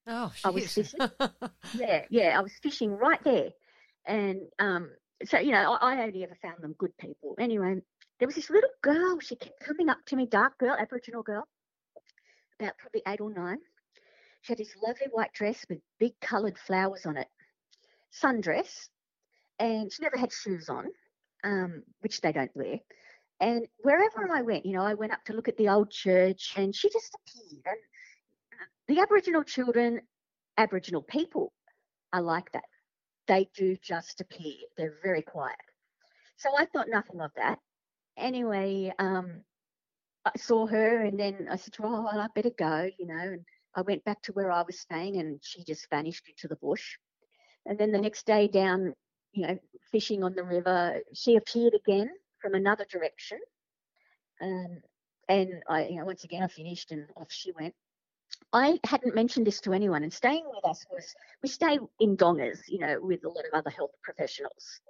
Oh, 0.06 0.32
I 0.44 0.50
was 0.50 0.72
fishing. 0.72 1.00
Yeah, 1.74 2.04
yeah, 2.10 2.38
I 2.38 2.42
was 2.42 2.52
fishing 2.62 2.90
right 2.90 3.22
there. 3.24 3.50
And 4.06 4.40
um, 4.58 4.90
so, 5.24 5.38
you 5.38 5.52
know, 5.52 5.78
I, 5.80 5.94
I 5.94 6.02
only 6.02 6.24
ever 6.24 6.36
found 6.42 6.56
them 6.60 6.74
good 6.76 6.96
people. 6.98 7.36
Anyway, 7.38 7.76
there 8.18 8.26
was 8.26 8.34
this 8.34 8.50
little 8.50 8.70
girl. 8.82 9.20
She 9.20 9.36
kept 9.36 9.60
coming 9.60 9.88
up 9.88 9.98
to 10.06 10.16
me, 10.16 10.26
dark 10.26 10.58
girl, 10.58 10.76
Aboriginal 10.78 11.22
girl, 11.22 11.44
about 12.60 12.78
probably 12.78 13.02
eight 13.06 13.20
or 13.20 13.32
nine. 13.32 13.58
She 14.42 14.52
had 14.52 14.58
this 14.58 14.74
lovely 14.82 15.06
white 15.12 15.32
dress 15.32 15.64
with 15.68 15.78
big 16.00 16.12
coloured 16.20 16.58
flowers 16.58 17.06
on 17.06 17.16
it, 17.16 17.28
sundress, 18.12 18.88
and 19.60 19.92
she 19.92 20.02
never 20.02 20.16
had 20.16 20.32
shoes 20.32 20.68
on, 20.68 20.86
um, 21.44 21.82
which 22.00 22.20
they 22.20 22.32
don't 22.32 22.54
wear. 22.56 22.78
And 23.40 23.66
wherever 23.82 24.32
I 24.32 24.42
went, 24.42 24.66
you 24.66 24.72
know, 24.74 24.84
I 24.84 24.94
went 24.94 25.12
up 25.12 25.24
to 25.26 25.32
look 25.34 25.48
at 25.48 25.56
the 25.56 25.68
old 25.68 25.90
church, 25.90 26.54
and 26.56 26.74
she 26.74 26.88
just 26.90 27.14
appeared. 27.16 27.64
And 27.66 28.60
uh, 28.60 28.64
the 28.88 29.00
Aboriginal 29.00 29.42
children, 29.44 30.00
Aboriginal 30.58 31.02
people, 31.02 31.52
are 32.12 32.22
like 32.22 32.52
that. 32.52 32.64
they 33.26 33.48
do 33.56 33.76
just 33.82 34.20
appear. 34.20 34.54
They're 34.76 34.98
very 35.02 35.22
quiet. 35.22 35.56
So 36.36 36.50
I 36.58 36.66
thought 36.66 36.88
nothing 36.88 37.20
of 37.20 37.30
that. 37.36 37.58
Anyway, 38.16 38.92
um, 38.98 39.42
I 40.24 40.32
saw 40.36 40.66
her 40.66 41.02
and 41.04 41.18
then 41.18 41.48
I 41.50 41.56
said, 41.56 41.74
well, 41.78 42.08
I 42.08 42.26
better 42.34 42.50
go, 42.50 42.90
you 42.98 43.06
know. 43.06 43.14
And 43.18 43.44
I 43.74 43.82
went 43.82 44.04
back 44.04 44.22
to 44.22 44.32
where 44.32 44.52
I 44.52 44.62
was 44.62 44.78
staying 44.80 45.16
and 45.18 45.40
she 45.42 45.64
just 45.64 45.88
vanished 45.90 46.28
into 46.28 46.48
the 46.48 46.56
bush. 46.56 46.96
And 47.66 47.78
then 47.78 47.92
the 47.92 48.00
next 48.00 48.26
day 48.26 48.48
down, 48.48 48.94
you 49.32 49.46
know, 49.46 49.58
fishing 49.90 50.22
on 50.24 50.34
the 50.34 50.42
river, 50.42 51.00
she 51.14 51.36
appeared 51.36 51.74
again 51.74 52.10
from 52.40 52.54
another 52.54 52.84
direction. 52.90 53.38
Um, 54.40 54.78
and 55.28 55.62
I, 55.68 55.86
you 55.86 55.96
know, 55.96 56.04
once 56.04 56.24
again, 56.24 56.42
I 56.42 56.48
finished 56.48 56.92
and 56.92 57.06
off 57.16 57.30
she 57.30 57.52
went. 57.52 57.74
I 58.52 58.78
hadn't 58.84 59.14
mentioned 59.14 59.46
this 59.46 59.60
to 59.60 59.72
anyone, 59.72 60.02
and 60.02 60.12
staying 60.12 60.44
with 60.46 60.64
us 60.64 60.84
was 60.90 61.14
we 61.42 61.48
stayed 61.48 61.80
in 62.00 62.16
dongas, 62.16 62.60
you 62.66 62.78
know, 62.78 62.98
with 63.00 63.24
a 63.24 63.28
lot 63.28 63.44
of 63.44 63.52
other 63.52 63.70
health 63.70 63.92
professionals. 64.02 64.80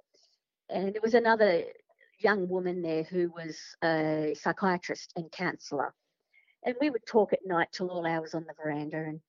And 0.69 0.93
there 0.93 1.01
was 1.01 1.13
another 1.13 1.63
young 2.19 2.47
woman 2.47 2.81
there 2.81 3.03
who 3.03 3.31
was 3.35 3.57
a 3.83 4.35
psychiatrist 4.39 5.13
and 5.15 5.31
counsellor. 5.31 5.93
And 6.65 6.75
we 6.79 6.89
would 6.89 7.05
talk 7.05 7.33
at 7.33 7.45
night 7.45 7.67
till 7.71 7.89
all 7.89 8.05
hours 8.05 8.33
on 8.33 8.45
the 8.45 8.53
veranda. 8.61 8.97
And 8.97 9.19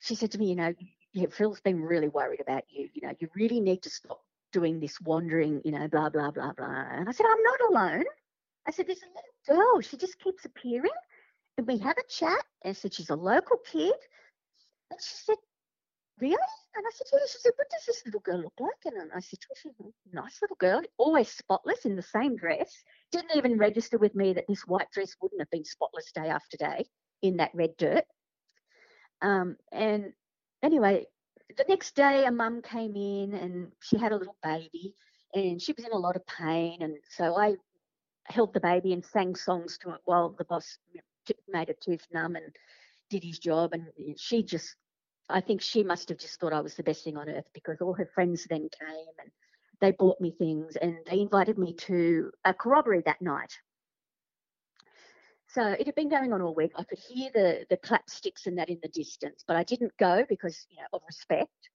she 0.00 0.14
said 0.14 0.30
to 0.32 0.38
me, 0.38 0.50
You 0.50 0.56
know, 0.56 0.74
yeah, 1.16 1.28
Phil's 1.30 1.60
been 1.60 1.80
really 1.80 2.08
worried 2.08 2.42
about 2.42 2.64
you. 2.68 2.90
You 2.92 3.08
know, 3.08 3.14
you 3.18 3.28
really 3.34 3.58
need 3.58 3.82
to 3.84 3.90
stop 3.90 4.20
doing 4.52 4.78
this 4.78 5.00
wandering, 5.00 5.62
you 5.64 5.72
know, 5.72 5.88
blah, 5.88 6.10
blah, 6.10 6.30
blah, 6.30 6.52
blah. 6.52 6.84
And 6.92 7.08
I 7.08 7.12
said, 7.12 7.24
I'm 7.26 7.42
not 7.42 7.60
alone. 7.70 8.04
I 8.68 8.70
said, 8.70 8.86
There's 8.86 9.02
a 9.02 9.54
little 9.54 9.62
girl. 9.64 9.80
She 9.80 9.96
just 9.96 10.18
keeps 10.18 10.44
appearing. 10.44 10.90
And 11.56 11.66
we 11.66 11.78
have 11.78 11.96
a 11.96 12.06
chat. 12.06 12.44
And 12.62 12.70
I 12.70 12.72
said, 12.74 12.92
She's 12.92 13.08
a 13.08 13.16
local 13.16 13.56
kid. 13.64 13.94
And 14.90 15.00
she 15.00 15.14
said, 15.24 15.36
Really? 16.20 16.36
And 16.74 16.84
I 16.86 16.90
said, 16.92 17.06
Yeah. 17.10 17.20
She 17.30 17.38
said, 17.38 17.52
What 17.56 17.70
does 17.70 17.86
this 17.86 18.02
little 18.04 18.20
girl 18.20 18.42
look 18.42 18.60
like? 18.60 18.94
And 18.94 19.10
I 19.14 19.20
said, 19.20 19.38
She's 19.56 19.72
a 19.80 20.14
nice 20.14 20.38
little 20.42 20.56
girl, 20.56 20.82
always 20.98 21.30
spotless 21.30 21.86
in 21.86 21.96
the 21.96 22.02
same 22.02 22.36
dress. 22.36 22.74
Didn't 23.10 23.36
even 23.36 23.56
register 23.56 23.96
with 23.96 24.14
me 24.14 24.34
that 24.34 24.44
this 24.48 24.66
white 24.66 24.90
dress 24.92 25.16
wouldn't 25.22 25.40
have 25.40 25.50
been 25.50 25.64
spotless 25.64 26.12
day 26.12 26.28
after 26.28 26.58
day 26.58 26.84
in 27.22 27.38
that 27.38 27.52
red 27.54 27.74
dirt. 27.78 28.04
Um, 29.22 29.56
and 29.72 30.12
anyway, 30.62 31.06
the 31.56 31.64
next 31.68 31.94
day, 31.94 32.24
a 32.24 32.30
mum 32.30 32.62
came 32.62 32.96
in 32.96 33.34
and 33.34 33.72
she 33.80 33.96
had 33.98 34.12
a 34.12 34.16
little 34.16 34.36
baby 34.42 34.94
and 35.34 35.60
she 35.60 35.72
was 35.72 35.84
in 35.84 35.92
a 35.92 35.98
lot 35.98 36.16
of 36.16 36.26
pain. 36.26 36.82
And 36.82 36.96
so 37.10 37.36
I 37.36 37.56
held 38.24 38.52
the 38.52 38.60
baby 38.60 38.92
and 38.92 39.04
sang 39.04 39.34
songs 39.34 39.78
to 39.78 39.90
it 39.90 40.00
while 40.04 40.30
the 40.36 40.44
boss 40.44 40.78
made 41.48 41.70
a 41.70 41.74
tooth 41.74 42.06
numb 42.12 42.36
and 42.36 42.54
did 43.10 43.22
his 43.22 43.38
job. 43.38 43.72
And 43.72 43.86
she 44.16 44.42
just, 44.42 44.74
I 45.28 45.40
think 45.40 45.60
she 45.60 45.82
must 45.82 46.08
have 46.08 46.18
just 46.18 46.40
thought 46.40 46.52
I 46.52 46.60
was 46.60 46.74
the 46.74 46.82
best 46.82 47.04
thing 47.04 47.16
on 47.16 47.28
earth 47.28 47.48
because 47.54 47.80
all 47.80 47.94
her 47.94 48.10
friends 48.14 48.46
then 48.48 48.68
came 48.78 49.14
and 49.20 49.30
they 49.80 49.92
bought 49.92 50.20
me 50.20 50.32
things 50.38 50.76
and 50.76 50.98
they 51.08 51.20
invited 51.20 51.58
me 51.58 51.74
to 51.74 52.30
a 52.44 52.54
corroboree 52.54 53.02
that 53.06 53.20
night. 53.20 53.52
So 55.56 55.68
it 55.68 55.86
had 55.86 55.94
been 55.94 56.10
going 56.10 56.34
on 56.34 56.42
all 56.42 56.54
week. 56.54 56.72
I 56.76 56.84
could 56.84 56.98
hear 56.98 57.30
the 57.32 57.64
the 57.70 57.78
clapsticks 57.78 58.46
and 58.46 58.58
that 58.58 58.68
in 58.68 58.78
the 58.82 58.90
distance, 58.90 59.42
but 59.48 59.56
I 59.56 59.64
didn't 59.64 59.96
go 59.96 60.22
because 60.28 60.66
you 60.68 60.76
know 60.76 60.86
of 60.92 61.00
respect. 61.06 61.70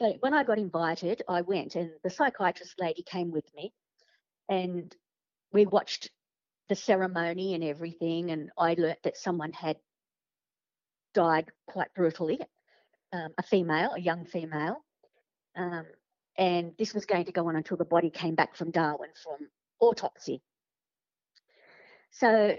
But 0.00 0.16
when 0.18 0.34
I 0.34 0.42
got 0.42 0.58
invited, 0.58 1.22
I 1.28 1.42
went, 1.42 1.76
and 1.76 1.92
the 2.02 2.10
psychiatrist 2.10 2.74
lady 2.80 3.04
came 3.04 3.30
with 3.30 3.44
me, 3.54 3.72
and 4.48 4.92
we 5.52 5.64
watched 5.64 6.10
the 6.68 6.74
ceremony 6.74 7.54
and 7.54 7.62
everything. 7.62 8.32
And 8.32 8.50
I 8.58 8.74
learnt 8.76 9.04
that 9.04 9.16
someone 9.16 9.52
had 9.52 9.76
died 11.14 11.52
quite 11.68 11.94
brutally, 11.94 12.40
um, 13.12 13.28
a 13.38 13.44
female, 13.44 13.92
a 13.94 14.00
young 14.00 14.24
female, 14.24 14.78
um, 15.54 15.86
and 16.36 16.72
this 16.80 16.94
was 16.94 17.06
going 17.06 17.26
to 17.26 17.32
go 17.32 17.46
on 17.46 17.54
until 17.54 17.76
the 17.76 17.84
body 17.84 18.10
came 18.10 18.34
back 18.34 18.56
from 18.56 18.72
Darwin 18.72 19.10
from 19.22 19.48
autopsy. 19.78 20.42
So 22.10 22.56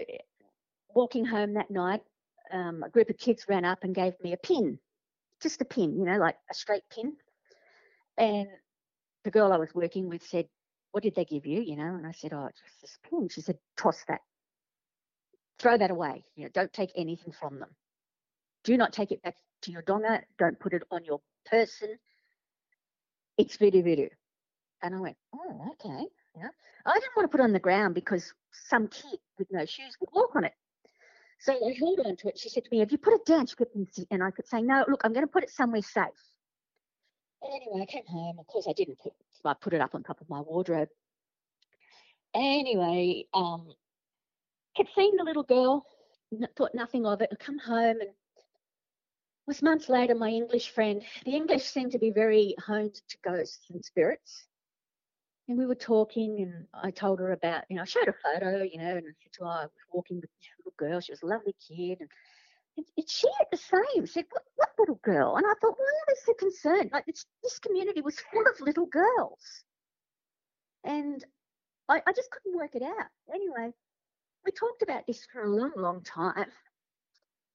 walking 0.94 1.24
home 1.24 1.54
that 1.54 1.70
night, 1.70 2.02
um, 2.52 2.82
a 2.82 2.88
group 2.90 3.10
of 3.10 3.18
kids 3.18 3.46
ran 3.48 3.64
up 3.64 3.84
and 3.84 3.94
gave 3.94 4.14
me 4.22 4.32
a 4.32 4.36
pin, 4.36 4.78
just 5.42 5.60
a 5.60 5.64
pin, 5.64 5.98
you 5.98 6.04
know, 6.04 6.18
like 6.18 6.36
a 6.50 6.54
straight 6.54 6.82
pin. 6.90 7.16
And 8.18 8.48
the 9.24 9.30
girl 9.30 9.52
I 9.52 9.56
was 9.58 9.74
working 9.74 10.08
with 10.08 10.22
said, 10.22 10.46
What 10.92 11.02
did 11.02 11.14
they 11.14 11.24
give 11.24 11.46
you? 11.46 11.60
You 11.60 11.76
know, 11.76 11.94
and 11.94 12.06
I 12.06 12.12
said, 12.12 12.32
Oh, 12.32 12.48
just 12.48 12.80
this 12.80 12.98
pin. 13.08 13.28
She 13.28 13.40
said, 13.40 13.58
Toss 13.76 14.04
that. 14.08 14.20
Throw 15.58 15.76
that 15.76 15.90
away. 15.90 16.24
You 16.36 16.44
know, 16.44 16.50
don't 16.52 16.72
take 16.72 16.90
anything 16.96 17.32
from 17.32 17.58
them. 17.60 17.70
Do 18.64 18.76
not 18.76 18.92
take 18.92 19.12
it 19.12 19.22
back 19.22 19.36
to 19.62 19.70
your 19.70 19.82
donga. 19.82 20.22
Don't 20.38 20.58
put 20.58 20.72
it 20.72 20.82
on 20.90 21.04
your 21.04 21.20
person. 21.46 21.96
It's 23.38 23.56
voodoo 23.56 23.82
voodoo. 23.82 24.08
And 24.82 24.94
I 24.94 25.00
went, 25.00 25.16
Oh, 25.34 25.72
okay. 25.72 26.06
Yeah. 26.36 26.48
I 26.86 26.94
didn't 26.94 27.16
want 27.16 27.24
to 27.24 27.28
put 27.28 27.40
it 27.40 27.44
on 27.44 27.52
the 27.52 27.58
ground 27.58 27.94
because 27.94 28.32
some 28.68 28.88
kid 28.88 29.18
with 29.38 29.48
no 29.50 29.66
shoes 29.66 29.96
would 30.00 30.10
walk 30.12 30.34
on 30.34 30.44
it. 30.44 30.52
So 31.40 31.54
I 31.54 31.72
held 31.78 32.00
on 32.00 32.16
to 32.16 32.28
it. 32.28 32.38
She 32.38 32.50
said 32.50 32.64
to 32.64 32.70
me, 32.70 32.80
Have 32.80 32.92
you 32.92 32.98
put 32.98 33.14
it 33.14 33.24
down? 33.24 33.46
She 33.46 33.56
could, 33.56 33.68
and 34.10 34.22
I 34.22 34.30
could 34.30 34.46
say, 34.46 34.60
No, 34.60 34.84
look, 34.88 35.00
I'm 35.04 35.12
going 35.12 35.26
to 35.26 35.32
put 35.32 35.42
it 35.42 35.50
somewhere 35.50 35.82
safe. 35.82 36.04
Anyway, 37.42 37.82
I 37.82 37.86
came 37.86 38.06
home. 38.06 38.38
Of 38.38 38.46
course, 38.46 38.66
I 38.68 38.72
didn't 38.74 38.98
put, 38.98 39.12
I 39.44 39.54
put 39.54 39.72
it 39.72 39.80
up 39.80 39.94
on 39.94 40.02
top 40.02 40.20
of 40.20 40.28
my 40.28 40.40
wardrobe. 40.40 40.88
Anyway, 42.34 43.24
um, 43.32 43.72
kept 44.76 44.90
seeing 44.94 45.16
the 45.16 45.24
little 45.24 45.42
girl, 45.42 45.86
thought 46.56 46.74
nothing 46.74 47.06
of 47.06 47.22
it. 47.22 47.30
I 47.32 47.36
come 47.36 47.58
home 47.58 48.00
and 48.00 48.10
was 49.46 49.62
months 49.62 49.88
later, 49.88 50.14
my 50.14 50.28
English 50.28 50.70
friend, 50.70 51.02
the 51.24 51.32
English 51.34 51.64
seem 51.64 51.90
to 51.90 51.98
be 51.98 52.10
very 52.10 52.54
honed 52.60 52.94
to 52.94 53.16
ghosts 53.24 53.68
and 53.70 53.84
spirits. 53.84 54.46
And 55.50 55.58
we 55.58 55.66
were 55.66 55.74
talking, 55.74 56.42
and 56.42 56.68
I 56.72 56.92
told 56.92 57.18
her 57.18 57.32
about, 57.32 57.64
you 57.68 57.74
know, 57.74 57.82
I 57.82 57.84
showed 57.84 58.06
a 58.06 58.12
photo, 58.12 58.62
you 58.62 58.78
know, 58.78 58.96
and 58.96 59.04
I 59.04 59.10
said 59.20 59.32
her, 59.40 59.46
I 59.46 59.62
was 59.62 59.70
walking 59.92 60.20
with 60.20 60.30
this 60.30 60.48
little 60.60 60.74
girl. 60.76 61.00
She 61.00 61.10
was 61.10 61.22
a 61.22 61.26
lovely 61.26 61.56
kid. 61.68 61.98
And, 61.98 62.08
and, 62.76 62.86
and 62.96 63.10
she 63.10 63.26
had 63.36 63.48
the 63.50 63.56
same. 63.56 64.06
Said, 64.06 64.26
what, 64.30 64.44
what 64.54 64.68
little 64.78 65.00
girl? 65.02 65.34
And 65.34 65.44
I 65.44 65.54
thought, 65.60 65.74
why 65.76 65.86
are 65.86 66.06
they 66.06 66.20
so 66.24 66.34
concerned? 66.34 66.90
Like, 66.92 67.04
this, 67.06 67.26
this 67.42 67.58
community 67.58 68.00
was 68.00 68.20
full 68.32 68.42
of 68.42 68.60
little 68.60 68.86
girls. 68.86 69.64
And 70.84 71.24
I, 71.88 72.00
I 72.06 72.12
just 72.12 72.30
couldn't 72.30 72.56
work 72.56 72.76
it 72.76 72.84
out. 72.84 73.08
Anyway, 73.34 73.72
we 74.46 74.52
talked 74.52 74.82
about 74.82 75.04
this 75.08 75.26
for 75.32 75.42
a 75.42 75.50
long, 75.52 75.72
long 75.74 76.02
time. 76.04 76.46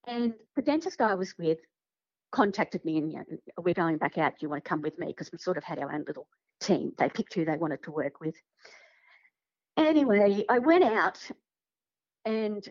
And 0.06 0.34
the 0.58 0.64
dentist 0.64 1.00
I 1.00 1.16
was 1.16 1.34
with 1.40 1.60
contacted 2.36 2.84
me 2.84 2.98
and, 2.98 3.12
you 3.12 3.18
know, 3.20 3.26
we're 3.60 3.74
going 3.74 3.98
back 3.98 4.18
out. 4.18 4.34
Do 4.34 4.38
you 4.41 4.49
want 4.49 4.64
to 4.64 4.70
come 4.70 4.82
with 4.82 4.99
me? 4.99 5.07
Because 5.07 5.32
we 5.32 5.38
sort 5.38 5.57
of 5.57 5.64
had 5.64 5.80
our 5.80 5.94
own 5.94 6.03
little 6.06 6.28
team. 6.60 6.91
They 6.98 7.10
picked 7.10 7.34
who 7.34 7.45
they 7.45 7.57
wanted 7.57 7.82
to 7.84 7.91
work 7.91 8.20
with. 8.20 8.36
Anyway, 9.78 10.45
I 10.49 10.60
went 10.60 10.84
out 10.84 11.20
and 12.26 12.68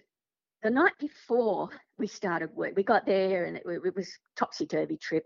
the 0.62 0.70
night 0.70 0.93
before 0.99 1.70
we 1.99 2.07
started 2.07 2.55
work, 2.55 2.74
we 2.77 2.82
got 2.82 3.07
there 3.07 3.45
and 3.45 3.57
it, 3.57 3.62
it 3.66 3.97
was 3.97 4.11
topsy 4.36 4.66
turvy 4.66 4.99
trip. 4.99 5.24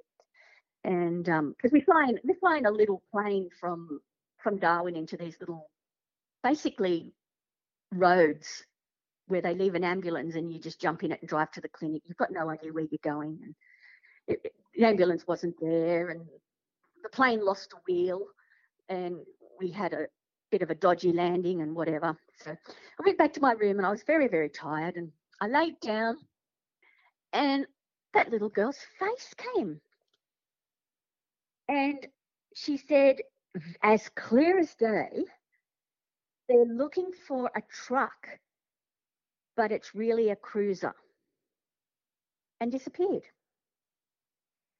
And 0.84 1.24
because 1.24 1.72
um, 1.72 1.72
we 1.72 1.80
fly 1.80 2.06
in, 2.08 2.18
we 2.24 2.34
fly 2.34 2.58
in 2.58 2.66
a 2.66 2.70
little 2.70 3.02
plane 3.12 3.48
from 3.60 4.00
from 4.38 4.58
Darwin 4.58 4.94
into 4.94 5.16
these 5.16 5.36
little, 5.40 5.68
basically, 6.44 7.12
roads 7.92 8.64
where 9.26 9.40
they 9.42 9.54
leave 9.54 9.74
an 9.74 9.84
ambulance 9.84 10.36
and 10.36 10.52
you 10.52 10.60
just 10.60 10.80
jump 10.80 11.02
in 11.02 11.12
it 11.12 11.20
and 11.20 11.28
drive 11.28 11.50
to 11.52 11.60
the 11.60 11.68
clinic. 11.68 12.02
You've 12.06 12.16
got 12.16 12.30
no 12.30 12.48
idea 12.48 12.72
where 12.72 12.86
you're 12.90 12.98
going. 13.02 13.38
And 13.42 13.54
it, 14.28 14.52
the 14.74 14.84
ambulance 14.84 15.26
wasn't 15.26 15.56
there, 15.60 16.10
and 16.10 16.20
the 17.02 17.08
plane 17.08 17.44
lost 17.44 17.72
a 17.72 17.76
wheel 17.90 18.26
and 18.88 19.16
we 19.58 19.70
had 19.70 19.92
a 19.92 20.06
bit 20.50 20.62
of 20.62 20.70
a 20.70 20.74
dodgy 20.74 21.12
landing 21.12 21.62
and 21.62 21.74
whatever. 21.74 22.16
So 22.36 22.50
I 22.52 23.02
went 23.04 23.18
back 23.18 23.32
to 23.34 23.40
my 23.40 23.52
room 23.52 23.78
and 23.78 23.86
I 23.86 23.90
was 23.90 24.02
very, 24.02 24.28
very 24.28 24.48
tired 24.48 24.96
and 24.96 25.10
I 25.40 25.48
laid 25.48 25.80
down 25.80 26.16
and 27.32 27.66
that 28.14 28.30
little 28.30 28.48
girl's 28.48 28.78
face 28.98 29.34
came. 29.36 29.80
And 31.68 32.06
she 32.54 32.78
said, 32.78 33.16
as 33.82 34.08
clear 34.16 34.58
as 34.58 34.74
day, 34.74 35.24
they're 36.48 36.64
looking 36.64 37.10
for 37.26 37.50
a 37.54 37.62
truck, 37.86 38.28
but 39.56 39.70
it's 39.70 39.94
really 39.94 40.30
a 40.30 40.36
cruiser. 40.36 40.94
And 42.60 42.72
disappeared. 42.72 43.22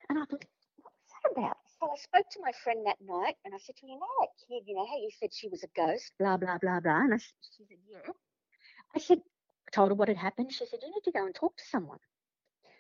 And 0.09 0.19
I 0.19 0.25
thought, 0.25 0.45
what's 0.83 1.13
that 1.23 1.33
about? 1.33 1.57
So 1.81 1.89
I 1.91 1.97
spoke 1.97 2.31
to 2.33 2.41
my 2.43 2.53
friend 2.65 2.87
that 2.87 2.97
night 3.01 3.37
and 3.45 3.55
I 3.55 3.59
said 3.59 3.77
to 3.77 3.87
her, 3.87 3.93
you 3.93 3.99
know 3.99 4.07
that 4.21 4.29
kid, 4.49 4.63
you 4.67 4.75
know 4.75 4.87
how 4.87 4.97
you 4.97 5.11
said 5.21 5.31
she 5.33 5.49
was 5.49 5.63
a 5.63 5.69
ghost, 5.77 6.13
blah, 6.19 6.37
blah, 6.37 6.59
blah, 6.59 6.81
blah. 6.81 7.03
And 7.05 7.15
I, 7.15 7.19
she 7.19 7.65
said, 7.69 7.79
yeah. 7.89 8.13
I 8.95 8.99
said, 8.99 9.19
I 9.19 9.71
told 9.71 9.91
her 9.91 9.95
what 9.95 10.09
had 10.09 10.17
happened. 10.17 10.53
She 10.53 10.67
said, 10.67 10.81
you 10.83 10.89
need 10.89 11.05
to 11.05 11.13
go 11.13 11.27
and 11.27 11.35
talk 11.35 11.57
to 11.57 11.65
someone. 11.71 11.99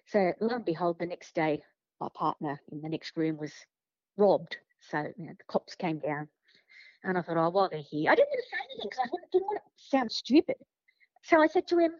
So 0.06 0.32
lo 0.40 0.54
and 0.56 0.64
behold, 0.64 0.98
the 0.98 1.06
next 1.06 1.34
day, 1.34 1.62
my 2.00 2.08
partner 2.14 2.60
in 2.72 2.80
the 2.80 2.88
next 2.88 3.16
room 3.16 3.36
was 3.36 3.52
robbed. 4.16 4.56
So 4.90 4.98
you 5.16 5.26
know, 5.26 5.34
the 5.36 5.44
cops 5.48 5.74
came 5.74 5.98
down. 5.98 6.28
And 7.04 7.16
I 7.16 7.22
thought, 7.22 7.36
oh, 7.36 7.50
while 7.50 7.68
they're 7.70 7.80
here, 7.80 8.10
I 8.10 8.14
didn't 8.14 8.30
want 8.30 8.42
to 8.42 8.50
say 8.50 8.62
anything 8.64 8.88
because 8.90 9.04
I 9.04 9.28
didn't 9.30 9.46
want 9.46 9.58
to 9.58 9.88
sound 9.88 10.10
stupid. 10.10 10.56
So 11.22 11.40
I 11.40 11.46
said 11.46 11.68
to 11.68 11.78
him, 11.78 11.92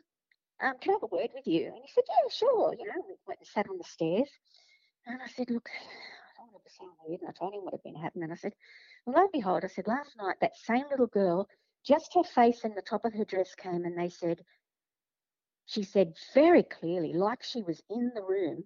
um, 0.60 0.74
can 0.80 0.90
I 0.90 0.94
have 0.94 1.02
a 1.02 1.14
word 1.14 1.30
with 1.34 1.46
you? 1.46 1.66
And 1.66 1.76
he 1.76 1.90
said, 1.94 2.04
yeah, 2.08 2.28
sure. 2.32 2.74
You 2.78 2.86
know, 2.86 3.04
we 3.06 3.14
went 3.26 3.38
and 3.40 3.46
sat 3.46 3.68
on 3.68 3.78
the 3.78 3.84
stairs. 3.84 4.28
And 5.08 5.22
I 5.22 5.26
said, 5.26 5.50
look, 5.50 5.68
was 6.68 6.74
so 6.78 6.88
weird. 7.06 7.20
And 7.20 7.30
I 7.30 7.32
told 7.32 7.54
him 7.54 7.64
what 7.64 7.74
had 7.74 7.82
been 7.82 7.94
happening. 7.94 8.24
And 8.24 8.32
I 8.32 8.36
said, 8.36 8.52
lo 9.06 9.14
and 9.16 9.32
behold, 9.32 9.64
I 9.64 9.68
said, 9.68 9.86
last 9.86 10.16
night 10.18 10.36
that 10.40 10.56
same 10.56 10.84
little 10.90 11.06
girl, 11.06 11.48
just 11.84 12.14
her 12.14 12.22
face 12.22 12.64
and 12.64 12.76
the 12.76 12.82
top 12.82 13.04
of 13.04 13.14
her 13.14 13.24
dress 13.24 13.54
came 13.54 13.84
and 13.84 13.98
they 13.98 14.10
said, 14.10 14.40
she 15.66 15.82
said 15.82 16.14
very 16.34 16.62
clearly, 16.62 17.12
like 17.12 17.42
she 17.42 17.62
was 17.62 17.82
in 17.90 18.12
the 18.14 18.22
room, 18.22 18.64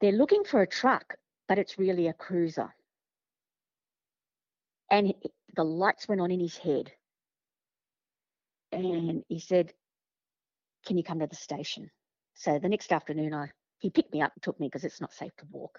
they're 0.00 0.12
looking 0.12 0.44
for 0.44 0.62
a 0.62 0.66
truck, 0.66 1.16
but 1.46 1.58
it's 1.58 1.78
really 1.78 2.08
a 2.08 2.12
cruiser. 2.12 2.74
And 4.90 5.12
the 5.56 5.64
lights 5.64 6.08
went 6.08 6.20
on 6.20 6.30
in 6.30 6.40
his 6.40 6.56
head. 6.56 6.92
And 8.72 9.24
he 9.28 9.40
said, 9.40 9.72
Can 10.86 10.96
you 10.96 11.04
come 11.04 11.20
to 11.20 11.26
the 11.26 11.36
station? 11.36 11.90
So 12.34 12.58
the 12.58 12.68
next 12.68 12.92
afternoon, 12.92 13.34
I 13.34 13.50
he 13.78 13.90
picked 13.90 14.12
me 14.12 14.22
up 14.22 14.32
and 14.34 14.42
took 14.42 14.58
me 14.58 14.66
because 14.66 14.84
it's 14.84 15.00
not 15.00 15.12
safe 15.12 15.34
to 15.38 15.46
walk. 15.50 15.78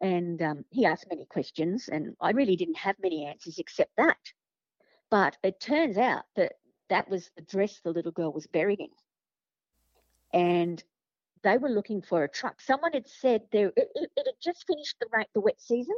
And 0.00 0.42
um, 0.42 0.64
he 0.70 0.84
asked 0.84 1.06
many 1.08 1.26
questions, 1.26 1.88
and 1.88 2.16
I 2.20 2.30
really 2.32 2.56
didn't 2.56 2.78
have 2.78 2.96
many 3.00 3.26
answers 3.26 3.58
except 3.58 3.92
that. 3.96 4.18
But 5.10 5.36
it 5.42 5.60
turns 5.60 5.96
out 5.96 6.24
that 6.36 6.54
that 6.88 7.08
was 7.08 7.30
the 7.36 7.42
dress 7.42 7.80
the 7.80 7.92
little 7.92 8.12
girl 8.12 8.32
was 8.32 8.46
buried 8.46 8.80
in. 8.80 8.88
And 10.32 10.82
they 11.42 11.58
were 11.58 11.68
looking 11.68 12.02
for 12.02 12.24
a 12.24 12.28
truck. 12.28 12.60
Someone 12.60 12.92
had 12.92 13.08
said 13.08 13.42
there 13.52 13.68
it, 13.76 13.88
it, 13.94 14.10
it 14.16 14.26
had 14.26 14.40
just 14.42 14.66
finished 14.66 14.96
the 15.00 15.26
the 15.34 15.40
wet 15.40 15.60
season, 15.60 15.96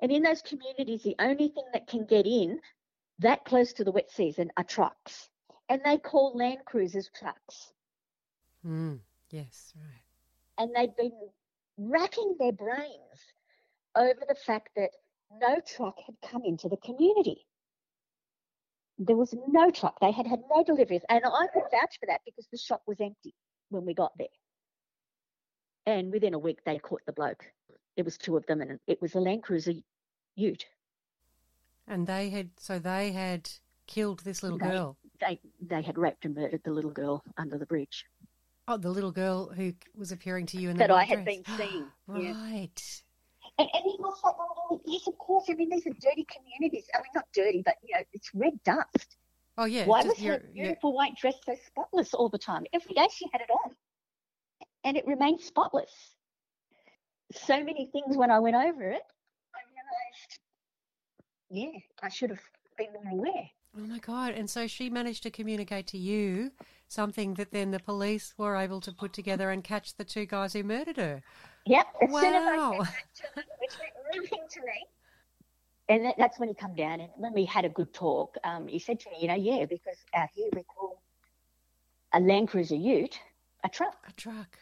and 0.00 0.10
in 0.10 0.22
those 0.22 0.42
communities, 0.42 1.02
the 1.02 1.16
only 1.18 1.48
thing 1.48 1.64
that 1.72 1.86
can 1.86 2.04
get 2.04 2.26
in 2.26 2.60
that 3.18 3.44
close 3.44 3.72
to 3.74 3.84
the 3.84 3.92
wet 3.92 4.10
season 4.10 4.50
are 4.56 4.64
trucks, 4.64 5.28
and 5.68 5.80
they 5.84 5.98
call 5.98 6.36
Land 6.36 6.60
Cruisers 6.66 7.10
trucks. 7.14 7.72
Mm, 8.66 9.00
yes, 9.30 9.72
right. 9.76 10.03
And 10.58 10.74
they'd 10.74 10.96
been 10.96 11.12
racking 11.78 12.36
their 12.38 12.52
brains 12.52 13.32
over 13.96 14.20
the 14.28 14.34
fact 14.34 14.70
that 14.76 14.90
no 15.40 15.60
truck 15.66 15.96
had 16.06 16.14
come 16.30 16.42
into 16.44 16.68
the 16.68 16.76
community. 16.76 17.46
There 18.98 19.16
was 19.16 19.34
no 19.48 19.70
truck. 19.70 19.98
They 20.00 20.12
had 20.12 20.26
had 20.26 20.40
no 20.54 20.62
deliveries, 20.62 21.02
and 21.08 21.24
I 21.24 21.46
could 21.52 21.64
vouch 21.70 21.98
for 21.98 22.06
that 22.06 22.20
because 22.24 22.46
the 22.52 22.58
shop 22.58 22.82
was 22.86 23.00
empty 23.00 23.34
when 23.70 23.84
we 23.84 23.94
got 23.94 24.12
there. 24.16 24.28
And 25.86 26.12
within 26.12 26.34
a 26.34 26.38
week, 26.38 26.60
they 26.64 26.78
caught 26.78 27.02
the 27.04 27.12
bloke. 27.12 27.44
It 27.96 28.04
was 28.04 28.16
two 28.16 28.36
of 28.36 28.46
them, 28.46 28.60
and 28.60 28.78
it 28.86 29.02
was 29.02 29.14
a 29.14 29.20
Land 29.20 29.42
Cruiser 29.42 29.72
Ute. 30.36 30.66
And 31.88 32.06
they 32.06 32.30
had, 32.30 32.50
so 32.56 32.78
they 32.78 33.10
had 33.12 33.50
killed 33.86 34.20
this 34.20 34.42
little 34.42 34.58
They- 34.58 34.70
girl. 34.70 34.96
They 35.20 35.40
they 35.60 35.80
had 35.80 35.96
raped 35.96 36.24
and 36.24 36.34
murdered 36.34 36.62
the 36.64 36.72
little 36.72 36.90
girl 36.90 37.22
under 37.36 37.56
the 37.56 37.66
bridge 37.66 38.04
Oh, 38.66 38.76
the 38.78 38.90
little 38.90 39.12
girl 39.12 39.50
who 39.50 39.74
was 39.94 40.10
appearing 40.10 40.46
to 40.46 40.58
you 40.58 40.70
in 40.70 40.78
that 40.78 40.90
I 40.90 41.04
had 41.04 41.24
dress. 41.24 41.36
been 41.36 41.56
seeing. 41.56 41.86
Yeah. 42.22 42.32
Right. 42.32 43.02
And, 43.58 43.68
and 43.72 43.82
he 43.84 43.96
was 43.98 44.18
like, 44.24 44.34
well, 44.38 44.80
yes, 44.84 45.06
of 45.06 45.16
course. 45.18 45.44
I 45.48 45.54
mean, 45.54 45.70
these 45.70 45.86
are 45.86 45.96
dirty 46.00 46.26
communities. 46.34 46.86
I 46.94 46.98
mean, 46.98 47.10
not 47.14 47.26
dirty, 47.32 47.62
but 47.64 47.74
you 47.86 47.94
know, 47.94 48.02
it's 48.12 48.30
red 48.34 48.62
dust. 48.64 49.16
Oh, 49.56 49.64
yeah. 49.64 49.86
Why 49.86 50.02
was 50.02 50.18
her 50.18 50.42
beautiful 50.52 50.92
white 50.92 51.16
dress 51.16 51.34
so 51.46 51.54
spotless 51.66 52.12
all 52.14 52.28
the 52.28 52.38
time? 52.38 52.64
Every 52.72 52.94
day 52.94 53.06
she 53.14 53.26
had 53.32 53.40
it 53.40 53.50
on, 53.50 53.74
and 54.82 54.96
it 54.96 55.06
remained 55.06 55.40
spotless. 55.40 55.92
So 57.32 57.56
many 57.58 57.88
things 57.92 58.16
when 58.16 58.30
I 58.30 58.38
went 58.40 58.56
over 58.56 58.90
it, 58.90 59.02
I 59.54 59.60
realised, 59.70 60.40
yeah, 61.50 61.80
I 62.02 62.08
should 62.08 62.30
have 62.30 62.42
been 62.76 62.88
more 62.92 63.12
aware. 63.12 63.50
Oh 63.76 63.86
my 63.86 63.98
God. 63.98 64.34
And 64.34 64.48
so 64.48 64.66
she 64.66 64.90
managed 64.90 65.22
to 65.24 65.30
communicate 65.30 65.86
to 65.88 65.98
you 65.98 66.52
something 66.88 67.34
that 67.34 67.52
then 67.52 67.70
the 67.70 67.80
police 67.80 68.34
were 68.36 68.56
able 68.56 68.80
to 68.80 68.92
put 68.92 69.12
together 69.12 69.50
and 69.50 69.64
catch 69.64 69.96
the 69.96 70.04
two 70.04 70.26
guys 70.26 70.52
who 70.52 70.62
murdered 70.62 70.96
her. 70.96 71.22
Yep. 71.66 71.86
As 72.02 72.10
soon 72.10 72.34
as 72.34 72.42
I 72.44 72.56
Wow. 72.56 72.72
said 72.72 72.80
that 72.80 73.14
to 73.14 73.40
him, 73.40 73.46
which 73.60 73.72
meant 73.78 74.24
nothing 74.30 74.46
to 74.50 74.60
me. 74.60 74.86
And 75.88 76.04
that, 76.06 76.14
that's 76.16 76.38
when 76.38 76.48
he 76.48 76.54
come 76.54 76.74
down 76.74 77.00
and 77.00 77.10
when 77.16 77.32
we 77.34 77.44
had 77.44 77.64
a 77.64 77.68
good 77.68 77.92
talk, 77.92 78.36
um, 78.44 78.68
he 78.68 78.78
said 78.78 79.00
to 79.00 79.10
me, 79.10 79.16
you 79.20 79.28
know, 79.28 79.34
yeah, 79.34 79.66
because 79.66 79.96
out 80.14 80.28
here 80.34 80.48
we 80.54 80.62
call 80.62 81.02
a 82.12 82.20
Land 82.20 82.48
Cruiser 82.48 82.76
Ute 82.76 83.18
a 83.64 83.68
truck. 83.68 83.96
A 84.08 84.12
truck. 84.12 84.58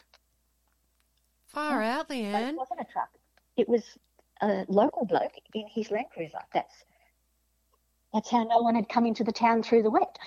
Far 1.46 1.82
out, 1.82 2.08
But 2.08 2.16
it 2.16 2.56
wasn't 2.56 2.80
a 2.80 2.84
truck. 2.90 3.10
It 3.56 3.68
was 3.68 3.98
a 4.40 4.64
local 4.68 5.04
bloke 5.04 5.32
in 5.54 5.66
his 5.68 5.90
Land 5.90 6.06
Cruiser. 6.14 6.38
That's 6.54 6.84
that's 8.14 8.30
how 8.30 8.44
no 8.44 8.58
one 8.58 8.74
had 8.74 8.88
come 8.88 9.06
into 9.06 9.24
the 9.24 9.32
town 9.32 9.62
through 9.62 9.82
the 9.82 9.90
wet. 9.90 10.18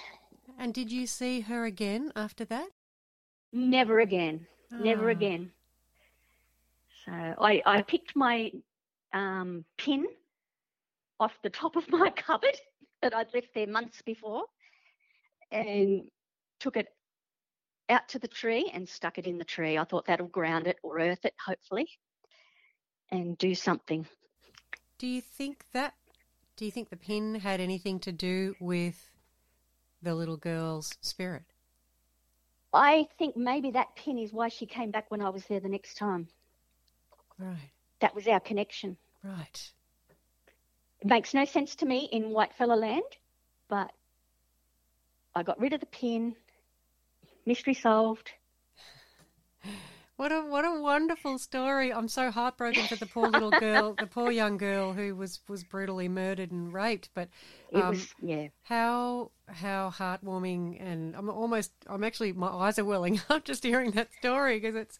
And 0.57 0.73
did 0.73 0.91
you 0.91 1.05
see 1.07 1.41
her 1.41 1.65
again 1.65 2.11
after 2.15 2.45
that? 2.45 2.69
Never 3.51 3.99
again. 3.99 4.47
Never 4.71 5.09
Ah. 5.09 5.11
again. 5.11 5.51
So 7.05 7.11
I, 7.11 7.61
I 7.65 7.81
picked 7.83 8.15
my 8.15 8.51
um, 9.13 9.63
pin 9.77 10.07
off 11.19 11.33
the 11.43 11.49
top 11.49 11.75
of 11.75 11.87
my 11.89 12.09
cupboard 12.15 12.57
that 13.01 13.13
I'd 13.15 13.33
left 13.33 13.53
there 13.53 13.67
months 13.67 14.01
before 14.01 14.43
and 15.51 16.09
took 16.59 16.77
it 16.77 16.87
out 17.89 18.07
to 18.09 18.19
the 18.19 18.27
tree 18.27 18.71
and 18.73 18.87
stuck 18.89 19.17
it 19.17 19.27
in 19.27 19.37
the 19.37 19.45
tree. 19.45 19.77
I 19.77 19.83
thought 19.83 20.05
that'll 20.05 20.27
ground 20.27 20.67
it 20.67 20.77
or 20.81 20.99
earth 20.99 21.23
it, 21.23 21.35
hopefully, 21.45 21.87
and 23.11 23.37
do 23.37 23.53
something. 23.53 24.07
Do 24.97 25.05
you 25.07 25.21
think 25.21 25.65
that, 25.73 25.93
do 26.55 26.65
you 26.65 26.71
think 26.71 26.89
the 26.89 26.97
pin 26.97 27.35
had 27.35 27.59
anything 27.59 27.99
to 27.99 28.11
do 28.11 28.55
with 28.59 29.11
the 30.05 30.15
little 30.15 30.37
girl's 30.37 30.93
spirit? 31.01 31.43
I 32.73 33.07
think 33.17 33.35
maybe 33.35 33.71
that 33.71 33.95
pin 33.95 34.17
is 34.17 34.31
why 34.31 34.47
she 34.49 34.65
came 34.65 34.91
back 34.91 35.09
when 35.09 35.21
I 35.21 35.29
was 35.29 35.45
there 35.45 35.59
the 35.59 35.69
next 35.69 35.95
time. 35.97 36.27
Right, 37.37 37.71
That 37.99 38.15
was 38.15 38.27
our 38.27 38.39
connection. 38.39 38.95
right. 39.23 39.71
It 41.01 41.07
makes 41.07 41.33
no 41.33 41.43
sense 41.45 41.75
to 41.77 41.85
me 41.85 42.07
in 42.11 42.31
Whitefella 42.31 42.77
land, 42.79 43.03
but 43.67 43.91
I 45.35 45.43
got 45.43 45.59
rid 45.59 45.73
of 45.73 45.81
the 45.81 45.85
pin. 45.85 46.35
Mystery 47.45 47.73
solved. 47.73 48.31
What 50.17 50.31
a 50.31 50.41
what 50.41 50.63
a 50.63 50.79
wonderful 50.79 51.37
story! 51.37 51.91
I'm 51.91 52.07
so 52.07 52.31
heartbroken 52.31 52.83
for 52.83 52.95
the 52.95 53.05
poor 53.05 53.27
little 53.27 53.51
girl, 53.51 53.95
the 53.99 54.07
poor 54.07 54.31
young 54.31 54.55
girl 54.57 54.93
who 54.93 55.13
was 55.13 55.41
was 55.49 55.65
brutally 55.65 56.07
murdered 56.07 56.51
and 56.51 56.73
raped. 56.73 57.09
But 57.13 57.27
um, 57.73 57.89
was 57.89 58.13
yeah. 58.21 58.47
how 58.63 59.31
how 59.47 59.91
heartwarming, 59.93 60.77
and 60.79 61.17
I'm 61.17 61.29
almost 61.29 61.73
I'm 61.87 62.05
actually 62.05 62.31
my 62.31 62.47
eyes 62.47 62.79
are 62.79 62.85
welling 62.85 63.19
up 63.29 63.43
just 63.43 63.63
hearing 63.63 63.91
that 63.91 64.13
story 64.13 64.57
because 64.57 64.75
it's 64.75 64.99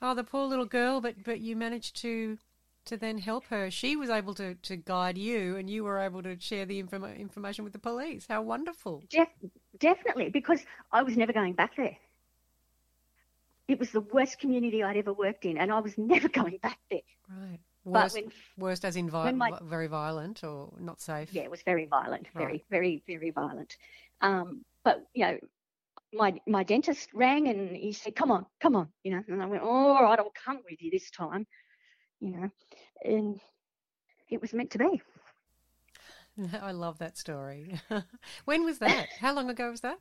oh 0.00 0.14
the 0.14 0.22
poor 0.22 0.46
little 0.46 0.66
girl. 0.66 1.00
But 1.00 1.24
but 1.24 1.40
you 1.40 1.56
managed 1.56 1.96
to 2.02 2.38
to 2.84 2.96
then 2.96 3.18
help 3.18 3.46
her. 3.46 3.72
She 3.72 3.96
was 3.96 4.08
able 4.08 4.34
to 4.34 4.54
to 4.54 4.76
guide 4.76 5.18
you, 5.18 5.56
and 5.56 5.68
you 5.68 5.82
were 5.82 5.98
able 5.98 6.22
to 6.22 6.38
share 6.38 6.64
the 6.64 6.80
informa- 6.80 7.18
information 7.18 7.64
with 7.64 7.72
the 7.72 7.80
police. 7.80 8.26
How 8.28 8.42
wonderful! 8.42 9.02
Def- 9.10 9.28
definitely, 9.80 10.28
because 10.28 10.64
I 10.92 11.02
was 11.02 11.16
never 11.16 11.32
going 11.32 11.54
back 11.54 11.74
there. 11.76 11.96
It 13.68 13.78
was 13.78 13.90
the 13.90 14.00
worst 14.00 14.38
community 14.38 14.82
I'd 14.82 14.96
ever 14.96 15.12
worked 15.12 15.44
in, 15.44 15.56
and 15.58 15.72
I 15.72 15.80
was 15.80 15.96
never 15.98 16.28
going 16.28 16.58
back 16.58 16.78
there. 16.90 17.00
Right. 17.28 17.60
Worst, 17.84 18.14
when- 18.16 18.32
worst 18.56 18.84
as 18.84 18.96
in 18.96 19.10
vi- 19.10 19.32
my- 19.32 19.58
very 19.62 19.86
violent 19.88 20.42
or 20.42 20.72
not 20.78 21.00
safe. 21.00 21.32
Yeah, 21.32 21.42
it 21.42 21.50
was 21.50 21.62
very 21.62 21.84
violent, 21.86 22.28
very, 22.34 22.44
Right. 22.52 22.64
very, 22.70 23.02
very 23.06 23.30
violent. 23.30 23.76
Um, 24.22 24.64
but 24.84 25.04
you 25.14 25.26
know, 25.26 25.38
my 26.12 26.40
my 26.46 26.62
dentist 26.62 27.10
rang 27.12 27.48
and 27.48 27.76
he 27.76 27.92
said, 27.92 28.14
"Come 28.16 28.30
on, 28.30 28.46
come 28.60 28.76
on," 28.76 28.88
you 29.02 29.10
know, 29.12 29.22
and 29.28 29.42
I 29.42 29.46
went, 29.46 29.62
"All 29.62 30.02
right, 30.02 30.18
I'll 30.18 30.32
come 30.44 30.60
with 30.68 30.80
you 30.80 30.90
this 30.90 31.10
time," 31.10 31.46
you 32.20 32.30
know, 32.30 32.50
and 33.04 33.38
it 34.30 34.40
was 34.40 34.54
meant 34.54 34.70
to 34.72 34.78
be. 34.78 35.02
I 36.62 36.72
love 36.72 36.98
that 36.98 37.16
story. 37.18 37.78
when 38.44 38.64
was 38.64 38.78
that? 38.78 39.08
How 39.20 39.34
long 39.34 39.50
ago 39.50 39.70
was 39.70 39.80
that? 39.82 39.98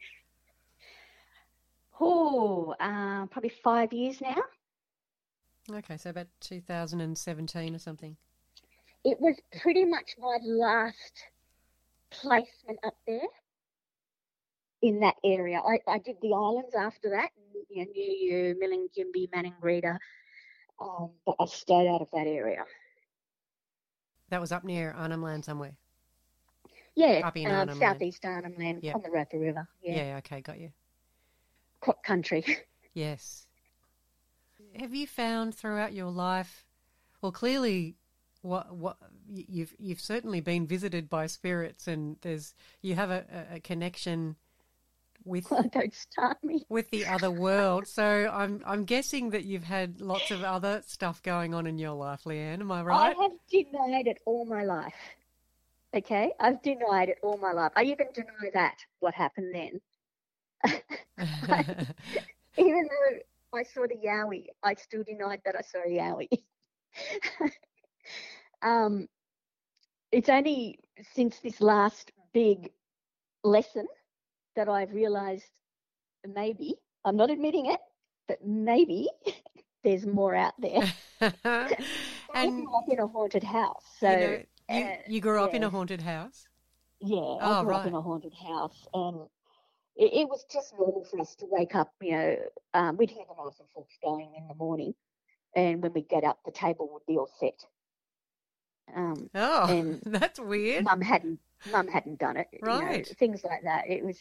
Oh, 2.05 2.75
uh, 2.81 3.25
probably 3.27 3.49
five 3.63 3.93
years 3.93 4.19
now. 4.19 4.35
Okay, 5.71 5.95
so 5.95 6.09
about 6.09 6.27
2017 6.41 7.73
or 7.73 7.79
something. 7.79 8.17
It 9.05 9.19
was 9.21 9.35
pretty 9.61 9.85
much 9.85 10.15
my 10.19 10.37
last 10.43 11.23
placement 12.09 12.79
up 12.85 12.95
there 13.07 13.21
in 14.81 14.99
that 14.99 15.15
area. 15.23 15.61
I, 15.65 15.79
I 15.87 15.99
did 15.99 16.17
the 16.21 16.33
islands 16.33 16.75
after 16.75 17.09
that, 17.11 17.29
you 17.69 17.85
know, 17.85 17.91
New 17.93 18.17
Year, 18.19 18.55
Milingimbi, 18.55 19.29
Maningrida, 19.29 19.97
um, 20.81 21.09
but 21.25 21.35
I 21.39 21.45
stayed 21.45 21.87
out 21.87 22.01
of 22.01 22.09
that 22.11 22.27
area. 22.27 22.65
That 24.29 24.41
was 24.41 24.51
up 24.51 24.65
near 24.65 24.91
Arnhem 24.91 25.21
Land 25.21 25.45
somewhere. 25.45 25.77
Yeah, 26.95 27.21
Up 27.23 27.37
in 27.37 27.45
um, 27.47 27.53
Arnhem 27.53 27.79
Land. 27.79 27.93
southeast 27.95 28.25
Arnhem 28.25 28.55
Land 28.57 28.79
Yep. 28.83 28.95
on 28.95 29.01
the 29.03 29.09
Roper 29.09 29.39
River. 29.39 29.67
Yeah. 29.81 30.03
Yeah, 30.03 30.17
okay, 30.17 30.41
got 30.41 30.59
you. 30.59 30.71
Crop 31.83 32.03
country. 32.03 32.43
Yes. 32.95 33.47
Have 34.79 34.93
you 34.93 35.07
found 35.07 35.55
throughout 35.55 35.93
your 35.93 36.11
life, 36.11 36.63
well, 37.21 37.31
clearly, 37.31 37.95
what 38.43 38.75
what 38.75 38.97
you've 39.33 39.73
you've 39.79 39.99
certainly 40.01 40.41
been 40.41 40.67
visited 40.67 41.09
by 41.09 41.25
spirits, 41.25 41.87
and 41.87 42.17
there's 42.21 42.53
you 42.83 42.93
have 42.93 43.09
a, 43.09 43.25
a- 43.53 43.59
connection 43.61 44.35
with 45.25 45.47
don't 45.71 45.93
start 45.95 46.37
me. 46.43 46.65
with 46.69 46.91
the 46.91 47.05
other 47.07 47.31
world. 47.31 47.87
So 47.87 48.29
I'm 48.31 48.61
I'm 48.65 48.83
guessing 48.85 49.31
that 49.31 49.43
you've 49.45 49.63
had 49.63 49.99
lots 50.01 50.29
of 50.29 50.43
other 50.43 50.83
stuff 50.85 51.23
going 51.23 51.53
on 51.55 51.65
in 51.65 51.79
your 51.79 51.93
life, 51.95 52.25
Leanne. 52.25 52.59
Am 52.59 52.71
I 52.71 52.83
right? 52.83 53.15
I 53.17 53.21
have 53.23 53.31
denied 53.49 54.05
it 54.07 54.19
all 54.25 54.45
my 54.45 54.63
life. 54.63 54.93
Okay, 55.95 56.31
I've 56.39 56.61
denied 56.61 57.09
it 57.09 57.17
all 57.23 57.37
my 57.37 57.53
life. 57.53 57.71
I 57.75 57.83
even 57.85 58.07
deny 58.13 58.49
that 58.53 58.77
what 58.99 59.13
happened 59.15 59.53
then. 59.53 59.81
even 62.57 62.87
though 62.89 63.57
I 63.59 63.63
saw 63.63 63.85
the 63.87 63.95
yowie, 63.95 64.47
I 64.63 64.73
still 64.75 65.03
denied 65.03 65.41
that 65.45 65.55
I 65.57 65.61
saw 65.61 65.79
a 65.79 65.89
yowie. 65.89 66.43
um, 68.61 69.07
it's 70.11 70.29
only 70.29 70.79
since 71.13 71.39
this 71.39 71.61
last 71.61 72.11
big 72.33 72.71
lesson 73.43 73.87
that 74.55 74.69
I've 74.69 74.93
realised 74.93 75.51
maybe 76.27 76.75
I'm 77.05 77.15
not 77.17 77.29
admitting 77.29 77.65
it, 77.67 77.79
but 78.27 78.45
maybe 78.45 79.09
there's 79.83 80.05
more 80.05 80.35
out 80.35 80.53
there. 80.59 80.83
I 82.33 82.47
and 82.47 82.49
grew 82.49 82.77
up 82.77 82.85
in 82.89 82.99
a 82.99 83.07
haunted 83.07 83.43
house, 83.43 83.83
so 83.99 84.09
you, 84.09 84.17
know, 84.17 84.39
you, 84.69 84.91
uh, 84.91 84.95
you 85.05 85.21
grew 85.21 85.41
up 85.41 85.53
in 85.53 85.63
a 85.63 85.69
haunted 85.69 86.01
house. 86.01 86.47
Yeah, 87.01 87.39
I 87.43 87.53
Oh, 87.53 87.59
grew 87.59 87.73
up 87.75 87.85
in 87.85 87.93
a 87.93 88.01
haunted 88.01 88.33
house, 88.33 88.87
and 88.93 89.29
it, 89.95 90.13
it 90.21 90.29
was 90.29 90.45
just 90.51 90.73
normal 90.77 91.03
for 91.05 91.19
us 91.21 91.35
to 91.35 91.45
wake 91.49 91.75
up. 91.75 91.93
You 92.01 92.11
know, 92.11 92.35
um, 92.73 92.97
we'd 92.97 93.09
hear 93.11 93.25
the 93.27 93.35
knife 93.43 93.55
and 93.59 93.69
forks 93.73 93.95
going 94.03 94.33
in 94.37 94.47
the 94.47 94.55
morning, 94.55 94.93
and 95.55 95.81
when 95.81 95.93
we 95.93 96.01
get 96.01 96.23
up, 96.23 96.39
the 96.45 96.51
table 96.51 96.89
would 96.93 97.05
be 97.07 97.17
all 97.17 97.29
set. 97.39 97.65
Um, 98.95 99.29
Oh, 99.33 99.65
And 99.67 100.01
that's 100.05 100.39
weird. 100.39 100.83
Mum 100.83 101.01
hadn't, 101.01 101.39
Mum 101.71 101.87
hadn't 101.87 102.19
done 102.19 102.37
it. 102.37 102.47
you 102.53 102.59
know, 102.67 102.79
Right. 102.79 103.07
things 103.17 103.43
like 103.43 103.63
that. 103.63 103.87
It 103.89 104.03
was 104.03 104.17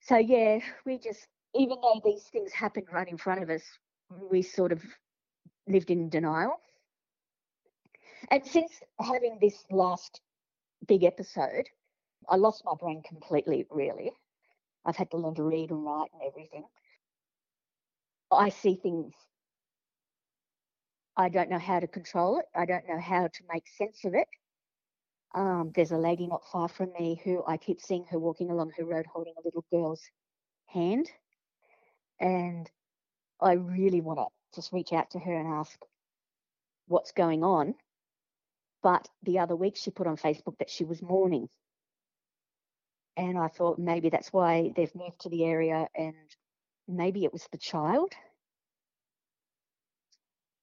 so 0.00 0.16
yeah. 0.18 0.58
We 0.84 0.98
just, 0.98 1.26
even 1.54 1.78
though 1.80 2.00
these 2.04 2.24
things 2.24 2.52
happened 2.52 2.86
right 2.92 3.08
in 3.08 3.16
front 3.16 3.42
of 3.42 3.48
us, 3.50 3.62
we 4.30 4.42
sort 4.42 4.72
of 4.72 4.82
lived 5.66 5.90
in 5.90 6.10
denial. 6.10 6.60
And 8.30 8.44
since 8.44 8.80
having 9.00 9.38
this 9.40 9.64
last 9.70 10.20
big 10.86 11.04
episode, 11.04 11.64
I 12.28 12.36
lost 12.36 12.62
my 12.64 12.72
brain 12.78 13.02
completely, 13.06 13.66
really. 13.70 14.12
I've 14.84 14.96
had 14.96 15.10
to 15.12 15.16
learn 15.16 15.34
to 15.36 15.42
read 15.42 15.70
and 15.70 15.84
write 15.84 16.10
and 16.12 16.22
everything. 16.26 16.64
I 18.30 18.48
see 18.50 18.76
things. 18.76 19.14
I 21.16 21.28
don't 21.28 21.50
know 21.50 21.58
how 21.58 21.80
to 21.80 21.86
control 21.86 22.38
it. 22.38 22.46
I 22.54 22.66
don't 22.66 22.88
know 22.88 22.98
how 22.98 23.28
to 23.28 23.44
make 23.52 23.68
sense 23.68 24.04
of 24.04 24.14
it. 24.14 24.28
Um, 25.34 25.72
there's 25.74 25.92
a 25.92 25.98
lady 25.98 26.26
not 26.26 26.44
far 26.50 26.68
from 26.68 26.92
me 26.98 27.20
who 27.24 27.42
I 27.46 27.56
keep 27.56 27.80
seeing 27.80 28.04
her 28.10 28.18
walking 28.18 28.50
along 28.50 28.72
her 28.76 28.84
road 28.84 29.06
holding 29.12 29.34
a 29.36 29.42
little 29.44 29.64
girl's 29.70 30.02
hand. 30.66 31.10
And 32.20 32.70
I 33.40 33.52
really 33.52 34.00
want 34.00 34.18
to 34.20 34.26
just 34.54 34.72
reach 34.72 34.92
out 34.92 35.10
to 35.10 35.18
her 35.18 35.34
and 35.34 35.48
ask 35.48 35.78
what's 36.86 37.12
going 37.12 37.42
on. 37.42 37.74
But 38.82 39.08
the 39.22 39.38
other 39.40 39.56
week 39.56 39.76
she 39.76 39.90
put 39.90 40.06
on 40.06 40.16
Facebook 40.16 40.58
that 40.58 40.70
she 40.70 40.84
was 40.84 41.02
mourning. 41.02 41.48
And 43.16 43.38
I 43.38 43.48
thought 43.48 43.78
maybe 43.78 44.10
that's 44.10 44.32
why 44.32 44.72
they've 44.74 44.94
moved 44.94 45.20
to 45.20 45.28
the 45.28 45.44
area 45.44 45.88
and 45.94 46.14
maybe 46.88 47.24
it 47.24 47.32
was 47.32 47.46
the 47.52 47.58
child. 47.58 48.12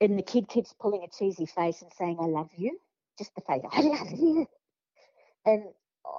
And 0.01 0.17
the 0.17 0.23
kid 0.23 0.47
keeps 0.47 0.73
pulling 0.79 1.03
a 1.03 1.07
cheesy 1.07 1.45
face 1.45 1.81
and 1.81 1.91
saying, 1.97 2.17
I 2.19 2.25
love 2.25 2.49
you. 2.55 2.77
Just 3.17 3.33
the 3.35 3.41
face, 3.41 3.61
I 3.71 3.81
love 3.81 4.11
you. 4.11 4.47
And 5.45 5.63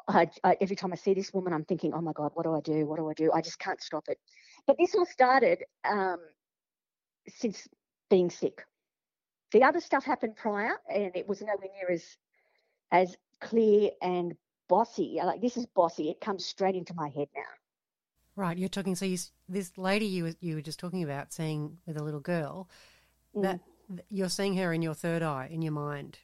I, 0.09 0.29
I, 0.45 0.57
every 0.61 0.77
time 0.77 0.93
I 0.93 0.97
see 0.97 1.15
this 1.15 1.33
woman, 1.33 1.53
I'm 1.53 1.65
thinking, 1.65 1.93
oh 1.95 2.01
my 2.01 2.13
God, 2.13 2.33
what 2.35 2.45
do 2.45 2.55
I 2.55 2.61
do? 2.61 2.87
What 2.87 2.99
do 2.99 3.09
I 3.11 3.15
do? 3.15 3.33
I 3.33 3.41
just 3.41 3.59
can't 3.59 3.81
stop 3.83 4.05
it. 4.09 4.19
But 4.67 4.77
this 4.79 4.95
all 4.95 5.07
started 5.07 5.65
um, 5.85 6.19
since 7.29 7.69
being 8.11 8.31
sick. 8.31 8.65
The 9.53 9.65
other 9.65 9.81
stuff 9.81 10.05
happened 10.05 10.37
prior, 10.37 10.79
and 10.93 11.15
it 11.15 11.29
was 11.29 11.41
nowhere 11.43 11.69
near 11.77 11.91
as 11.91 12.05
as 12.91 13.17
clear 13.41 13.91
and 14.01 14.35
bossy. 14.77 15.19
Like 15.23 15.40
this 15.43 15.57
is 15.59 15.66
bossy. 15.66 16.09
It 16.09 16.19
comes 16.20 16.47
straight 16.47 16.74
into 16.74 16.94
my 16.94 17.09
head 17.11 17.28
now. 17.36 17.53
Right, 18.36 18.57
you're 18.57 18.70
talking. 18.70 18.94
So 18.94 19.05
you, 19.05 19.19
this 19.49 19.77
lady 19.77 20.07
you 20.07 20.24
were, 20.24 20.35
you 20.40 20.55
were 20.55 20.62
just 20.62 20.78
talking 20.78 21.03
about, 21.03 21.32
seeing 21.35 21.77
with 21.86 21.99
a 22.01 22.03
little 22.03 22.20
girl, 22.20 22.69
Mm. 23.36 23.43
that 23.43 23.61
you're 24.11 24.28
seeing 24.31 24.57
her 24.57 24.73
in 24.73 24.81
your 24.82 24.94
third 24.94 25.23
eye, 25.23 25.49
in 25.51 25.61
your 25.62 25.73
mind. 25.73 26.19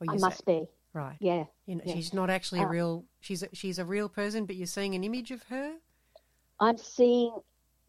Or 0.00 0.06
I 0.08 0.14
you 0.14 0.20
must 0.20 0.44
be. 0.46 0.66
right. 0.92 1.16
Yeah. 1.20 1.44
You 1.66 1.76
know, 1.76 1.82
yeah. 1.84 1.94
she's 1.94 2.12
not 2.14 2.30
actually 2.30 2.60
a 2.60 2.66
Uh, 2.66 2.68
real. 2.78 3.04
She's 3.20 3.42
a, 3.42 3.48
she's 3.52 3.78
a 3.80 3.84
real 3.84 4.08
person, 4.08 4.46
but 4.46 4.54
you're 4.56 4.66
seeing 4.78 4.94
an 4.94 5.02
image 5.04 5.30
of 5.32 5.42
her. 5.44 5.74
I'm 6.60 6.76
seeing 6.78 7.34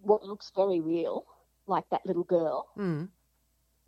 what 0.02 0.24
looks 0.24 0.52
very 0.56 0.80
real, 0.80 1.26
like 1.68 1.88
that 1.91 2.03
little 2.06 2.24
girl 2.24 2.70
Mm. 2.78 3.10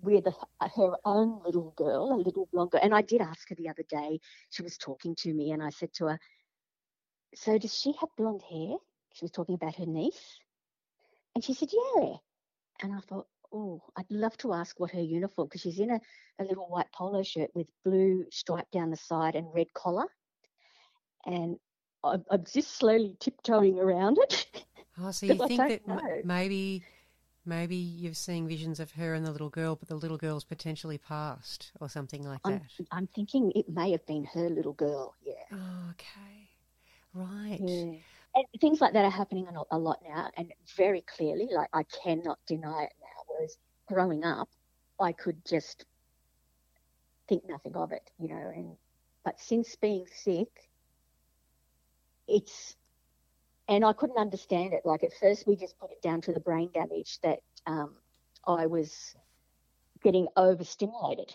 With 0.06 0.28
a, 0.28 0.68
her 0.70 0.96
own 1.04 1.42
little 1.44 1.74
girl, 1.76 2.14
a 2.14 2.22
little 2.22 2.48
blonde 2.52 2.72
girl. 2.72 2.82
And 2.84 2.94
I 2.94 3.02
did 3.02 3.22
ask 3.22 3.50
her 3.50 3.56
the 3.56 3.70
other 3.70 3.84
day. 3.90 4.20
She 4.52 4.62
was 4.64 4.78
talking 4.78 5.16
to 5.20 5.34
me, 5.34 5.52
and 5.52 5.64
I 5.64 5.70
said 5.70 5.94
to 5.96 6.06
her, 6.08 6.20
"So 7.34 7.58
does 7.58 7.78
she 7.78 7.94
have 8.00 8.10
blonde 8.18 8.44
hair?" 8.44 8.78
She 9.14 9.26
was 9.26 9.32
talking 9.32 9.56
about 9.56 9.76
her 9.76 9.86
niece, 9.86 10.40
and 11.34 11.44
she 11.44 11.54
said, 11.54 11.70
"Yeah." 11.74 12.16
And 12.82 12.94
I 12.94 13.00
thought, 13.00 13.28
"Oh, 13.52 13.82
I'd 13.96 14.12
love 14.12 14.38
to 14.38 14.54
ask 14.54 14.80
what 14.80 14.92
her 14.92 15.02
uniform 15.02 15.48
because 15.48 15.62
she's 15.62 15.80
in 15.80 15.92
a, 15.92 16.00
a 16.40 16.44
little 16.44 16.68
white 16.68 16.92
polo 16.94 17.24
shirt 17.24 17.52
with 17.56 17.68
blue 17.84 18.26
stripe 18.32 18.70
down 18.72 18.92
the 18.92 18.98
side 18.98 19.36
and 19.36 19.54
red 19.54 19.74
collar." 19.74 20.08
And 21.26 21.58
I'm, 22.04 22.24
I'm 22.30 22.44
just 22.46 22.78
slowly 22.78 23.16
tiptoeing 23.20 23.80
around 23.80 24.20
it. 24.20 24.66
Oh, 25.00 25.12
so 25.12 25.26
you 25.34 25.48
think 25.48 25.68
that 25.68 25.82
m- 25.88 26.22
maybe 26.24 26.84
maybe 27.46 27.76
you're 27.76 28.14
seeing 28.14 28.48
visions 28.48 28.80
of 28.80 28.92
her 28.94 29.14
and 29.14 29.26
the 29.26 29.32
little 29.32 29.50
girl, 29.50 29.76
but 29.76 29.88
the 29.88 29.96
little 29.96 30.18
girl's 30.18 30.44
potentially 30.44 30.98
passed 30.98 31.72
or 31.80 31.90
something 31.90 32.24
like 32.24 32.42
I'm, 32.44 32.54
that. 32.54 32.86
I'm 32.92 33.08
thinking 33.08 33.52
it 33.56 33.70
may 33.70 33.92
have 33.92 34.06
been 34.06 34.26
her 34.34 34.50
little 34.50 34.74
girl. 34.74 35.16
Yeah. 35.24 35.34
Oh, 35.52 35.90
okay. 35.92 36.50
Right. 37.14 37.60
Yeah. 37.62 38.00
And 38.36 38.46
things 38.60 38.82
like 38.82 38.94
that 38.94 39.06
are 39.06 39.10
happening 39.10 39.48
a 39.48 39.52
lot- 39.54 39.68
a 39.72 39.78
lot 39.78 40.02
now, 40.08 40.30
and 40.36 40.54
very 40.76 41.02
clearly, 41.02 41.48
like 41.54 41.70
I 41.72 41.84
cannot 41.84 42.38
deny 42.46 42.84
it 42.84 42.94
now. 43.00 43.24
Whereas 43.28 43.58
growing 43.88 44.26
up, 44.26 44.50
I 45.00 45.14
could 45.14 45.44
just 45.46 45.86
think 47.28 47.44
nothing 47.48 47.76
of 47.76 47.94
it, 47.94 48.12
you 48.20 48.28
know. 48.28 48.52
And 48.54 48.78
but 49.24 49.40
since 49.40 49.76
being 49.78 50.06
sick, 50.14 50.70
it's 52.28 52.76
and 53.68 53.84
I 53.84 53.94
couldn't 53.94 54.18
understand 54.18 54.74
it. 54.74 54.86
Like 54.86 55.04
at 55.04 55.14
first, 55.20 55.48
we 55.48 55.56
just 55.56 55.78
put 55.80 55.92
it 55.92 56.02
down 56.02 56.22
to 56.22 56.34
the 56.34 56.40
brain 56.40 56.70
damage 56.74 57.20
that 57.22 57.40
um, 57.66 57.96
I 58.48 58.68
was 58.68 59.16
getting 60.04 60.28
overstimulated 60.36 61.34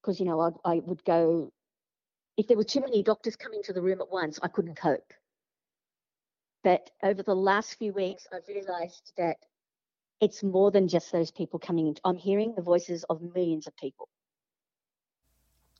because 0.00 0.18
you 0.18 0.26
know 0.26 0.40
I, 0.40 0.72
I 0.72 0.80
would 0.84 1.04
go 1.04 1.52
if 2.36 2.48
there 2.48 2.56
were 2.56 2.64
too 2.64 2.80
many 2.80 3.02
doctors 3.02 3.36
coming 3.36 3.62
to 3.64 3.72
the 3.72 3.82
room 3.82 4.00
at 4.00 4.10
once, 4.10 4.38
I 4.42 4.48
couldn't 4.48 4.76
cope. 4.76 5.12
But 6.62 6.90
over 7.02 7.22
the 7.22 7.36
last 7.36 7.74
few 7.74 7.92
weeks, 7.92 8.26
I've 8.32 8.48
realized 8.48 9.12
that 9.16 9.36
it's 10.20 10.42
more 10.42 10.70
than 10.70 10.88
just 10.88 11.12
those 11.12 11.30
people 11.30 11.58
coming 11.58 11.88
in. 11.88 11.94
I'm 12.04 12.16
hearing 12.16 12.54
the 12.54 12.62
voices 12.62 13.04
of 13.04 13.20
millions 13.20 13.66
of 13.66 13.76
people. 13.76 14.08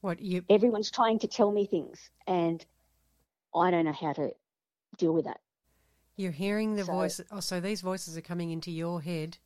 What 0.03 0.21
you? 0.21 0.45
Everyone's 0.51 0.91
trying 0.91 1.19
to 1.21 1.29
tell 1.29 1.51
me 1.51 1.66
things, 1.66 2.11
and 2.27 2.65
I 3.55 3.71
don't 3.71 3.87
know 3.87 3.93
how 3.93 4.12
to 4.12 4.33
deal 4.99 5.12
with 5.12 5.25
that. 5.25 5.41
You're 6.16 6.33
hearing 6.33 6.77
the 6.77 6.85
So- 6.85 6.93
voice. 6.93 7.21
Oh, 7.31 7.41
so 7.41 7.61
these 7.61 7.81
voices 7.81 8.16
are 8.16 8.21
coming 8.23 8.51
into 8.51 8.71
your 8.71 9.01
head. 9.03 9.39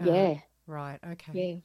Uh, 0.00 0.04
Yeah. 0.04 0.40
Right. 0.66 0.98
Okay. 1.04 1.32
Yeah. 1.54 1.60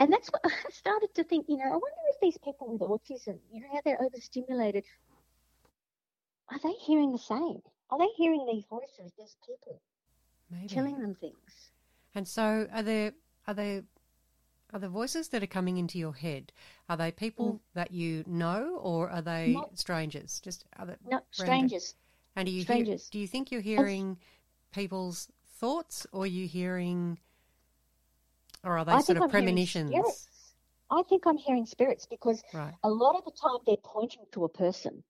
And 0.00 0.12
that's 0.12 0.28
what 0.30 0.42
I 0.44 0.70
started 0.70 1.14
to 1.14 1.24
think, 1.24 1.46
you 1.48 1.56
know, 1.56 1.64
I 1.66 1.68
wonder 1.70 2.02
if 2.10 2.20
these 2.20 2.38
people 2.38 2.68
with 2.72 2.80
autism, 2.80 3.38
you 3.52 3.60
know, 3.60 3.68
how 3.72 3.80
they're 3.84 4.02
overstimulated, 4.02 4.84
are 6.48 6.58
they 6.62 6.72
hearing 6.72 7.12
the 7.12 7.18
same? 7.18 7.62
Are 7.90 7.98
they 7.98 8.08
hearing 8.16 8.44
these 8.50 8.64
voices, 8.68 9.12
these 9.18 9.36
people 9.46 9.80
Maybe. 10.50 10.68
telling 10.68 10.98
them 10.98 11.14
things? 11.14 11.70
And 12.14 12.26
so, 12.26 12.68
are 12.72 12.82
there 12.82 13.12
are 13.46 13.54
there 13.54 13.84
are 14.74 14.80
the 14.80 14.88
voices 14.88 15.28
that 15.28 15.42
are 15.42 15.46
coming 15.46 15.76
into 15.76 15.98
your 15.98 16.12
head? 16.12 16.52
Are 16.88 16.96
they 16.96 17.12
people 17.12 17.54
mm. 17.54 17.60
that 17.74 17.92
you 17.92 18.24
know, 18.26 18.76
or 18.82 19.08
are 19.08 19.22
they 19.22 19.54
No. 19.54 19.70
strangers? 19.74 20.40
Just 20.40 20.64
other 20.76 20.98
No, 21.08 21.20
strangers. 21.30 21.94
And 22.34 22.46
do 22.46 22.52
you 22.52 22.58
hear, 22.58 22.64
Strangers. 22.64 23.08
do 23.10 23.20
you 23.20 23.28
think 23.28 23.52
you're 23.52 23.60
hearing 23.60 24.18
people's 24.72 25.28
thoughts, 25.60 26.08
or 26.12 26.24
are 26.24 26.26
you 26.26 26.48
hearing, 26.48 27.20
or 28.64 28.76
are 28.76 28.84
they 28.84 28.92
I 28.92 29.00
sort 29.02 29.16
of 29.16 29.22
I'm 29.24 29.30
premonitions? 29.30 30.26
I 30.90 31.02
think 31.08 31.26
I'm 31.26 31.36
hearing 31.36 31.66
spirits 31.66 32.06
because 32.06 32.42
Right. 32.52 32.74
a 32.82 32.90
lot 32.90 33.16
of 33.16 33.24
the 33.24 33.30
time 33.30 33.58
they're 33.64 33.76
pointing 33.76 34.24
to 34.32 34.44
a 34.44 34.48
person. 34.48 35.04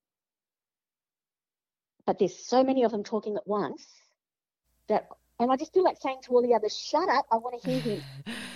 But 2.05 2.19
there's 2.19 2.37
so 2.37 2.63
many 2.63 2.83
of 2.83 2.91
them 2.91 3.03
talking 3.03 3.35
at 3.35 3.47
once 3.47 3.83
that, 4.89 5.09
and 5.39 5.51
I 5.51 5.55
just 5.57 5.73
feel 5.73 5.83
like 5.83 5.97
saying 5.99 6.21
to 6.25 6.31
all 6.33 6.43
the 6.43 6.53
others, 6.53 6.77
shut 6.77 7.09
up, 7.09 7.25
I 7.31 7.37
want 7.37 7.59
to 7.59 7.67
hear 7.67 7.81
him. 7.81 8.03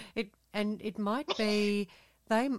And 0.54 0.82
it 0.82 0.98
might 1.00 1.36
be 1.38 1.90
they. 2.28 2.50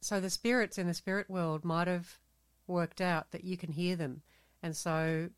So 0.00 0.20
the 0.20 0.30
spirits 0.30 0.78
in 0.78 0.86
the 0.86 0.94
spirit 0.94 1.28
world 1.30 1.64
might 1.64 1.88
have 1.88 2.18
worked 2.66 3.00
out 3.00 3.32
that 3.32 3.44
you 3.44 3.56
can 3.56 3.72
hear 3.72 3.96
them, 3.96 4.22
and 4.62 4.76
so 4.76 5.30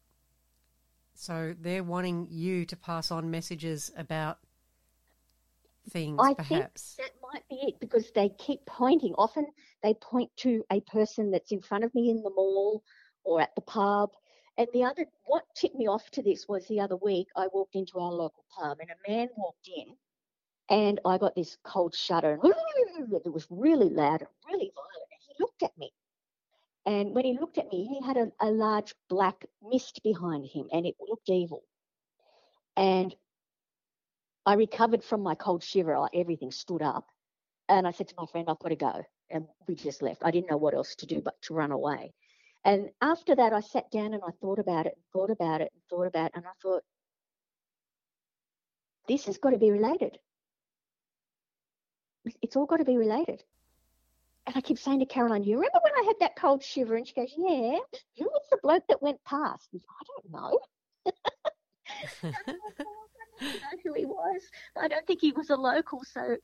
So 1.15 1.55
they're 1.61 1.85
wanting 1.85 2.29
you 2.31 2.65
to 2.67 2.77
pass 2.77 3.11
on 3.11 3.31
messages 3.31 3.93
about 3.97 4.39
things, 5.91 6.19
I 6.19 6.35
perhaps. 6.35 6.97
think 6.97 7.09
that 7.13 7.29
might 7.33 7.49
be 7.49 7.57
it 7.69 7.81
because 7.81 8.11
they 8.13 8.29
keep 8.31 8.65
pointing. 8.67 9.15
Often 9.15 9.47
they 9.83 9.95
point 9.95 10.31
to 10.39 10.65
a 10.71 10.81
person 10.83 11.31
that's 11.31 11.53
in 11.53 11.61
front 11.61 11.85
of 11.85 11.95
me 11.95 12.11
in 12.11 12.23
the 12.23 12.31
mall 12.31 12.83
or 13.25 13.41
at 13.41 13.55
the 13.55 13.63
pub. 13.63 14.11
And 14.57 14.69
the 14.73 14.85
other, 14.85 15.07
what 15.25 15.45
tipped 15.55 15.77
me 15.77 15.87
off 15.89 16.11
to 16.13 16.23
this 16.23 16.47
was 16.49 16.67
the 16.69 16.81
other 16.81 16.97
week 16.97 17.29
I 17.37 17.49
walked 17.53 17.75
into 17.75 17.99
our 17.99 18.13
local 18.13 18.45
pub 18.59 18.79
and 18.81 18.91
a 18.91 19.11
man 19.11 19.29
walked 19.37 19.69
in 19.69 19.97
and 20.71 21.01
I 21.05 21.19
got 21.19 21.35
this 21.35 21.59
cold 21.65 21.95
shudder 21.95 22.39
and 22.41 23.21
it 23.25 23.33
was 23.33 23.47
really 23.51 23.91
loud 23.91 24.21
and 24.21 24.29
really 24.47 24.73
violent. 24.75 25.11
And 25.11 25.21
he 25.27 25.35
looked 25.41 25.63
at 25.65 25.77
me. 25.77 25.93
And 26.87 27.15
when 27.15 27.25
he 27.25 27.37
looked 27.39 27.59
at 27.59 27.71
me, 27.71 27.87
he 27.87 28.07
had 28.07 28.17
a, 28.17 28.31
a 28.41 28.51
large 28.51 28.95
black 29.09 29.45
mist 29.63 30.01
behind 30.05 30.47
him 30.47 30.69
and 30.73 30.87
it 30.87 30.95
looked 31.01 31.29
evil. 31.29 31.65
And 32.77 33.15
I 34.47 34.55
recovered 34.55 35.03
from 35.03 35.23
my 35.23 35.35
cold 35.35 35.63
shiver. 35.65 36.09
Everything 36.15 36.53
stood 36.53 36.83
up. 36.83 37.07
And 37.69 37.87
I 37.87 37.91
said 37.91 38.09
to 38.09 38.15
my 38.17 38.27
friend, 38.27 38.49
I've 38.49 38.59
got 38.59 38.69
to 38.71 38.77
go. 38.77 39.05
And 39.29 39.47
we 39.67 39.75
just 39.75 40.03
left. 40.03 40.23
I 40.25 40.31
didn't 40.31 40.51
know 40.51 40.57
what 40.57 40.75
else 40.75 40.95
to 40.97 41.07
do 41.07 41.21
but 41.21 41.41
to 41.43 41.55
run 41.55 41.73
away. 41.73 42.15
And 42.65 42.91
after 43.01 43.35
that, 43.35 43.53
I 43.53 43.61
sat 43.61 43.91
down 43.91 44.15
and 44.15 44.23
I 44.27 44.31
thought 44.41 44.59
about 44.59 44.87
it 44.87 44.93
and 44.95 45.05
thought 45.13 45.31
about 45.31 45.61
it 45.61 45.71
and 45.73 45.83
thought 45.91 46.07
about 46.07 46.27
it. 46.27 46.33
And 46.37 46.47
I 46.47 46.51
thought, 46.63 46.83
this 49.09 49.27
has 49.27 49.39
got 49.39 49.51
to 49.51 49.59
be 49.59 49.71
related. 49.71 50.19
It's 52.43 52.57
all 52.57 52.67
got 52.67 52.79
to 52.79 52.85
be 52.85 52.97
related. 52.97 53.43
And 54.47 54.57
I 54.57 54.61
keep 54.61 54.79
saying 54.79 55.01
to 55.01 55.07
Caroline, 55.07 55.45
you 55.45 55.57
remember 55.57 55.79
when 55.83 55.93
I 55.93 56.07
had 56.07 56.17
that 56.21 56.37
cold 56.37 56.63
shiver? 56.63 56.97
And 56.97 57.07
she 57.07 57.15
goes, 57.15 57.33
yeah. 57.37 57.79
Who 58.19 58.25
was 58.25 58.43
the 58.51 58.59
bloke 58.63 58.85
that 58.89 59.03
went 59.03 59.23
past? 59.25 59.69
And 59.73 59.83
I 59.89 60.05
don't 60.07 60.33
know. 60.33 60.59
I 62.23 62.33
don't 63.41 63.55
know 63.55 63.79
who 63.85 63.95
he 63.95 64.07
was. 64.07 64.43
I 64.81 64.89
don't 64.89 65.07
think 65.07 65.21
he 65.21 65.33
was 65.33 65.51
a 65.51 65.57
local. 65.57 66.03
So 66.05 66.37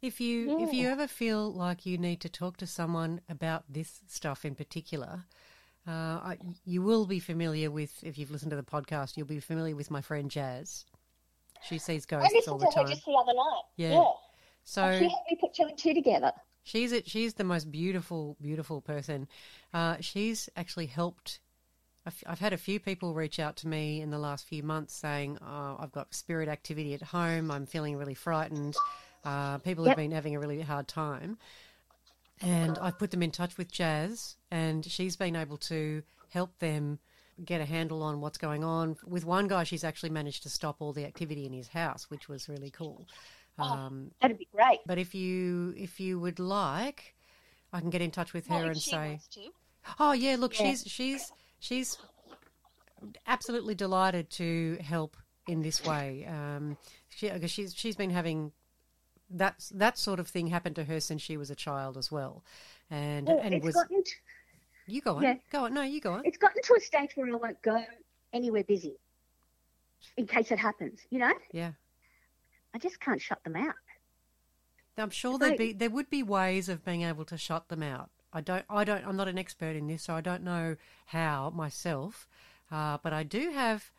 If 0.00 0.20
you 0.20 0.58
if 0.60 0.72
you 0.72 0.88
ever 0.88 1.06
feel 1.06 1.52
like 1.52 1.86
you 1.86 1.98
need 1.98 2.20
to 2.20 2.28
talk 2.28 2.56
to 2.58 2.66
someone 2.66 3.20
about 3.28 3.64
this 3.68 4.00
stuff 4.08 4.44
in 4.44 4.54
particular, 4.54 5.24
uh, 5.86 5.90
I, 5.90 6.38
you 6.64 6.82
will 6.82 7.06
be 7.06 7.18
familiar 7.20 7.70
with 7.70 8.02
if 8.02 8.18
you've 8.18 8.30
listened 8.30 8.50
to 8.50 8.56
the 8.56 8.62
podcast. 8.62 9.16
You'll 9.16 9.26
be 9.26 9.40
familiar 9.40 9.76
with 9.76 9.90
my 9.90 10.00
friend 10.00 10.30
Jazz. 10.30 10.84
She 11.68 11.78
sees 11.78 12.06
ghosts 12.06 12.48
all 12.48 12.58
the 12.58 12.66
time. 12.66 12.88
just 12.88 13.04
the 13.04 13.12
other 13.12 13.34
night. 13.34 13.62
Yeah. 13.76 13.92
yeah. 13.92 14.10
So 14.64 14.98
she 14.98 15.08
helped 15.08 15.30
me 15.30 15.36
put 15.40 15.54
two 15.54 15.64
and 15.64 15.78
two 15.78 15.94
together. 15.94 16.32
She's 16.64 16.92
a, 16.92 17.02
she's 17.04 17.34
the 17.34 17.44
most 17.44 17.70
beautiful, 17.70 18.36
beautiful 18.40 18.80
person. 18.80 19.28
Uh, 19.74 19.96
she's 20.00 20.48
actually 20.56 20.86
helped. 20.86 21.40
I've, 22.06 22.22
I've 22.26 22.38
had 22.38 22.52
a 22.52 22.58
few 22.58 22.78
people 22.78 23.14
reach 23.14 23.38
out 23.38 23.56
to 23.58 23.68
me 23.68 24.00
in 24.00 24.10
the 24.10 24.18
last 24.18 24.46
few 24.46 24.62
months 24.62 24.94
saying, 24.94 25.38
oh, 25.42 25.76
"I've 25.78 25.92
got 25.92 26.14
spirit 26.14 26.48
activity 26.48 26.94
at 26.94 27.02
home. 27.02 27.50
I'm 27.50 27.66
feeling 27.66 27.96
really 27.96 28.14
frightened." 28.14 28.76
Uh, 29.24 29.58
people 29.58 29.84
have 29.84 29.96
been 29.96 30.10
having 30.10 30.34
a 30.34 30.40
really 30.40 30.60
hard 30.60 30.88
time, 30.88 31.38
and 32.40 32.78
I've 32.78 32.98
put 32.98 33.10
them 33.10 33.22
in 33.22 33.30
touch 33.30 33.56
with 33.56 33.70
Jazz, 33.70 34.36
and 34.50 34.84
she's 34.84 35.16
been 35.16 35.36
able 35.36 35.58
to 35.58 36.02
help 36.30 36.58
them 36.58 36.98
get 37.44 37.60
a 37.60 37.64
handle 37.64 38.02
on 38.02 38.20
what's 38.20 38.38
going 38.38 38.62
on. 38.64 38.96
With 39.06 39.24
one 39.24 39.48
guy, 39.48 39.64
she's 39.64 39.84
actually 39.84 40.10
managed 40.10 40.42
to 40.44 40.50
stop 40.50 40.76
all 40.80 40.92
the 40.92 41.04
activity 41.04 41.46
in 41.46 41.52
his 41.52 41.68
house, 41.68 42.10
which 42.10 42.28
was 42.28 42.48
really 42.48 42.70
cool. 42.70 43.06
Um, 43.58 44.10
That'd 44.20 44.38
be 44.38 44.48
great. 44.52 44.80
but 44.86 44.98
if 44.98 45.14
you 45.14 45.74
if 45.76 46.00
you 46.00 46.18
would 46.18 46.38
like, 46.38 47.14
I 47.72 47.80
can 47.80 47.90
get 47.90 48.00
in 48.02 48.10
touch 48.10 48.32
with 48.32 48.46
her 48.48 48.54
Well, 48.56 48.64
if 48.64 48.70
and 48.72 48.80
say. 48.80 49.20
"Oh 50.00 50.12
yeah, 50.12 50.36
look, 50.38 50.58
Yeah. 50.58 50.70
she's 50.70 50.84
she's 50.86 51.32
she's 51.60 51.98
absolutely 53.26 53.74
delighted 53.74 54.30
to 54.30 54.78
help 54.82 55.16
in 55.48 55.62
this 55.62 55.84
way. 55.84 56.24
Um, 56.26 56.76
she, 57.08 57.28
because 57.28 57.50
she's 57.50 57.74
she's 57.74 57.96
been 57.96 58.10
having 58.10 58.52
that 59.30 59.56
that 59.74 59.98
sort 59.98 60.20
of 60.20 60.28
thing 60.28 60.46
happen 60.48 60.74
to 60.74 60.84
her 60.84 61.00
since 61.00 61.22
she 61.22 61.36
was 61.36 61.50
a 61.50 61.54
child 61.56 61.96
as 61.96 62.10
well, 62.12 62.42
and 62.90 63.26
Well, 63.28 63.40
and 63.42 63.54
it's 63.54 63.64
was 63.64 63.74
gotten 63.74 64.02
to, 64.02 64.10
you 64.86 65.00
go 65.00 65.16
on, 65.16 65.22
yeah. 65.22 65.34
go 65.50 65.64
on, 65.64 65.74
no, 65.74 65.82
you 65.82 66.00
go 66.00 66.12
on. 66.14 66.22
it's 66.24 66.38
gotten 66.38 66.62
to 66.62 66.74
a 66.76 66.80
stage 66.80 67.10
where 67.16 67.28
I 67.28 67.36
won't 67.36 67.60
go 67.62 67.82
anywhere 68.32 68.64
busy 68.64 68.96
in 70.16 70.26
case 70.26 70.50
it 70.50 70.58
happens. 70.58 71.00
You 71.10 71.18
know, 71.20 71.32
Yeah. 71.52 71.72
I 72.74 72.78
just 72.78 73.00
can't 73.00 73.20
shut 73.20 73.42
them 73.44 73.56
out. 73.56 73.74
I'm 74.98 75.10
sure 75.10 75.38
there'd 75.38 75.56
be 75.58 75.72
there 75.72 75.90
would 75.90 76.10
be 76.10 76.22
ways 76.22 76.68
of 76.68 76.84
being 76.84 77.02
able 77.02 77.24
to 77.26 77.38
shut 77.38 77.68
them 77.68 77.82
out. 77.82 78.10
I 78.32 78.40
don't 78.40 78.64
I 78.68 78.84
don't 78.84 79.06
I'm 79.06 79.16
not 79.16 79.28
an 79.28 79.38
expert 79.38 79.74
in 79.76 79.86
this, 79.86 80.02
so 80.02 80.14
I 80.14 80.20
don't 80.20 80.42
know 80.42 80.76
how 81.06 81.50
myself. 81.54 82.26
Uh, 82.70 82.98
but 83.02 83.12
I 83.12 83.22
do 83.22 83.50
have 83.50 83.90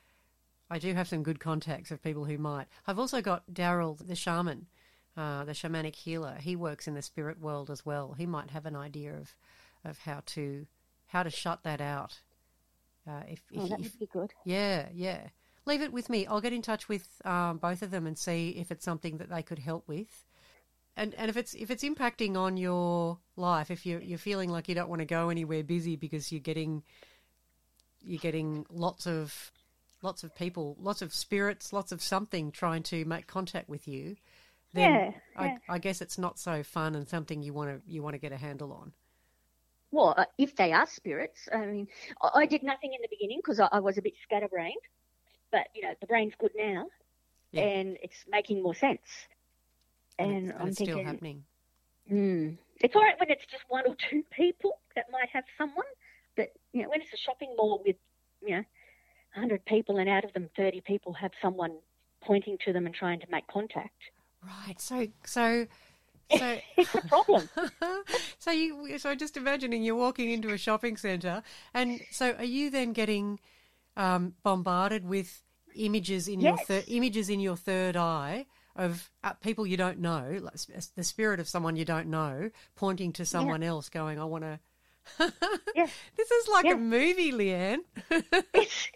I 0.69 0.79
do 0.79 0.93
have 0.93 1.07
some 1.07 1.23
good 1.23 1.39
contacts 1.39 1.91
of 1.91 2.01
people 2.03 2.25
who 2.25 2.37
might. 2.37 2.67
I've 2.87 2.99
also 2.99 3.21
got 3.21 3.43
Daryl, 3.51 3.97
the 3.97 4.15
shaman, 4.15 4.67
uh, 5.17 5.43
the 5.45 5.51
shamanic 5.51 5.95
healer. 5.95 6.37
He 6.39 6.55
works 6.55 6.87
in 6.87 6.93
the 6.95 7.01
spirit 7.01 7.39
world 7.39 7.69
as 7.69 7.85
well. 7.85 8.13
He 8.17 8.25
might 8.25 8.51
have 8.51 8.65
an 8.65 8.75
idea 8.75 9.13
of 9.15 9.35
of 9.83 9.99
how 9.99 10.21
to 10.27 10.65
how 11.07 11.23
to 11.23 11.29
shut 11.29 11.63
that 11.63 11.81
out. 11.81 12.19
Uh, 13.07 13.21
if, 13.27 13.41
Oh, 13.55 13.63
if, 13.63 13.69
that 13.69 13.79
if 13.79 13.85
would 13.91 13.99
be 13.99 14.05
good. 14.07 14.33
yeah, 14.45 14.87
yeah. 14.93 15.27
Leave 15.65 15.81
it 15.81 15.94
with 15.94 16.10
me. 16.10 16.26
I'll 16.27 16.41
get 16.41 16.53
in 16.53 16.61
touch 16.61 16.90
with 16.90 17.22
um, 17.26 17.57
both 17.57 17.81
of 17.81 17.91
them 17.91 18.06
and 18.06 18.18
see 18.18 18.49
if 18.49 18.72
it's 18.72 18.84
something 18.85 19.18
that 19.18 19.30
they 19.30 19.44
could 19.44 19.60
help 19.60 19.88
with. 19.88 20.26
And 20.95 21.15
and 21.15 21.30
if 21.30 21.38
it's 21.38 21.53
if 21.56 21.72
it's 21.72 21.84
impacting 21.84 22.38
on 22.38 22.57
your 22.57 23.18
life, 23.35 23.72
if 23.72 23.85
you're 23.85 24.02
you're 24.02 24.18
feeling 24.19 24.49
like 24.49 24.69
you 24.69 24.76
don't 24.76 24.90
want 24.90 24.99
to 24.99 25.06
go 25.06 25.30
anywhere 25.30 25.64
busy 25.64 25.95
because 25.95 26.31
you're 26.31 26.41
getting 26.41 26.84
you're 28.02 28.19
getting 28.19 28.65
lots 28.69 29.07
of 29.07 29.52
lots 30.02 30.23
of 30.23 30.35
people, 30.35 30.76
lots 30.80 31.02
of 31.02 31.14
spirits, 31.14 31.73
lots 31.73 31.91
of 31.91 32.02
something 32.02 32.52
trying 32.52 32.84
to 32.84 33.06
make 33.06 33.26
contact 33.27 33.69
with 33.69 33.88
you, 33.88 34.18
then 34.73 35.02
Yeah, 35.02 35.11
I, 35.35 35.53
yeah. 35.53 35.57
I 35.69 35.80
guess 35.80 36.02
it's 36.02 36.18
not 36.18 36.38
so 36.40 36.64
fun 36.64 36.95
and 36.95 37.07
something 37.07 37.41
you 37.41 37.53
want 37.53 37.69
to 37.69 37.91
you 37.91 38.03
want 38.03 38.14
to 38.15 38.19
get 38.19 38.31
a 38.34 38.38
handle 38.38 38.73
on. 38.73 38.94
Well, 39.91 40.14
uh, 40.18 40.26
if 40.38 40.56
they 40.56 40.73
are 40.73 40.88
spirits, 40.88 41.48
I 41.53 41.65
mean, 41.65 41.88
I, 42.22 42.41
I 42.41 42.45
did 42.48 42.64
nothing 42.64 42.94
in 42.94 43.02
the 43.02 43.07
beginning 43.10 43.40
because 43.40 43.60
I, 43.60 43.68
I 43.72 43.80
was 43.80 43.98
a 43.98 44.02
bit 44.02 44.14
scatterbrained, 44.23 44.81
but 45.53 45.67
you 45.73 45.84
know, 45.84 45.93
the 46.01 46.07
brain's 46.07 46.34
good 46.38 46.51
now, 46.57 46.88
Yeah. 47.53 47.61
and 47.63 47.97
it's 48.01 48.25
making 48.30 48.61
more 48.61 48.75
sense. 48.75 48.99
And, 50.19 50.31
And, 50.31 50.49
it's, 50.49 50.59
I'm 50.59 50.67
it's 50.67 50.77
thinking, 50.80 50.95
still 50.95 51.05
happening. 51.05 51.43
Hmm. 52.09 52.49
It's 52.81 52.93
all 52.95 53.01
right 53.03 53.17
when 53.19 53.30
it's 53.31 53.45
just 53.49 53.63
one 53.69 53.85
or 53.88 53.95
two 54.09 54.23
people 54.31 54.80
that 54.95 55.05
might 55.11 55.30
have 55.31 55.45
someone, 55.57 55.85
but 56.35 56.51
you 56.73 56.81
know, 56.84 56.89
when 56.89 56.99
it's 57.01 57.13
a 57.13 57.17
shopping 57.17 57.53
mall 57.57 57.81
with 57.85 57.95
you 58.45 58.57
know, 58.57 58.63
hundred 59.34 59.63
people 59.65 59.97
and 59.99 60.09
out 60.09 60.25
of 60.25 60.34
them 60.34 60.49
thirty 60.57 60.81
people 60.81 61.13
have 61.13 61.31
someone 61.41 61.77
pointing 62.21 62.57
to 62.65 62.73
them 62.73 62.85
and 62.85 62.93
trying 62.95 63.19
to 63.21 63.27
make 63.31 63.47
contact. 63.47 64.01
Right. 64.45 64.81
So 64.81 65.07
so 65.23 65.67
so 66.38 66.57
It's 66.77 66.95
a 66.95 67.01
problem. 67.07 67.47
so 68.39 68.51
you 68.51 68.97
so 68.97 69.13
just 69.15 69.38
imagining 69.38 69.84
you're 69.84 69.95
walking 69.95 70.31
into 70.31 70.49
a 70.49 70.57
shopping 70.57 70.97
centre 70.97 71.43
and 71.73 72.01
so 72.11 72.34
are 72.34 72.43
you 72.43 72.69
then 72.69 72.91
getting 72.93 73.39
um, 73.97 74.33
bombarded 74.43 75.05
with 75.05 75.43
images 75.75 76.27
in 76.27 76.39
your 76.39 76.57
thir- 76.57 76.83
images 76.87 77.29
in 77.29 77.39
your 77.39 77.55
third 77.55 77.95
eye 77.97 78.45
of 78.75 79.09
uh, 79.23 79.33
people 79.33 79.65
you 79.67 79.77
don't 79.77 79.99
know 79.99 80.39
like 80.41 80.55
the 80.95 81.03
spirit 81.03 81.39
of 81.39 81.47
someone 81.47 81.75
you 81.75 81.85
don't 81.85 82.07
know 82.07 82.49
pointing 82.75 83.11
to 83.13 83.25
someone 83.25 83.61
else 83.63 83.89
going 83.89 84.19
I 84.19 84.25
want 84.25 84.43
to 84.43 84.59
Yeah. 85.75 85.87
This 86.15 86.31
is 86.31 86.47
like 86.47 86.65
Yeah. 86.65 86.73
a 86.73 86.77
movie, 86.77 87.31
Leanne. 87.31 87.79
It's, 88.53 88.89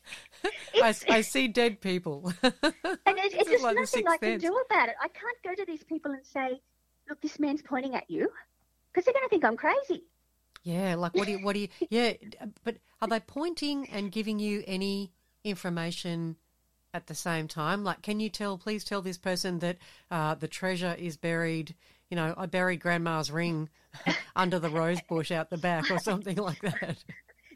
I, 0.81 0.89
it's, 0.89 1.05
I 1.09 1.21
see 1.21 1.47
dead 1.47 1.81
people. 1.81 2.31
and 2.43 2.53
it, 2.53 3.33
it's 3.33 3.49
just 3.49 3.63
like 3.63 3.75
nothing 3.75 4.07
I 4.07 4.17
can 4.17 4.39
do 4.39 4.55
about 4.69 4.89
it. 4.89 4.95
I 5.01 5.07
can't 5.07 5.37
go 5.43 5.55
to 5.55 5.65
these 5.65 5.83
people 5.83 6.11
and 6.11 6.23
say, 6.25 6.61
"Look, 7.09 7.19
this 7.21 7.39
man's 7.39 7.61
pointing 7.63 7.95
at 7.95 8.09
you," 8.09 8.29
because 8.93 9.03
they're 9.05 9.13
going 9.15 9.25
to 9.25 9.29
think 9.29 9.43
I'm 9.43 9.57
crazy. 9.57 10.03
Yeah, 10.67 10.95
like 10.95 11.15
what 11.15 11.27
do 11.27 11.31
you, 11.31 11.37
what 11.39 11.53
do 11.53 11.61
you, 11.61 11.69
yeah, 11.89 12.11
but 12.65 12.75
are 13.01 13.07
they 13.07 13.21
pointing 13.21 13.87
and 13.89 14.11
giving 14.11 14.37
you 14.37 14.65
any 14.67 15.13
information 15.45 16.35
at 16.93 17.07
the 17.07 17.15
same 17.15 17.47
time? 17.47 17.85
Like, 17.85 18.01
can 18.01 18.19
you 18.19 18.29
tell, 18.29 18.57
please 18.57 18.83
tell 18.83 19.01
this 19.01 19.17
person 19.17 19.59
that 19.59 19.77
uh, 20.11 20.35
the 20.35 20.49
treasure 20.49 20.93
is 20.99 21.15
buried, 21.15 21.73
you 22.09 22.17
know, 22.17 22.33
I 22.35 22.47
buried 22.47 22.81
grandma's 22.81 23.31
ring 23.31 23.69
under 24.35 24.59
the 24.59 24.69
rose 24.69 24.99
bush 25.07 25.31
out 25.31 25.49
the 25.49 25.57
back 25.57 25.89
or 25.89 25.99
something 25.99 26.35
like 26.35 26.59
that. 26.59 26.97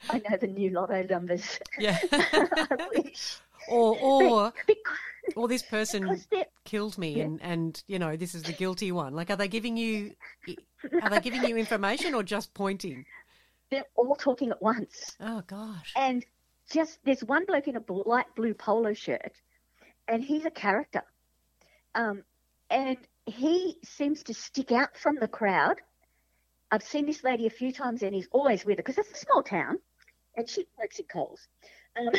I 0.10 0.20
know 0.20 0.38
the 0.40 0.48
new 0.48 0.70
lotto 0.70 1.04
numbers. 1.04 1.60
Yeah. 1.78 1.98
I 2.14 2.88
wish. 2.96 3.40
or, 3.68 3.98
or, 4.00 4.54
Because, 4.66 4.98
or 5.36 5.48
this 5.48 5.64
person 5.64 6.22
killed 6.66 6.98
me 6.98 7.22
and, 7.22 7.42
and, 7.42 7.84
you 7.88 8.00
know, 8.00 8.16
this 8.16 8.36
is 8.36 8.44
the 8.44 8.54
guilty 8.54 8.92
one. 8.92 9.14
Like, 9.14 9.30
are 9.30 9.36
they 9.36 9.48
giving 9.48 9.78
you, 9.78 10.12
are 11.02 11.10
they 11.10 11.20
giving 11.20 11.44
you 11.44 11.58
information 11.58 12.14
or 12.14 12.24
just 12.24 12.54
pointing? 12.54 13.06
they're 13.72 13.86
all 13.96 14.16
talking 14.16 14.52
at 14.52 14.62
once. 14.62 15.16
Oh, 15.20 15.42
gosh. 15.48 15.94
And 15.96 16.24
just 16.70 17.00
there's 17.04 17.24
one 17.24 17.46
bloke 17.46 17.68
in 17.68 17.78
a 17.78 17.84
light 17.92 18.28
blue 18.36 18.54
polo 18.54 18.94
shirt, 18.94 19.34
and 20.08 20.24
he's 20.24 20.46
a 20.46 20.52
character. 20.52 21.04
Um, 21.96 22.24
and 22.70 22.98
he 23.26 23.78
seems 23.84 24.24
to 24.24 24.34
stick 24.34 24.72
out 24.72 24.96
from 24.96 25.16
the 25.16 25.28
crowd. 25.28 25.82
I've 26.70 26.84
seen 26.84 27.06
this 27.06 27.24
lady 27.24 27.48
a 27.48 27.50
few 27.50 27.74
times, 27.74 28.04
and 28.04 28.14
he's 28.14 28.28
always 28.32 28.64
with 28.66 28.78
her 28.78 28.84
because 28.84 28.98
it's 28.98 29.12
a 29.12 29.26
small 29.26 29.42
town, 29.42 29.80
and 30.36 30.48
she 30.48 30.68
works 30.78 31.00
in 31.00 31.06
Coles. 31.06 31.48
Um, 31.98 32.14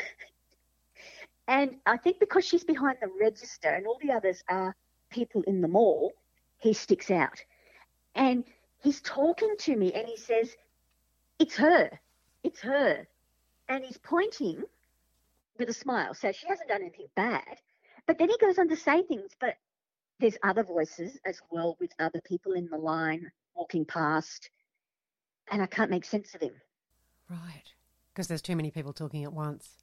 And 1.52 1.76
I 1.84 1.98
think 1.98 2.18
because 2.18 2.46
she's 2.46 2.64
behind 2.64 2.96
the 3.02 3.10
register 3.20 3.68
and 3.68 3.86
all 3.86 3.98
the 4.00 4.10
others 4.10 4.42
are 4.48 4.74
people 5.10 5.42
in 5.42 5.60
the 5.60 5.68
mall, 5.68 6.14
he 6.56 6.72
sticks 6.72 7.10
out. 7.10 7.44
And 8.14 8.44
he's 8.78 9.02
talking 9.02 9.54
to 9.58 9.76
me 9.76 9.92
and 9.92 10.08
he 10.08 10.16
says, 10.16 10.56
It's 11.38 11.54
her. 11.56 11.90
It's 12.42 12.62
her. 12.62 13.06
And 13.68 13.84
he's 13.84 13.98
pointing 13.98 14.62
with 15.58 15.68
a 15.68 15.74
smile. 15.74 16.14
So 16.14 16.32
she 16.32 16.46
hasn't 16.48 16.70
done 16.70 16.80
anything 16.80 17.08
bad. 17.16 17.58
But 18.06 18.16
then 18.16 18.30
he 18.30 18.38
goes 18.38 18.58
on 18.58 18.70
to 18.70 18.76
say 18.76 19.02
things, 19.02 19.32
but 19.38 19.56
there's 20.20 20.38
other 20.42 20.64
voices 20.64 21.18
as 21.26 21.38
well 21.50 21.76
with 21.78 21.92
other 21.98 22.22
people 22.22 22.52
in 22.52 22.66
the 22.70 22.78
line 22.78 23.30
walking 23.54 23.84
past. 23.84 24.48
And 25.50 25.60
I 25.60 25.66
can't 25.66 25.90
make 25.90 26.06
sense 26.06 26.34
of 26.34 26.40
him. 26.40 26.54
Right. 27.28 27.74
Because 28.14 28.26
there's 28.26 28.40
too 28.40 28.56
many 28.56 28.70
people 28.70 28.94
talking 28.94 29.24
at 29.24 29.34
once. 29.34 29.81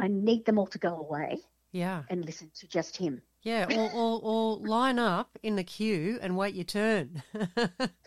I 0.00 0.08
need 0.08 0.44
them 0.46 0.58
all 0.58 0.66
to 0.68 0.78
go 0.78 0.96
away 0.96 1.38
Yeah. 1.72 2.02
and 2.08 2.24
listen 2.24 2.50
to 2.60 2.66
just 2.68 2.96
him. 2.96 3.22
Yeah, 3.42 3.66
or, 3.74 3.90
or, 3.94 4.20
or 4.22 4.56
line 4.58 4.98
up 4.98 5.38
in 5.42 5.56
the 5.56 5.64
queue 5.64 6.18
and 6.20 6.36
wait 6.36 6.54
your 6.54 6.64
turn. 6.64 7.22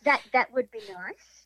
That 0.04 0.22
that 0.34 0.52
would 0.54 0.70
be 0.70 0.80
nice. 0.80 1.46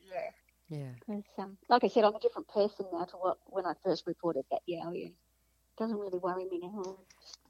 Yeah. 0.69 0.91
yeah. 1.07 1.15
Um, 1.37 1.57
like 1.69 1.83
I 1.83 1.87
said, 1.87 2.03
I'm 2.03 2.15
a 2.15 2.19
different 2.19 2.47
person 2.47 2.85
now 2.91 3.05
to 3.05 3.15
what 3.17 3.37
when 3.45 3.65
I 3.65 3.73
first 3.83 4.07
reported 4.07 4.43
that. 4.51 4.61
Yeah, 4.65 4.89
yeah. 4.91 5.09
Doesn't 5.77 5.97
really 5.97 6.17
worry 6.17 6.45
me 6.45 6.59
now. 6.63 6.97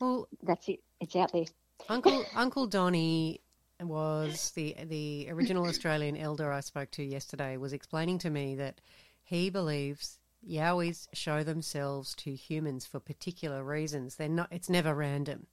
Well, 0.02 0.28
That's 0.44 0.68
it. 0.68 0.82
It's 1.00 1.16
out 1.16 1.32
there. 1.32 1.46
Uncle 1.90 2.26
Uncle 2.36 2.68
Donny 2.68 3.40
was 3.82 4.52
the 4.52 4.76
the 4.86 5.28
original 5.32 5.66
Australian 5.66 6.18
elder 6.18 6.52
I 6.52 6.60
spoke 6.60 6.92
to 6.92 7.04
yesterday 7.04 7.56
was 7.58 7.74
explaining 7.74 8.20
to 8.20 8.30
me 8.30 8.56
that 8.56 8.82
he 9.24 9.50
believes 9.50 10.17
Yowies 10.46 11.08
show 11.14 11.44
themselves 11.44 12.16
to 12.16 12.34
humans 12.34 12.86
for 12.86 13.00
particular 13.00 13.64
reasons. 13.64 14.16
They're 14.16 14.30
not 14.30 14.50
it's 14.52 14.70
never 14.70 14.94
random. 14.94 15.48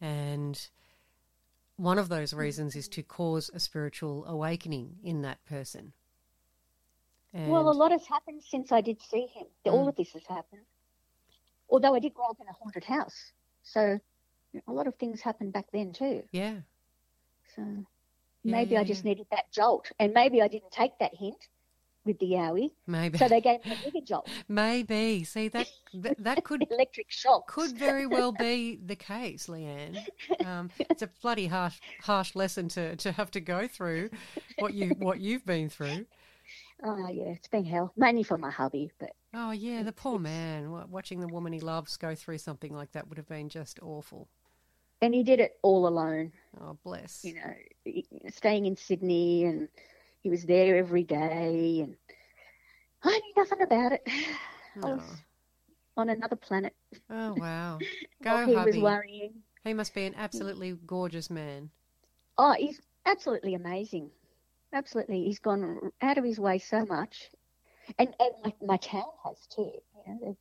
And 0.00 0.60
one 1.76 1.98
of 1.98 2.08
those 2.08 2.32
reasons 2.32 2.76
is 2.76 2.88
to 2.88 3.02
cause 3.02 3.50
a 3.52 3.60
spiritual 3.60 4.24
awakening 4.26 4.96
in 5.02 5.22
that 5.22 5.44
person. 5.44 5.92
And 7.32 7.50
Well, 7.50 7.68
a 7.68 7.72
lot 7.72 7.90
has 7.90 8.06
happened 8.06 8.42
since 8.44 8.70
I 8.70 8.80
did 8.80 9.02
see 9.02 9.26
him. 9.26 9.46
All 9.66 9.86
mm. 9.86 9.88
of 9.88 9.96
this 9.96 10.12
has 10.12 10.26
happened. 10.26 10.62
Although 11.68 11.94
I 11.94 11.98
did 11.98 12.14
grow 12.14 12.26
up 12.26 12.40
in 12.40 12.46
a 12.46 12.52
haunted 12.52 12.84
house, 12.84 13.32
so 13.64 13.98
a 14.68 14.72
lot 14.72 14.86
of 14.86 14.94
things 14.96 15.20
happened 15.20 15.52
back 15.52 15.66
then 15.72 15.92
too. 15.92 16.22
yeah. 16.30 16.58
So 17.56 17.62
Yeah, 17.62 18.52
maybe 18.52 18.74
yeah, 18.74 18.80
I 18.80 18.84
just 18.84 19.04
yeah. 19.04 19.10
needed 19.10 19.26
that 19.30 19.50
jolt, 19.50 19.90
and 19.98 20.12
maybe 20.12 20.42
I 20.42 20.48
didn't 20.48 20.70
take 20.70 20.98
that 21.00 21.14
hint 21.14 21.48
with 22.04 22.18
the 22.18 22.26
Yowie, 22.32 22.70
Maybe 22.86 23.18
so 23.18 23.28
they 23.28 23.40
gave 23.40 23.62
him 23.62 23.76
a 23.78 23.84
bigger 23.84 24.04
jolt, 24.04 24.28
maybe. 24.48 25.24
See 25.24 25.48
that 25.48 25.68
that, 25.94 26.22
that 26.22 26.44
could 26.44 26.66
electric 26.70 27.10
shock. 27.10 27.46
could 27.48 27.76
very 27.76 28.06
well 28.06 28.32
be 28.32 28.78
the 28.84 28.96
case, 28.96 29.46
Leanne. 29.46 29.98
Um, 30.44 30.70
it's 30.78 31.02
a 31.02 31.10
bloody 31.22 31.46
harsh, 31.46 31.78
harsh 32.02 32.34
lesson 32.34 32.68
to, 32.70 32.96
to 32.96 33.12
have 33.12 33.30
to 33.32 33.40
go 33.40 33.66
through 33.66 34.10
what 34.58 34.74
you 34.74 34.90
what 34.98 35.20
you've 35.20 35.46
been 35.46 35.68
through. 35.68 36.06
Oh 36.82 37.08
yeah, 37.08 37.24
it's 37.30 37.48
been 37.48 37.64
hell, 37.64 37.92
mainly 37.96 38.22
for 38.22 38.36
my 38.36 38.50
hubby, 38.50 38.90
but 38.98 39.10
Oh 39.32 39.52
yeah, 39.52 39.82
the 39.82 39.92
poor 39.92 40.18
man 40.18 40.70
watching 40.90 41.20
the 41.20 41.28
woman 41.28 41.52
he 41.52 41.60
loves 41.60 41.96
go 41.96 42.14
through 42.14 42.38
something 42.38 42.74
like 42.74 42.92
that 42.92 43.08
would 43.08 43.18
have 43.18 43.28
been 43.28 43.48
just 43.48 43.78
awful. 43.82 44.28
and 45.00 45.14
he 45.14 45.22
did 45.22 45.40
it 45.40 45.56
all 45.62 45.86
alone. 45.88 46.32
Oh 46.60 46.76
bless. 46.84 47.24
you 47.24 47.34
know, 47.34 48.02
staying 48.30 48.66
in 48.66 48.76
Sydney 48.76 49.44
and 49.44 49.68
he 50.24 50.30
was 50.30 50.44
there 50.44 50.76
every 50.76 51.04
day 51.04 51.80
and 51.82 51.96
I 53.04 53.10
knew 53.10 53.32
nothing 53.36 53.60
about 53.62 53.92
it. 53.92 54.02
I 54.82 54.86
was 54.86 55.02
on 55.96 56.08
another 56.08 56.34
planet. 56.34 56.74
Oh 57.08 57.34
wow, 57.34 57.78
go 58.22 58.46
he 58.46 58.54
was 58.54 58.64
hubby. 58.64 58.80
worrying. 58.82 59.34
He 59.62 59.74
must 59.74 59.94
be 59.94 60.04
an 60.06 60.14
absolutely 60.16 60.76
gorgeous 60.86 61.30
man. 61.30 61.70
Oh, 62.36 62.54
he's 62.58 62.80
absolutely 63.06 63.54
amazing. 63.54 64.10
Absolutely. 64.72 65.24
He's 65.24 65.38
gone 65.38 65.92
out 66.02 66.18
of 66.18 66.24
his 66.24 66.40
way 66.40 66.58
so 66.58 66.84
much. 66.84 67.30
And, 67.98 68.08
and 68.18 68.30
my, 68.44 68.52
my 68.66 68.76
town 68.76 69.04
has 69.24 69.36
too. 69.54 69.62
You 69.62 70.02
know, 70.12 70.18
they've, 70.22 70.36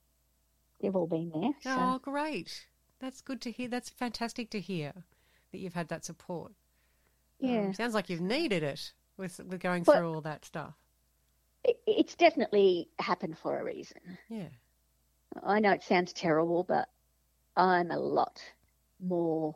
they've 0.82 0.96
all 0.96 1.08
been 1.08 1.30
there. 1.34 1.52
So. 1.62 1.70
Oh 1.80 2.00
great, 2.02 2.68
that's 3.00 3.22
good 3.22 3.42
to 3.42 3.52
hear. 3.52 3.68
That's 3.68 3.90
fantastic 3.90 4.50
to 4.52 4.60
hear 4.60 4.94
that 5.52 5.60
you've 5.60 5.76
had 5.76 5.90
that 5.90 6.06
support. 6.06 6.54
yeah. 7.40 7.66
Um, 7.66 7.74
sounds 7.74 7.94
like 7.94 8.10
you've 8.10 8.22
needed 8.22 8.64
it 8.64 8.94
with 9.24 9.40
with 9.50 9.60
going 9.62 9.84
But- 9.84 9.98
through 9.98 10.14
all 10.14 10.22
that 10.22 10.46
stuff. 10.46 10.76
It, 11.64 11.80
it's 11.88 12.16
definitely 12.16 12.90
happened 13.00 13.38
for 13.38 13.58
a 13.58 13.64
reason. 13.64 14.18
Yeah. 14.30 14.50
I 15.42 15.60
know 15.60 15.72
it 15.72 15.84
sounds 15.84 16.12
terrible, 16.14 16.64
but 16.64 16.90
I'm 17.56 17.90
a 17.90 17.98
lot 17.98 18.42
more 19.00 19.56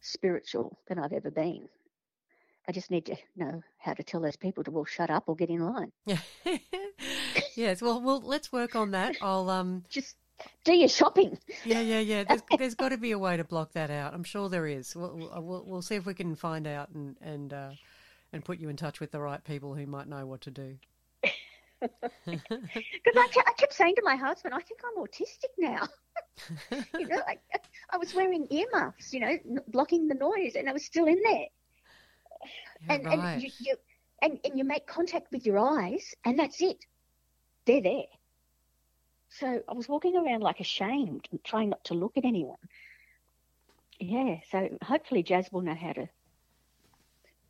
spiritual 0.00 0.78
than 0.86 0.98
I've 0.98 1.12
ever 1.12 1.30
been. 1.30 1.68
I 2.68 2.72
just 2.72 2.90
need 2.90 3.06
to 3.06 3.16
know 3.36 3.62
how 3.78 3.94
to 3.94 4.02
tell 4.02 4.20
those 4.20 4.36
people 4.36 4.64
to 4.64 4.70
all 4.70 4.84
shut 4.84 5.10
up 5.10 5.24
or 5.26 5.34
get 5.36 5.50
in 5.50 5.60
line. 5.60 5.92
Yeah. 6.06 6.18
yes. 7.56 7.82
Well, 7.82 8.00
well, 8.00 8.20
let's 8.20 8.52
work 8.52 8.76
on 8.76 8.92
that. 8.92 9.16
I'll 9.20 9.50
um. 9.50 9.84
Just 9.90 10.16
do 10.64 10.72
your 10.74 10.88
shopping. 10.88 11.38
Yeah, 11.64 11.80
yeah, 11.80 12.00
yeah. 12.00 12.24
There's 12.24 12.42
there's 12.58 12.74
got 12.74 12.90
to 12.90 12.96
be 12.98 13.10
a 13.12 13.18
way 13.18 13.36
to 13.36 13.44
block 13.44 13.72
that 13.72 13.90
out. 13.90 14.14
I'm 14.14 14.24
sure 14.24 14.48
there 14.48 14.66
is. 14.66 14.96
We'll 14.96 15.14
we'll, 15.14 15.42
we'll, 15.42 15.64
we'll 15.66 15.82
see 15.82 15.96
if 15.96 16.06
we 16.06 16.14
can 16.14 16.36
find 16.36 16.66
out 16.66 16.88
and 16.90 17.16
and 17.20 17.52
uh, 17.52 17.70
and 18.34 18.44
put 18.44 18.58
you 18.58 18.68
in 18.68 18.76
touch 18.76 18.98
with 18.98 19.12
the 19.12 19.20
right 19.20 19.42
people 19.44 19.74
who 19.74 19.86
might 19.86 20.08
know 20.08 20.26
what 20.26 20.40
to 20.42 20.50
do. 20.50 20.76
Because 21.80 22.40
I, 23.16 23.28
ke- 23.28 23.46
I 23.46 23.52
kept 23.56 23.72
saying 23.72 23.94
to 23.96 24.02
my 24.04 24.16
husband, 24.16 24.54
I 24.54 24.60
think 24.60 24.80
I'm 24.84 25.02
autistic 25.04 25.52
now. 25.56 25.86
you 26.98 27.06
know, 27.06 27.22
I, 27.28 27.38
I 27.90 27.96
was 27.96 28.12
wearing 28.12 28.48
earmuffs, 28.50 29.12
you 29.12 29.20
know, 29.20 29.38
blocking 29.68 30.08
the 30.08 30.14
noise, 30.16 30.56
and 30.56 30.68
I 30.68 30.72
was 30.72 30.84
still 30.84 31.06
in 31.06 31.20
there. 31.22 31.46
Yeah, 32.88 32.94
and 32.94 33.04
right. 33.06 33.18
and 33.18 33.42
you, 33.42 33.50
you 33.60 33.76
and, 34.20 34.40
and 34.44 34.58
you 34.58 34.64
make 34.64 34.86
contact 34.86 35.30
with 35.30 35.46
your 35.46 35.58
eyes, 35.58 36.14
and 36.24 36.36
that's 36.36 36.60
it. 36.60 36.78
They're 37.66 37.82
there. 37.82 38.10
So 39.28 39.62
I 39.68 39.74
was 39.74 39.88
walking 39.88 40.16
around 40.16 40.42
like 40.42 40.58
ashamed, 40.58 41.28
trying 41.44 41.68
not 41.68 41.84
to 41.84 41.94
look 41.94 42.16
at 42.16 42.24
anyone. 42.24 42.56
Yeah. 44.00 44.38
So 44.50 44.76
hopefully 44.82 45.22
Jazz 45.22 45.46
will 45.52 45.62
know 45.62 45.74
how 45.74 45.92
to 45.92 46.08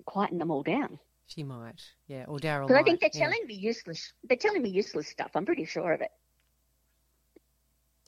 quieten 0.04 0.38
them 0.38 0.50
all 0.50 0.62
down. 0.62 0.98
She 1.26 1.42
might. 1.42 1.80
Yeah. 2.06 2.24
Or 2.28 2.38
Daryl. 2.38 2.66
Because 2.66 2.80
I 2.80 2.82
think 2.82 3.00
they're 3.00 3.10
yeah. 3.12 3.24
telling 3.24 3.46
me 3.46 3.54
useless. 3.54 4.12
They're 4.24 4.36
telling 4.36 4.62
me 4.62 4.70
useless 4.70 5.08
stuff. 5.08 5.30
I'm 5.34 5.46
pretty 5.46 5.64
sure 5.64 5.92
of 5.92 6.00
it. 6.00 6.10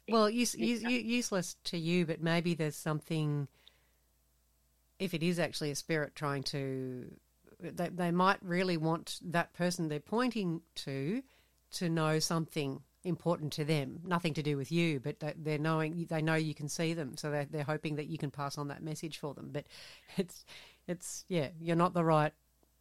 Well, 0.09 0.31
use, 0.31 0.55
use, 0.55 0.83
useless 0.83 1.57
to 1.65 1.79
you, 1.79 2.07
but 2.07 2.23
maybe 2.23 2.55
there's 2.55 2.77
something. 2.77 3.49
If 4.99 5.15
it 5.15 5.23
is 5.23 5.39
actually 5.39 5.71
a 5.73 5.75
spirit 5.75 6.15
trying 6.15 6.43
to, 6.45 7.07
they, 7.61 7.89
they 7.89 8.11
might 8.11 8.39
really 8.43 8.77
want 8.77 9.19
that 9.25 9.53
person 9.53 9.89
they're 9.89 10.01
pointing 10.01 10.63
to 10.77 11.23
to 11.73 11.89
know 11.91 12.19
something 12.19 12.81
important 13.05 13.53
to 13.55 13.65
them. 13.65 14.01
Nothing 14.05 14.35
to 14.35 14.43
do 14.43 14.57
with 14.57 14.73
you, 14.73 15.01
but 15.01 15.21
they, 15.21 15.35
they're 15.37 15.59
knowing 15.59 16.07
they 16.09 16.23
know 16.23 16.35
you 16.35 16.55
can 16.55 16.69
see 16.69 16.95
them, 16.95 17.17
so 17.17 17.31
they're 17.31 17.47
they're 17.51 17.65
hoping 17.65 17.97
that 17.97 18.07
you 18.07 18.17
can 18.17 18.31
pass 18.31 18.59
on 18.59 18.69
that 18.69 18.83
message 18.83 19.19
for 19.19 19.35
them. 19.35 19.51
But 19.53 19.65
it's 20.17 20.45
it's 20.89 21.25
yeah, 21.29 21.49
you're 21.61 21.77
not 21.77 21.95
the 21.95 22.05
right, 22.05 22.33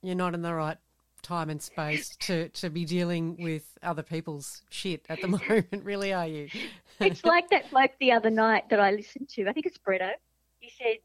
you're 0.01 0.15
not 0.15 0.33
in 0.33 0.41
the 0.41 0.53
right 0.53 0.77
time 1.21 1.49
and 1.49 1.61
space 1.61 2.15
to 2.17 2.49
to 2.49 2.69
be 2.69 2.85
dealing 2.85 3.35
with 3.39 3.77
other 3.81 4.03
people's 4.03 4.61
shit 4.69 5.05
at 5.09 5.21
the 5.21 5.27
moment. 5.27 5.83
Really, 5.83 6.13
are 6.13 6.27
you? 6.27 6.49
It's 6.99 7.25
like 7.25 7.49
that 7.49 7.69
bloke 7.71 7.91
the 7.99 8.11
other 8.11 8.29
night 8.29 8.69
that 8.69 8.79
I 8.79 8.91
listened 8.91 9.29
to. 9.29 9.47
I 9.47 9.53
think 9.53 9.65
it's 9.65 9.77
Bretto. 9.77 10.11
He 10.59 10.71
said 10.77 10.97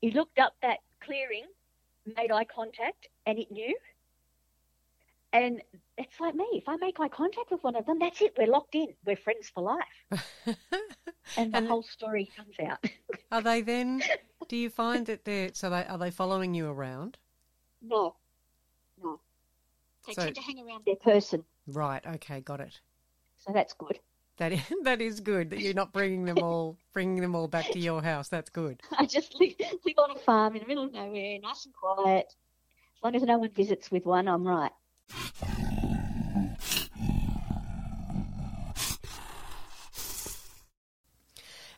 he 0.00 0.10
looked 0.10 0.38
up 0.38 0.54
that 0.62 0.78
clearing, 1.00 1.46
made 2.16 2.30
eye 2.30 2.44
contact, 2.44 3.08
and 3.26 3.38
it 3.38 3.50
knew. 3.50 3.76
And 5.32 5.62
it's 5.96 6.20
like 6.20 6.34
me. 6.34 6.46
If 6.52 6.68
I 6.68 6.76
make 6.76 7.00
eye 7.00 7.08
contact 7.08 7.50
with 7.50 7.62
one 7.64 7.74
of 7.76 7.86
them, 7.86 7.98
that's 7.98 8.20
it. 8.20 8.34
We're 8.38 8.46
locked 8.46 8.74
in. 8.74 8.88
We're 9.06 9.16
friends 9.16 9.50
for 9.54 9.62
life. 9.62 10.56
And 11.36 11.52
the 11.52 11.58
And- 11.58 11.68
whole 11.68 11.82
story 11.84 12.28
comes 12.36 12.56
out. 12.68 12.84
Are 13.32 13.40
they 13.40 13.60
then? 13.62 14.02
Do 14.48 14.56
you 14.56 14.68
find 14.68 15.06
that 15.06 15.24
they're 15.24 15.50
so? 15.54 15.70
They 15.70 15.84
are 15.86 15.96
they 15.96 16.10
following 16.10 16.52
you 16.52 16.68
around? 16.68 17.16
no, 17.80 18.16
no. 19.02 19.20
They 20.06 20.12
So- 20.14 20.24
tend 20.24 20.34
to 20.34 20.42
hang 20.42 20.58
around 20.66 20.84
their 20.84 20.96
person, 20.96 21.44
Right. 21.68 22.04
Okay. 22.04 22.40
Got 22.40 22.60
it. 22.60 22.80
so 23.38 23.52
that's 23.52 23.72
good. 23.72 24.00
That 24.38 24.52
is, 24.52 24.60
that 24.82 25.00
is 25.00 25.20
good 25.20 25.50
that 25.50 25.60
you're 25.60 25.74
not 25.74 25.92
bringing 25.92 26.24
them 26.24 26.38
all 26.38 26.76
bringing 26.92 27.20
them 27.22 27.34
all 27.36 27.46
back 27.48 27.70
to 27.70 27.78
your 27.78 28.02
house. 28.02 28.28
That's 28.28 28.50
good. 28.50 28.80
I 28.98 29.06
just 29.06 29.34
live, 29.40 29.54
live 29.60 29.98
on 29.98 30.10
a 30.10 30.18
farm 30.18 30.56
in 30.56 30.62
the 30.62 30.68
middle 30.68 30.84
of 30.84 30.92
nowhere, 30.92 31.38
nice 31.40 31.64
and 31.66 31.72
quiet. 31.74 32.26
As 32.96 33.02
long 33.04 33.14
as 33.14 33.22
no 33.22 33.38
one 33.38 33.50
visits 33.50 33.90
with 33.92 34.04
one, 34.06 34.26
I'm 34.28 34.46
right. 34.46 34.72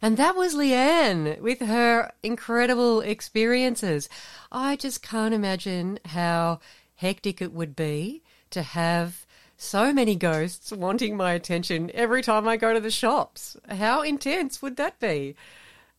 And 0.04 0.18
that 0.18 0.36
was 0.36 0.54
Leanne 0.54 1.40
with 1.40 1.60
her 1.60 2.12
incredible 2.22 3.00
experiences. 3.00 4.10
I 4.52 4.76
just 4.76 5.02
can't 5.02 5.32
imagine 5.32 5.98
how 6.04 6.60
hectic 6.96 7.40
it 7.40 7.54
would 7.54 7.74
be 7.74 8.22
to 8.50 8.62
have 8.62 9.24
so 9.56 9.94
many 9.94 10.14
ghosts 10.14 10.70
wanting 10.70 11.16
my 11.16 11.32
attention 11.32 11.90
every 11.94 12.22
time 12.22 12.46
I 12.46 12.58
go 12.58 12.74
to 12.74 12.80
the 12.80 12.90
shops. 12.90 13.56
How 13.66 14.02
intense 14.02 14.60
would 14.60 14.76
that 14.76 15.00
be? 15.00 15.36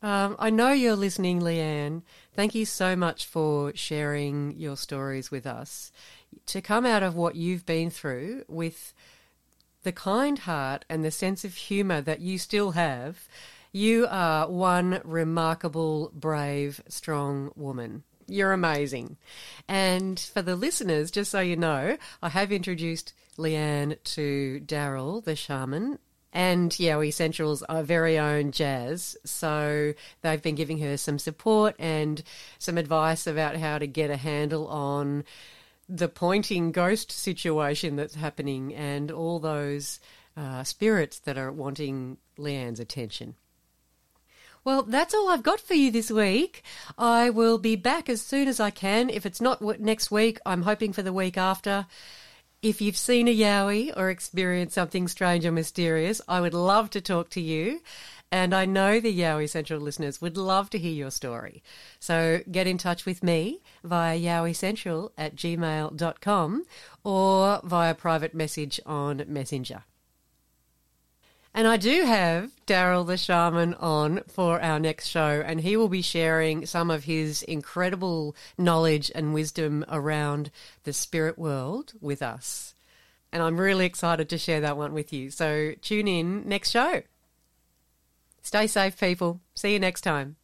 Um, 0.04 0.36
I 0.38 0.52
know 0.52 0.72
you're 0.72 0.96
listening, 0.96 1.42
Leanne. 1.42 2.04
Thank 2.36 2.54
you 2.54 2.66
so 2.66 2.96
much 2.96 3.26
for 3.26 3.72
sharing 3.76 4.56
your 4.56 4.78
stories 4.78 5.32
with 5.32 5.48
us. 5.48 5.92
To 6.48 6.62
come 6.62 6.86
out 6.86 7.04
of 7.04 7.16
what 7.16 7.36
you've 7.36 7.66
been 7.66 7.90
through 7.90 8.44
with 8.48 8.94
the 9.84 9.92
kind 9.92 10.40
heart 10.40 10.86
and 10.90 11.04
the 11.04 11.12
sense 11.12 11.46
of 11.46 11.56
humour 11.56 12.02
that 12.02 12.20
you 12.20 12.38
still 12.38 12.72
have, 12.72 13.28
you 13.72 14.08
are 14.10 14.50
one 14.50 15.02
remarkable, 15.04 16.12
brave, 16.14 16.82
strong 16.88 17.52
woman. 17.56 18.04
You're 18.28 18.54
amazing. 18.54 19.18
And 19.68 20.20
for 20.20 20.42
the 20.42 20.56
listeners, 20.56 21.12
just 21.12 21.30
so 21.30 21.40
you 21.40 21.56
know, 21.56 21.98
I 22.24 22.30
have 22.30 22.52
introduced 22.52 23.14
Leanne 23.38 24.02
to 24.04 24.62
Daryl, 24.66 25.24
the 25.24 25.36
shaman, 25.36 26.00
and 26.34 26.72
Yowie 26.72 27.14
Central's 27.14 27.64
our 27.64 27.84
very 27.84 28.18
own 28.18 28.52
Jazz. 28.52 29.16
So 29.24 29.94
they've 30.22 30.42
been 30.42 30.56
giving 30.56 30.80
her 30.80 30.98
some 30.98 31.20
support 31.20 31.76
and 31.80 32.24
some 32.60 32.78
advice 32.78 33.28
about 33.28 33.56
how 33.56 33.78
to 33.78 33.88
get 33.88 34.10
a 34.10 34.18
handle 34.18 34.68
on 34.68 35.24
the 35.88 36.08
pointing 36.10 36.72
ghost 36.72 37.12
situation 37.12 37.96
that's 37.96 38.16
happening 38.16 38.74
and 38.74 39.12
all 39.12 39.40
those 39.40 40.00
uh, 40.36 40.64
spirits 40.64 41.20
that 41.20 41.38
are 41.38 41.52
wanting 41.52 42.18
Leanne's 42.38 42.80
attention. 42.80 43.36
Well, 44.64 44.82
that's 44.82 45.14
all 45.14 45.30
I've 45.30 45.44
got 45.44 45.60
for 45.60 45.76
you 45.76 45.92
this 45.92 46.10
week. 46.10 46.64
I 46.98 47.30
will 47.30 47.60
be 47.60 47.76
back 47.76 48.10
as 48.10 48.22
soon 48.22 48.48
as 48.48 48.60
I 48.60 48.72
can. 48.72 49.12
If 49.12 49.26
it's 49.26 49.40
not 49.40 49.62
next 49.80 50.10
week, 50.10 50.40
I'm 50.44 50.64
hoping 50.64 50.92
for 50.92 51.04
the 51.04 51.14
week 51.14 51.38
after. 51.38 51.86
If 52.64 52.82
you've 52.82 52.98
seen 52.98 53.28
a 53.28 53.36
Yowie 53.36 53.96
or 53.96 54.10
experienced 54.10 54.74
something 54.74 55.08
strange 55.08 55.46
or 55.46 55.52
mysterious, 55.52 56.20
I 56.28 56.42
would 56.42 56.56
love 56.56 56.90
to 56.92 57.02
talk 57.02 57.30
to 57.32 57.42
you. 57.42 57.82
And 58.32 58.54
I 58.54 58.66
know 58.66 59.00
the 59.00 59.18
Yowie 59.18 59.50
Central 59.50 59.80
listeners 59.80 60.22
would 60.22 60.36
love 60.36 60.70
to 60.72 60.78
hear 60.78 60.92
your 60.92 61.12
story. 61.12 61.64
So 62.00 62.42
get 62.52 62.68
in 62.68 62.78
touch 62.78 63.06
with 63.06 63.24
me 63.24 63.62
via 63.84 64.20
yowiecentral 64.20 65.12
at 65.18 65.36
gmail.com 65.36 66.66
or 67.04 67.62
via 67.64 67.96
private 67.96 68.34
message 68.34 68.80
on 68.86 69.24
Messenger. 69.28 69.84
And 71.54 71.70
I 71.70 71.78
do 71.78 72.04
have 72.04 72.52
Daryl 72.68 73.08
the 73.08 73.16
Shaman 73.16 73.76
on 73.76 74.24
for 74.28 74.62
our 74.62 74.78
next 74.78 75.08
show, 75.08 75.42
and 75.46 75.62
he 75.62 75.78
will 75.78 75.88
be 75.88 76.02
sharing 76.02 76.66
some 76.66 76.92
of 76.92 77.06
his 77.06 77.44
incredible 77.44 78.36
knowledge 78.58 79.10
and 79.16 79.34
wisdom 79.34 79.86
around 79.88 80.52
the 80.84 80.92
spirit 80.92 81.40
world 81.40 81.94
with 82.02 82.22
us. 82.22 82.76
And 83.32 83.42
I'm 83.42 83.58
really 83.58 83.86
excited 83.86 84.28
to 84.30 84.38
share 84.38 84.60
that 84.60 84.76
one 84.76 84.94
with 84.94 85.14
you. 85.14 85.32
So 85.32 85.72
tune 85.82 86.10
in 86.10 86.46
next 86.46 86.72
show. 86.72 87.04
Stay 88.46 88.68
safe, 88.68 89.00
people. 89.00 89.42
See 89.56 89.74
you 89.74 89.80
next 89.80 90.02
time. 90.02 90.36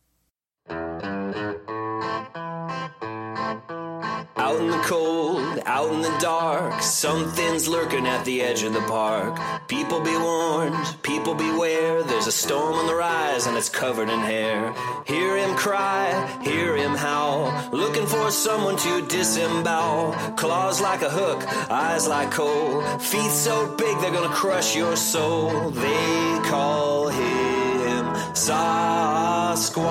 Out 4.38 4.60
in 4.60 4.72
the 4.72 4.82
cold, 4.86 5.60
out 5.68 5.94
in 5.94 6.02
the 6.02 6.18
dark, 6.20 6.82
something's 6.82 7.68
lurking 7.68 8.08
at 8.08 8.26
the 8.26 8.42
edge 8.42 8.64
of 8.64 8.74
the 8.74 8.82
park. 8.82 9.40
People 9.68 10.02
be 10.02 10.18
warned, 10.18 10.76
people 11.04 11.36
beware. 11.36 12.02
There's 12.02 12.26
a 12.26 12.32
storm 12.32 12.74
on 12.74 12.88
the 12.88 12.96
rise 12.96 13.46
and 13.46 13.56
it's 13.56 13.70
covered 13.70 14.10
in 14.10 14.20
hair. 14.22 14.74
Hear 15.06 15.38
him 15.38 15.56
cry, 15.56 16.40
hear 16.42 16.76
him 16.76 16.96
howl, 16.96 17.54
looking 17.72 18.08
for 18.08 18.32
someone 18.32 18.78
to 18.78 19.06
disembowel. 19.10 20.14
Claws 20.38 20.82
like 20.82 21.04
a 21.04 21.10
hook, 21.12 21.46
eyes 21.70 22.08
like 22.08 22.32
coal, 22.32 22.82
feet 22.98 23.30
so 23.30 23.76
big 23.76 23.96
they're 24.00 24.12
gonna 24.12 24.34
crush 24.34 24.76
your 24.76 24.96
soul. 24.96 25.70
They 25.70 26.40
call 26.50 27.10
him 27.10 27.51
Sasquatch. 28.42 29.82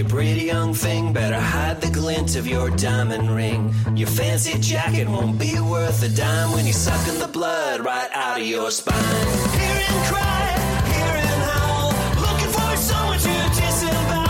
You 0.00 0.08
pretty 0.08 0.42
young 0.42 0.72
thing. 0.72 1.12
Better 1.12 1.38
hide 1.38 1.80
the 1.80 1.90
glint 1.90 2.36
of 2.36 2.46
your 2.46 2.70
diamond 2.70 3.30
ring. 3.30 3.72
Your 3.94 4.08
fancy 4.08 4.58
jacket 4.58 5.08
won't 5.08 5.38
be 5.38 5.58
worth 5.60 6.02
a 6.02 6.08
dime 6.08 6.52
when 6.52 6.64
you're 6.64 6.72
sucking 6.72 7.18
the 7.18 7.28
blood 7.28 7.80
right 7.84 8.10
out 8.14 8.40
of 8.40 8.46
your 8.46 8.70
spine. 8.70 9.26
Hear 9.58 9.78
him 9.86 9.98
cry, 10.10 10.46
hear 10.94 11.14
him 11.26 11.40
howl, 11.52 11.90
looking 12.24 12.52
for 12.56 12.76
someone 12.76 13.18
to 13.18 13.60
disembowel. 13.60 14.29